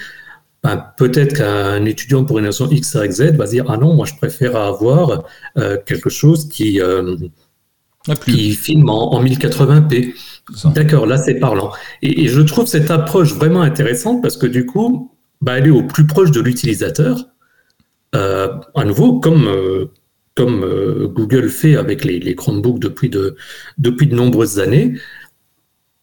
Ben, 0.63 0.83
peut-être 0.97 1.37
qu'un 1.37 1.85
étudiant 1.85 2.25
pour 2.25 2.39
une 2.39 2.45
raison 2.45 2.67
X, 2.67 2.95
Y, 2.95 3.11
Z 3.11 3.21
va 3.35 3.45
dire 3.45 3.65
Ah 3.67 3.77
non, 3.77 3.93
moi 3.93 4.07
je 4.07 4.15
préfère 4.15 4.55
avoir 4.55 5.25
euh, 5.59 5.77
quelque 5.85 6.09
chose 6.09 6.49
qui, 6.49 6.81
euh, 6.81 7.15
qui 8.25 8.53
filme 8.53 8.89
en, 8.89 9.23
1080p. 9.23 10.15
D'accord, 10.73 11.05
là 11.05 11.19
c'est 11.19 11.35
parlant. 11.35 11.71
Et, 12.01 12.27
je 12.29 12.41
trouve 12.41 12.65
cette 12.65 12.89
approche 12.89 13.35
vraiment 13.35 13.61
intéressante 13.61 14.23
parce 14.23 14.37
que 14.37 14.47
du 14.47 14.65
coup, 14.65 15.11
bah, 15.39 15.59
elle 15.59 15.67
est 15.67 15.69
au 15.69 15.83
plus 15.83 16.07
proche 16.07 16.31
de 16.31 16.41
l'utilisateur. 16.41 17.27
Euh, 18.17 18.47
à 18.75 18.83
nouveau, 18.83 19.19
comme, 19.19 19.49
comme 20.35 21.07
Google 21.13 21.49
fait 21.49 21.75
avec 21.75 22.03
les, 22.03 22.35
Chromebooks 22.35 22.79
depuis 22.79 23.09
de, 23.09 23.35
nombreuses 24.15 24.59
années. 24.59 24.95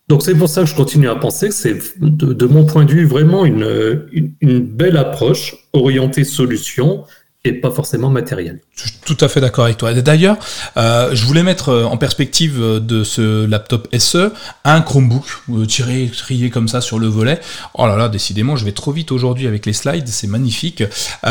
Donc 0.08 0.22
c'est 0.22 0.34
pour 0.34 0.48
ça 0.48 0.62
que 0.62 0.68
je 0.68 0.76
continue 0.76 1.08
à 1.08 1.16
penser 1.16 1.48
que 1.48 1.54
c'est, 1.54 1.78
de, 1.98 2.46
mon 2.46 2.66
point 2.66 2.84
de 2.84 2.92
vue, 2.92 3.06
vraiment 3.06 3.44
une, 3.44 3.98
belle 4.42 4.96
approche 4.96 5.56
orientée 5.72 6.24
solution 6.24 7.04
et 7.45 7.53
pas 7.53 7.70
forcément 7.70 8.09
matériel. 8.09 8.61
Je 8.74 8.84
suis 8.84 8.92
tout 9.05 9.18
à 9.20 9.28
fait 9.28 9.40
d'accord 9.40 9.66
avec 9.66 9.76
toi. 9.76 9.92
D'ailleurs, 9.92 10.38
euh, 10.78 11.14
je 11.14 11.26
voulais 11.26 11.42
mettre 11.42 11.68
euh, 11.68 11.84
en 11.84 11.99
perspective 11.99 12.59
euh, 12.59 12.80
de 12.80 13.05
ce 13.05 13.45
laptop 13.45 13.86
SE 13.99 14.32
un 14.64 14.80
Chromebook 14.80 15.24
tiré, 15.68 16.11
trié 16.16 16.49
comme 16.49 16.68
ça 16.68 16.80
sur 16.80 16.99
le 16.99 17.07
volet. 17.07 17.40
Oh 17.74 17.86
là 17.86 17.97
là, 17.97 18.09
décidément, 18.09 18.57
je 18.57 18.64
vais 18.64 18.72
trop 18.72 18.92
vite 18.92 19.12
aujourd'hui 19.12 19.47
avec 19.47 19.66
les 19.66 19.74
slides, 19.74 20.09
c'est 20.09 20.26
magnifique. 20.26 20.82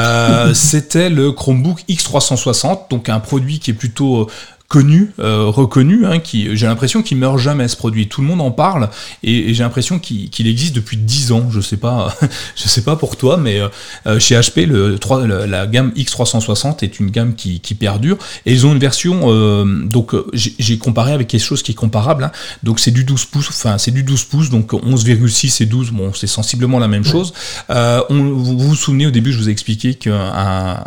C'était 0.54 1.10
le 1.10 1.32
Chromebook 1.32 1.82
X360, 1.90 2.90
donc 2.92 3.10
un 3.10 3.20
produit 3.20 3.60
qui 3.60 3.72
est 3.72 3.76
plutôt 3.76 4.30
connu, 4.68 5.12
euh, 5.20 5.46
reconnu, 5.46 6.06
hein, 6.06 6.18
qui, 6.18 6.56
j'ai 6.56 6.66
l'impression 6.66 7.04
qu'il 7.04 7.18
meurt 7.18 7.38
jamais 7.38 7.68
ce 7.68 7.76
produit. 7.76 8.08
Tout 8.08 8.22
le 8.22 8.28
monde 8.28 8.42
en 8.42 8.50
parle 8.50 8.90
et, 9.22 9.54
j'ai 9.54 9.64
l'impression 9.64 10.00
qu'il, 10.00 10.48
existe 10.48 10.76
depuis 10.76 10.98
10 10.98 11.32
ans. 11.32 11.48
Je 11.52 11.62
sais 11.62 11.78
pas, 11.78 12.16
je 12.56 12.64
sais 12.68 12.82
pas 12.82 12.96
pour 12.96 13.16
toi, 13.16 13.38
mais 13.38 13.62
euh, 14.08 14.20
chez 14.20 14.36
HP, 14.36 14.66
le, 14.66 14.98
3, 14.98 15.28
la 15.28 15.68
gamme 15.68 15.92
X360 15.96 16.84
est 16.84 17.00
une 17.00 17.12
gamme 17.12 17.36
qui, 17.36 17.60
perdure 17.80 18.18
et 18.46 18.54
ils 18.54 18.66
ont 18.66 18.72
une 18.72 18.80
version. 18.80 19.26
Euh, 19.26 19.66
donc 19.86 20.16
j'ai, 20.34 20.78
comparé 20.78 21.14
avec 21.14 21.28
quelque 21.28 21.44
chose 21.44 21.62
qui 21.62 21.74
est 21.74 21.76
comparable. 21.76 22.24
Hein. 22.24 22.32
donc 22.64 22.80
c'est 22.80 22.92
du 22.92 23.04
12 23.04 23.26
pouces, 23.26 23.50
enfin 23.50 23.78
c'est 23.78 23.92
du 23.92 24.04
12 24.04 24.24
pouces, 24.24 24.50
donc 24.50 24.74
11,6 24.74 25.62
et 25.62 25.66
12, 25.66 25.92
bon 25.92 26.14
c'est 26.14 26.28
sensiblement 26.28 26.80
la 26.80 26.88
même 26.88 27.04
chose. 27.04 27.34
vous, 27.70 28.58
vous 28.58 28.76
souvenez 28.76 29.06
au 29.06 29.12
début, 29.12 29.32
je 29.32 29.38
vous 29.38 29.50
ai 29.50 29.52
expliqué 29.52 29.96
qu'un 29.96 30.84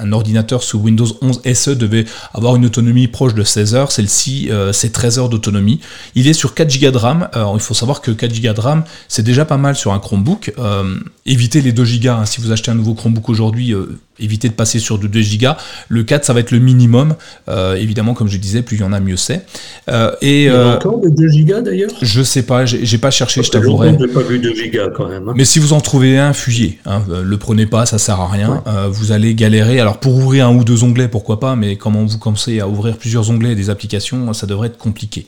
un 0.00 0.12
ordinateur 0.12 0.62
sous 0.62 0.78
Windows 0.78 1.06
11 1.20 1.42
SE 1.54 1.70
devait 1.70 2.04
avoir 2.34 2.56
une 2.56 2.66
autonomie 2.66 3.08
proche 3.08 3.34
de 3.34 3.44
16 3.44 3.74
heures. 3.74 3.92
Celle-ci, 3.92 4.48
euh, 4.50 4.72
c'est 4.72 4.90
13 4.90 5.18
heures 5.18 5.28
d'autonomie. 5.28 5.80
Il 6.14 6.26
est 6.26 6.32
sur 6.32 6.54
4 6.54 6.80
Go 6.80 6.90
de 6.90 6.96
RAM. 6.96 7.28
Alors, 7.32 7.54
il 7.54 7.60
faut 7.60 7.74
savoir 7.74 8.00
que 8.00 8.10
4 8.10 8.40
Go 8.40 8.52
de 8.52 8.60
RAM, 8.60 8.84
c'est 9.08 9.22
déjà 9.22 9.44
pas 9.44 9.56
mal 9.56 9.76
sur 9.76 9.92
un 9.92 9.98
Chromebook. 9.98 10.52
Euh, 10.58 10.96
évitez 11.26 11.60
les 11.60 11.72
2 11.72 11.84
Go. 11.84 12.08
Hein. 12.10 12.26
Si 12.26 12.40
vous 12.40 12.52
achetez 12.52 12.70
un 12.70 12.74
nouveau 12.74 12.94
Chromebook 12.94 13.28
aujourd'hui, 13.28 13.72
euh, 13.74 13.98
éviter 14.20 14.48
de 14.48 14.54
passer 14.54 14.78
sur 14.78 14.98
de 14.98 15.06
2 15.06 15.20
Go. 15.40 15.48
Le 15.88 16.02
4, 16.02 16.24
ça 16.24 16.32
va 16.32 16.40
être 16.40 16.50
le 16.50 16.58
minimum. 16.58 17.14
Euh, 17.48 17.74
évidemment, 17.74 18.14
comme 18.14 18.28
je 18.28 18.36
disais, 18.36 18.62
plus 18.62 18.76
il 18.76 18.80
y 18.80 18.84
en 18.84 18.92
a, 18.92 19.00
mieux 19.00 19.16
c'est. 19.16 19.44
Euh, 19.88 20.12
et, 20.20 20.44
il 20.44 20.46
y 20.46 20.48
a 20.48 20.54
euh, 20.54 20.76
encore 20.76 21.00
de 21.00 21.08
2 21.08 21.28
Go 21.44 21.60
d'ailleurs? 21.60 21.90
Je 22.02 22.22
sais 22.22 22.42
pas, 22.42 22.64
j'ai 22.66 22.98
pas 22.98 23.10
cherché, 23.10 23.42
je 23.42 23.50
t'avouerai. 23.50 23.96
pas 23.96 24.22
vu 24.22 24.38
2 24.38 24.52
Go 24.72 24.92
quand 24.94 25.08
même. 25.08 25.28
Hein. 25.28 25.34
Mais 25.36 25.44
si 25.44 25.58
vous 25.58 25.72
en 25.72 25.80
trouvez 25.80 26.18
un, 26.18 26.32
fuyez. 26.32 26.78
Hein. 26.86 27.02
Le 27.22 27.36
prenez 27.36 27.66
pas, 27.66 27.86
ça 27.86 27.98
sert 27.98 28.20
à 28.20 28.28
rien. 28.28 28.62
vous 28.90 29.12
allez 29.12 29.34
galérer. 29.34 29.80
Alors 29.80 29.98
pour 29.98 30.14
ouvrir 30.16 30.46
un 30.46 30.54
ou 30.54 30.64
deux 30.64 30.84
onglets, 30.84 31.08
pourquoi 31.08 31.40
pas, 31.40 31.56
mais 31.56 31.76
comment 31.76 32.04
vous 32.04 32.18
commencez 32.18 32.60
à 32.60 32.68
ouvrir 32.68 32.96
plusieurs 32.96 33.30
onglets 33.30 33.54
des 33.54 33.70
applications, 33.70 34.32
ça 34.32 34.46
devrait 34.46 34.68
être 34.68 34.78
compliqué. 34.78 35.26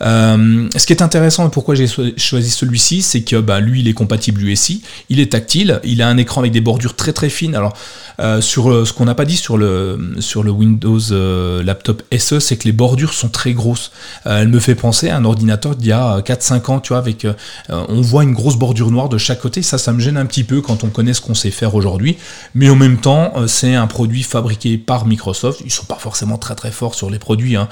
Ce 0.00 0.86
qui 0.86 0.92
est 0.92 1.02
intéressant 1.02 1.46
et 1.46 1.50
pourquoi 1.50 1.74
j'ai 1.74 1.86
choisi 1.86 2.50
celui-ci, 2.50 3.02
c'est 3.02 3.22
que 3.22 3.36
bah, 3.36 3.60
lui, 3.60 3.80
il 3.80 3.88
est 3.88 3.92
compatible 3.92 4.42
USI, 4.42 4.82
il 5.08 5.20
est 5.20 5.32
tactile, 5.32 5.80
il 5.84 6.02
a 6.02 6.08
un 6.08 6.16
écran 6.16 6.40
avec 6.40 6.52
des 6.52 6.60
bordures 6.60 6.96
très 6.96 7.12
très 7.12 7.28
fines. 7.28 7.54
Alors 7.54 7.74
euh, 8.20 8.40
sur 8.40 8.70
euh, 8.70 8.84
ce 8.84 8.92
qu'on 8.92 9.06
n'a 9.06 9.14
pas 9.14 9.24
dit 9.24 9.36
sur 9.36 9.56
le, 9.56 10.16
sur 10.18 10.42
le 10.42 10.50
Windows 10.50 11.00
euh, 11.10 11.62
Laptop 11.62 12.02
SE, 12.18 12.38
c'est 12.38 12.56
que 12.56 12.64
les 12.64 12.72
bordures 12.72 13.14
sont 13.14 13.28
très 13.28 13.52
grosses. 13.52 13.92
elle 14.24 14.48
me 14.48 14.60
fait 14.60 14.74
penser 14.74 15.08
à 15.08 15.16
un 15.16 15.24
ordinateur 15.24 15.74
d'il 15.74 15.88
y 15.88 15.92
a 15.92 16.20
4-5 16.20 16.70
ans, 16.70 16.80
tu 16.80 16.88
vois, 16.88 16.98
avec 16.98 17.26
on 17.70 18.00
voit 18.00 18.22
une 18.22 18.32
grosse 18.32 18.56
bordure 18.56 18.90
noire 18.90 19.08
de 19.08 19.18
chaque 19.18 19.40
côté. 19.40 19.62
Ça, 19.62 19.78
ça 19.78 19.92
me 19.92 20.00
gêne 20.00 20.16
un 20.16 20.26
petit 20.26 20.44
peu 20.44 20.60
quand 20.60 20.84
on 20.84 20.88
connaît 20.88 21.14
ce 21.14 21.20
qu'on 21.20 21.34
sait 21.34 21.50
faire 21.50 21.74
aujourd'hui. 21.74 22.16
Mais 22.54 22.68
en 22.68 22.76
même 22.76 22.98
temps, 22.98 23.32
c'est 23.46 23.74
un 23.74 23.86
produit 23.86 24.22
fabriqué 24.22 24.78
par 24.78 25.06
Microsoft. 25.06 25.62
Ils 25.64 25.70
sont 25.70 25.86
pas 25.86 25.96
forcément 25.96 26.38
très 26.38 26.54
très 26.54 26.70
forts 26.70 26.94
sur 26.94 27.10
les 27.10 27.18
produits. 27.18 27.56
Hein. 27.56 27.68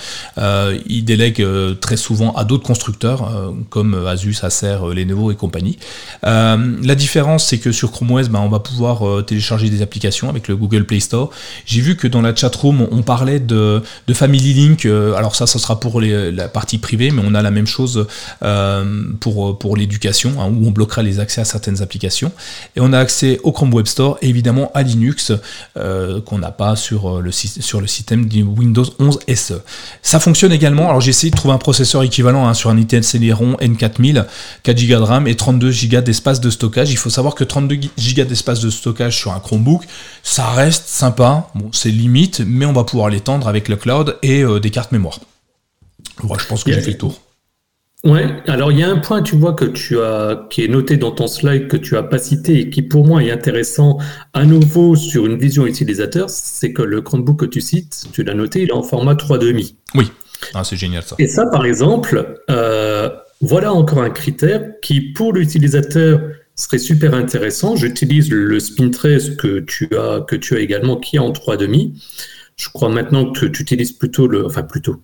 ils 0.87 1.05
délèguent 1.05 1.47
très 1.81 1.97
souvent 1.97 2.18
à 2.37 2.45
d'autres 2.45 2.67
constructeurs 2.67 3.31
comme 3.71 3.95
Asus, 4.07 4.37
Acer, 4.43 4.79
Lenovo 4.95 5.31
et 5.31 5.37
compagnie. 5.37 5.79
la 6.23 6.95
différence, 6.95 7.47
c'est 7.47 7.59
que 7.59 7.73
sur 7.73 7.91
Chrome 7.93 8.13
OS, 8.13 8.29
ben, 8.29 8.41
on 8.41 8.49
va 8.49 8.61
pouvoir 8.61 9.25
télécharger 9.25 9.71
des 9.71 9.83
applications 9.83 10.29
avec 10.29 10.49
le 10.49 10.57
Google 10.57 10.85
Play 10.85 11.01
Store. 11.01 11.31
J'ai 11.67 11.81
vu 11.81 11.97
que 11.97 12.07
dans 12.07 12.23
la 12.23 12.35
chatroom, 12.35 12.87
on 12.91 13.03
parlait 13.03 13.41
de, 13.41 13.83
Family 14.13 14.55
Link. 14.55 14.87
alors 14.87 15.37
ça, 15.37 15.47
ce 15.47 15.59
sera 15.59 15.81
pour 15.81 16.01
la 16.01 16.49
partie 16.49 16.79
privée, 16.79 17.11
mais 17.11 17.23
on 17.25 17.35
a 17.35 17.43
la 17.43 17.51
même 17.51 17.67
chose 17.67 18.07
pour, 19.21 19.77
l'éducation, 19.77 20.33
hein, 20.41 20.47
où 20.47 20.67
on 20.67 20.71
bloquera 20.71 21.03
les 21.03 21.21
accès 21.21 21.41
à 21.41 21.45
certaines 21.45 21.83
applications. 21.83 22.33
Et 22.77 22.81
on 22.81 22.93
a 22.93 22.99
accès 22.99 23.41
au 23.43 23.53
Chrome 23.53 23.73
Web 23.75 23.87
Store 23.87 24.19
et 24.23 24.29
évidemment 24.29 24.71
à 24.75 24.83
Linux, 24.83 25.33
qu'on 25.75 26.39
n'a 26.39 26.51
pas 26.51 26.77
sur 26.77 27.21
le, 27.21 27.33
sur 27.33 27.81
le 27.81 27.87
système 27.87 28.29
Windows 28.57 28.85
11 28.99 29.19
SE. 29.35 29.55
Ça 30.03 30.21
fonctionne 30.21 30.53
également. 30.53 30.89
Alors 30.89 31.01
j'ai 31.01 31.11
essayé 31.11 31.31
de 31.31 31.37
trouver 31.37 31.55
un 31.55 31.59
processeur 31.59 32.03
équivalent 32.09 32.49
hein, 32.49 32.55
sur 32.55 32.71
un 32.71 32.77
Intel 32.77 33.05
Celeron 33.05 33.55
N4000, 33.61 34.25
4 34.63 34.87
Go 34.89 34.95
de 34.97 35.03
RAM 35.03 35.27
et 35.27 35.37
32 35.37 35.73
Go 35.89 36.01
d'espace 36.01 36.41
de 36.41 36.51
stockage. 36.51 36.91
Il 36.91 36.97
faut 36.97 37.11
savoir 37.11 37.35
que 37.35 37.45
32 37.45 37.77
Go 37.77 38.25
d'espace 38.25 38.61
de 38.61 38.71
stockage 38.71 39.17
sur 39.17 39.33
un 39.33 39.41
Chromebook, 39.41 39.85
ça 40.23 40.51
reste 40.51 40.89
sympa. 40.89 41.49
Bon, 41.55 41.71
c'est 41.73 41.91
limite, 41.91 42.43
mais 42.45 42.67
on 42.67 42.73
va 42.73 42.85
pouvoir 42.85 43.09
l'étendre 43.09 43.47
avec 43.47 43.69
le 43.69 43.77
cloud 43.77 44.17
et 44.23 44.43
euh, 44.43 44.59
des 44.59 44.71
cartes 44.71 44.93
mémoire. 44.93 45.21
Voilà, 46.23 46.43
je 46.43 46.49
pense 46.49 46.65
que 46.65 46.73
j'ai 46.73 46.81
fait 46.81 46.93
le 46.93 46.99
tour. 46.99 47.21
Ouais, 48.05 48.29
alors 48.47 48.71
il 48.71 48.79
y 48.79 48.85
a 48.85 48.89
un 48.89 48.99
point, 48.99 49.23
tu 49.23 49.35
vois, 49.35 49.55
que 49.55 49.65
tu 49.65 50.01
as, 50.01 50.47
qui 50.51 50.63
est 50.63 50.69
noté 50.69 50.97
dans 50.97 51.11
ton 51.11 51.27
slide, 51.27 51.67
que 51.67 51.77
tu 51.77 51.97
as 51.97 52.05
pas 52.05 52.19
cité 52.19 52.61
et 52.61 52.71
qui 52.71 52.83
pour 52.83 53.05
moi 53.05 53.25
est 53.25 53.33
intéressant 53.33 53.99
à 54.35 54.45
nouveau 54.45 54.95
sur 54.95 55.27
une 55.27 55.37
vision 55.37 55.67
utilisateur, 55.67 56.31
c'est 56.31 56.73
que 56.73 56.83
le 56.83 57.03
Chromebook 57.03 57.41
que 57.41 57.47
tu 57.47 57.61
cites, 57.61 58.07
tu 58.13 58.23
l'as 58.23 58.35
noté, 58.35 58.63
il 58.63 58.69
est 58.69 58.73
en 58.73 58.85
format 58.85 59.15
3,5. 59.15 59.75
Oui, 59.97 60.13
ah, 60.55 60.65
c'est 60.65 60.77
génial 60.77 61.03
ça. 61.03 61.17
Et 61.19 61.27
ça, 61.27 61.47
par 61.47 61.67
exemple, 61.67 62.43
euh, 62.51 63.11
voilà 63.41 63.73
encore 63.73 64.03
un 64.03 64.11
critère 64.11 64.63
qui, 64.81 65.01
pour 65.01 65.33
l'utilisateur, 65.33 66.21
serait 66.55 66.79
super 66.79 67.15
intéressant. 67.15 67.77
J'utilise 67.77 68.31
le 68.31 68.59
Spin 68.59 68.91
13 68.91 69.37
que 69.37 69.61
tu 69.61 69.89
as, 69.97 70.25
que 70.27 70.37
tu 70.37 70.57
as 70.57 70.61
également, 70.61 70.97
qui 70.97 71.17
est 71.17 71.21
en 71.21 71.31
3,5. 71.31 71.93
Je 72.57 72.69
crois 72.71 72.89
maintenant 72.89 73.31
que 73.31 73.47
tu 73.47 73.63
utilises 73.63 73.93
plutôt 73.93 74.27
le, 74.27 74.45
enfin 74.45 74.63
plutôt 74.63 75.01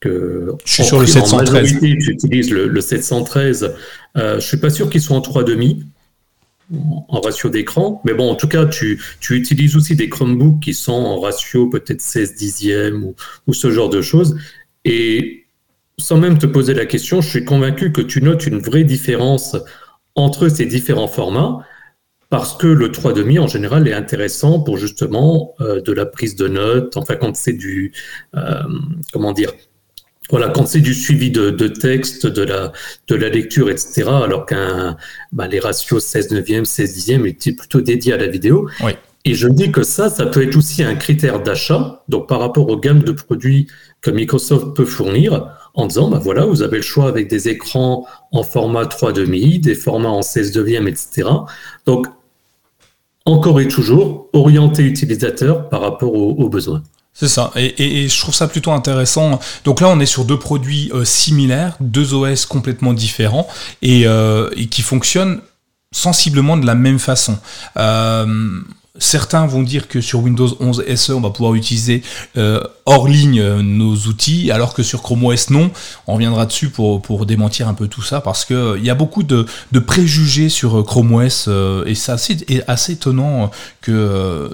que. 0.00 0.52
Je 0.64 0.72
suis 0.72 0.84
sur 0.84 1.00
le 1.00 1.06
713. 1.06 1.78
tu 1.78 2.10
utilises 2.10 2.50
le, 2.50 2.80
713. 2.80 3.74
Euh, 4.16 4.40
je 4.40 4.46
suis 4.46 4.56
pas 4.56 4.70
sûr 4.70 4.90
qu'ils 4.90 5.00
soient 5.00 5.16
en 5.16 5.20
3,5 5.20 5.82
en 6.72 7.20
ratio 7.20 7.50
d'écran. 7.50 8.00
Mais 8.04 8.14
bon, 8.14 8.30
en 8.30 8.34
tout 8.34 8.48
cas, 8.48 8.66
tu, 8.66 9.02
tu, 9.20 9.36
utilises 9.36 9.76
aussi 9.76 9.96
des 9.96 10.08
Chromebooks 10.08 10.60
qui 10.60 10.74
sont 10.74 10.92
en 10.92 11.20
ratio 11.20 11.68
peut-être 11.68 12.00
16 12.00 12.34
dixièmes 12.34 13.12
ou, 13.46 13.52
ce 13.52 13.70
genre 13.70 13.90
de 13.90 14.02
choses. 14.02 14.36
Et 14.84 15.46
sans 15.98 16.18
même 16.18 16.38
te 16.38 16.46
poser 16.46 16.74
la 16.74 16.86
question, 16.86 17.20
je 17.20 17.28
suis 17.28 17.44
convaincu 17.44 17.92
que 17.92 18.00
tu 18.00 18.22
notes 18.22 18.46
une 18.46 18.58
vraie 18.58 18.84
différence 18.84 19.56
entre 20.14 20.48
ces 20.48 20.66
différents 20.66 21.08
formats 21.08 21.64
parce 22.30 22.56
que 22.56 22.66
le 22.66 22.88
3,5 22.88 23.38
en 23.38 23.46
général 23.46 23.86
est 23.86 23.92
intéressant 23.92 24.58
pour 24.58 24.76
justement 24.76 25.54
euh, 25.60 25.80
de 25.80 25.92
la 25.92 26.06
prise 26.06 26.34
de 26.34 26.48
notes, 26.48 26.96
enfin 26.96 27.14
quand 27.14 27.36
c'est 27.36 27.52
du, 27.52 27.92
euh, 28.34 28.62
comment 29.12 29.32
dire, 29.32 29.52
voilà, 30.30 30.48
quand 30.48 30.66
c'est 30.66 30.80
du 30.80 30.94
suivi 30.94 31.30
de, 31.30 31.50
texte, 31.68 32.26
de 32.26 32.42
la, 32.42 32.72
de 33.08 33.14
la 33.14 33.28
lecture, 33.28 33.68
etc., 33.70 34.04
alors 34.06 34.46
qu'un 34.46 34.96
bah, 35.32 35.48
les 35.48 35.60
ratios 35.60 36.02
16 36.02 36.30
neuvième, 36.32 36.64
16 36.64 36.94
dixième 36.94 37.26
étaient 37.26 37.52
plutôt 37.52 37.80
dédiés 37.80 38.14
à 38.14 38.16
la 38.16 38.26
vidéo. 38.26 38.68
Et 39.26 39.34
je 39.34 39.48
dis 39.48 39.72
que 39.72 39.82
ça, 39.82 40.10
ça 40.10 40.26
peut 40.26 40.42
être 40.42 40.56
aussi 40.56 40.82
un 40.82 40.94
critère 40.96 41.42
d'achat, 41.42 42.02
donc 42.08 42.28
par 42.28 42.40
rapport 42.40 42.68
aux 42.68 42.78
gammes 42.78 43.02
de 43.02 43.12
produits 43.12 43.68
que 44.02 44.10
Microsoft 44.10 44.74
peut 44.74 44.84
fournir, 44.84 45.48
en 45.74 45.86
disant, 45.86 46.08
bah 46.08 46.20
voilà, 46.22 46.44
vous 46.44 46.62
avez 46.62 46.76
le 46.76 46.82
choix 46.82 47.08
avec 47.08 47.28
des 47.28 47.48
écrans 47.48 48.06
en 48.32 48.42
format 48.42 48.84
3,5, 48.84 49.60
des 49.60 49.74
formats 49.74 50.10
en 50.10 50.22
16 50.22 50.56
neuvième, 50.56 50.88
etc. 50.88 51.28
Donc, 51.86 52.06
encore 53.24 53.60
et 53.60 53.68
toujours, 53.68 54.28
orienter 54.34 54.82
utilisateur 54.82 55.70
par 55.70 55.80
rapport 55.80 56.14
aux 56.14 56.48
besoins. 56.48 56.82
C'est 57.16 57.28
ça, 57.28 57.52
et, 57.54 58.08
je 58.08 58.20
trouve 58.20 58.34
ça 58.34 58.48
plutôt 58.48 58.72
intéressant. 58.72 59.38
Donc 59.64 59.80
là, 59.80 59.88
on 59.88 60.00
est 60.00 60.06
sur 60.06 60.24
deux 60.24 60.38
produits 60.38 60.90
euh, 60.92 61.04
similaires, 61.04 61.76
deux 61.78 62.12
OS 62.12 62.44
complètement 62.44 62.92
différents, 62.92 63.46
euh, 63.84 64.50
et, 64.56 64.66
qui 64.66 64.82
fonctionnent 64.82 65.40
sensiblement 65.92 66.56
de 66.56 66.66
la 66.66 66.74
même 66.74 66.98
façon. 66.98 67.38
Euh, 67.76 68.60
certains 68.98 69.46
vont 69.46 69.62
dire 69.62 69.86
que 69.86 70.00
sur 70.00 70.24
Windows 70.24 70.56
11 70.58 70.84
SE, 70.96 71.12
on 71.12 71.20
va 71.20 71.30
pouvoir 71.30 71.54
utiliser 71.54 72.02
hors 72.84 73.06
ligne 73.06 73.60
nos 73.60 73.94
outils, 73.94 74.50
alors 74.50 74.74
que 74.74 74.82
sur 74.82 75.00
Chrome 75.00 75.24
OS, 75.24 75.50
non. 75.50 75.70
On 76.08 76.14
reviendra 76.14 76.46
dessus 76.46 76.68
pour, 76.68 77.00
pour 77.00 77.26
démentir 77.26 77.68
un 77.68 77.74
peu 77.74 77.86
tout 77.86 78.02
ça, 78.02 78.22
parce 78.22 78.44
qu'il 78.44 78.74
il 78.78 78.84
y 78.84 78.90
a 78.90 78.94
beaucoup 78.96 79.22
de, 79.22 79.46
préjugés 79.86 80.48
sur 80.48 80.84
Chrome 80.84 81.14
OS, 81.14 81.48
et 81.86 81.94
c'est 81.94 82.12
assez, 82.12 82.38
assez 82.66 82.94
étonnant 82.94 83.52
que 83.80 84.50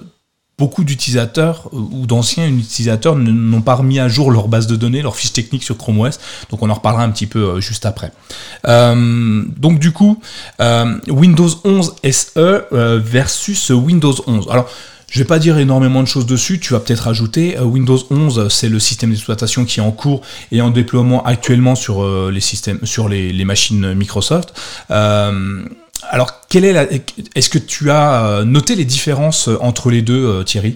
beaucoup 0.60 0.84
d'utilisateurs 0.84 1.70
euh, 1.72 1.78
ou 1.78 2.06
d'anciens 2.06 2.46
utilisateurs 2.46 3.16
n'ont 3.16 3.62
pas 3.62 3.74
remis 3.74 3.98
à 3.98 4.08
jour 4.08 4.30
leur 4.30 4.46
base 4.46 4.66
de 4.66 4.76
données, 4.76 5.00
leur 5.00 5.16
fiche 5.16 5.32
technique 5.32 5.64
sur 5.64 5.76
Chrome 5.76 6.00
OS. 6.00 6.20
Donc 6.50 6.62
on 6.62 6.68
en 6.68 6.74
reparlera 6.74 7.02
un 7.02 7.10
petit 7.10 7.26
peu 7.26 7.40
euh, 7.40 7.60
juste 7.60 7.86
après. 7.86 8.12
Euh, 8.68 9.42
donc 9.56 9.78
du 9.78 9.92
coup, 9.92 10.20
Windows 11.08 11.48
11 11.64 11.94
SE 12.04 12.62
versus 12.98 13.70
Windows 13.70 14.14
11. 14.26 14.46
Alors 14.50 14.68
je 15.10 15.18
vais 15.18 15.24
pas 15.24 15.40
dire 15.40 15.58
énormément 15.58 16.02
de 16.02 16.08
choses 16.08 16.26
dessus, 16.26 16.60
tu 16.60 16.72
vas 16.74 16.78
peut-être 16.78 17.08
ajouter 17.08 17.58
Windows 17.58 17.98
11, 18.10 18.48
c'est 18.48 18.68
le 18.68 18.78
système 18.78 19.10
d'exploitation 19.10 19.64
qui 19.64 19.80
est 19.80 19.82
en 19.82 19.90
cours 19.90 20.20
et 20.52 20.60
en 20.60 20.70
déploiement 20.70 21.24
actuellement 21.24 21.74
sur 21.74 22.30
les 22.30 22.40
systèmes 22.40 22.78
sur 22.84 23.08
les 23.08 23.44
machines 23.44 23.94
Microsoft. 23.94 24.54
Alors, 26.08 26.46
quelle 26.48 26.64
est 26.64 26.72
la... 26.72 26.86
est-ce 27.34 27.50
que 27.50 27.58
tu 27.58 27.90
as 27.90 28.26
euh, 28.26 28.44
noté 28.44 28.74
les 28.74 28.84
différences 28.84 29.48
euh, 29.48 29.56
entre 29.60 29.90
les 29.90 30.02
deux, 30.02 30.26
euh, 30.26 30.42
Thierry? 30.42 30.74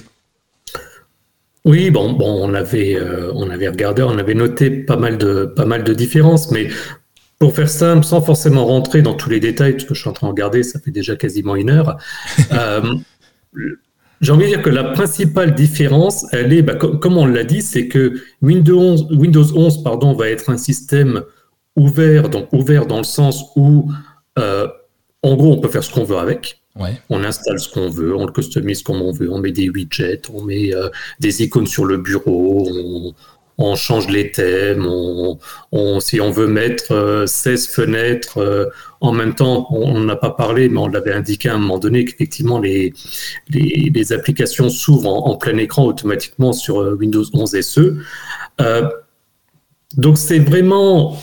Oui, 1.64 1.90
bon, 1.90 2.12
bon, 2.12 2.46
on 2.46 2.52
avait, 2.52 2.98
on 3.32 3.48
avait 3.48 3.68
regardé, 3.68 4.02
on 4.02 4.18
avait 4.18 4.34
noté 4.34 4.68
pas 4.68 4.98
mal 4.98 5.16
de, 5.16 5.46
pas 5.46 5.64
mal 5.64 5.82
de 5.82 5.94
différences, 5.94 6.50
mais 6.50 6.68
pour 7.38 7.54
faire 7.54 7.70
simple, 7.70 8.04
sans 8.04 8.20
forcément 8.20 8.66
rentrer 8.66 9.00
dans 9.00 9.14
tous 9.14 9.30
les 9.30 9.40
détails, 9.40 9.72
parce 9.72 9.84
que 9.84 9.94
je 9.94 10.00
suis 10.00 10.10
en 10.10 10.12
train 10.12 10.26
de 10.26 10.32
regarder, 10.32 10.62
ça 10.62 10.78
fait 10.78 10.90
déjà 10.90 11.16
quasiment 11.16 11.56
une 11.56 11.70
heure. 11.70 11.96
J'ai 14.20 14.32
envie 14.32 14.44
de 14.44 14.50
dire 14.50 14.62
que 14.62 14.68
la 14.68 14.84
principale 14.84 15.54
différence, 15.54 16.26
elle 16.32 16.52
est, 16.52 16.60
bah, 16.60 16.74
comme, 16.74 17.16
on 17.16 17.24
l'a 17.24 17.44
dit, 17.44 17.62
c'est 17.62 17.88
que 17.88 18.20
Windows 18.42 18.78
11, 18.78 19.06
Windows 19.12 19.56
11 19.56 19.82
pardon, 19.82 20.12
va 20.12 20.28
être 20.28 20.50
un 20.50 20.58
système 20.58 21.22
ouvert, 21.76 22.28
donc 22.28 22.52
ouvert 22.52 22.84
dans 22.84 22.98
le 22.98 23.04
sens 23.04 23.42
où 23.56 23.90
en 25.24 25.36
gros, 25.36 25.52
on 25.52 25.58
peut 25.58 25.68
faire 25.68 25.82
ce 25.82 25.92
qu'on 25.92 26.04
veut 26.04 26.18
avec. 26.18 26.60
On 27.08 27.22
installe 27.24 27.60
ce 27.60 27.68
qu'on 27.68 27.88
veut, 27.88 28.14
on 28.16 28.26
le 28.26 28.32
customise 28.32 28.82
comme 28.82 29.00
on 29.00 29.12
veut, 29.12 29.32
on 29.32 29.38
met 29.38 29.52
des 29.52 29.70
widgets, 29.70 30.22
on 30.32 30.42
met 30.42 30.74
euh, 30.74 30.88
des 31.20 31.42
icônes 31.42 31.68
sur 31.68 31.84
le 31.84 31.98
bureau, 31.98 33.14
on, 33.58 33.76
change 33.76 34.08
les 34.08 34.32
thèmes, 34.32 34.84
on, 34.84 36.00
si 36.00 36.20
on 36.20 36.32
veut 36.32 36.48
mettre 36.48 37.24
16 37.28 37.68
euh, 37.68 37.72
fenêtres 37.72 38.38
euh, 38.38 38.66
en 39.00 39.12
même 39.12 39.36
temps, 39.36 39.68
on 39.70 40.00
n'a 40.00 40.16
pas 40.16 40.30
parlé, 40.30 40.68
mais 40.68 40.78
on 40.78 40.88
l'avait 40.88 41.12
indiqué 41.12 41.48
à 41.48 41.54
un 41.54 41.58
moment 41.58 41.78
donné 41.78 42.04
qu'effectivement 42.04 42.58
les, 42.58 42.92
les, 43.50 44.12
applications 44.12 44.68
s'ouvrent 44.68 45.28
en, 45.28 45.36
plein 45.36 45.56
écran 45.58 45.84
automatiquement 45.84 46.52
sur 46.52 46.78
Windows 46.98 47.24
11 47.32 47.60
SE. 47.60 47.96
donc 49.96 50.18
c'est 50.18 50.40
vraiment 50.40 51.16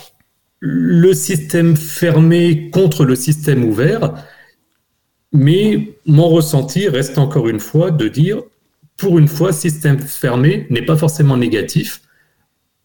le 0.61 1.13
système 1.13 1.75
fermé 1.75 2.69
contre 2.69 3.03
le 3.03 3.15
système 3.15 3.65
ouvert, 3.65 4.13
mais 5.33 5.95
mon 6.05 6.29
ressenti 6.29 6.87
reste 6.87 7.17
encore 7.17 7.49
une 7.49 7.59
fois 7.59 7.89
de 7.89 8.07
dire, 8.07 8.43
pour 8.95 9.17
une 9.17 9.27
fois, 9.27 9.51
système 9.51 9.99
fermé 9.99 10.67
n'est 10.69 10.85
pas 10.85 10.95
forcément 10.95 11.35
négatif, 11.35 12.01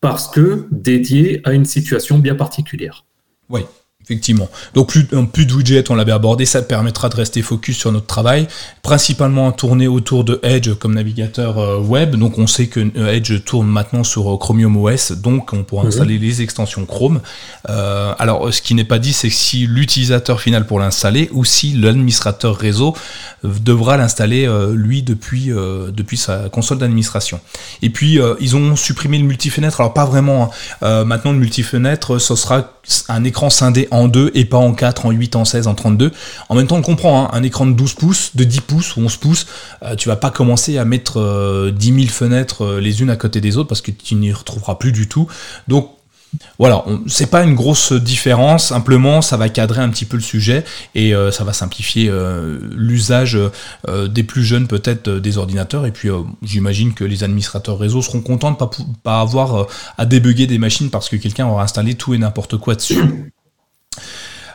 parce 0.01 0.27
que 0.29 0.67
dédié 0.71 1.43
à 1.45 1.53
une 1.53 1.67
situation 1.67 2.19
bien 2.19 2.35
particulière. 2.35 3.05
Oui, 3.51 3.63
Effectivement. 4.09 4.49
Donc 4.75 4.91
plus, 4.91 5.05
plus 5.05 5.47
de 5.47 5.53
widgets, 5.53 5.91
on 5.91 5.97
l'avait 5.97 6.13
abordé, 6.13 6.47
ça 6.47 6.63
permettra 6.63 7.09
de 7.09 7.17
rester 7.17 7.43
focus 7.43 7.77
sur 7.77 7.91
notre 7.91 8.07
travail, 8.07 8.47
principalement 8.83 9.51
tourner 9.51 9.89
autour 9.89 10.23
de 10.23 10.39
Edge 10.45 10.75
comme 10.75 10.95
navigateur 10.95 11.59
euh, 11.59 11.81
web. 11.81 12.15
Donc 12.15 12.39
on 12.39 12.47
sait 12.47 12.69
que 12.69 12.79
euh, 12.79 13.13
Edge 13.13 13.43
tourne 13.45 13.67
maintenant 13.67 14.05
sur 14.05 14.33
euh, 14.33 14.37
Chromium 14.37 14.77
OS, 14.77 15.11
donc 15.11 15.53
on 15.53 15.65
pourra 15.65 15.83
mhm. 15.83 15.89
installer 15.89 16.19
les 16.19 16.41
extensions 16.41 16.87
Chrome. 16.87 17.21
alors 17.65 18.55
ce 18.55 18.63
qui 18.63 18.77
n'est 18.77 18.85
pas 18.85 19.01
dit, 19.01 19.13
c'est 19.13 19.29
si 19.29 19.67
l'utilisateur 19.67 20.41
final 20.41 20.67
pour 20.67 20.79
l'installer 20.79 21.29
ou 21.33 21.45
si 21.45 21.73
l'administrateur 21.73 22.57
réseau 22.57 22.95
devra 23.43 23.97
l'installer 23.97 24.49
lui 24.73 25.03
depuis, 25.03 25.47
depuis 25.49 26.17
sa 26.17 26.49
console 26.49 26.79
d'administration. 26.79 27.41
Et 27.83 27.91
puis 27.91 28.21
ils 28.41 28.55
ont 28.55 28.77
supprimé 28.77 29.19
le 29.19 29.25
multifenêtre. 29.25 29.81
Alors 29.81 29.95
pas 29.95 30.05
vraiment. 30.05 30.51
Hein. 30.83 31.05
maintenant 31.05 31.33
le 31.33 31.39
multifenêtre, 31.39 32.19
ce 32.19 32.37
sera 32.37 32.77
un 33.09 33.25
écran 33.25 33.51
scindé 33.51 33.89
en 33.91 33.96
deux 34.09 34.31
et 34.35 34.45
pas 34.45 34.59
en 34.59 34.73
4, 34.73 35.07
en 35.07 35.11
8, 35.11 35.37
en 35.37 35.45
16, 35.45 35.67
en 35.67 35.75
32. 35.75 36.13
En 36.49 36.55
même 36.55 36.67
temps, 36.67 36.77
on 36.77 36.83
comprend, 36.83 37.25
hein, 37.25 37.31
un 37.33 37.43
écran 37.43 37.67
de 37.67 37.73
12 37.73 37.95
pouces, 37.95 38.37
de 38.37 38.45
10 38.45 38.61
pouces 38.61 38.97
ou 38.97 39.01
11 39.01 39.17
pouces, 39.17 39.47
euh, 39.83 39.97
tu 39.97 40.09
vas 40.09 40.17
pas 40.17 40.31
commencer 40.31 40.79
à 40.79 40.85
mettre 40.85 41.15
10 41.73 41.91
euh, 41.93 41.99
000 41.99 42.09
fenêtres 42.09 42.65
euh, 42.65 42.81
les 42.81 43.03
unes 43.03 43.11
à 43.11 43.17
côté 43.17 43.41
des 43.41 43.57
autres 43.57 43.69
parce 43.69 43.81
que 43.81 43.91
tu 43.91 44.15
n'y 44.15 44.33
retrouveras 44.33 44.77
plus 44.77 44.93
du 44.93 45.09
tout. 45.09 45.27
Donc, 45.69 45.91
Voilà, 46.59 46.85
c'est 47.07 47.31
pas 47.31 47.45
une 47.45 47.55
grosse 47.55 47.93
différence, 47.93 48.67
simplement 48.67 49.23
ça 49.23 49.39
va 49.39 49.49
cadrer 49.49 49.81
un 49.81 49.89
petit 49.89 50.05
peu 50.05 50.17
le 50.19 50.23
sujet 50.23 50.65
et 50.95 51.15
ça 51.31 51.45
va 51.45 51.55
simplifier 51.55 52.11
l'usage 52.73 53.39
des 53.89 54.23
plus 54.23 54.45
jeunes 54.45 54.67
peut-être 54.67 55.09
des 55.09 55.39
ordinateurs 55.39 55.87
et 55.87 55.93
puis 55.93 56.11
j'imagine 56.43 56.93
que 56.93 57.05
les 57.05 57.25
administrateurs 57.25 57.79
réseau 57.79 58.03
seront 58.03 58.21
contents 58.21 58.51
de 58.51 58.57
pas, 58.57 58.71
pas 59.03 59.21
avoir 59.21 59.67
à 59.97 60.05
débugger 60.05 60.47
des 60.47 60.59
machines 60.59 60.91
parce 60.91 61.09
que 61.09 61.17
quelqu'un 61.17 61.47
aura 61.47 61.63
installé 61.63 61.95
tout 61.95 62.13
et 62.13 62.19
n'importe 62.19 62.59
quoi 62.59 62.75
dessus. 62.75 63.33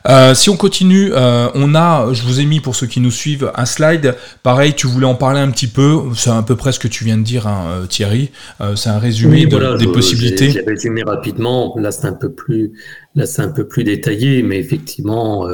Euh, 0.09 0.33
si 0.33 0.49
on 0.49 0.57
continue, 0.57 1.11
euh, 1.13 1.49
on 1.53 1.75
a, 1.75 2.11
je 2.13 2.23
vous 2.23 2.39
ai 2.39 2.45
mis 2.45 2.59
pour 2.59 2.75
ceux 2.75 2.87
qui 2.87 2.99
nous 2.99 3.11
suivent, 3.11 3.51
un 3.55 3.65
slide. 3.65 4.15
Pareil, 4.43 4.73
tu 4.73 4.87
voulais 4.87 5.05
en 5.05 5.15
parler 5.15 5.39
un 5.39 5.51
petit 5.51 5.67
peu. 5.67 6.01
C'est 6.15 6.29
à 6.29 6.41
peu 6.41 6.55
près 6.55 6.71
ce 6.71 6.79
que 6.79 6.87
tu 6.87 7.03
viens 7.03 7.17
de 7.17 7.23
dire, 7.23 7.47
hein, 7.47 7.65
euh, 7.67 7.85
Thierry. 7.85 8.31
c'est 8.75 8.89
un 8.89 8.99
résumé 8.99 9.45
des 9.45 9.87
possibilités. 9.87 10.51
J'ai 10.51 10.61
résumé 10.61 11.03
rapidement. 11.03 11.75
Là, 11.77 11.91
c'est 11.91 12.07
un 12.07 12.13
peu 12.13 12.31
plus, 12.31 12.71
là, 13.15 13.25
c'est 13.25 13.41
un 13.41 13.49
peu 13.49 13.67
plus 13.67 13.83
détaillé, 13.83 14.43
mais 14.43 14.59
effectivement, 14.59 15.47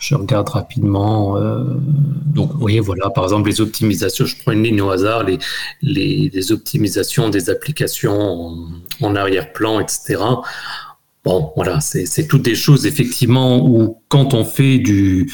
je 0.00 0.14
regarde 0.14 0.48
rapidement. 0.48 1.38
Donc, 2.26 2.52
oui, 2.60 2.78
voilà. 2.80 3.10
Par 3.10 3.24
exemple, 3.24 3.48
les 3.48 3.60
optimisations. 3.60 4.26
Je 4.26 4.36
prends 4.42 4.52
une 4.52 4.62
ligne 4.62 4.82
au 4.82 4.90
hasard. 4.90 5.24
Les, 5.24 5.38
les, 5.82 6.52
optimisations 6.52 7.28
des 7.28 7.50
applications 7.50 8.18
en, 8.20 8.56
en 9.02 9.16
arrière-plan, 9.16 9.80
etc. 9.80 10.16
Bon, 11.28 11.52
voilà, 11.56 11.80
c'est 11.82 12.26
toutes 12.26 12.40
des 12.40 12.54
choses 12.54 12.86
effectivement 12.86 13.58
où 13.58 14.00
quand 14.08 14.32
on 14.32 14.46
fait 14.46 14.78
du, 14.78 15.30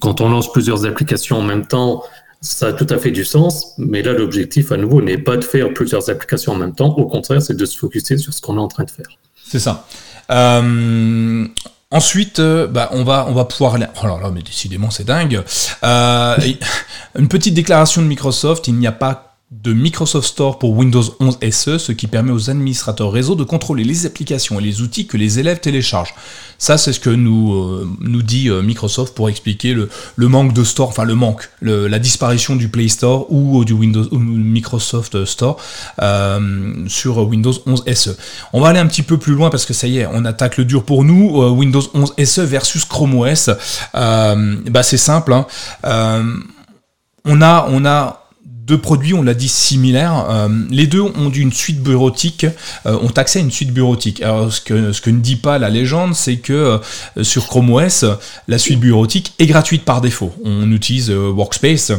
quand 0.00 0.20
on 0.20 0.28
lance 0.28 0.52
plusieurs 0.52 0.86
applications 0.86 1.38
en 1.38 1.42
même 1.42 1.66
temps, 1.66 2.04
ça 2.40 2.68
a 2.68 2.72
tout 2.72 2.86
à 2.88 2.98
fait 2.98 3.10
du 3.10 3.24
sens. 3.24 3.74
Mais 3.78 4.00
là, 4.00 4.12
l'objectif 4.12 4.70
à 4.70 4.76
nouveau 4.76 5.02
n'est 5.02 5.18
pas 5.18 5.36
de 5.36 5.42
faire 5.42 5.74
plusieurs 5.74 6.08
applications 6.08 6.52
en 6.52 6.54
même 6.54 6.72
temps. 6.72 6.96
Au 6.96 7.06
contraire, 7.06 7.42
c'est 7.42 7.56
de 7.56 7.66
se 7.66 7.76
focuser 7.76 8.16
sur 8.16 8.32
ce 8.32 8.40
qu'on 8.40 8.58
est 8.58 8.60
en 8.60 8.68
train 8.68 8.84
de 8.84 8.92
faire. 8.92 9.08
C'est 9.44 9.58
ça. 9.58 9.88
Euh, 10.30 11.48
ensuite, 11.90 12.38
euh, 12.38 12.68
bah, 12.68 12.90
on 12.92 13.02
va 13.02 13.26
on 13.28 13.32
va 13.32 13.46
pouvoir 13.46 13.74
aller. 13.74 13.86
Oh 14.00 14.06
là 14.06 14.20
là, 14.22 14.30
mais 14.32 14.42
décidément, 14.42 14.90
c'est 14.90 15.02
dingue. 15.02 15.42
Euh, 15.82 16.36
une 17.18 17.26
petite 17.26 17.54
déclaration 17.54 18.02
de 18.02 18.06
Microsoft. 18.06 18.68
Il 18.68 18.74
n'y 18.74 18.86
a 18.86 18.92
pas 18.92 19.29
de 19.50 19.72
Microsoft 19.72 20.28
Store 20.28 20.60
pour 20.60 20.76
Windows 20.76 21.02
11 21.18 21.38
SE, 21.50 21.78
ce 21.78 21.90
qui 21.90 22.06
permet 22.06 22.30
aux 22.30 22.50
administrateurs 22.50 23.10
réseau 23.10 23.34
de 23.34 23.42
contrôler 23.42 23.82
les 23.82 24.06
applications 24.06 24.60
et 24.60 24.62
les 24.62 24.80
outils 24.80 25.08
que 25.08 25.16
les 25.16 25.40
élèves 25.40 25.58
téléchargent. 25.58 26.14
Ça, 26.56 26.78
c'est 26.78 26.92
ce 26.92 27.00
que 27.00 27.10
nous, 27.10 27.52
euh, 27.52 28.22
dit 28.22 28.48
euh, 28.48 28.62
Microsoft 28.62 29.12
pour 29.12 29.28
expliquer 29.28 29.74
le, 29.74 29.88
manque 30.28 30.52
de 30.52 30.62
store, 30.62 30.90
enfin 30.90 31.02
le 31.02 31.16
manque, 31.16 31.50
la 31.62 31.98
disparition 31.98 32.54
du 32.54 32.68
Play 32.68 32.86
Store 32.86 33.26
ou 33.32 33.64
du 33.64 33.72
Windows 33.72 34.06
Microsoft 34.12 35.24
Store 35.24 35.56
euh, 36.00 36.86
sur 36.86 37.18
Windows 37.26 37.54
11 37.66 37.84
SE. 37.92 38.10
On 38.52 38.60
va 38.60 38.68
aller 38.68 38.78
un 38.78 38.86
petit 38.86 39.02
peu 39.02 39.18
plus 39.18 39.34
loin 39.34 39.50
parce 39.50 39.66
que 39.66 39.74
ça 39.74 39.88
y 39.88 39.98
est, 39.98 40.06
on 40.06 40.24
attaque 40.26 40.58
le 40.58 40.64
dur 40.64 40.84
pour 40.84 41.02
nous. 41.02 41.42
Windows 41.56 41.82
11 41.92 42.14
SE 42.24 42.42
versus 42.42 42.84
Chrome 42.84 43.16
OS, 43.16 43.50
bah 43.94 44.82
c'est 44.84 44.96
simple. 44.96 45.32
Hein. 45.32 45.46
on 47.24 47.42
a 47.42 48.19
deux 48.70 48.78
produits, 48.78 49.14
on 49.14 49.22
l'a 49.22 49.34
dit, 49.34 49.48
similaires. 49.48 50.26
Euh, 50.30 50.48
les 50.70 50.86
deux 50.86 51.00
ont 51.00 51.30
une 51.30 51.52
suite 51.52 51.82
bureautique, 51.82 52.46
euh, 52.86 52.96
ont 53.02 53.10
accès 53.16 53.40
à 53.40 53.42
une 53.42 53.50
suite 53.50 53.72
bureautique. 53.72 54.22
Alors, 54.22 54.52
ce 54.52 54.60
que, 54.60 54.92
ce 54.92 55.00
que 55.00 55.10
ne 55.10 55.18
dit 55.18 55.34
pas 55.34 55.58
la 55.58 55.70
légende, 55.70 56.14
c'est 56.14 56.36
que 56.36 56.52
euh, 56.52 57.24
sur 57.24 57.48
Chrome 57.48 57.70
OS, 57.70 58.04
la 58.46 58.58
suite 58.58 58.78
bureautique 58.78 59.32
est 59.40 59.46
gratuite 59.46 59.84
par 59.84 60.00
défaut. 60.00 60.32
On 60.44 60.70
utilise 60.70 61.10
Workspace 61.10 61.92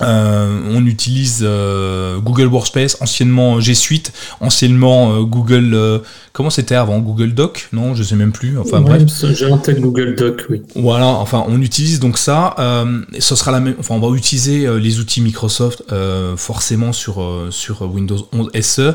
euh, 0.00 0.60
on 0.70 0.84
utilise 0.86 1.40
euh, 1.42 2.18
Google 2.18 2.46
Workspace, 2.46 2.96
anciennement 3.00 3.60
G 3.60 3.74
Suite, 3.74 4.12
anciennement 4.40 5.12
euh, 5.12 5.22
Google. 5.22 6.02
comment 6.32 6.50
c'était 6.50 6.74
avant? 6.74 6.98
Google 6.98 7.32
Doc? 7.32 7.68
Non, 7.72 7.94
je 7.94 8.02
sais 8.02 8.16
même 8.16 8.32
plus. 8.32 8.58
Enfin 8.58 8.80
bref. 8.80 9.02
J'ai 9.32 9.46
en 9.46 9.58
tête 9.58 9.80
Google 9.80 10.16
Doc, 10.16 10.46
oui. 10.50 10.62
Voilà. 10.74 11.06
Enfin, 11.06 11.44
on 11.46 11.60
utilise 11.60 12.00
donc 12.00 12.18
ça. 12.18 12.56
ce 13.18 13.34
sera 13.34 13.52
la 13.52 13.60
même. 13.60 13.74
Enfin, 13.78 13.94
on 13.94 14.00
va 14.00 14.16
utiliser 14.16 14.68
les 14.78 14.98
outils 14.98 15.20
Microsoft 15.20 15.84
forcément 16.36 16.92
sur 16.92 17.24
sur 17.50 17.82
Windows 17.82 18.28
11 18.32 18.50
SE. 18.60 18.94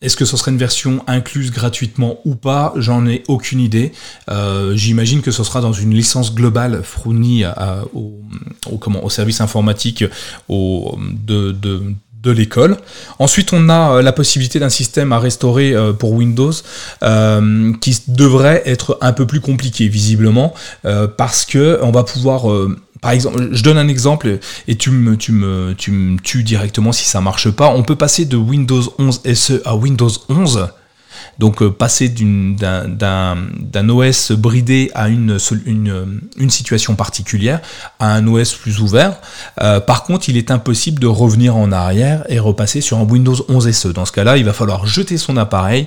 Est-ce 0.00 0.16
que 0.16 0.24
ce 0.24 0.36
serait 0.36 0.52
une 0.52 0.58
version 0.58 1.02
incluse 1.08 1.50
gratuitement 1.50 2.20
ou 2.24 2.36
pas? 2.36 2.72
J'en 2.76 3.04
ai 3.04 3.24
aucune 3.26 3.58
idée. 3.58 3.90
Euh, 4.30 4.76
j'imagine 4.76 5.22
que 5.22 5.32
ce 5.32 5.42
sera 5.42 5.60
dans 5.60 5.72
une 5.72 5.92
licence 5.92 6.32
globale 6.32 6.82
fournie 6.84 7.42
au, 7.92 8.20
au 8.70 9.10
service 9.10 9.40
informatique 9.40 10.04
de, 10.48 11.50
de, 11.50 12.30
l'école. 12.30 12.76
Ensuite, 13.18 13.52
on 13.52 13.70
a 13.70 13.96
euh, 13.96 14.02
la 14.02 14.12
possibilité 14.12 14.60
d'un 14.60 14.68
système 14.68 15.12
à 15.12 15.18
restaurer 15.18 15.72
euh, 15.74 15.94
pour 15.94 16.12
Windows 16.12 16.52
qui 17.80 18.02
devrait 18.06 18.62
être 18.66 18.98
un 19.00 19.12
peu 19.12 19.26
plus 19.26 19.40
compliqué 19.40 19.88
visiblement 19.88 20.54
parce 21.16 21.44
que 21.44 21.80
on 21.82 21.90
va 21.90 22.04
pouvoir 22.04 22.46
par 23.00 23.12
exemple, 23.12 23.48
je 23.52 23.62
donne 23.62 23.78
un 23.78 23.88
exemple 23.88 24.38
et 24.66 24.76
tu 24.76 24.90
me, 24.90 25.16
tu 25.16 25.32
me, 25.32 25.74
tu 25.76 25.90
me 25.90 26.18
tues 26.18 26.42
directement 26.42 26.92
si 26.92 27.04
ça 27.04 27.20
marche 27.20 27.50
pas. 27.50 27.70
On 27.74 27.82
peut 27.82 27.96
passer 27.96 28.24
de 28.24 28.36
Windows 28.36 28.82
11 28.98 29.22
SE 29.34 29.62
à 29.64 29.76
Windows 29.76 30.10
11 30.28 30.68
donc 31.38 31.62
euh, 31.62 31.70
passer 31.70 32.08
d'un 32.08 33.88
OS 33.88 34.32
bridé 34.32 34.90
à 34.94 35.08
une, 35.08 35.38
situation 36.48 36.94
particulière, 36.94 37.60
à 37.98 38.14
un 38.14 38.26
OS 38.26 38.54
plus 38.54 38.80
ouvert. 38.80 39.16
Euh, 39.60 39.80
par 39.80 40.04
contre, 40.04 40.28
il 40.28 40.36
est 40.36 40.50
impossible 40.50 41.00
de 41.00 41.06
revenir 41.06 41.56
en 41.56 41.72
arrière 41.72 42.24
et 42.28 42.38
repasser 42.38 42.80
sur 42.80 42.98
un 42.98 43.04
Windows 43.04 43.36
11 43.48 43.70
SE. 43.70 43.88
Dans 43.88 44.04
ce 44.04 44.12
cas-là, 44.12 44.36
il 44.36 44.44
va 44.44 44.52
falloir 44.52 44.86
jeter 44.86 45.18
son 45.18 45.36
appareil. 45.36 45.86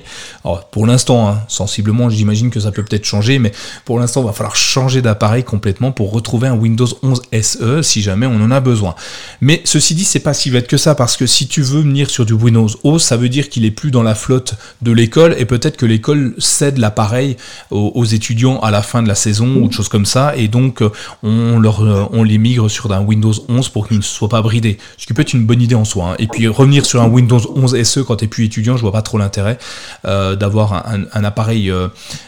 Pour 0.70 0.86
l'instant, 0.86 1.28
hein, 1.28 1.40
sensiblement, 1.48 2.08
j'imagine 2.10 2.50
que 2.50 2.60
ça 2.60 2.72
peut 2.72 2.82
peut-être 2.82 3.04
changer, 3.04 3.38
mais 3.38 3.52
pour 3.84 3.98
l'instant, 3.98 4.22
il 4.22 4.26
va 4.26 4.32
falloir 4.32 4.56
changer 4.56 5.02
d'appareil 5.02 5.44
complètement 5.44 5.92
pour 5.92 6.12
retrouver 6.12 6.48
un 6.48 6.54
Windows 6.54 6.88
11 7.02 7.22
SE 7.42 7.82
si 7.82 8.02
jamais 8.02 8.26
on 8.26 8.36
en 8.36 8.50
a 8.50 8.60
besoin. 8.60 8.94
Mais 9.40 9.60
ceci 9.64 9.94
dit, 9.94 10.04
c'est 10.04 10.20
pas 10.20 10.34
si 10.34 10.50
bête 10.50 10.66
que 10.66 10.76
ça 10.76 10.94
parce 10.94 11.16
que 11.16 11.26
si 11.26 11.46
tu 11.46 11.62
veux 11.62 11.80
venir 11.80 12.10
sur 12.10 12.26
du 12.26 12.32
Windows 12.32 12.68
11, 12.84 13.02
ça 13.02 13.16
veut 13.16 13.28
dire 13.28 13.48
qu'il 13.48 13.64
est 13.64 13.70
plus 13.70 13.90
dans 13.90 14.02
la 14.02 14.14
flotte 14.14 14.54
de 14.82 14.92
l'école 14.92 15.21
et 15.38 15.44
peut-être 15.44 15.76
que 15.76 15.86
l'école 15.86 16.34
cède 16.38 16.78
l'appareil 16.78 17.36
aux, 17.70 18.04
étudiants 18.04 18.58
à 18.60 18.70
la 18.70 18.82
fin 18.82 19.02
de 19.02 19.08
la 19.08 19.14
saison 19.14 19.56
ou 19.56 19.68
de 19.68 19.72
choses 19.72 19.88
comme 19.88 20.06
ça, 20.06 20.36
et 20.36 20.48
donc 20.48 20.82
euh, 20.82 20.90
on, 21.22 21.58
leur, 21.58 21.82
euh, 21.82 22.24
les 22.24 22.38
migre 22.38 22.70
sur 22.70 22.92
un 22.92 23.00
Windows 23.00 23.32
11 23.48 23.68
pour 23.68 23.88
qu'ils 23.88 23.98
ne 23.98 24.02
soient 24.02 24.28
pas 24.28 24.42
bridés. 24.42 24.78
Ce 24.96 25.06
qui 25.06 25.14
peut 25.14 25.22
être 25.22 25.32
une 25.32 25.46
bonne 25.46 25.62
idée 25.62 25.74
en 25.74 25.84
soi. 25.84 26.12
Hein. 26.12 26.16
Et 26.18 26.26
puis 26.26 26.48
revenir 26.48 26.84
sur 26.84 27.00
un 27.00 27.08
Windows 27.08 27.40
11 27.54 27.82
SE 27.82 28.00
quand 28.00 28.16
tu 28.16 28.24
es 28.24 28.28
plus 28.28 28.44
étudiant, 28.44 28.76
je 28.76 28.82
vois 28.82 28.92
pas 28.92 29.02
trop 29.02 29.18
l'intérêt 29.18 29.58
euh, 30.04 30.36
d'avoir 30.36 30.86
un, 30.86 31.24
appareil 31.24 31.72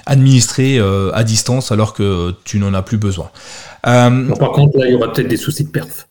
administré 0.07 0.79
à 1.13 1.25
distance 1.25 1.73
alors 1.73 1.95
que 1.95 2.35
tu 2.45 2.59
n'en 2.59 2.75
as 2.75 2.83
plus 2.83 2.97
besoin. 2.97 3.31
par 3.83 4.53
contre, 4.53 4.79
il 4.85 4.93
y 4.93 4.95
aura 4.95 5.13
peut-être 5.13 5.29
des 5.29 5.37
soucis 5.37 5.65
de 5.65 5.71
perf. 5.71 6.07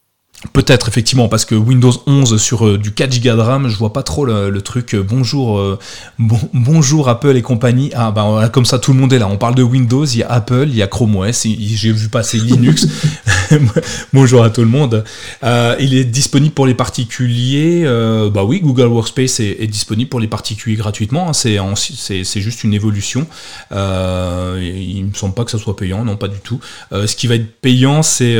Peut-être 0.52 0.90
effectivement 0.90 1.30
parce 1.30 1.46
que 1.46 1.56
Windows 1.56 1.94
11 2.06 2.42
sur 2.42 2.68
euh, 2.68 2.78
du 2.78 2.92
4 2.92 3.24
Go 3.24 3.36
de 3.36 3.40
RAM, 3.40 3.70
je 3.70 3.78
vois 3.78 3.94
pas 3.94 4.04
trop 4.04 4.26
le, 4.26 4.62
truc. 4.62 4.94
Euh, 4.94 5.02
bonjour, 5.02 5.58
euh, 5.58 5.80
bonjour 6.20 7.08
Apple 7.08 7.38
et 7.38 7.42
compagnie. 7.42 7.92
Ah 7.96 8.12
bah 8.12 8.50
comme 8.52 8.66
ça 8.66 8.78
tout 8.78 8.92
le 8.92 9.00
monde 9.00 9.14
est 9.14 9.20
là. 9.20 9.28
On 9.30 9.38
parle 9.38 9.56
de 9.56 9.64
Windows, 9.64 10.06
il 10.06 10.18
y 10.18 10.24
a 10.24 10.30
Apple, 10.30 10.66
il 10.68 10.76
y 10.76 10.82
a 10.82 10.88
Chrome 10.88 11.16
OS, 11.16 11.48
j'ai 11.48 11.92
vu 11.94 12.10
passer 12.10 12.38
Linux. 12.40 12.88
bonjour 14.14 14.44
à 14.44 14.50
tout 14.50 14.62
le 14.62 14.68
monde. 14.68 15.06
il 15.44 15.94
est 15.94 16.04
disponible 16.06 16.54
pour 16.54 16.68
les 16.68 16.76
particuliers. 16.76 17.86
bah 18.34 18.44
oui, 18.44 18.60
Google 18.60 18.88
Workspace 18.88 19.40
est, 19.40 19.68
disponible 19.68 20.10
pour 20.10 20.20
les 20.20 20.28
particuliers 20.28 20.76
gratuitement. 20.76 21.30
Hein. 21.30 21.34
C'est 21.34 21.58
c'est 22.24 22.42
juste 22.42 22.66
une 22.66 22.74
évolution. 22.74 23.28
il 23.72 25.06
me 25.06 25.14
semble 25.14 25.36
pas 25.36 25.46
que 25.46 25.52
ça 25.52 25.58
soit 25.58 25.78
payant, 25.78 26.04
non 26.04 26.18
pas 26.18 26.28
du 26.28 26.40
tout. 26.40 26.60
ce 26.92 27.16
qui 27.16 27.28
va 27.28 27.36
être 27.36 27.62
payant, 27.62 28.04
c'est 28.04 28.38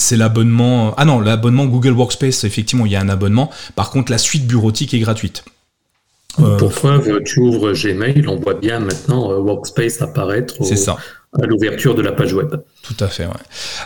c'est 0.00 0.16
l'abonnement. 0.16 0.94
Ah 0.96 1.04
non, 1.04 1.20
l'abonnement 1.20 1.66
Google 1.66 1.92
Workspace, 1.92 2.44
effectivement, 2.44 2.86
il 2.86 2.92
y 2.92 2.96
a 2.96 3.00
un 3.00 3.08
abonnement. 3.08 3.50
Par 3.76 3.90
contre, 3.90 4.10
la 4.10 4.18
suite 4.18 4.46
bureautique 4.46 4.94
est 4.94 4.98
gratuite. 4.98 5.44
Pour 6.36 6.72
preuve, 6.72 7.22
tu 7.24 7.40
ouvres 7.40 7.72
Gmail, 7.72 8.26
on 8.28 8.36
voit 8.36 8.54
bien 8.54 8.78
maintenant 8.78 9.32
euh, 9.32 9.38
Workspace 9.38 10.00
apparaître. 10.00 10.64
Ça 10.64 10.96
à 11.40 11.46
l'ouverture 11.46 11.94
de 11.94 12.02
la 12.02 12.12
page 12.12 12.32
web. 12.32 12.54
Tout 12.82 13.04
à 13.04 13.08
fait, 13.08 13.26
ouais. 13.26 13.32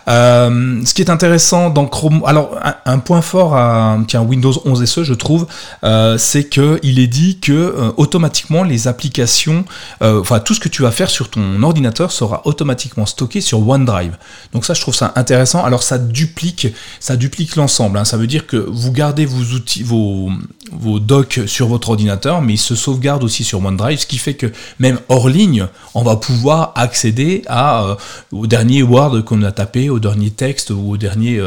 Euh, 0.09 0.80
ce 0.84 0.95
qui 0.95 1.03
est 1.03 1.11
intéressant 1.11 1.68
dans 1.68 1.86
Chrome, 1.86 2.22
alors 2.26 2.57
un, 2.86 2.99
point 3.01 3.22
fort 3.22 3.57
à 3.57 3.99
tiens, 4.07 4.22
Windows 4.22 4.55
11 4.64 4.84
SE, 4.84 5.03
je 5.03 5.14
trouve, 5.14 5.47
euh, 5.82 6.16
c'est 6.16 6.45
que 6.45 6.78
il 6.84 7.01
est 7.01 7.09
dit 7.09 7.38
que 7.40 7.53
euh, 7.53 7.90
automatiquement 7.97 8.62
les 8.62 8.86
applications, 8.86 9.64
enfin 10.01 10.38
tout 10.38 10.55
ce 10.55 10.61
que 10.61 10.68
tu 10.68 10.82
vas 10.82 10.92
faire 10.92 11.11
sur 11.11 11.28
ton 11.28 11.62
ordinateur 11.62 12.12
sera 12.12 12.42
automatiquement 12.47 13.05
stocké 13.05 13.40
sur 13.40 13.68
OneDrive. 13.68 14.16
Donc 14.53 14.64
ça, 14.64 14.74
je 14.74 14.80
trouve 14.80 14.95
ça 14.95 15.12
intéressant. 15.16 15.64
Alors 15.64 15.82
ça 15.82 15.99
duplique, 15.99 16.68
ça 17.01 17.16
duplique 17.16 17.57
l'ensemble. 17.57 17.99
Hein. 17.99 18.05
Ça 18.05 18.16
veut 18.16 18.28
dire 18.28 18.47
que 18.47 18.57
vous 18.57 18.92
gardez 18.92 19.26
vos 19.26 19.55
outils, 19.55 19.82
vos 19.82 20.30
vos 20.72 20.99
docs 20.99 21.40
sur 21.47 21.68
votre 21.68 21.90
ordinateur, 21.90 22.40
mais 22.40 22.55
ils 22.55 22.59
se 22.59 22.74
sauvegardent 22.74 23.24
aussi 23.24 23.45
sur 23.45 23.64
OneDrive, 23.64 23.99
ce 23.99 24.07
qui 24.07 24.18
fait 24.18 24.34
que 24.34 24.53
même 24.78 24.99
hors 25.09 25.28
ligne, 25.28 25.66
on 25.95 26.03
va 26.03 26.16
pouvoir 26.16 26.72
accéder 26.74 27.42
à, 27.47 27.97
au 28.32 28.47
dernier 28.47 28.82
Word 28.85 29.24
qu'on 29.24 29.43
a 29.43 29.53
tapé, 29.53 29.91
au 29.91 29.99
dernier 29.99 30.30
texte 30.30 30.70
ou 30.70 30.93
au 30.93 30.97
dernier, 30.97 31.41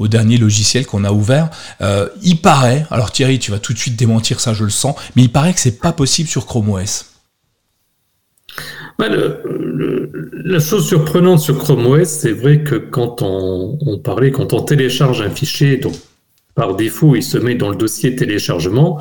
dernier 0.00 0.36
logiciel 0.36 0.86
qu'on 0.86 1.04
a 1.04 1.12
ouvert. 1.12 1.50
il 2.22 2.36
paraît, 2.40 2.86
alors 2.90 3.12
Thierry, 3.12 3.38
tu 3.38 3.50
vas 3.50 3.58
tout 3.58 3.72
de 3.72 3.78
suite 3.78 3.96
démentir 3.96 4.40
ça, 4.40 4.54
je 4.54 4.64
le 4.64 4.70
sens, 4.70 4.94
mais 5.16 5.22
il 5.22 5.32
paraît 5.32 5.52
que 5.54 5.60
c'est 5.60 5.80
pas 5.80 5.92
possible 5.92 6.28
sur 6.28 6.46
Chrome 6.46 6.70
OS. 6.70 7.06
Bah, 8.98 9.06
la 10.44 10.60
chose 10.60 10.86
surprenante 10.86 11.40
sur 11.40 11.58
Chrome 11.58 11.86
OS, 11.86 12.08
c'est 12.08 12.32
vrai 12.32 12.62
que 12.62 12.74
quand 12.74 13.22
on, 13.22 13.78
on, 13.80 13.98
parlait, 13.98 14.30
quand 14.30 14.52
on 14.52 14.62
télécharge 14.62 15.22
un 15.22 15.30
fichier, 15.30 15.78
donc 15.78 15.94
par 16.54 16.76
défaut, 16.76 17.16
il 17.16 17.22
se 17.22 17.38
met 17.38 17.54
dans 17.54 17.70
le 17.70 17.76
dossier 17.76 18.14
téléchargement, 18.14 19.00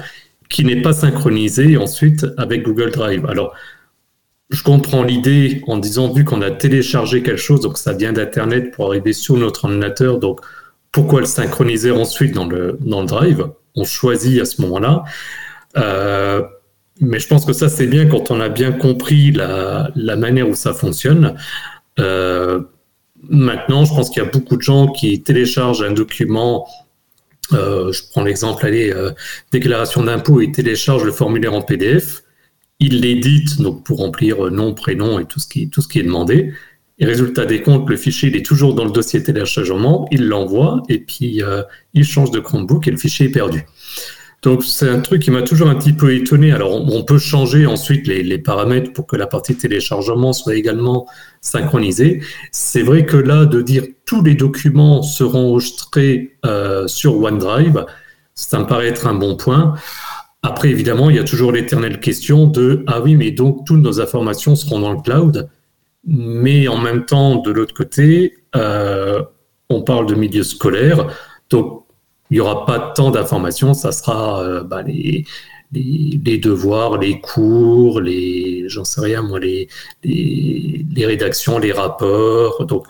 qui 0.49 0.63
n'est 0.63 0.81
pas 0.81 0.93
synchronisé 0.93 1.77
ensuite 1.77 2.25
avec 2.37 2.63
Google 2.63 2.91
Drive. 2.91 3.25
Alors, 3.25 3.53
je 4.49 4.63
comprends 4.63 5.03
l'idée 5.03 5.61
en 5.67 5.77
disant, 5.77 6.11
vu 6.11 6.25
qu'on 6.25 6.41
a 6.41 6.51
téléchargé 6.51 7.21
quelque 7.21 7.37
chose, 7.37 7.61
donc 7.61 7.77
ça 7.77 7.93
vient 7.93 8.13
d'Internet 8.13 8.71
pour 8.71 8.87
arriver 8.87 9.13
sur 9.13 9.37
notre 9.37 9.65
ordinateur, 9.65 10.19
donc 10.19 10.41
pourquoi 10.91 11.19
le 11.19 11.27
synchroniser 11.27 11.91
ensuite 11.91 12.33
dans 12.33 12.47
le, 12.47 12.77
dans 12.81 13.01
le 13.01 13.07
Drive? 13.07 13.47
On 13.75 13.83
choisit 13.83 14.41
à 14.41 14.45
ce 14.45 14.61
moment-là. 14.61 15.03
Euh, 15.77 16.41
mais 16.99 17.19
je 17.19 17.27
pense 17.27 17.45
que 17.45 17.53
ça, 17.53 17.69
c'est 17.69 17.87
bien 17.87 18.07
quand 18.07 18.31
on 18.31 18.41
a 18.41 18.49
bien 18.49 18.71
compris 18.71 19.31
la, 19.31 19.91
la 19.95 20.15
manière 20.15 20.49
où 20.49 20.55
ça 20.55 20.73
fonctionne. 20.73 21.35
Euh, 21.99 22.61
maintenant, 23.29 23.85
je 23.85 23.93
pense 23.93 24.09
qu'il 24.09 24.21
y 24.23 24.25
a 24.25 24.29
beaucoup 24.29 24.57
de 24.57 24.61
gens 24.61 24.87
qui 24.91 25.21
téléchargent 25.21 25.83
un 25.83 25.91
document. 25.91 26.67
Euh, 27.53 27.91
je 27.91 28.03
prends 28.11 28.23
l'exemple, 28.23 28.65
allez, 28.65 28.91
euh, 28.91 29.11
déclaration 29.51 30.03
d'impôt, 30.03 30.41
ils 30.41 30.51
téléchargent 30.51 31.05
le 31.05 31.11
formulaire 31.11 31.53
en 31.53 31.61
PDF, 31.61 32.23
ils 32.79 33.01
l'éditent 33.01 33.61
donc 33.61 33.83
pour 33.83 33.99
remplir 33.99 34.51
nom, 34.51 34.73
prénom 34.73 35.19
et 35.19 35.25
tout 35.25 35.39
ce 35.39 35.47
qui, 35.47 35.69
tout 35.69 35.81
ce 35.81 35.87
qui 35.87 35.99
est 35.99 36.03
demandé. 36.03 36.53
Et 36.97 37.05
résultat 37.05 37.45
des 37.45 37.61
comptes, 37.61 37.89
le 37.89 37.95
fichier 37.95 38.29
il 38.29 38.35
est 38.35 38.45
toujours 38.45 38.75
dans 38.75 38.83
le 38.83 38.91
dossier 38.91 39.23
téléchargement, 39.23 40.07
il 40.11 40.27
l'envoie 40.27 40.83
et 40.89 40.99
puis 40.99 41.41
euh, 41.41 41.63
il 41.93 42.03
change 42.03 42.31
de 42.31 42.39
Chromebook 42.39 42.87
et 42.87 42.91
le 42.91 42.97
fichier 42.97 43.27
est 43.27 43.31
perdu. 43.31 43.65
Donc 44.41 44.63
c'est 44.63 44.87
un 44.87 44.99
truc 44.99 45.21
qui 45.21 45.31
m'a 45.31 45.41
toujours 45.41 45.69
un 45.69 45.75
petit 45.75 45.93
peu 45.93 46.13
étonné. 46.13 46.51
Alors 46.51 46.73
on, 46.73 47.03
peut 47.03 47.17
changer 47.17 47.65
ensuite 47.65 48.07
les, 48.07 48.37
paramètres 48.37 48.93
pour 48.93 49.05
que 49.05 49.17
la 49.17 49.27
partie 49.27 49.55
téléchargement 49.55 50.31
soit 50.31 50.55
également 50.55 51.07
synchronisée. 51.41 52.21
C'est 52.51 52.81
vrai 52.81 53.05
que 53.05 53.17
là, 53.17 53.45
de 53.45 53.61
dire 53.61 53.83
tous 54.05 54.23
les 54.23 54.35
documents 54.35 55.01
seront 55.01 55.51
enregistrés 55.51 56.37
euh, 56.45 56.87
sur 56.87 57.21
OneDrive, 57.21 57.85
ça 58.33 58.59
me 58.59 58.65
paraît 58.65 58.87
être 58.87 59.07
un 59.07 59.13
bon 59.13 59.35
point. 59.35 59.75
Après, 60.41 60.69
évidemment, 60.69 61.09
il 61.09 61.17
y 61.17 61.19
a 61.19 61.23
toujours 61.23 61.51
l'éternelle 61.51 61.99
question 61.99 62.47
de 62.47 62.83
ah 62.87 63.01
oui, 63.01 63.15
mais 63.15 63.31
donc 63.31 63.65
toutes 63.65 63.81
nos 63.81 63.99
informations 63.99 64.55
seront 64.55 64.79
dans 64.79 64.93
le 64.93 65.01
cloud. 65.01 65.49
Mais 66.05 66.67
en 66.67 66.77
même 66.77 67.05
temps, 67.05 67.35
de 67.35 67.51
l'autre 67.51 67.73
côté, 67.73 68.37
euh, 68.55 69.21
on 69.69 69.81
parle 69.81 70.05
de 70.05 70.15
milieu 70.15 70.43
scolaire. 70.43 71.07
Donc 71.49 71.83
il 72.29 72.35
n'y 72.35 72.39
aura 72.39 72.65
pas 72.65 72.79
tant 72.95 73.11
d'informations, 73.11 73.73
ça 73.73 73.91
sera 73.91 74.41
euh, 74.43 74.63
bah, 74.63 74.83
les, 74.83 75.25
devoirs, 76.37 76.97
les 76.97 77.19
cours, 77.19 78.01
les, 78.01 78.65
j'en 78.69 78.83
sais 78.83 79.01
rien 79.01 79.23
moi, 79.23 79.39
les, 79.39 79.67
rédactions, 80.95 81.57
les 81.57 81.71
rapports. 81.71 82.65
Donc, 82.65 82.85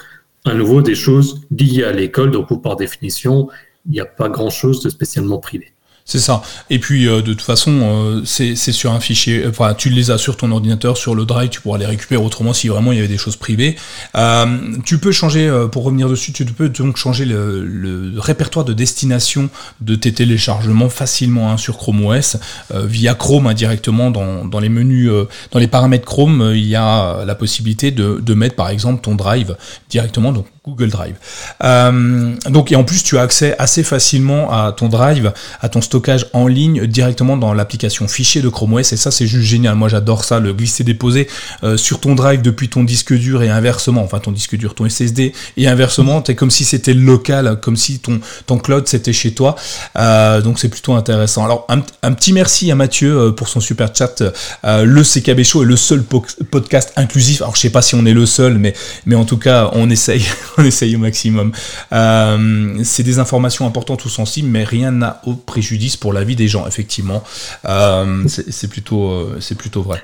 à 0.45 0.54
nouveau, 0.54 0.82
des 0.82 0.95
choses 0.95 1.41
liées 1.58 1.84
à 1.84 1.91
l'école, 1.91 2.32
donc 2.32 2.62
par 2.62 2.76
définition, 2.76 3.47
il 3.86 3.93
n'y 3.93 4.00
a 4.00 4.06
pas 4.06 4.30
grand-chose 4.30 4.82
de 4.84 4.89
spécialement 4.89 5.38
privé. 5.39 5.72
C'est 6.10 6.18
ça. 6.18 6.41
Et 6.72 6.80
puis 6.80 7.07
euh, 7.07 7.22
de 7.22 7.34
toute 7.34 7.43
façon, 7.43 7.82
euh, 7.84 8.22
c'est 8.26 8.55
sur 8.55 8.91
un 8.93 8.99
fichier. 8.99 9.45
Enfin, 9.47 9.76
tu 9.76 9.91
les 9.91 10.10
as 10.10 10.18
sur 10.18 10.38
ton 10.38 10.49
ordinateur, 10.51 10.97
sur 10.97 11.14
le 11.14 11.24
drive, 11.24 11.49
tu 11.49 11.62
pourras 11.62 11.78
les 11.78 11.86
récupérer 11.86 12.20
autrement 12.20 12.51
si 12.51 12.68
vraiment 12.68 12.91
il 12.91 12.95
y 12.95 12.99
avait 12.99 13.07
des 13.07 13.20
choses 13.20 13.36
privées. 13.36 13.76
Euh, 14.16 14.76
tu 14.84 14.97
peux 14.97 15.12
changer, 15.12 15.47
pour 15.72 15.84
revenir 15.84 16.10
dessus, 16.10 16.34
tu 16.34 16.45
peux 16.45 16.70
donc 16.70 16.97
changer 16.97 17.26
le, 17.26 18.12
répertoire 18.18 18.66
de 18.66 18.74
destination 18.74 19.51
de 19.82 19.93
tes 19.93 20.12
téléchargements 20.12 20.89
facilement 20.89 21.51
hein, 21.51 21.57
sur 21.57 21.78
Chrome 21.78 22.03
OS 22.03 22.38
via 22.74 23.14
Chrome 23.14 23.45
indirectement 23.45 24.07
hein, 24.07 24.45
dans, 24.49 24.60
les 24.60 24.70
menus, 24.70 25.12
dans 25.51 25.60
les 25.60 25.68
paramètres 25.68 26.05
Chrome, 26.05 26.53
il 26.55 26.66
y 26.66 26.76
a 26.76 27.24
la 27.24 27.36
possibilité 27.36 27.91
de, 27.91 28.20
de 28.20 28.34
mettre 28.34 28.55
par 28.55 28.70
exemple 28.70 29.01
ton 29.01 29.14
drive 29.14 29.55
directement. 29.91 30.34
Google 30.70 30.89
Drive. 30.89 31.15
Euh, 31.63 32.34
donc 32.49 32.72
et 32.72 32.76
en 32.76 32.84
plus 32.84 33.03
tu 33.03 33.17
as 33.17 33.22
accès 33.22 33.55
assez 33.57 33.84
facilement 33.84 34.51
à 34.51 34.72
ton 34.72 34.88
Drive, 34.88 35.34
à 35.61 35.70
ton 35.70 35.82
stockage 35.82 36.28
en 36.34 36.47
ligne 36.47 36.86
directement 36.88 37.38
dans 37.38 37.53
l'application 37.53 38.07
fichier 38.07 38.41
de 38.41 38.49
Chrome 38.49 38.74
OS 38.74 38.93
et 38.93 38.97
ça 38.97 39.11
c'est 39.11 39.28
juste 39.28 39.47
génial. 39.47 39.76
Moi 39.76 39.89
j'adore 39.89 40.24
ça, 40.24 40.39
le 40.39 40.53
glisser 40.53 40.84
déposer 40.84 41.28
euh, 41.63 41.78
sur 41.78 41.99
ton 41.99 42.15
Drive 42.15 42.41
depuis 42.41 42.70
ton 42.70 42.84
disque 42.84 43.13
dur 43.13 43.43
et 43.43 43.49
inversement, 43.49 44.03
enfin 44.03 44.20
ton 44.20 44.32
disque 44.32 44.55
dur, 44.55 44.76
ton 44.76 44.88
SSD 44.88 45.34
et 45.57 45.67
inversement, 45.67 46.24
c'est 46.26 46.36
comme 46.36 46.51
si 46.51 46.65
c'était 46.65 46.93
local, 46.93 47.59
comme 47.61 47.76
si 47.76 47.99
ton 47.99 48.20
ton 48.45 48.57
cloud 48.57 48.88
c'était 48.88 49.13
chez 49.13 49.34
toi. 49.34 49.55
Euh, 49.97 50.41
donc 50.41 50.59
c'est 50.59 50.70
plutôt 50.70 50.93
intéressant. 50.93 51.45
Alors 51.45 51.67
un, 51.70 52.11
petit 52.13 52.34
merci 52.34 52.72
à 52.72 52.76
Mathieu 52.76 53.34
pour 53.36 53.47
son 53.47 53.59
super 53.59 53.93
chat. 53.95 54.24
le 54.63 55.03
CKB 55.03 55.43
Show 55.43 55.63
est 55.63 55.65
le 55.65 55.76
seul 55.76 56.03
podcast 56.03 56.93
inclusif. 56.95 57.41
Alors 57.41 57.55
je 57.55 57.61
sais 57.61 57.70
pas 57.70 57.82
si 57.82 57.95
on 57.95 58.05
est 58.05 58.13
le 58.13 58.26
seul, 58.26 58.57
mais 58.57 58.74
mais 59.05 59.15
en 59.15 59.26
tout 59.26 59.38
cas 59.38 59.70
on 59.74 59.89
essaye 59.89 60.26
on 60.60 60.64
essaye 60.64 60.95
au 60.95 60.99
maximum. 60.99 61.51
Euh, 61.91 62.80
c'est 62.84 63.03
des 63.03 63.20
informations 63.20 63.66
importantes 63.66 64.05
ou 64.05 64.10
sensibles, 64.10 64.49
mais 64.49 64.64
rien 64.64 64.91
n'a 64.91 65.22
au 65.26 65.34
préjudice 65.34 65.97
pour 65.97 66.14
la 66.14 66.24
vie 66.24 66.36
des 66.36 66.47
gens, 66.47 66.68
effectivement. 66.68 67.24
Euh, 67.66 68.24
c'est 68.28 68.70
plutôt, 68.70 69.10
euh, 69.10 69.38
c'est 69.39 69.57
plutôt 69.57 69.82
vrai. 69.82 70.03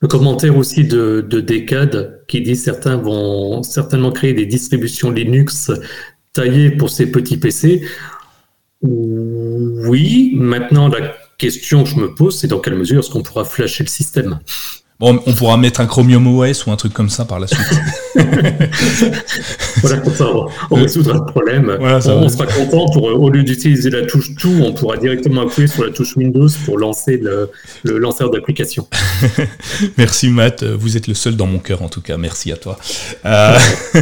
Le 0.00 0.08
commentaire 0.08 0.56
aussi 0.56 0.84
de, 0.84 1.24
de 1.28 1.40
Decade 1.40 2.24
qui 2.26 2.40
dit 2.40 2.56
certains 2.56 2.96
vont 2.96 3.62
certainement 3.62 4.10
créer 4.10 4.34
des 4.34 4.46
distributions 4.46 5.10
Linux 5.10 5.70
taillées 6.32 6.70
pour 6.70 6.90
ces 6.90 7.06
petits 7.06 7.36
PC. 7.36 7.82
Oui, 8.82 10.32
maintenant 10.34 10.88
la 10.88 11.14
question 11.38 11.84
que 11.84 11.90
je 11.90 11.96
me 11.96 12.12
pose, 12.14 12.36
c'est 12.36 12.48
dans 12.48 12.58
quelle 12.58 12.74
mesure 12.74 12.98
est-ce 12.98 13.10
qu'on 13.10 13.22
pourra 13.22 13.44
flasher 13.44 13.84
le 13.84 13.88
système? 13.88 14.40
On 15.02 15.32
pourra 15.34 15.56
mettre 15.56 15.80
un 15.80 15.86
Chromium 15.86 16.26
OS 16.26 16.66
ou 16.66 16.70
un 16.70 16.76
truc 16.76 16.92
comme 16.92 17.10
ça 17.10 17.24
par 17.24 17.40
la 17.40 17.46
suite. 17.48 17.60
voilà, 19.82 19.96
comme 19.98 20.14
ça, 20.14 20.26
on, 20.70 20.76
résoudra 20.76 21.14
le 21.14 21.24
problème. 21.24 21.76
on, 21.80 22.28
sera 22.28 22.46
content 22.46 22.86
pour, 22.92 23.04
au 23.04 23.30
lieu 23.30 23.42
d'utiliser 23.42 23.90
la 23.90 24.06
touche 24.06 24.34
tout, 24.36 24.60
on 24.62 24.72
pourra 24.72 24.96
directement 24.96 25.42
appuyer 25.42 25.66
sur 25.66 25.84
la 25.84 25.90
touche 25.90 26.16
Windows 26.16 26.48
pour 26.64 26.78
lancer 26.78 27.20
le, 27.20 27.50
lanceur 27.98 28.30
d'application. 28.30 28.86
Merci 29.98 30.28
Matt, 30.28 30.62
vous 30.62 30.96
êtes 30.96 31.08
le 31.08 31.14
seul 31.14 31.36
dans 31.36 31.46
mon 31.46 31.58
cœur 31.58 31.82
en 31.82 31.88
tout 31.88 32.00
cas. 32.00 32.16
Merci 32.16 32.52
à 32.52 32.56
toi. 32.56 32.78
Euh, 33.24 33.58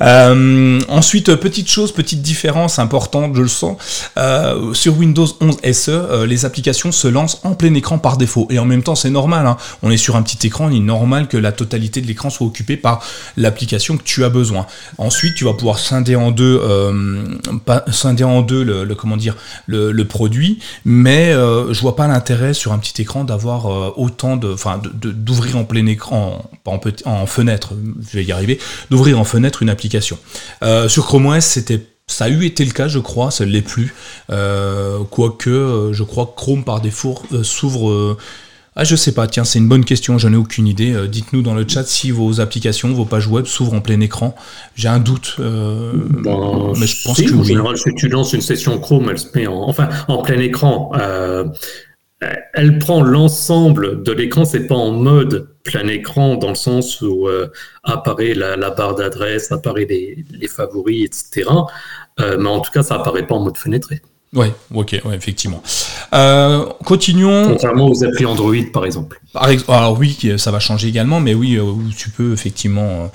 euh, 0.00 0.80
ensuite, 0.88 1.34
petite 1.36 1.68
chose, 1.68 1.92
petite 1.92 2.22
différence 2.22 2.78
importante, 2.78 3.34
je 3.34 3.42
le 3.42 3.48
sens. 3.48 4.10
Euh, 4.16 4.72
sur 4.72 4.96
Windows 4.98 5.26
11 5.40 5.56
SE, 5.72 6.24
les 6.26 6.44
applications 6.44 6.92
se 6.92 7.08
lancent 7.08 7.40
en 7.44 7.54
plein 7.54 7.74
écran 7.74 7.98
par 7.98 8.16
défaut. 8.16 8.46
Et 8.50 8.58
en 8.58 8.64
même 8.64 8.82
temps, 8.82 8.94
c'est 8.94 9.10
normal. 9.10 9.46
Hein 9.46 9.56
on 9.82 9.90
est 9.90 9.96
sur 9.96 10.16
un 10.16 10.22
petit 10.22 10.46
écran, 10.46 10.68
il 10.68 10.76
est 10.76 10.80
normal 10.80 11.28
que 11.28 11.36
la 11.36 11.52
totalité 11.52 12.00
de 12.00 12.06
l'écran 12.06 12.30
soit 12.30 12.46
occupée 12.46 12.76
par 12.76 13.04
l'application 13.36 13.96
que 13.96 14.02
tu 14.02 14.24
as 14.24 14.28
besoin. 14.28 14.66
Ensuite, 14.98 15.34
tu 15.34 15.44
vas 15.44 15.54
pouvoir 15.54 15.78
scinder 15.78 16.16
en 16.16 16.30
deux, 16.30 16.60
euh, 16.62 17.24
scinder 17.90 18.24
en 18.24 18.42
deux 18.42 18.62
le, 18.64 20.04
produit, 20.04 20.58
mais 20.84 21.32
euh, 21.32 21.72
je 21.72 21.80
vois 21.80 21.96
pas 21.96 22.06
l'intérêt 22.06 22.54
sur 22.54 22.72
un 22.72 22.78
petit 22.78 23.00
écran 23.02 23.24
d'avoir 23.24 23.66
euh, 23.66 23.92
autant 23.96 24.38
enfin, 24.44 24.80
d'ouvrir 24.82 25.56
en 25.56 25.64
plein 25.64 25.86
écran, 25.86 26.48
en, 26.66 26.80
en, 27.04 27.26
fenêtre, 27.26 27.74
je 28.10 28.18
vais 28.18 28.24
y 28.24 28.32
arriver, 28.32 28.58
d'ouvrir 28.90 29.18
en 29.18 29.24
fenêtre 29.24 29.62
une 29.62 29.70
application. 29.70 30.18
sur 30.88 31.06
Chrome 31.06 31.26
OS, 31.26 31.44
c'était 31.44 31.86
ça 32.06 32.26
a 32.26 32.28
eu 32.28 32.44
été 32.44 32.66
le 32.66 32.72
cas, 32.72 32.86
je 32.86 32.98
crois, 32.98 33.30
ça 33.30 33.46
ne 33.46 33.50
l'est 33.50 33.62
plus. 33.62 33.94
quoique, 35.10 35.90
je 35.92 36.02
crois 36.02 36.26
que 36.26 36.36
Chrome 36.36 36.64
par 36.64 36.80
défaut 36.80 37.18
s'ouvre 37.42 38.16
ah, 38.76 38.82
je 38.82 38.96
sais 38.96 39.14
pas, 39.14 39.28
tiens, 39.28 39.44
c'est 39.44 39.60
une 39.60 39.68
bonne 39.68 39.84
question, 39.84 40.18
j'en 40.18 40.32
ai 40.32 40.36
aucune 40.36 40.66
idée. 40.66 40.92
Euh, 40.92 41.06
dites-nous 41.06 41.42
dans 41.42 41.54
le 41.54 41.64
chat 41.66 41.84
si 41.84 42.10
vos 42.10 42.40
applications, 42.40 42.92
vos 42.92 43.04
pages 43.04 43.28
web 43.28 43.46
s'ouvrent 43.46 43.74
en 43.74 43.80
plein 43.80 44.00
écran. 44.00 44.34
J'ai 44.74 44.88
un 44.88 44.98
doute, 44.98 45.36
euh, 45.38 45.92
ben, 45.94 46.72
mais 46.80 46.86
je 46.86 47.04
pense 47.04 47.20
que 47.20 47.34
en 47.34 47.44
général, 47.44 47.76
si 47.78 47.94
tu 47.94 48.08
lances 48.08 48.32
une 48.32 48.40
session 48.40 48.80
Chrome, 48.80 49.08
elle 49.10 49.18
se 49.18 49.28
met 49.34 49.46
en, 49.46 49.62
enfin, 49.68 49.88
en 50.08 50.22
plein 50.22 50.40
écran. 50.40 50.90
Euh, 50.98 51.44
elle 52.54 52.78
prend 52.78 53.02
l'ensemble 53.02 54.02
de 54.02 54.10
l'écran, 54.10 54.44
c'est 54.44 54.66
pas 54.66 54.74
en 54.74 54.90
mode 54.90 55.54
plein 55.62 55.86
écran 55.86 56.36
dans 56.36 56.48
le 56.48 56.54
sens 56.54 57.02
où 57.02 57.28
apparaît 57.82 58.32
la, 58.32 58.70
barre 58.70 58.94
d'adresse, 58.94 59.52
apparaît 59.52 59.84
les, 59.84 60.24
les, 60.30 60.48
favoris, 60.48 61.04
etc. 61.04 61.50
mais 62.18 62.48
en 62.48 62.60
tout 62.60 62.70
cas, 62.70 62.82
ça 62.82 62.94
apparaît 62.94 63.26
pas 63.26 63.34
en 63.34 63.40
mode 63.40 63.58
fenêtré. 63.58 64.00
Ouais, 64.34 64.52
ok, 64.74 65.00
ouais, 65.04 65.14
effectivement. 65.14 65.62
Euh, 66.12 66.66
continuons. 66.84 67.48
Contrairement 67.48 67.88
aux 67.88 68.04
applis 68.04 68.26
Android, 68.26 68.54
par 68.72 68.84
exemple. 68.84 69.20
alors 69.34 69.96
oui, 69.98 70.18
ça 70.38 70.50
va 70.50 70.58
changer 70.58 70.88
également, 70.88 71.20
mais 71.20 71.34
oui, 71.34 71.56
euh, 71.56 71.64
tu 71.96 72.10
peux 72.10 72.32
effectivement. 72.32 73.10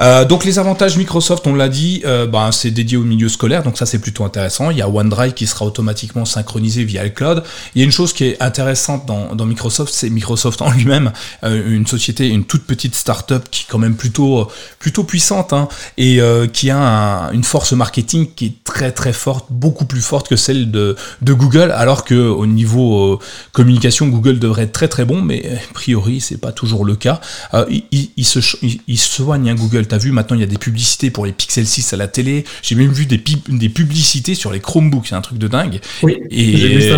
Euh, 0.00 0.24
donc 0.24 0.44
les 0.44 0.58
avantages 0.60 0.96
Microsoft, 0.96 1.46
on 1.46 1.54
l'a 1.54 1.68
dit, 1.68 2.02
ben, 2.04 2.52
c'est 2.52 2.70
dédié 2.70 2.96
au 2.96 3.02
milieu 3.02 3.28
scolaire, 3.28 3.62
donc 3.62 3.78
ça 3.78 3.86
c'est 3.86 3.98
plutôt 3.98 4.24
intéressant. 4.24 4.70
Il 4.70 4.78
y 4.78 4.82
a 4.82 4.88
OneDrive 4.88 5.34
qui 5.34 5.46
sera 5.46 5.64
automatiquement 5.64 6.24
synchronisé 6.24 6.84
via 6.84 7.02
le 7.02 7.10
cloud. 7.10 7.42
Il 7.74 7.80
y 7.80 7.82
a 7.82 7.84
une 7.84 7.92
chose 7.92 8.12
qui 8.12 8.24
est 8.24 8.42
intéressante 8.42 9.06
dans, 9.06 9.34
dans 9.34 9.46
Microsoft, 9.46 9.92
c'est 9.92 10.10
Microsoft 10.10 10.62
en 10.62 10.70
lui-même, 10.70 11.12
une 11.42 11.86
société, 11.86 12.28
une 12.28 12.44
toute 12.44 12.64
petite 12.64 12.94
start-up 12.94 13.44
qui 13.50 13.62
est 13.62 13.70
quand 13.70 13.78
même 13.78 13.96
plutôt, 13.96 14.48
plutôt 14.78 15.02
puissante 15.02 15.52
hein, 15.52 15.68
et 15.98 16.20
qui 16.52 16.70
a 16.70 17.30
une 17.32 17.44
force 17.44 17.72
marketing 17.72 18.28
qui 18.34 18.46
est 18.46 18.64
très 18.64 18.92
très 18.92 19.12
forte, 19.12 19.46
beaucoup 19.50 19.84
plus 19.84 20.00
forte 20.00 20.28
que 20.28 20.36
celle 20.36 20.59
de, 20.66 20.96
Google, 21.22 21.72
alors 21.72 22.04
que 22.04 22.14
au 22.14 22.46
niveau 22.46 23.14
euh, 23.14 23.18
communication, 23.52 24.08
Google 24.08 24.38
devrait 24.38 24.64
être 24.64 24.72
très 24.72 24.88
très 24.88 25.04
bon, 25.04 25.22
mais 25.22 25.44
a 25.46 25.74
priori 25.74 26.20
c'est 26.20 26.38
pas 26.38 26.52
toujours 26.52 26.84
le 26.84 26.96
cas. 26.96 27.20
Euh, 27.54 27.64
il, 27.90 28.24
se, 28.24 28.40
il, 28.86 28.98
soigne 28.98 29.50
hein, 29.50 29.54
Google. 29.54 29.86
T'as 29.86 29.98
vu 29.98 30.12
maintenant 30.12 30.36
il 30.36 30.40
y 30.40 30.44
a 30.44 30.48
des 30.48 30.58
publicités 30.58 31.10
pour 31.10 31.26
les 31.26 31.32
Pixel 31.32 31.66
6 31.66 31.92
à 31.92 31.96
la 31.96 32.08
télé. 32.08 32.44
J'ai 32.62 32.74
même 32.74 32.92
vu 32.92 33.06
des, 33.06 33.22
des 33.48 33.68
publicités 33.68 34.34
sur 34.34 34.52
les 34.52 34.60
Chromebooks, 34.60 35.08
c'est 35.08 35.14
un 35.14 35.20
truc 35.20 35.38
de 35.38 35.48
dingue. 35.48 35.80
Oui, 36.02 36.18
et 36.30 36.92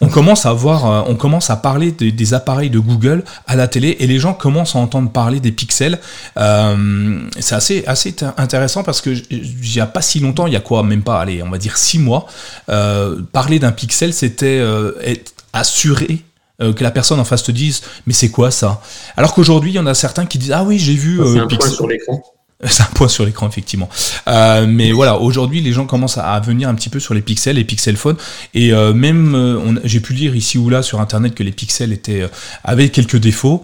on 0.00 0.08
commence 0.08 0.46
à 0.46 0.52
voir, 0.52 0.86
euh, 0.86 1.02
on 1.06 1.14
commence 1.14 1.50
à 1.50 1.56
parler 1.56 1.92
des, 1.92 2.34
appareils 2.34 2.70
de 2.70 2.78
Google 2.78 3.24
à 3.46 3.56
la 3.56 3.66
télé 3.66 3.96
et 3.98 4.06
les 4.06 4.18
gens 4.18 4.34
commencent 4.34 4.76
à 4.76 4.78
entendre 4.78 5.10
parler 5.10 5.40
des 5.40 5.52
pixels. 5.52 5.98
c'est 6.36 7.54
assez 7.54 7.84
assez 7.86 8.14
intéressant 8.36 8.82
parce 8.82 9.00
que 9.00 9.10
il 9.30 9.74
y 9.74 9.80
a 9.80 9.86
pas 9.86 10.02
si 10.02 10.20
longtemps, 10.20 10.46
il 10.46 10.52
y 10.52 10.56
a 10.56 10.60
quoi, 10.60 10.82
même 10.82 11.02
pas, 11.02 11.20
allez, 11.20 11.42
on 11.42 11.50
va 11.50 11.58
dire 11.58 11.76
six 11.76 11.98
mois. 11.98 12.26
Euh, 12.68 12.89
parler 13.32 13.58
d'un 13.58 13.72
pixel, 13.72 14.12
c'était 14.12 14.58
euh, 14.58 14.92
être 15.02 15.32
assuré 15.52 16.22
euh, 16.60 16.72
que 16.72 16.82
la 16.82 16.90
personne 16.90 17.20
en 17.20 17.24
face 17.24 17.42
te 17.42 17.52
dise 17.52 17.82
mais 18.06 18.12
c'est 18.12 18.30
quoi 18.30 18.50
ça? 18.50 18.80
Alors 19.16 19.34
qu'aujourd'hui, 19.34 19.72
il 19.72 19.74
y 19.74 19.78
en 19.78 19.86
a 19.86 19.94
certains 19.94 20.26
qui 20.26 20.38
disent 20.38 20.52
ah 20.52 20.64
oui, 20.64 20.78
j'ai 20.78 20.94
vu 20.94 21.20
c'est 21.24 21.38
un 21.38 21.46
point 21.46 21.68
sur 21.68 21.88
l'écran. 21.88 22.22
C'est 22.62 22.82
un 22.82 22.92
point 22.94 23.08
sur 23.08 23.24
l'écran 23.24 23.48
effectivement. 23.48 23.88
mais 24.26 24.92
voilà, 24.92 25.18
aujourd'hui 25.18 25.62
les 25.62 25.72
gens 25.72 25.86
commencent 25.86 26.18
à, 26.18 26.38
venir 26.40 26.68
un 26.68 26.74
petit 26.74 26.90
peu 26.90 27.00
sur 27.00 27.14
les 27.14 27.22
pixels, 27.22 27.56
les 27.56 27.64
pixel 27.64 27.96
phones, 27.96 28.18
et 28.52 28.70
même 28.92 29.80
j'ai 29.82 30.00
pu 30.00 30.12
lire 30.12 30.36
ici 30.36 30.58
ou 30.58 30.68
là 30.68 30.82
sur 30.82 31.00
internet 31.00 31.34
que 31.34 31.42
les 31.42 31.52
pixels 31.52 31.90
étaient 31.90 32.28
avaient 32.62 32.90
quelques 32.90 33.16
défauts. 33.16 33.62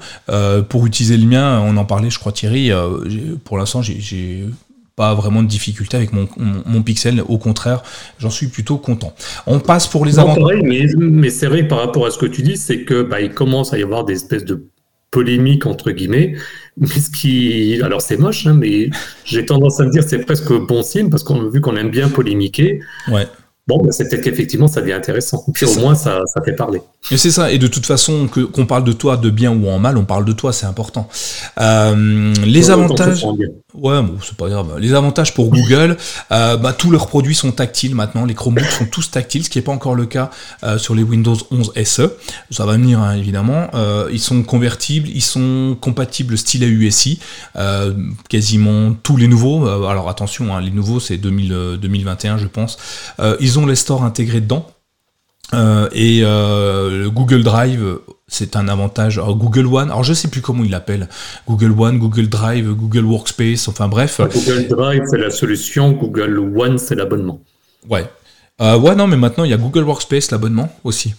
pour 0.70 0.86
utiliser 0.86 1.18
le 1.18 1.26
mien, 1.26 1.60
on 1.60 1.76
en 1.76 1.84
parlait, 1.84 2.08
je 2.08 2.18
crois 2.18 2.32
Thierry. 2.32 2.70
pour 3.44 3.58
l'instant, 3.58 3.82
j'ai 3.82 4.46
pas 4.96 5.14
vraiment 5.14 5.42
de 5.42 5.48
difficulté 5.48 5.96
avec 5.96 6.12
mon, 6.12 6.26
mon, 6.36 6.82
Pixel. 6.82 7.22
Au 7.28 7.36
contraire, 7.36 7.82
j'en 8.18 8.30
suis 8.30 8.48
plutôt 8.48 8.78
content. 8.78 9.14
On 9.46 9.60
passe 9.60 9.86
pour 9.86 10.06
les 10.06 10.18
avantages. 10.18 10.62
Mais, 10.64 10.86
mais 10.96 11.30
c'est 11.30 11.46
vrai 11.46 11.68
par 11.68 11.78
rapport 11.78 12.06
à 12.06 12.10
ce 12.10 12.18
que 12.18 12.26
tu 12.26 12.42
dis, 12.42 12.56
c'est 12.56 12.82
que 12.82 13.02
bah, 13.02 13.20
il 13.20 13.32
commence 13.32 13.74
à 13.74 13.78
y 13.78 13.82
avoir 13.82 14.04
des 14.04 14.14
espèces 14.14 14.46
de 14.46 14.66
polémiques 15.10 15.66
entre 15.66 15.90
guillemets. 15.90 16.34
Mais 16.78 16.88
ce 16.88 17.10
qui, 17.10 17.80
alors 17.82 18.00
c'est 18.00 18.16
moche, 18.16 18.46
hein, 18.46 18.54
mais 18.54 18.90
j'ai 19.24 19.44
tendance 19.44 19.80
à 19.80 19.84
me 19.84 19.90
dire 19.90 20.02
c'est 20.06 20.24
presque 20.24 20.52
bon 20.52 20.82
signe 20.82 21.10
parce 21.10 21.22
qu'on 21.22 21.46
a 21.46 21.50
vu 21.50 21.60
qu'on 21.60 21.76
aime 21.76 21.90
bien 21.90 22.08
polémiquer. 22.08 22.80
Ouais. 23.08 23.26
Bon, 23.66 23.78
bah, 23.78 23.90
c'est 23.90 24.08
peut-être 24.08 24.22
qu'effectivement, 24.22 24.68
ça 24.68 24.80
devient 24.80 24.92
intéressant. 24.92 25.44
Puis 25.52 25.66
au 25.66 25.74
moins, 25.80 25.96
ça, 25.96 26.20
ça, 26.26 26.40
fait 26.40 26.52
parler. 26.52 26.80
Et 27.10 27.16
c'est 27.16 27.32
ça. 27.32 27.50
Et 27.50 27.58
de 27.58 27.66
toute 27.66 27.84
façon, 27.84 28.28
que, 28.28 28.40
qu'on 28.40 28.64
parle 28.64 28.84
de 28.84 28.92
toi 28.92 29.16
de 29.16 29.28
bien 29.28 29.50
ou 29.50 29.68
en 29.68 29.80
mal, 29.80 29.98
on 29.98 30.04
parle 30.04 30.24
de 30.24 30.30
toi, 30.32 30.52
c'est 30.52 30.66
important. 30.66 31.08
Euh, 31.60 32.32
les 32.44 32.70
avantages. 32.70 33.26
Ouais, 33.76 34.00
bon, 34.02 34.16
c'est 34.22 34.36
pas 34.36 34.48
grave. 34.48 34.78
Les 34.78 34.94
avantages 34.94 35.34
pour 35.34 35.50
Google, 35.50 35.98
euh, 36.32 36.56
bah, 36.56 36.72
tous 36.72 36.90
leurs 36.90 37.06
produits 37.08 37.34
sont 37.34 37.52
tactiles 37.52 37.94
maintenant. 37.94 38.24
Les 38.24 38.34
Chromebooks 38.34 38.70
sont 38.70 38.86
tous 38.86 39.10
tactiles, 39.10 39.44
ce 39.44 39.50
qui 39.50 39.58
n'est 39.58 39.64
pas 39.64 39.72
encore 39.72 39.94
le 39.94 40.06
cas 40.06 40.30
euh, 40.64 40.78
sur 40.78 40.94
les 40.94 41.02
Windows 41.02 41.36
11 41.50 41.72
SE. 41.84 42.12
Ça 42.50 42.64
va 42.64 42.72
venir, 42.72 43.00
hein, 43.00 43.14
évidemment. 43.14 43.68
Euh, 43.74 44.08
ils 44.10 44.20
sont 44.20 44.42
convertibles, 44.42 45.08
ils 45.08 45.22
sont 45.22 45.76
compatibles 45.80 46.38
style 46.38 46.64
USI. 46.64 47.20
Quasiment 48.28 48.94
tous 48.94 49.16
les 49.16 49.28
nouveaux. 49.28 49.66
Alors 49.66 50.08
attention, 50.08 50.56
hein, 50.56 50.60
les 50.60 50.70
nouveaux, 50.70 51.00
c'est 51.00 51.18
2021, 51.18 52.38
je 52.38 52.46
pense. 52.46 52.78
ils 53.40 53.58
les 53.66 53.76
stores 53.76 54.04
intégrés 54.04 54.40
dedans. 54.40 54.66
Et 55.52 56.20
le 56.22 57.08
Google 57.08 57.42
Drive, 57.42 57.98
c'est 58.28 58.56
un 58.56 58.68
avantage. 58.68 59.20
Google 59.20 59.66
One, 59.66 59.90
alors 59.90 60.04
je 60.04 60.12
sais 60.12 60.28
plus 60.28 60.40
comment 60.40 60.64
il 60.64 60.70
l'appelle. 60.70 61.08
Google 61.48 61.74
One, 61.78 61.98
Google 61.98 62.28
Drive, 62.28 62.72
Google 62.72 63.04
Workspace, 63.04 63.68
enfin 63.68 63.88
bref. 63.88 64.20
Google 64.20 64.68
Drive, 64.68 65.02
c'est 65.10 65.18
la 65.18 65.30
solution. 65.30 65.92
Google 65.92 66.38
One, 66.56 66.78
c'est 66.78 66.94
l'abonnement. 66.94 67.40
Ouais. 67.88 68.06
Euh, 68.60 68.78
ouais, 68.78 68.94
non, 68.94 69.06
mais 69.06 69.16
maintenant, 69.16 69.44
il 69.44 69.50
y 69.50 69.54
a 69.54 69.58
Google 69.58 69.84
Workspace, 69.84 70.30
l'abonnement 70.30 70.74
aussi. 70.82 71.14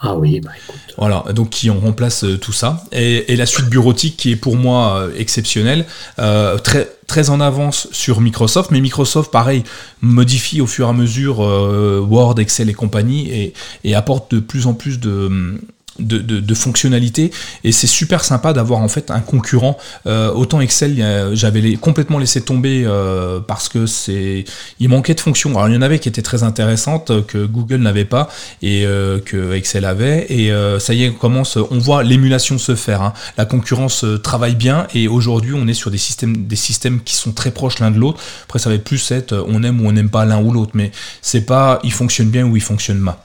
Ah 0.00 0.14
oui, 0.14 0.40
bah 0.40 0.50
écoute. 0.56 0.94
Voilà, 0.98 1.24
donc 1.34 1.50
qui 1.50 1.70
on 1.70 1.80
remplace 1.80 2.24
euh, 2.24 2.38
tout 2.38 2.52
ça. 2.52 2.84
Et, 2.92 3.34
la 3.36 3.46
suite 3.46 3.66
bureautique 3.66 4.16
qui 4.16 4.32
est 4.32 4.36
pour 4.36 4.56
moi 4.56 4.98
euh, 4.98 5.10
exceptionnelle, 5.16 5.86
euh, 6.18 6.58
très, 6.58 6.90
très 7.06 7.30
en 7.30 7.40
avance 7.40 7.88
sur 7.92 8.20
Microsoft, 8.20 8.70
mais 8.70 8.80
Microsoft, 8.80 9.30
pareil, 9.30 9.64
modifie 10.02 10.60
au 10.60 10.66
fur 10.66 10.86
et 10.86 10.90
à 10.90 10.92
mesure 10.92 11.38
Word, 11.38 12.38
Excel 12.38 12.68
et 12.68 12.74
compagnie 12.74 13.30
et, 13.30 13.54
et 13.84 13.94
apporte 13.94 14.34
de 14.34 14.40
plus 14.40 14.66
en 14.66 14.74
plus 14.74 15.00
de 15.00 15.58
de, 16.00 16.18
de, 16.18 16.54
fonctionnalités 16.54 17.30
et 17.64 17.72
c'est 17.72 17.86
super 17.86 18.24
sympa 18.24 18.52
d'avoir 18.52 18.80
en 18.80 18.88
fait 18.88 19.10
un 19.10 19.20
concurrent. 19.20 19.78
Euh, 20.06 20.32
autant 20.32 20.60
Excel, 20.60 21.30
j'avais 21.32 21.74
complètement 21.74 22.18
laissé 22.18 22.42
tomber 22.42 22.84
euh, 22.86 23.40
parce 23.40 23.68
que 23.68 23.86
c'est 23.86 24.44
il 24.78 24.88
manquait 24.88 25.14
de 25.14 25.20
fonctions. 25.20 25.50
Alors 25.50 25.68
il 25.68 25.74
y 25.74 25.76
en 25.76 25.82
avait 25.82 25.98
qui 25.98 26.08
étaient 26.08 26.22
très 26.22 26.42
intéressantes 26.42 27.10
euh, 27.10 27.22
que 27.22 27.44
Google 27.46 27.78
n'avait 27.78 28.04
pas 28.04 28.28
et 28.62 28.84
que 29.24 29.54
Excel 29.54 29.84
avait. 29.84 30.26
Et 30.30 30.52
ça 30.78 30.94
y 30.94 31.04
est, 31.04 31.10
on 31.10 31.14
commence, 31.14 31.56
on 31.56 31.78
voit 31.78 32.02
l'émulation 32.02 32.58
se 32.58 32.74
faire. 32.74 33.02
Hein. 33.02 33.12
La 33.36 33.44
concurrence 33.44 34.04
travaille 34.22 34.54
bien 34.54 34.86
et 34.94 35.08
aujourd'hui 35.08 35.54
on 35.54 35.66
est 35.66 35.74
sur 35.74 35.90
des 35.90 35.98
systèmes, 35.98 36.46
des 36.46 36.56
systèmes 36.56 37.00
qui 37.02 37.14
sont 37.14 37.32
très 37.32 37.50
proches 37.50 37.78
l'un 37.78 37.90
de 37.90 37.98
l'autre. 37.98 38.20
Après 38.44 38.58
ça 38.58 38.70
va 38.70 38.78
plus 38.78 39.10
être 39.10 39.44
on 39.48 39.62
aime 39.62 39.80
ou 39.80 39.88
on 39.88 39.92
n'aime 39.92 40.10
pas 40.10 40.24
l'un 40.24 40.40
ou 40.40 40.52
l'autre, 40.52 40.72
mais 40.74 40.90
c'est 41.22 41.42
pas 41.42 41.80
il 41.84 41.92
fonctionne 41.92 42.28
bien 42.28 42.46
ou 42.46 42.56
il 42.56 42.62
fonctionne 42.62 42.98
mal. 42.98 43.16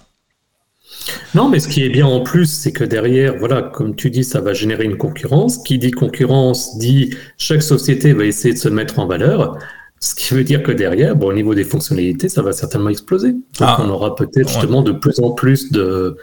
Non, 1.34 1.50
mais 1.50 1.60
ce 1.60 1.68
qui 1.68 1.84
est 1.84 1.90
bien 1.90 2.06
en 2.06 2.22
plus, 2.22 2.46
c'est 2.46 2.72
que 2.72 2.84
derrière, 2.84 3.36
voilà, 3.38 3.62
comme 3.62 3.96
tu 3.96 4.10
dis, 4.10 4.24
ça 4.24 4.42
va 4.42 4.54
générer 4.54 4.86
une 4.86 4.98
concurrence. 4.98 5.58
Qui 5.60 5.78
dit 5.78 5.92
concurrence 5.92 6.78
dit 6.78 7.16
chaque 7.38 7.62
société 7.62 8.14
va 8.14 8.26
essayer 8.26 8.54
de 8.54 8.60
se 8.60 8.70
mettre 8.70 9.00
en 9.00 9.06
valeur. 9.06 9.58
Ce 10.00 10.14
qui 10.16 10.34
veut 10.34 10.44
dire 10.44 10.62
que 10.62 10.72
derrière, 10.72 11.16
bon, 11.16 11.28
au 11.28 11.34
niveau 11.34 11.56
des 11.56 11.64
fonctionnalités, 11.64 12.30
ça 12.30 12.42
va 12.42 12.52
certainement 12.52 12.90
exploser. 12.90 13.32
Donc 13.32 13.44
ah. 13.62 13.82
on 13.84 13.90
aura 13.90 14.16
peut-être 14.16 14.50
justement 14.50 14.82
de 14.82 14.92
plus 14.92 15.20
en 15.20 15.32
plus 15.32 15.72
de, 15.72 16.18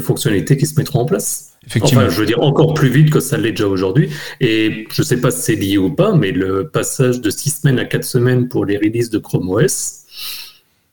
fonctionnalités 0.00 0.56
qui 0.56 0.66
se 0.66 0.78
mettront 0.78 1.00
en 1.00 1.04
place. 1.04 1.50
Effectivement. 1.66 2.02
Enfin, 2.02 2.10
je 2.10 2.18
veux 2.18 2.26
dire 2.26 2.42
encore 2.42 2.74
plus 2.74 2.88
vite 2.88 3.10
que 3.10 3.20
ça 3.20 3.38
l'est 3.38 3.52
déjà 3.52 3.68
aujourd'hui. 3.68 4.10
Et 4.40 4.86
je 4.90 5.02
ne 5.02 5.06
sais 5.06 5.18
pas 5.18 5.30
si 5.30 5.42
c'est 5.42 5.54
lié 5.54 5.78
ou 5.78 5.90
pas, 5.90 6.14
mais 6.14 6.32
le 6.32 6.68
passage 6.68 7.20
de 7.20 7.30
6 7.30 7.60
semaines 7.62 7.78
à 7.78 7.84
4 7.84 8.02
semaines 8.02 8.48
pour 8.48 8.64
les 8.64 8.76
releases 8.76 9.10
de 9.10 9.18
Chrome 9.18 9.48
OS, 9.48 10.02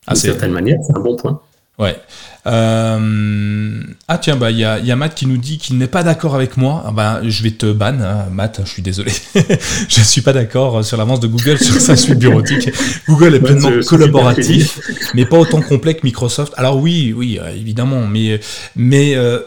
ah, 0.06 0.14
d'une 0.14 0.22
certaine 0.22 0.52
manière, 0.52 0.78
c'est 0.86 0.96
un 0.96 1.02
bon 1.02 1.16
point. 1.16 1.42
Ouais. 1.80 1.98
Euh, 2.46 3.82
ah 4.08 4.18
tiens, 4.18 4.36
bah 4.36 4.52
il 4.52 4.58
y 4.58 4.66
a, 4.66 4.80
y 4.80 4.92
a, 4.92 4.96
Matt 4.96 5.16
qui 5.16 5.26
nous 5.28 5.38
dit 5.38 5.58
qu'il 5.58 5.78
n'est 5.78 5.88
pas 5.88 6.04
d'accord 6.04 6.36
avec 6.36 6.58
moi. 6.58 6.84
Ah, 6.86 6.92
bah, 6.92 7.22
je 7.24 7.42
vais 7.42 7.52
te 7.52 7.72
ban, 7.72 8.00
hein, 8.02 8.26
Matt. 8.32 8.62
Je 8.66 8.70
suis 8.70 8.82
désolé. 8.82 9.12
je 9.88 10.02
suis 10.02 10.22
pas 10.22 10.34
d'accord 10.34 10.84
sur 10.84 10.98
l'avance 10.98 11.22
de 11.22 11.28
Google 11.28 11.58
sur 11.58 11.80
sa 11.80 11.96
suite 11.96 12.20
bureautique. 12.20 12.70
Google 13.08 13.36
est 13.36 13.40
pleinement 13.40 13.72
collaboratif, 13.88 14.80
mais 15.14 15.26
pas 15.26 15.38
autant 15.38 15.62
complet 15.62 15.96
que 15.96 16.02
Microsoft. 16.04 16.54
Alors 16.58 16.78
oui, 16.78 17.14
oui, 17.16 17.40
euh, 17.42 17.56
évidemment, 17.56 18.06
mais 18.08 18.40
mais 18.76 19.16
euh, 19.16 19.40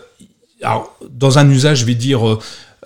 alors, 0.62 0.96
dans 1.10 1.38
un 1.38 1.48
usage, 1.50 1.80
je 1.80 1.84
vais 1.84 1.94
dire 1.94 2.38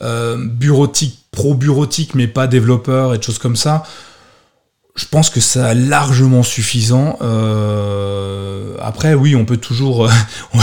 euh, 0.02 0.36
bureautique, 0.39 1.20
pro-bureautique, 1.31 2.14
mais 2.14 2.27
pas 2.27 2.48
développeur 2.48 3.14
et 3.14 3.18
des 3.18 3.23
choses 3.23 3.39
comme 3.39 3.56
ça 3.56 3.85
je 4.97 5.05
pense 5.05 5.28
que 5.28 5.40
c'est 5.40 5.74
largement 5.74 6.43
suffisant. 6.43 7.18
Euh, 7.20 8.74
après, 8.81 9.12
oui, 9.12 9.36
on 9.36 9.44
peut 9.44 9.59
toujours, 9.59 10.10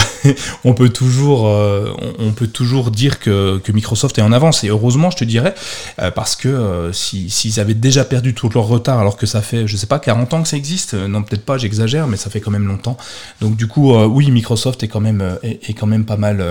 on 0.64 0.74
peut 0.74 0.88
toujours, 0.88 1.46
euh, 1.46 1.92
on 2.18 2.32
peut 2.32 2.48
toujours 2.48 2.90
dire 2.90 3.20
que, 3.20 3.60
Microsoft 3.72 4.18
est 4.18 4.22
en 4.22 4.32
avance. 4.32 4.64
Et 4.64 4.68
heureusement, 4.68 5.10
je 5.10 5.18
te 5.18 5.24
dirais, 5.24 5.54
euh, 6.00 6.10
parce 6.10 6.34
que 6.34 6.90
s'ils 6.92 7.60
avaient 7.60 7.74
déjà 7.74 8.04
perdu 8.04 8.34
tout 8.34 8.48
leur 8.52 8.64
retard, 8.64 8.98
alors 8.98 9.16
que 9.16 9.26
ça 9.26 9.40
fait, 9.40 9.68
je 9.68 9.76
sais 9.76 9.86
pas, 9.86 10.00
40 10.00 10.34
ans 10.34 10.42
que 10.42 10.48
ça 10.48 10.56
existe, 10.56 10.94
non 10.94 11.22
peut-être 11.22 11.44
pas, 11.44 11.56
j'exagère, 11.56 12.08
mais 12.08 12.16
ça 12.16 12.28
fait 12.28 12.40
quand 12.40 12.50
même 12.50 12.66
longtemps. 12.66 12.96
Donc 13.40 13.56
du 13.56 13.68
coup, 13.68 13.94
oui, 13.94 14.30
Microsoft 14.32 14.82
est 14.82 14.88
quand 14.88 15.00
même, 15.00 15.38
est 15.42 15.74
quand 15.74 15.86
même 15.86 16.04
pas 16.04 16.16
mal 16.16 16.42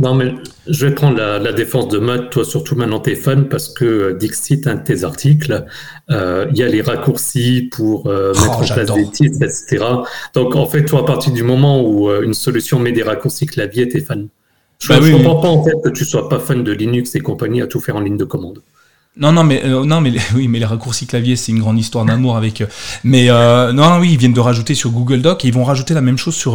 non, 0.00 0.14
mais 0.16 0.34
je 0.66 0.86
vais 0.86 0.94
prendre 0.94 1.16
la, 1.16 1.52
défense 1.52 1.86
de 1.86 1.98
Matt, 1.98 2.30
toi 2.30 2.44
surtout 2.44 2.74
maintenant 2.74 2.98
t'es 2.98 3.14
fan, 3.14 3.48
parce 3.48 3.68
que 3.68 3.84
euh, 3.84 4.12
Dixit, 4.14 4.66
un 4.66 4.74
de 4.74 4.82
tes 4.82 5.04
articles, 5.04 5.64
euh, 6.10 6.46
il 6.50 6.58
y 6.58 6.64
a 6.64 6.68
les 6.68 6.82
raccourcis 6.82 7.68
pour 7.70 8.08
euh, 8.08 8.32
oh, 8.34 8.40
mettre 8.40 8.58
en 8.58 8.74
place 8.74 8.92
des 8.92 9.08
titres, 9.10 9.40
etc. 9.42 9.84
Donc 10.34 10.56
en 10.56 10.66
fait, 10.66 10.84
toi, 10.84 11.00
à 11.00 11.04
partir 11.04 11.32
du 11.32 11.44
moment 11.44 11.88
où 11.88 12.10
une 12.10 12.34
solution 12.34 12.80
met 12.80 12.90
des 12.90 13.04
raccourcis 13.04 13.46
clavier, 13.46 13.88
t'es 13.88 14.00
fan. 14.00 14.28
Je 14.80 14.92
ne 14.92 14.98
bah 14.98 15.10
comprends 15.12 15.40
pas 15.40 15.48
en 15.48 15.62
fait 15.62 15.74
que 15.84 15.90
tu 15.90 16.04
sois 16.04 16.28
pas 16.28 16.40
fan 16.40 16.64
de 16.64 16.72
Linux 16.72 17.14
et 17.14 17.20
compagnie 17.20 17.62
à 17.62 17.68
tout 17.68 17.78
faire 17.78 17.94
en 17.94 18.00
ligne 18.00 18.16
de 18.16 18.24
commande. 18.24 18.62
Non, 19.16 19.30
non, 19.30 19.44
mais 19.44 19.64
euh, 19.64 19.84
non, 19.84 20.00
mais 20.00 20.12
oui, 20.34 20.48
mais 20.48 20.58
les 20.58 20.64
raccourcis 20.64 21.06
clavier, 21.06 21.36
c'est 21.36 21.52
une 21.52 21.60
grande 21.60 21.78
histoire 21.78 22.04
d'amour 22.04 22.36
avec. 22.36 22.60
Euh, 22.60 22.66
mais 23.04 23.30
euh, 23.30 23.72
non, 23.72 23.98
oui, 24.00 24.10
ils 24.12 24.18
viennent 24.18 24.32
de 24.32 24.40
rajouter 24.40 24.74
sur 24.74 24.90
Google 24.90 25.22
Doc 25.22 25.44
et 25.44 25.48
ils 25.48 25.54
vont 25.54 25.62
rajouter 25.62 25.94
la 25.94 26.00
même 26.00 26.18
chose 26.18 26.34
sur 26.34 26.54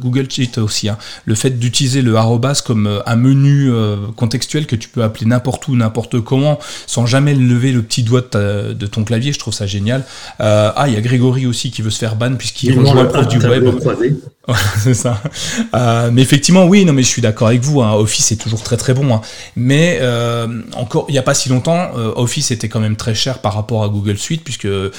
Google 0.00 0.30
Sheet 0.30 0.58
aussi. 0.58 0.88
Hein. 0.88 0.96
Le 1.26 1.34
fait 1.34 1.58
d'utiliser 1.58 2.00
le 2.00 2.16
arrobas 2.16 2.62
comme 2.64 3.02
un 3.04 3.16
menu 3.16 3.70
contextuel 4.16 4.66
que 4.66 4.76
tu 4.76 4.88
peux 4.88 5.02
appeler 5.02 5.26
n'importe 5.26 5.68
où, 5.68 5.76
n'importe 5.76 6.20
comment, 6.20 6.58
sans 6.86 7.06
jamais 7.06 7.34
lever 7.34 7.72
le 7.72 7.82
petit 7.82 8.02
doigt 8.02 8.22
de, 8.32 8.86
ton 8.86 9.04
clavier, 9.04 9.32
je 9.32 9.38
trouve 9.38 9.54
ça 9.54 9.66
génial. 9.66 10.04
ah, 10.38 10.84
il 10.86 10.94
y 10.94 10.96
a 10.96 11.00
Grégory 11.00 11.46
aussi 11.46 11.70
qui 11.70 11.82
veut 11.82 11.90
se 11.90 11.98
faire 11.98 12.16
ban 12.16 12.34
puisqu'il 12.36 12.78
rejoint 12.78 13.02
le 13.02 13.08
prof 13.08 13.28
du 13.28 13.38
web. 13.38 13.64
c'est 14.78 14.94
ça. 14.94 15.22
mais 16.10 16.22
effectivement, 16.22 16.64
oui, 16.66 16.84
non, 16.84 16.92
mais 16.92 17.02
je 17.02 17.08
suis 17.08 17.22
d'accord 17.22 17.48
avec 17.48 17.60
vous. 17.60 17.82
Hein. 17.82 17.92
Office 17.92 18.32
est 18.32 18.40
toujours 18.40 18.62
très 18.62 18.76
très 18.76 18.94
bon, 18.94 19.14
hein. 19.14 19.20
mais 19.56 20.00
encore, 20.74 21.06
il 21.08 21.12
n'y 21.12 21.18
a 21.18 21.22
pas 21.22 21.34
si 21.34 21.48
longtemps 21.48 21.90
euh, 21.96 22.12
Office 22.16 22.50
était 22.50 22.68
quand 22.68 22.80
même 22.80 22.96
très 22.96 23.14
cher 23.14 23.40
par 23.40 23.54
rapport 23.54 23.84
à 23.84 23.88
Google 23.88 24.18
Suite, 24.18 24.42
puisque 24.44 24.66
euh, 24.66 24.90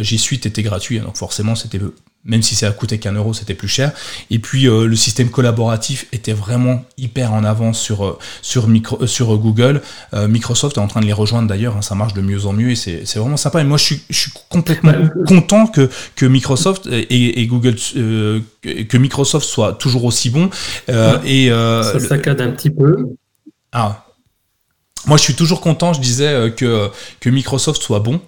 G 0.00 0.18
Suite 0.18 0.46
était 0.46 0.62
gratuit, 0.62 0.98
hein, 0.98 1.04
donc 1.04 1.16
forcément 1.16 1.54
c'était 1.54 1.80
même 2.26 2.42
si 2.42 2.54
ça 2.54 2.68
a 2.68 2.72
coûté 2.72 2.98
qu'un 2.98 3.12
euro, 3.12 3.32
c'était 3.32 3.54
plus 3.54 3.68
cher. 3.68 3.92
Et 4.30 4.38
puis 4.38 4.68
euh, 4.68 4.86
le 4.86 4.96
système 4.96 5.30
collaboratif 5.30 6.06
était 6.12 6.32
vraiment 6.32 6.84
hyper 6.98 7.32
en 7.32 7.44
avance 7.44 7.80
sur, 7.80 8.18
sur, 8.42 8.68
micro, 8.68 9.06
sur 9.06 9.36
Google. 9.38 9.80
Microsoft 10.12 10.76
est 10.76 10.80
en 10.80 10.88
train 10.88 11.00
de 11.00 11.06
les 11.06 11.12
rejoindre 11.12 11.48
d'ailleurs, 11.48 11.76
hein, 11.76 11.82
ça 11.82 11.94
marche 11.94 12.14
de 12.14 12.20
mieux 12.20 12.46
en 12.46 12.52
mieux 12.52 12.70
et 12.70 12.76
c'est 12.76 13.16
vraiment 13.16 13.36
sympa. 13.36 13.60
Et 13.60 13.64
moi 13.64 13.78
je 13.78 13.84
suis, 13.84 14.02
je 14.10 14.18
suis 14.18 14.32
complètement 14.48 14.92
content 15.26 15.66
que, 15.66 15.88
que 16.14 16.26
Microsoft 16.26 16.88
et, 16.90 17.46
Google 17.46 17.76
que 17.76 18.96
Microsoft 18.96 19.46
soit 19.46 19.74
toujours 19.74 20.04
aussi 20.04 20.30
bon. 20.30 20.50
et, 21.24 21.48
ça 21.48 22.00
saccade 22.00 22.40
un 22.40 22.50
petit 22.50 22.70
peu. 22.70 23.08
Ah, 23.72 24.06
moi, 25.06 25.16
je 25.16 25.22
suis 25.22 25.34
toujours 25.34 25.60
content, 25.60 25.92
je 25.92 26.00
disais, 26.00 26.26
euh, 26.26 26.50
que, 26.50 26.90
que 27.20 27.30
Microsoft 27.30 27.80
soit 27.80 28.00
bon. 28.00 28.20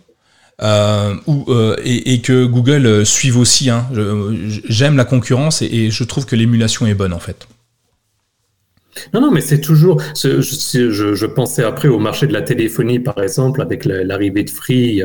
Euh, 0.60 1.14
ou, 1.28 1.44
euh, 1.48 1.76
et, 1.85 2.20
que 2.20 2.44
Google 2.44 3.06
suive 3.06 3.39
aussi. 3.39 3.70
Hein. 3.70 3.86
J'aime 4.68 4.97
la 4.97 5.05
concurrence 5.05 5.62
et, 5.62 5.90
je 5.90 6.05
trouve 6.05 6.26
que 6.26 6.35
l'émulation 6.35 6.86
est 6.86 6.94
bonne 6.94 7.12
en 7.12 7.20
fait. 7.20 7.47
Non, 9.14 9.20
non, 9.20 9.30
mais 9.30 9.40
c'est 9.40 9.60
toujours. 9.60 10.02
Je, 10.20 10.40
je, 10.40 11.26
pensais 11.26 11.62
après 11.62 11.86
au 11.86 12.01
marché 12.01 12.26
de 12.26 12.32
la 12.32 12.43
téléphonie, 12.43 12.98
par 12.98 13.22
exemple, 13.22 13.62
avec 13.62 13.85
l'arrivée 13.85 14.43
de 14.43 14.51
Free 14.51 15.01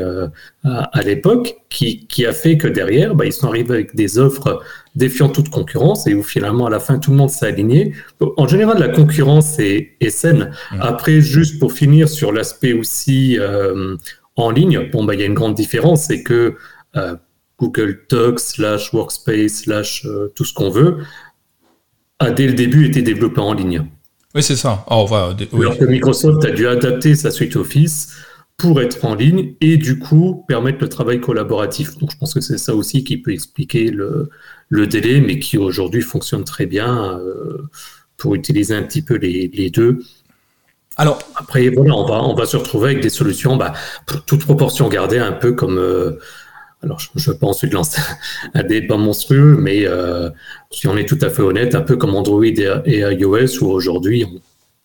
à, 0.64 1.02
l'époque, 1.04 1.54
qui, 1.70 2.04
qui, 2.08 2.26
a 2.26 2.32
fait 2.32 2.58
que 2.58 2.66
derrière, 2.66 3.14
bah, 3.14 3.24
ils 3.24 3.32
sont 3.32 3.46
arrivés 3.46 3.74
avec 3.74 3.94
des 3.94 4.18
offres 4.18 4.60
défiant 4.96 5.28
toute 5.28 5.48
concurrence 5.48 6.08
et 6.08 6.14
où 6.14 6.24
finalement 6.24 6.66
à 6.66 6.70
la 6.70 6.80
fin 6.80 6.98
tout 6.98 7.12
le 7.12 7.16
monde 7.16 7.30
s'est 7.30 7.46
aligné. 7.46 7.94
En 8.36 8.48
général, 8.48 8.78
la 8.80 8.88
concurrence 8.88 9.60
est, 9.60 9.96
saine. 10.08 10.50
Après, 10.80 11.20
juste 11.20 11.60
pour 11.60 11.72
finir 11.72 12.08
sur 12.08 12.32
l'aspect 12.32 12.72
aussi 12.72 13.38
euh, 13.38 13.96
en 14.36 14.50
ligne, 14.50 14.90
bon, 14.90 15.04
bah, 15.04 15.14
il 15.14 15.20
y 15.20 15.22
a 15.22 15.26
une 15.26 15.34
grande 15.34 15.54
différence, 15.54 16.04
c'est 16.04 16.22
que 16.22 16.56
euh, 16.96 17.16
Google 17.58 18.00
Docs, 18.08 18.40
slash 18.40 18.92
Workspace, 18.92 19.62
slash 19.62 20.04
euh, 20.06 20.32
tout 20.34 20.44
ce 20.44 20.52
qu'on 20.52 20.70
veut, 20.70 20.98
a 22.18 22.30
dès 22.30 22.46
le 22.46 22.54
début 22.54 22.86
été 22.86 23.02
développé 23.02 23.40
en 23.40 23.52
ligne. 23.52 23.86
Oui, 24.34 24.42
c'est 24.42 24.56
ça. 24.56 24.84
Oh, 24.90 25.06
Alors 25.12 25.78
que 25.78 25.84
Microsoft 25.84 26.44
a 26.44 26.50
dû 26.50 26.66
adapter 26.66 27.14
sa 27.14 27.30
suite 27.30 27.54
Office 27.54 28.12
pour 28.56 28.80
être 28.80 29.04
en 29.04 29.14
ligne 29.14 29.54
et 29.60 29.76
du 29.76 29.98
coup 29.98 30.44
permettre 30.46 30.78
le 30.80 30.88
travail 30.88 31.20
collaboratif. 31.20 31.98
Donc 31.98 32.10
je 32.12 32.18
pense 32.18 32.34
que 32.34 32.40
c'est 32.40 32.58
ça 32.58 32.74
aussi 32.74 33.04
qui 33.04 33.16
peut 33.16 33.32
expliquer 33.32 33.90
le, 33.90 34.30
le 34.68 34.86
délai, 34.86 35.20
mais 35.20 35.38
qui 35.38 35.58
aujourd'hui 35.58 36.02
fonctionne 36.02 36.44
très 36.44 36.66
bien 36.66 37.18
euh, 37.18 37.68
pour 38.16 38.34
utiliser 38.34 38.74
un 38.74 38.82
petit 38.82 39.02
peu 39.02 39.16
les, 39.16 39.48
les, 39.48 39.70
deux. 39.70 40.00
Alors 40.96 41.18
après, 41.34 41.68
voilà, 41.70 41.94
on 41.94 42.06
va, 42.06 42.22
on 42.22 42.34
va 42.34 42.46
se 42.46 42.56
retrouver 42.56 42.90
avec 42.90 43.02
des 43.02 43.10
solutions, 43.10 43.56
bah, 43.56 43.72
toute 44.26 44.44
proportion 44.44 44.88
gardée, 44.88 45.18
un 45.18 45.32
peu 45.32 45.52
comme. 45.52 45.78
Euh, 45.78 46.18
alors, 46.82 47.00
je, 47.00 47.08
je 47.16 47.32
pense 47.32 47.56
ensuite 47.56 47.72
lancer 47.72 48.00
un 48.54 48.62
débat 48.62 48.96
monstrueux, 48.96 49.56
mais 49.58 49.86
euh, 49.86 50.30
si 50.70 50.86
on 50.86 50.96
est 50.96 51.08
tout 51.08 51.18
à 51.22 51.30
fait 51.30 51.42
honnête, 51.42 51.74
un 51.74 51.80
peu 51.80 51.96
comme 51.96 52.14
Android 52.14 52.44
et, 52.44 52.68
et 52.84 52.98
iOS, 53.00 53.62
où 53.62 53.66
aujourd'hui, 53.66 54.26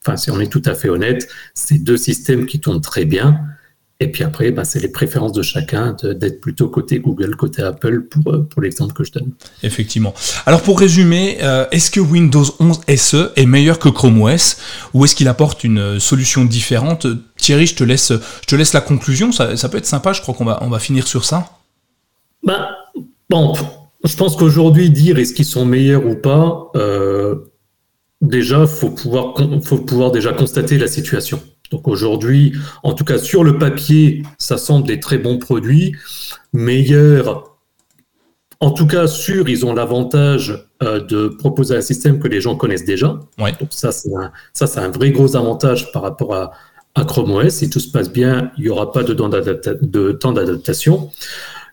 enfin, 0.01 0.17
si 0.17 0.31
on 0.31 0.39
est 0.39 0.51
tout 0.51 0.63
à 0.65 0.75
fait 0.75 0.89
honnête, 0.89 1.27
c'est 1.53 1.77
deux 1.83 1.97
systèmes 1.97 2.45
qui 2.45 2.59
tournent 2.59 2.81
très 2.81 3.05
bien. 3.05 3.39
Et 4.01 4.07
puis 4.07 4.23
après, 4.23 4.51
bah, 4.51 4.63
c'est 4.63 4.79
les 4.79 4.87
préférences 4.87 5.33
de 5.33 5.41
chacun 5.41 5.95
d'être 6.03 6.39
plutôt 6.39 6.69
côté 6.69 6.99
Google, 6.99 7.35
côté 7.35 7.61
Apple, 7.61 8.03
pour, 8.03 8.33
euh, 8.33 8.43
pour 8.43 8.61
l'exemple 8.61 8.93
que 8.93 9.03
je 9.03 9.11
donne. 9.11 9.31
Effectivement. 9.61 10.13
Alors 10.45 10.61
pour 10.61 10.79
résumer, 10.79 11.39
euh, 11.41 11.65
est-ce 11.71 11.91
que 11.91 11.99
Windows 11.99 12.45
11 12.59 12.79
SE 12.95 13.31
est 13.35 13.45
meilleur 13.45 13.77
que 13.77 13.89
Chrome 13.89 14.21
OS 14.21 14.57
ou 14.93 15.03
est-ce 15.03 15.15
qu'il 15.15 15.27
apporte 15.27 15.65
une 15.65 15.79
euh, 15.79 15.99
solution 15.99 16.45
différente? 16.45 17.07
Thierry, 17.37 17.65
je 17.65 17.75
te 17.75 17.83
laisse, 17.83 18.13
je 18.13 18.45
te 18.47 18.55
laisse 18.55 18.71
la 18.71 18.81
conclusion. 18.81 19.33
Ça, 19.33 19.57
ça 19.57 19.67
peut 19.67 19.77
être 19.77 19.85
sympa. 19.85 20.13
Je 20.13 20.21
crois 20.21 20.33
qu'on 20.33 20.45
va, 20.45 20.59
on 20.61 20.69
va 20.69 20.79
finir 20.79 21.05
sur 21.05 21.25
ça. 21.25 21.49
Bah, 22.41 22.69
bon, 23.29 23.53
je 24.03 24.15
pense 24.15 24.37
qu'aujourd'hui, 24.37 24.89
dire 24.89 25.19
est-ce 25.19 25.33
qu'ils 25.33 25.45
sont 25.45 25.65
meilleurs 25.65 26.05
ou 26.05 26.15
pas, 26.15 26.71
euh, 26.75 27.35
déjà, 28.21 28.65
faut 28.65 28.91
pouvoir, 28.91 29.35
faut 29.63 29.79
pouvoir 29.79 30.11
déjà 30.11 30.31
constater 30.31 30.77
la 30.77 30.87
situation. 30.87 31.41
Donc 31.71 31.87
aujourd'hui, 31.87 32.53
en 32.83 32.93
tout 32.93 33.05
cas 33.05 33.17
sur 33.17 33.43
le 33.43 33.57
papier, 33.57 34.23
ça 34.37 34.57
semble 34.57 34.87
des 34.87 34.99
très 34.99 35.17
bons 35.17 35.37
produits, 35.37 35.95
meilleurs. 36.53 37.57
En 38.61 38.71
tout 38.71 38.87
cas, 38.87 39.07
sûr, 39.07 39.47
ils 39.47 39.65
ont 39.65 39.73
l'avantage 39.73 40.67
euh, 40.83 40.99
de 40.99 41.29
proposer 41.29 41.77
un 41.77 41.81
système 41.81 42.19
que 42.19 42.27
les 42.27 42.41
gens 42.41 42.55
connaissent 42.55 42.85
déjà. 42.85 43.19
Donc 43.37 43.69
ça, 43.69 43.91
c'est 43.91 44.13
un, 44.13 44.31
ça, 44.53 44.67
c'est 44.67 44.79
un 44.79 44.89
vrai 44.89 45.11
gros 45.11 45.35
avantage 45.35 45.91
par 45.91 46.01
rapport 46.01 46.35
à, 46.35 46.51
Chrome 47.07 47.31
OS. 47.31 47.49
Si 47.49 47.69
tout 47.69 47.79
se 47.79 47.89
passe 47.89 48.11
bien, 48.11 48.51
il 48.57 48.65
n'y 48.65 48.69
aura 48.69 48.91
pas 48.91 49.03
de 49.03 49.13
temps 49.13 49.29
d'adaptation. 50.33 51.09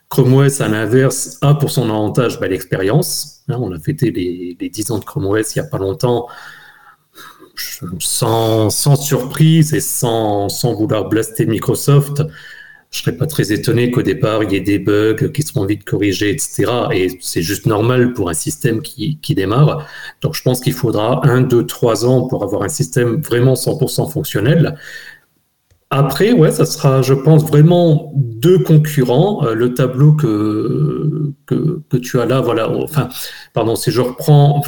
Chrome 0.07 0.35
OS, 0.35 0.61
à 0.61 0.69
l'inverse, 0.69 1.37
a 1.41 1.53
pour 1.53 1.69
son 1.69 1.89
avantage 1.89 2.39
bah, 2.39 2.47
l'expérience. 2.47 3.41
Hein, 3.49 3.57
on 3.59 3.73
a 3.73 3.79
fêté 3.79 4.11
les, 4.11 4.55
les 4.57 4.69
10 4.69 4.91
ans 4.91 4.99
de 4.99 5.03
Chrome 5.03 5.25
OS 5.25 5.53
il 5.55 5.59
n'y 5.59 5.67
a 5.67 5.69
pas 5.69 5.79
longtemps 5.79 6.27
sans, 7.99 8.69
surprise 8.95 9.73
et 9.73 9.81
sans, 9.81 10.47
vouloir 10.73 11.09
blaster 11.09 11.45
Microsoft, 11.45 12.23
je 12.89 12.99
serais 12.99 13.17
pas 13.17 13.27
très 13.27 13.51
étonné 13.51 13.91
qu'au 13.91 14.01
départ, 14.01 14.43
il 14.43 14.51
y 14.53 14.55
ait 14.55 14.61
des 14.61 14.79
bugs 14.79 15.29
qui 15.33 15.41
seront 15.41 15.65
vite 15.65 15.83
corrigés, 15.83 16.29
etc. 16.31 16.65
Et 16.93 17.17
c'est 17.19 17.41
juste 17.41 17.65
normal 17.65 18.13
pour 18.13 18.29
un 18.29 18.33
système 18.33 18.81
qui, 18.81 19.19
qui 19.21 19.35
démarre. 19.35 19.87
Donc, 20.21 20.35
je 20.35 20.41
pense 20.41 20.61
qu'il 20.61 20.73
faudra 20.73 21.25
un, 21.27 21.41
deux, 21.41 21.65
trois 21.65 22.05
ans 22.05 22.27
pour 22.27 22.43
avoir 22.43 22.63
un 22.63 22.69
système 22.69 23.21
vraiment 23.21 23.55
100% 23.55 24.09
fonctionnel. 24.09 24.77
Après, 25.89 26.33
ouais, 26.33 26.51
ça 26.51 26.65
sera, 26.65 27.01
je 27.01 27.13
pense, 27.13 27.45
vraiment 27.45 28.11
deux 28.15 28.59
concurrents. 28.59 29.45
Euh, 29.45 29.53
le 29.55 29.73
tableau 29.73 30.13
que, 30.13 31.31
que, 31.45 31.97
tu 31.97 32.19
as 32.19 32.25
là, 32.25 32.41
voilà, 32.41 32.69
enfin, 32.69 33.07
pardon, 33.53 33.75
si 33.77 33.91
je 33.91 34.01
reprends, 34.01 34.61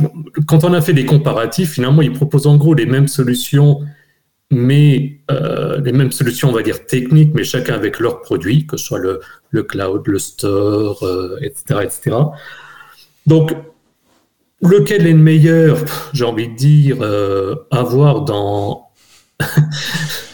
quand 0.48 0.64
on 0.64 0.72
a 0.74 0.80
fait 0.80 0.94
des 0.94 1.06
comparatifs, 1.06 1.72
finalement, 1.74 2.02
ils 2.02 2.14
proposent 2.14 2.48
en 2.48 2.56
gros 2.56 2.74
les 2.74 2.86
mêmes 2.86 3.10
solutions, 3.10 3.82
mais 4.50 5.20
euh, 5.30 5.82
les 5.82 5.92
mêmes 5.92 6.14
solutions, 6.14 6.50
on 6.50 6.54
va 6.54 6.62
dire 6.62 6.86
techniques, 6.86 7.34
mais 7.34 7.44
chacun 7.44 7.74
avec 7.74 8.00
leurs 8.00 8.22
produits, 8.22 8.66
que 8.66 8.78
ce 8.78 8.86
soit 8.86 9.00
le, 9.00 9.20
le 9.50 9.64
cloud, 9.64 10.04
le 10.08 10.20
store, 10.20 11.06
etc., 11.42 11.64
euh, 11.72 11.82
etc. 11.82 12.16
Donc, 13.28 13.54
lequel 14.62 15.06
est 15.06 15.12
le 15.12 15.20
meilleur? 15.20 15.80
J'ai 16.14 16.24
envie 16.24 16.48
de 16.48 16.56
dire, 16.56 16.98
avoir 17.72 18.22
dans 18.24 18.88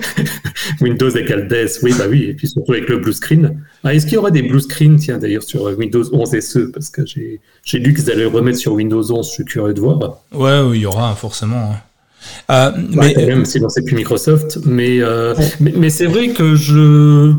Windows 0.80 1.10
égale 1.10 1.48
Death, 1.48 1.80
oui, 1.82 1.94
bah 1.98 2.04
oui, 2.08 2.24
et 2.24 2.34
puis 2.34 2.48
surtout 2.48 2.72
avec 2.72 2.88
le 2.88 2.98
blue 2.98 3.12
screen. 3.12 3.60
Ah, 3.84 3.94
est-ce 3.94 4.06
qu'il 4.06 4.14
y 4.14 4.18
aura 4.18 4.30
des 4.30 4.42
blue 4.42 4.60
screen, 4.60 4.96
tiens, 4.96 5.18
d'ailleurs, 5.18 5.42
sur 5.42 5.64
Windows 5.78 6.04
11 6.12 6.40
SE 6.40 6.58
Parce 6.72 6.90
que 6.90 7.02
j'ai 7.06 7.78
lu 7.78 7.94
qu'ils 7.94 8.10
allaient 8.10 8.22
le 8.22 8.28
remettre 8.28 8.58
sur 8.58 8.72
Windows 8.72 9.02
11, 9.02 9.26
je 9.26 9.32
suis 9.32 9.44
curieux 9.44 9.74
de 9.74 9.80
voir. 9.80 9.98
Ouais, 10.32 10.60
oui, 10.60 10.78
il 10.78 10.82
y 10.82 10.86
aura, 10.86 11.14
forcément. 11.14 11.74
Euh, 12.50 12.70
mais 12.90 13.14
même 13.14 13.44
si 13.44 13.60
c'est 13.68 13.84
plus 13.84 13.96
Microsoft, 13.96 14.58
euh, 14.66 15.34
mais, 15.60 15.72
mais, 15.76 15.90
c'est 15.90 16.06
vrai 16.06 16.28
que 16.28 16.54
je, 16.54 17.32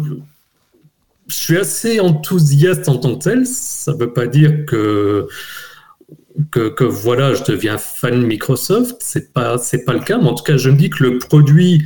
je 1.28 1.34
suis 1.34 1.58
assez 1.58 2.00
enthousiaste 2.00 2.90
en 2.90 2.98
tant 2.98 3.16
que 3.16 3.24
tel. 3.24 3.46
Ça 3.46 3.94
ne 3.94 3.98
veut 3.98 4.12
pas 4.12 4.28
dire 4.28 4.66
que 4.66 5.28
que, 6.52 6.70
que, 6.70 6.84
voilà, 6.84 7.34
je 7.34 7.44
deviens 7.44 7.78
fan 7.78 8.20
de 8.22 8.26
Microsoft. 8.26 8.98
C'est 9.00 9.34
pas, 9.34 9.58
c'est 9.58 9.86
pas 9.86 9.94
le 9.94 10.00
cas, 10.00 10.18
mais 10.18 10.30
en 10.30 10.34
tout 10.34 10.44
cas, 10.44 10.58
je 10.58 10.70
me 10.70 10.76
dis 10.76 10.90
que 10.90 11.04
le 11.04 11.20
produit 11.20 11.84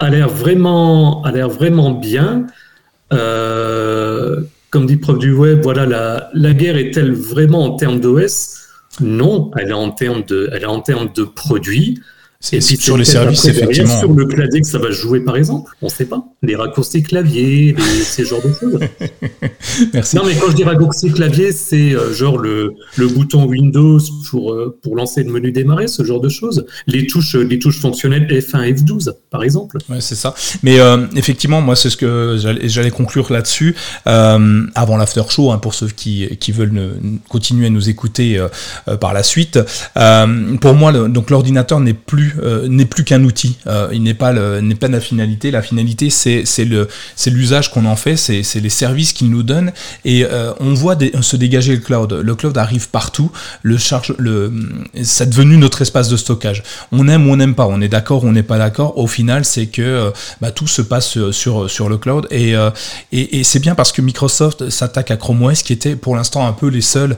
a 0.00 0.10
l'air 0.10 0.28
vraiment, 0.28 1.22
vraiment 1.22 1.90
bien. 1.92 2.46
Euh, 3.12 4.40
comme 4.70 4.86
dit 4.86 4.96
prof 4.96 5.18
du 5.18 5.32
web, 5.32 5.60
voilà, 5.62 6.30
la, 6.32 6.52
guerre 6.54 6.76
est-elle 6.76 7.12
vraiment 7.12 7.64
en 7.64 7.76
termes 7.76 8.00
d'OS 8.00 8.58
Non, 9.00 9.50
elle 9.56 9.70
est 9.70 9.72
en 9.72 9.90
termes 9.90 10.22
de 10.24 11.24
produits. 11.24 12.00
Et 12.52 12.60
sur 12.62 12.96
les 12.96 13.04
services, 13.04 13.44
effectivement. 13.44 13.98
Sur 13.98 14.14
le 14.14 14.24
clavier 14.24 14.62
que 14.62 14.66
ça 14.66 14.78
va 14.78 14.90
jouer, 14.90 15.20
par 15.20 15.36
exemple, 15.36 15.72
on 15.82 15.86
ne 15.86 15.90
sait 15.90 16.06
pas. 16.06 16.24
Les 16.42 16.56
raccourcis 16.56 17.02
clavier, 17.02 17.76
ces 18.02 18.24
genres 18.24 18.40
de 18.42 18.50
choses. 18.50 18.80
Merci. 19.92 20.16
Non, 20.16 20.22
mais 20.24 20.34
quand 20.34 20.50
je 20.50 20.56
dis 20.56 20.64
raccourci 20.64 21.12
clavier, 21.12 21.52
c'est 21.52 21.94
euh, 21.94 22.14
genre 22.14 22.38
le, 22.38 22.72
le, 22.96 23.08
bouton 23.08 23.44
Windows 23.44 23.98
pour, 24.30 24.54
euh, 24.54 24.78
pour 24.82 24.96
lancer 24.96 25.22
le 25.22 25.30
menu 25.30 25.52
démarrer, 25.52 25.86
ce 25.86 26.02
genre 26.02 26.20
de 26.20 26.30
choses. 26.30 26.64
Les 26.86 27.06
touches, 27.06 27.34
les 27.34 27.58
touches 27.58 27.78
fonctionnelles 27.78 28.26
F1, 28.26 28.74
F12, 28.74 29.12
par 29.30 29.42
exemple. 29.42 29.76
Ouais, 29.90 30.00
c'est 30.00 30.14
ça. 30.14 30.34
Mais 30.62 30.80
euh, 30.80 31.06
effectivement, 31.16 31.60
moi, 31.60 31.76
c'est 31.76 31.90
ce 31.90 31.98
que 31.98 32.38
j'allais 32.64 32.90
conclure 32.90 33.30
là-dessus. 33.30 33.76
avant 34.06 34.96
l'after 34.96 35.24
show, 35.28 35.52
hein, 35.52 35.58
pour 35.58 35.74
ceux 35.74 35.88
qui, 35.88 36.26
qui 36.38 36.52
veulent 36.52 36.94
continuer 37.28 37.66
à 37.66 37.70
nous 37.70 37.90
écouter 37.90 38.42
par 38.98 39.12
la 39.12 39.22
suite. 39.22 39.58
pour 39.94 40.74
moi, 40.74 40.90
le, 40.90 41.08
donc 41.08 41.28
l'ordinateur 41.28 41.80
n'est 41.80 41.92
plus 41.92 42.29
euh, 42.38 42.68
n'est 42.68 42.84
plus 42.84 43.04
qu'un 43.04 43.24
outil. 43.24 43.56
Euh, 43.66 43.88
il 43.92 44.02
n'est 44.02 44.14
pas 44.14 44.32
pas 44.32 44.88
la 44.88 45.00
finalité. 45.00 45.50
La 45.50 45.62
finalité, 45.62 46.10
c'est 46.10 46.44
l'usage 47.26 47.70
qu'on 47.70 47.84
en 47.84 47.96
fait, 47.96 48.16
c'est 48.16 48.60
les 48.60 48.68
services 48.68 49.12
qu'il 49.12 49.30
nous 49.30 49.42
donne. 49.42 49.72
Et 50.04 50.24
euh, 50.24 50.52
on 50.60 50.74
voit 50.74 50.96
se 51.20 51.36
dégager 51.36 51.74
le 51.74 51.80
cloud. 51.80 52.12
Le 52.12 52.34
cloud 52.34 52.56
arrive 52.56 52.88
partout. 52.88 53.30
Le 53.62 53.76
charge 53.76 54.14
le 54.18 54.52
c'est 55.02 55.28
devenu 55.28 55.56
notre 55.56 55.82
espace 55.82 56.08
de 56.08 56.16
stockage. 56.16 56.62
On 56.92 57.08
aime 57.08 57.28
ou 57.28 57.32
on 57.32 57.36
n'aime 57.36 57.54
pas. 57.54 57.66
On 57.66 57.80
est 57.80 57.88
d'accord 57.88 58.24
ou 58.24 58.28
on 58.28 58.32
n'est 58.32 58.42
pas 58.42 58.58
d'accord. 58.58 58.98
Au 58.98 59.06
final, 59.06 59.44
c'est 59.44 59.66
que 59.66 60.12
bah, 60.40 60.50
tout 60.50 60.66
se 60.66 60.82
passe 60.82 61.30
sur 61.30 61.70
sur 61.70 61.88
le 61.88 61.98
cloud. 61.98 62.26
Et 62.30 62.54
et, 63.12 63.44
c'est 63.44 63.60
bien 63.60 63.74
parce 63.74 63.92
que 63.92 64.02
Microsoft 64.02 64.70
s'attaque 64.70 65.10
à 65.10 65.16
Chrome 65.16 65.42
OS, 65.42 65.62
qui 65.62 65.72
était 65.72 65.96
pour 65.96 66.16
l'instant 66.16 66.46
un 66.46 66.52
peu 66.52 66.68
les 66.68 66.80
seuls 66.80 67.16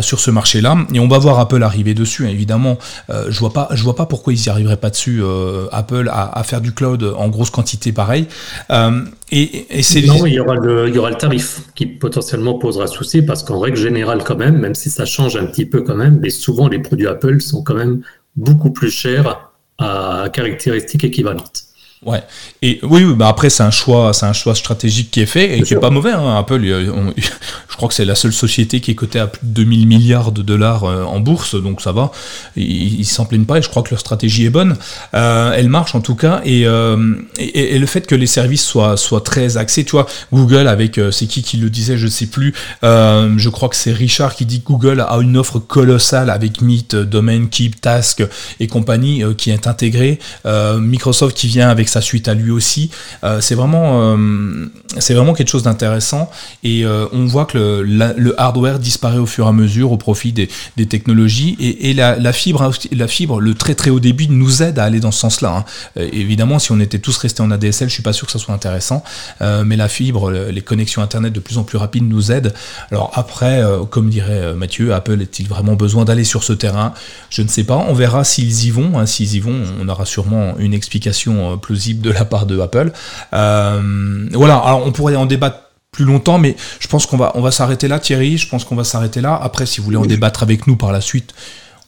sur 0.00 0.20
ce 0.20 0.30
marché-là. 0.30 0.76
Et 0.92 1.00
on 1.00 1.08
va 1.08 1.18
voir 1.18 1.38
Apple 1.38 1.62
arriver 1.62 1.94
dessus. 1.94 2.28
Évidemment, 2.28 2.78
je 3.08 3.38
vois 3.38 3.52
pas 3.52 3.68
je 3.72 3.82
vois 3.82 3.96
pas 3.96 4.06
pourquoi 4.06 4.25
ils 4.32 4.40
n'y 4.40 4.48
arriveraient 4.48 4.76
pas 4.76 4.90
dessus, 4.90 5.20
euh, 5.22 5.66
Apple, 5.72 6.10
à, 6.12 6.42
faire 6.44 6.60
du 6.60 6.72
cloud 6.72 7.02
en 7.16 7.28
grosse 7.28 7.50
quantité 7.50 7.92
pareil. 7.92 8.26
Euh, 8.70 9.02
et, 9.30 9.82
c'est 9.82 10.02
non, 10.02 10.24
il 10.26 10.34
y, 10.34 10.40
aura 10.40 10.54
le, 10.54 10.88
il 10.88 10.94
y 10.94 10.98
aura 10.98 11.10
le 11.10 11.16
tarif 11.16 11.60
qui 11.74 11.86
potentiellement 11.86 12.54
posera 12.58 12.86
souci 12.86 13.22
parce 13.22 13.42
qu'en 13.42 13.58
règle 13.58 13.76
générale 13.76 14.22
quand 14.24 14.36
même, 14.36 14.58
même 14.58 14.74
si 14.74 14.90
ça 14.90 15.04
change 15.04 15.36
un 15.36 15.46
petit 15.46 15.66
peu 15.66 15.82
quand 15.82 15.96
même, 15.96 16.18
mais 16.20 16.30
souvent 16.30 16.68
les 16.68 16.78
produits 16.78 17.08
Apple 17.08 17.40
sont 17.40 17.62
quand 17.62 17.74
même 17.74 18.02
beaucoup 18.36 18.70
plus 18.70 18.90
chers 18.90 19.50
à 19.78 20.28
caractéristiques 20.32 21.04
équivalentes. 21.04 21.65
Ouais. 22.06 22.22
Et 22.62 22.78
oui, 22.84 23.02
oui 23.02 23.14
bah 23.14 23.26
après 23.26 23.50
c'est 23.50 23.64
un 23.64 23.72
choix, 23.72 24.12
c'est 24.12 24.26
un 24.26 24.32
choix 24.32 24.54
stratégique 24.54 25.10
qui 25.10 25.20
est 25.22 25.26
fait 25.26 25.58
et 25.58 25.62
qui 25.62 25.74
est 25.74 25.80
pas 25.80 25.90
mauvais. 25.90 26.12
Hein. 26.12 26.36
Apple, 26.38 26.60
je 27.68 27.76
crois 27.76 27.88
que 27.88 27.94
c'est 27.94 28.04
la 28.04 28.14
seule 28.14 28.32
société 28.32 28.80
qui 28.80 28.92
est 28.92 28.94
cotée 28.94 29.18
à 29.18 29.26
plus 29.26 29.40
de 29.42 29.52
2000 29.52 29.88
milliards 29.88 30.30
de 30.30 30.42
dollars 30.42 30.84
euh, 30.84 31.02
en 31.02 31.18
bourse, 31.18 31.60
donc 31.60 31.80
ça 31.80 31.90
va. 31.90 32.12
Ils 32.54 33.04
s'en 33.04 33.24
plaignent 33.24 33.44
pas 33.44 33.58
et 33.58 33.62
je 33.62 33.68
crois 33.68 33.82
que 33.82 33.90
leur 33.90 33.98
stratégie 33.98 34.46
est 34.46 34.50
bonne. 34.50 34.76
Euh, 35.14 35.52
elle 35.56 35.68
marche 35.68 35.96
en 35.96 36.00
tout 36.00 36.14
cas 36.14 36.42
euh, 36.46 37.16
et, 37.38 37.74
et, 37.74 37.78
le 37.80 37.86
fait 37.86 38.06
que 38.06 38.14
les 38.14 38.28
services 38.28 38.64
soient 38.64 38.96
soient 38.96 39.20
très 39.20 39.56
axés, 39.56 39.84
tu 39.84 39.90
vois, 39.90 40.06
Google 40.32 40.68
avec 40.68 41.00
c'est 41.10 41.26
qui 41.26 41.42
qui 41.42 41.56
le 41.56 41.70
disait, 41.70 41.98
je 41.98 42.06
sais 42.06 42.26
plus. 42.26 42.54
je 42.82 43.48
crois 43.48 43.68
que 43.68 43.76
c'est 43.76 43.92
Richard 43.92 44.36
qui 44.36 44.46
dit 44.46 44.60
que 44.60 44.66
Google 44.66 45.00
a 45.00 45.16
une 45.16 45.36
offre 45.36 45.58
colossale 45.58 46.30
avec 46.30 46.60
Meet, 46.60 46.94
Domain, 46.94 47.46
Keep, 47.46 47.80
Task 47.80 48.22
et 48.60 48.68
compagnie 48.68 49.24
qui 49.36 49.50
est 49.50 49.66
intégrée. 49.66 50.20
Microsoft 50.44 51.36
qui 51.36 51.48
vient 51.48 51.68
avec 51.68 51.88
sa 51.88 51.95
suite 52.00 52.28
à 52.28 52.34
lui 52.34 52.50
aussi. 52.50 52.90
Euh, 53.24 53.40
c'est 53.40 53.54
vraiment, 53.54 54.14
euh, 54.14 54.66
c'est 54.98 55.14
vraiment 55.14 55.34
quelque 55.34 55.48
chose 55.48 55.62
d'intéressant 55.62 56.30
et 56.62 56.84
euh, 56.84 57.06
on 57.12 57.26
voit 57.26 57.44
que 57.44 57.82
le, 57.84 58.34
hardware 58.40 58.78
disparaît 58.78 59.18
au 59.18 59.26
fur 59.26 59.46
et 59.46 59.48
à 59.48 59.52
mesure 59.52 59.92
au 59.92 59.96
profit 59.96 60.32
des, 60.32 60.48
technologies 60.86 61.56
et, 61.58 61.94
la, 61.94 62.32
fibre, 62.32 62.70
la 62.92 63.08
fibre, 63.08 63.40
le 63.40 63.54
très 63.54 63.74
très 63.74 63.90
haut 63.90 64.00
débit 64.00 64.28
nous 64.28 64.62
aide 64.62 64.78
à 64.78 64.84
aller 64.84 65.00
dans 65.00 65.10
ce 65.10 65.20
sens-là. 65.20 65.64
Hein. 65.96 66.02
évidemment, 66.12 66.58
si 66.58 66.72
on 66.72 66.80
était 66.80 66.98
tous 66.98 67.16
restés 67.16 67.42
en 67.42 67.50
ADSL, 67.50 67.88
je 67.88 67.94
suis 67.94 68.02
pas 68.02 68.12
sûr 68.12 68.26
que 68.26 68.32
ça 68.32 68.38
soit 68.38 68.54
intéressant, 68.54 69.02
mais 69.40 69.76
la 69.76 69.88
fibre, 69.88 70.30
les 70.30 70.62
connexions 70.62 71.02
internet 71.02 71.32
de 71.32 71.40
plus 71.40 71.58
en 71.58 71.64
plus 71.64 71.78
rapides 71.78 72.08
nous 72.08 72.32
aident. 72.32 72.52
Alors 72.90 73.10
après, 73.14 73.62
comme 73.90 74.10
dirait 74.10 74.54
Mathieu, 74.54 74.94
Apple 74.94 75.20
est-il 75.22 75.48
vraiment 75.48 75.74
besoin 75.74 76.04
d'aller 76.04 76.24
sur 76.24 76.44
ce 76.44 76.52
terrain? 76.52 76.94
Je 77.30 77.42
ne 77.42 77.48
sais 77.48 77.64
pas. 77.64 77.76
On 77.88 77.94
verra 77.94 78.24
s'ils 78.24 78.66
y 78.66 78.70
vont. 78.70 78.98
Hein. 78.98 79.06
S'ils 79.06 79.34
y 79.34 79.40
vont, 79.40 79.62
on 79.80 79.88
aura 79.88 80.06
sûrement 80.06 80.56
une 80.58 80.74
explication 80.74 81.58
plus 81.58 81.75
de 81.76 82.10
la 82.10 82.24
part 82.24 82.46
de 82.46 82.58
Apple. 82.60 82.92
Euh, 83.32 84.28
voilà, 84.32 84.56
alors 84.56 84.86
on 84.86 84.92
pourrait 84.92 85.16
en 85.16 85.26
débattre 85.26 85.58
plus 85.92 86.04
longtemps, 86.04 86.38
mais 86.38 86.56
je 86.78 86.88
pense 86.88 87.06
qu'on 87.06 87.16
va, 87.16 87.32
on 87.34 87.40
va 87.40 87.50
s'arrêter 87.50 87.88
là, 87.88 87.98
Thierry. 87.98 88.36
Je 88.36 88.48
pense 88.48 88.64
qu'on 88.64 88.76
va 88.76 88.84
s'arrêter 88.84 89.20
là. 89.20 89.38
Après, 89.40 89.66
si 89.66 89.80
vous 89.80 89.86
voulez 89.86 89.96
en 89.96 90.06
débattre 90.06 90.42
avec 90.42 90.66
nous 90.66 90.76
par 90.76 90.92
la 90.92 91.00
suite, 91.00 91.34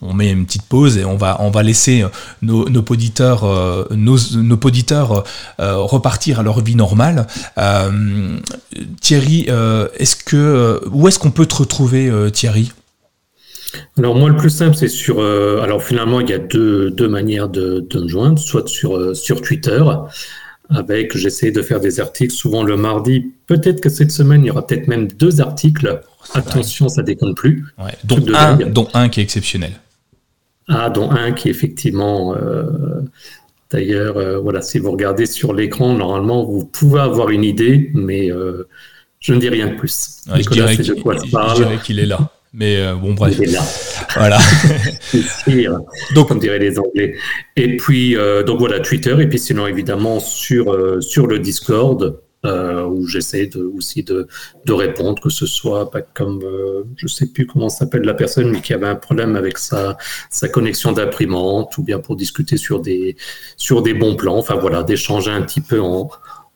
on 0.00 0.14
met 0.14 0.30
une 0.30 0.46
petite 0.46 0.62
pause 0.62 0.96
et 0.96 1.04
on 1.04 1.16
va, 1.16 1.38
on 1.40 1.50
va 1.50 1.62
laisser 1.62 2.04
nos, 2.40 2.68
nos 2.68 2.84
auditeurs, 2.88 3.44
euh, 3.44 3.84
nos, 3.90 4.16
nos 4.36 4.58
auditeurs 4.64 5.24
euh, 5.60 5.76
repartir 5.76 6.40
à 6.40 6.42
leur 6.42 6.60
vie 6.62 6.76
normale. 6.76 7.26
Thierry, 9.00 9.48
est-ce 9.98 10.16
que, 10.16 10.80
où 10.90 11.08
est-ce 11.08 11.18
qu'on 11.18 11.32
peut 11.32 11.46
te 11.46 11.56
retrouver, 11.56 12.10
Thierry? 12.32 12.72
Alors 13.98 14.14
moi, 14.14 14.28
le 14.28 14.36
plus 14.36 14.50
simple, 14.50 14.76
c'est 14.76 14.88
sur... 14.88 15.20
Euh, 15.20 15.60
alors 15.60 15.82
finalement, 15.82 16.20
il 16.20 16.30
y 16.30 16.32
a 16.32 16.38
deux, 16.38 16.90
deux 16.90 17.08
manières 17.08 17.48
de, 17.48 17.86
de, 17.88 18.00
me 18.00 18.08
joindre, 18.08 18.38
soit 18.38 18.66
sur, 18.68 18.96
euh, 18.96 19.14
sur 19.14 19.42
Twitter, 19.42 19.82
avec, 20.70 21.16
j'essaie 21.16 21.50
de 21.50 21.62
faire 21.62 21.80
des 21.80 22.00
articles 22.00 22.32
souvent 22.32 22.62
le 22.62 22.76
mardi. 22.76 23.32
Peut-être 23.46 23.80
que 23.80 23.88
cette 23.88 24.12
semaine, 24.12 24.42
il 24.42 24.48
y 24.48 24.50
aura 24.50 24.66
peut-être 24.66 24.86
même 24.88 25.08
deux 25.08 25.40
articles. 25.40 26.00
Attention, 26.34 26.88
ça 26.88 27.02
déconne 27.02 27.34
plus. 27.34 27.64
Ouais, 27.78 27.92
dont, 28.04 28.22
un, 28.34 28.56
dont, 28.56 28.88
un, 28.94 29.08
qui 29.08 29.20
est 29.20 29.22
exceptionnel. 29.22 29.72
Ah, 30.68 30.90
dont 30.90 31.10
un 31.10 31.32
qui 31.32 31.48
effectivement... 31.48 32.34
Euh, 32.34 32.64
D'ailleurs, 33.70 34.40
voilà, 34.42 34.62
si 34.62 34.78
vous 34.78 34.90
regardez 34.90 35.26
sur 35.26 35.52
l'écran, 35.52 35.92
normalement, 35.92 36.42
vous 36.42 36.64
pouvez 36.64 37.00
avoir 37.00 37.28
une 37.28 37.44
idée, 37.44 37.90
mais 37.92 38.30
je 39.20 39.34
ne 39.34 39.38
dis 39.38 39.50
rien 39.50 39.66
de 39.66 39.74
plus. 39.74 40.22
je 40.34 40.48
dirais 40.48 41.78
qu'il 41.84 41.98
est 41.98 42.06
là. 42.06 42.32
Mais 42.52 42.78
euh, 42.78 42.94
bon, 42.94 43.14
bref. 43.14 43.38
Voilà. 44.16 44.38
donc, 46.14 46.28
comme 46.28 46.38
diraient 46.38 46.58
les 46.58 46.78
Anglais. 46.78 47.16
Et 47.56 47.76
puis, 47.76 48.16
euh, 48.16 48.42
donc 48.42 48.58
voilà, 48.58 48.80
Twitter. 48.80 49.16
Et 49.20 49.26
puis 49.26 49.38
sinon, 49.38 49.66
évidemment, 49.66 50.20
sur, 50.20 50.72
euh, 50.72 51.00
sur 51.00 51.26
le 51.26 51.38
Discord, 51.38 52.20
où 52.44 53.06
j'essaie 53.06 53.46
de, 53.46 53.62
aussi 53.62 54.02
de, 54.02 54.26
de, 54.64 54.72
répondre, 54.72 55.20
que 55.20 55.28
ce 55.28 55.44
soit 55.44 55.90
pas 55.90 56.00
comme, 56.00 56.42
je 56.96 57.06
sais 57.06 57.26
plus 57.26 57.46
comment 57.46 57.68
s'appelle 57.68 58.02
la 58.02 58.14
personne, 58.14 58.50
mais 58.50 58.62
qui 58.62 58.72
avait 58.72 58.86
un 58.86 58.94
problème 58.94 59.36
avec 59.36 59.58
sa, 59.58 59.98
sa 60.30 60.48
connexion 60.48 60.92
d'imprimante, 60.92 61.76
ou 61.76 61.82
bien 61.82 61.98
pour 61.98 62.16
discuter 62.16 62.56
sur 62.56 62.80
des, 62.80 63.16
sur 63.58 63.82
des 63.82 63.92
bons 63.92 64.16
plans. 64.16 64.38
Enfin 64.38 64.54
voilà, 64.54 64.82
d'échanger 64.82 65.30
un 65.30 65.42
petit 65.42 65.60
peu 65.60 65.78
en, 65.78 66.08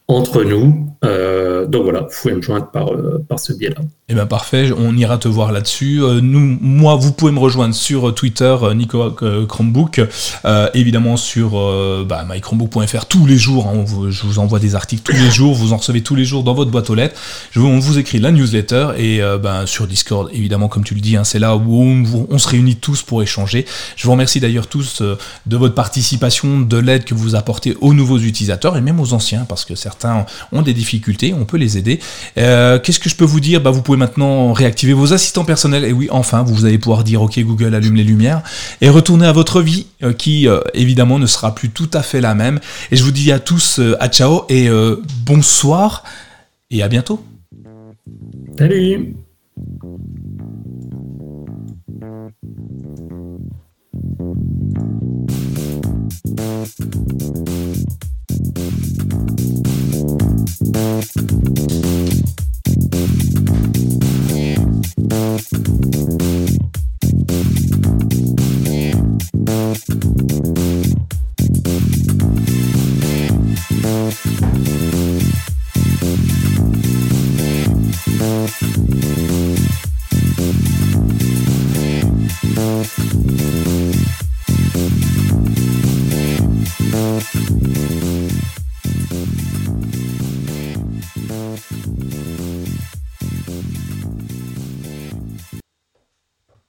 entre 0.08 0.44
nous. 0.44 0.88
Euh, 1.04 1.66
donc 1.66 1.82
voilà, 1.82 2.00
vous 2.00 2.14
pouvez 2.22 2.34
me 2.34 2.42
joindre 2.42 2.70
par, 2.70 2.92
euh, 2.92 3.24
par 3.28 3.40
ce 3.40 3.52
biais-là. 3.52 3.82
Eh 4.08 4.14
bien 4.14 4.26
parfait, 4.26 4.70
on 4.76 4.96
ira 4.96 5.18
te 5.18 5.26
voir 5.26 5.50
là-dessus. 5.50 6.00
Euh, 6.02 6.20
nous, 6.20 6.58
moi, 6.60 6.94
vous 6.96 7.12
pouvez 7.12 7.32
me 7.32 7.40
rejoindre 7.40 7.74
sur 7.74 8.14
Twitter, 8.14 8.54
Nico 8.74 9.10
Chromebook, 9.10 10.00
évidemment 10.74 11.16
sur 11.16 11.52
bah, 12.04 12.24
mychromebook.fr 12.28 13.06
tous 13.06 13.26
les 13.26 13.38
jours. 13.38 13.68
Hein, 13.68 13.84
je 14.10 14.22
vous 14.24 14.38
envoie 14.38 14.58
des 14.58 14.74
articles 14.74 15.02
tous 15.02 15.16
les 15.16 15.30
jours, 15.30 15.54
vous 15.54 15.72
en 15.72 15.78
recevez 15.78 16.02
tous 16.02 16.14
les 16.14 16.24
jours 16.24 16.44
dans 16.44 16.54
votre 16.54 16.70
boîte 16.70 16.90
aux 16.90 16.94
lettres. 16.94 17.18
Je, 17.50 17.60
on 17.60 17.78
vous 17.78 17.98
écrit 17.98 18.18
la 18.18 18.30
newsletter 18.30 18.88
et 18.96 19.20
ben, 19.42 19.66
sur 19.66 19.86
Discord, 19.86 20.28
évidemment, 20.32 20.68
comme 20.68 20.84
tu 20.84 20.94
le 20.94 21.00
dis, 21.00 21.16
hein, 21.16 21.24
c'est 21.24 21.38
là 21.38 21.56
où 21.56 21.82
on, 21.82 22.04
on, 22.30 22.38
se 22.38 22.48
réunit 22.48 22.76
tous 22.76 23.02
pour 23.02 23.22
échanger. 23.22 23.64
Je 23.96 24.04
vous 24.04 24.12
remercie 24.12 24.40
d'ailleurs 24.40 24.66
tous 24.66 25.02
de 25.02 25.56
votre 25.56 25.74
participation, 25.74 26.60
de 26.60 26.76
l'aide 26.76 27.04
que 27.04 27.14
vous 27.14 27.34
apportez 27.34 27.76
aux 27.80 27.94
nouveaux 27.94 28.18
utilisateurs 28.18 28.76
et 28.76 28.80
même 28.80 29.00
aux 29.00 29.14
anciens, 29.14 29.46
parce 29.48 29.64
que 29.64 29.74
certains 29.92 30.26
ont 30.52 30.62
des 30.62 30.72
difficultés, 30.72 31.34
on 31.34 31.44
peut 31.44 31.58
les 31.58 31.76
aider. 31.76 32.00
Euh, 32.38 32.78
qu'est-ce 32.78 33.00
que 33.00 33.10
je 33.10 33.16
peux 33.16 33.24
vous 33.24 33.40
dire? 33.40 33.60
Bah, 33.60 33.70
Vous 33.70 33.82
pouvez 33.82 33.98
maintenant 33.98 34.52
réactiver 34.52 34.92
vos 34.94 35.12
assistants 35.12 35.44
personnels, 35.44 35.84
et 35.84 35.92
oui, 35.92 36.08
enfin, 36.10 36.42
vous 36.42 36.64
allez 36.64 36.78
pouvoir 36.78 37.04
dire, 37.04 37.22
ok 37.22 37.38
Google, 37.40 37.74
allume 37.74 37.96
les 37.96 38.04
lumières, 38.04 38.42
et 38.80 38.88
retourner 38.88 39.26
à 39.26 39.32
votre 39.32 39.60
vie, 39.60 39.86
euh, 40.02 40.12
qui 40.12 40.48
euh, 40.48 40.60
évidemment 40.74 41.18
ne 41.18 41.26
sera 41.26 41.54
plus 41.54 41.70
tout 41.70 41.90
à 41.92 42.02
fait 42.02 42.20
la 42.20 42.34
même. 42.34 42.58
Et 42.90 42.96
je 42.96 43.04
vous 43.04 43.10
dis 43.10 43.30
à 43.32 43.38
tous, 43.38 43.80
à 44.00 44.08
ciao, 44.08 44.44
et 44.48 44.68
bonsoir, 45.26 46.04
et 46.70 46.82
à 46.82 46.88
bientôt. 46.88 47.22
Salut 48.58 49.14
Boop. 60.62 61.21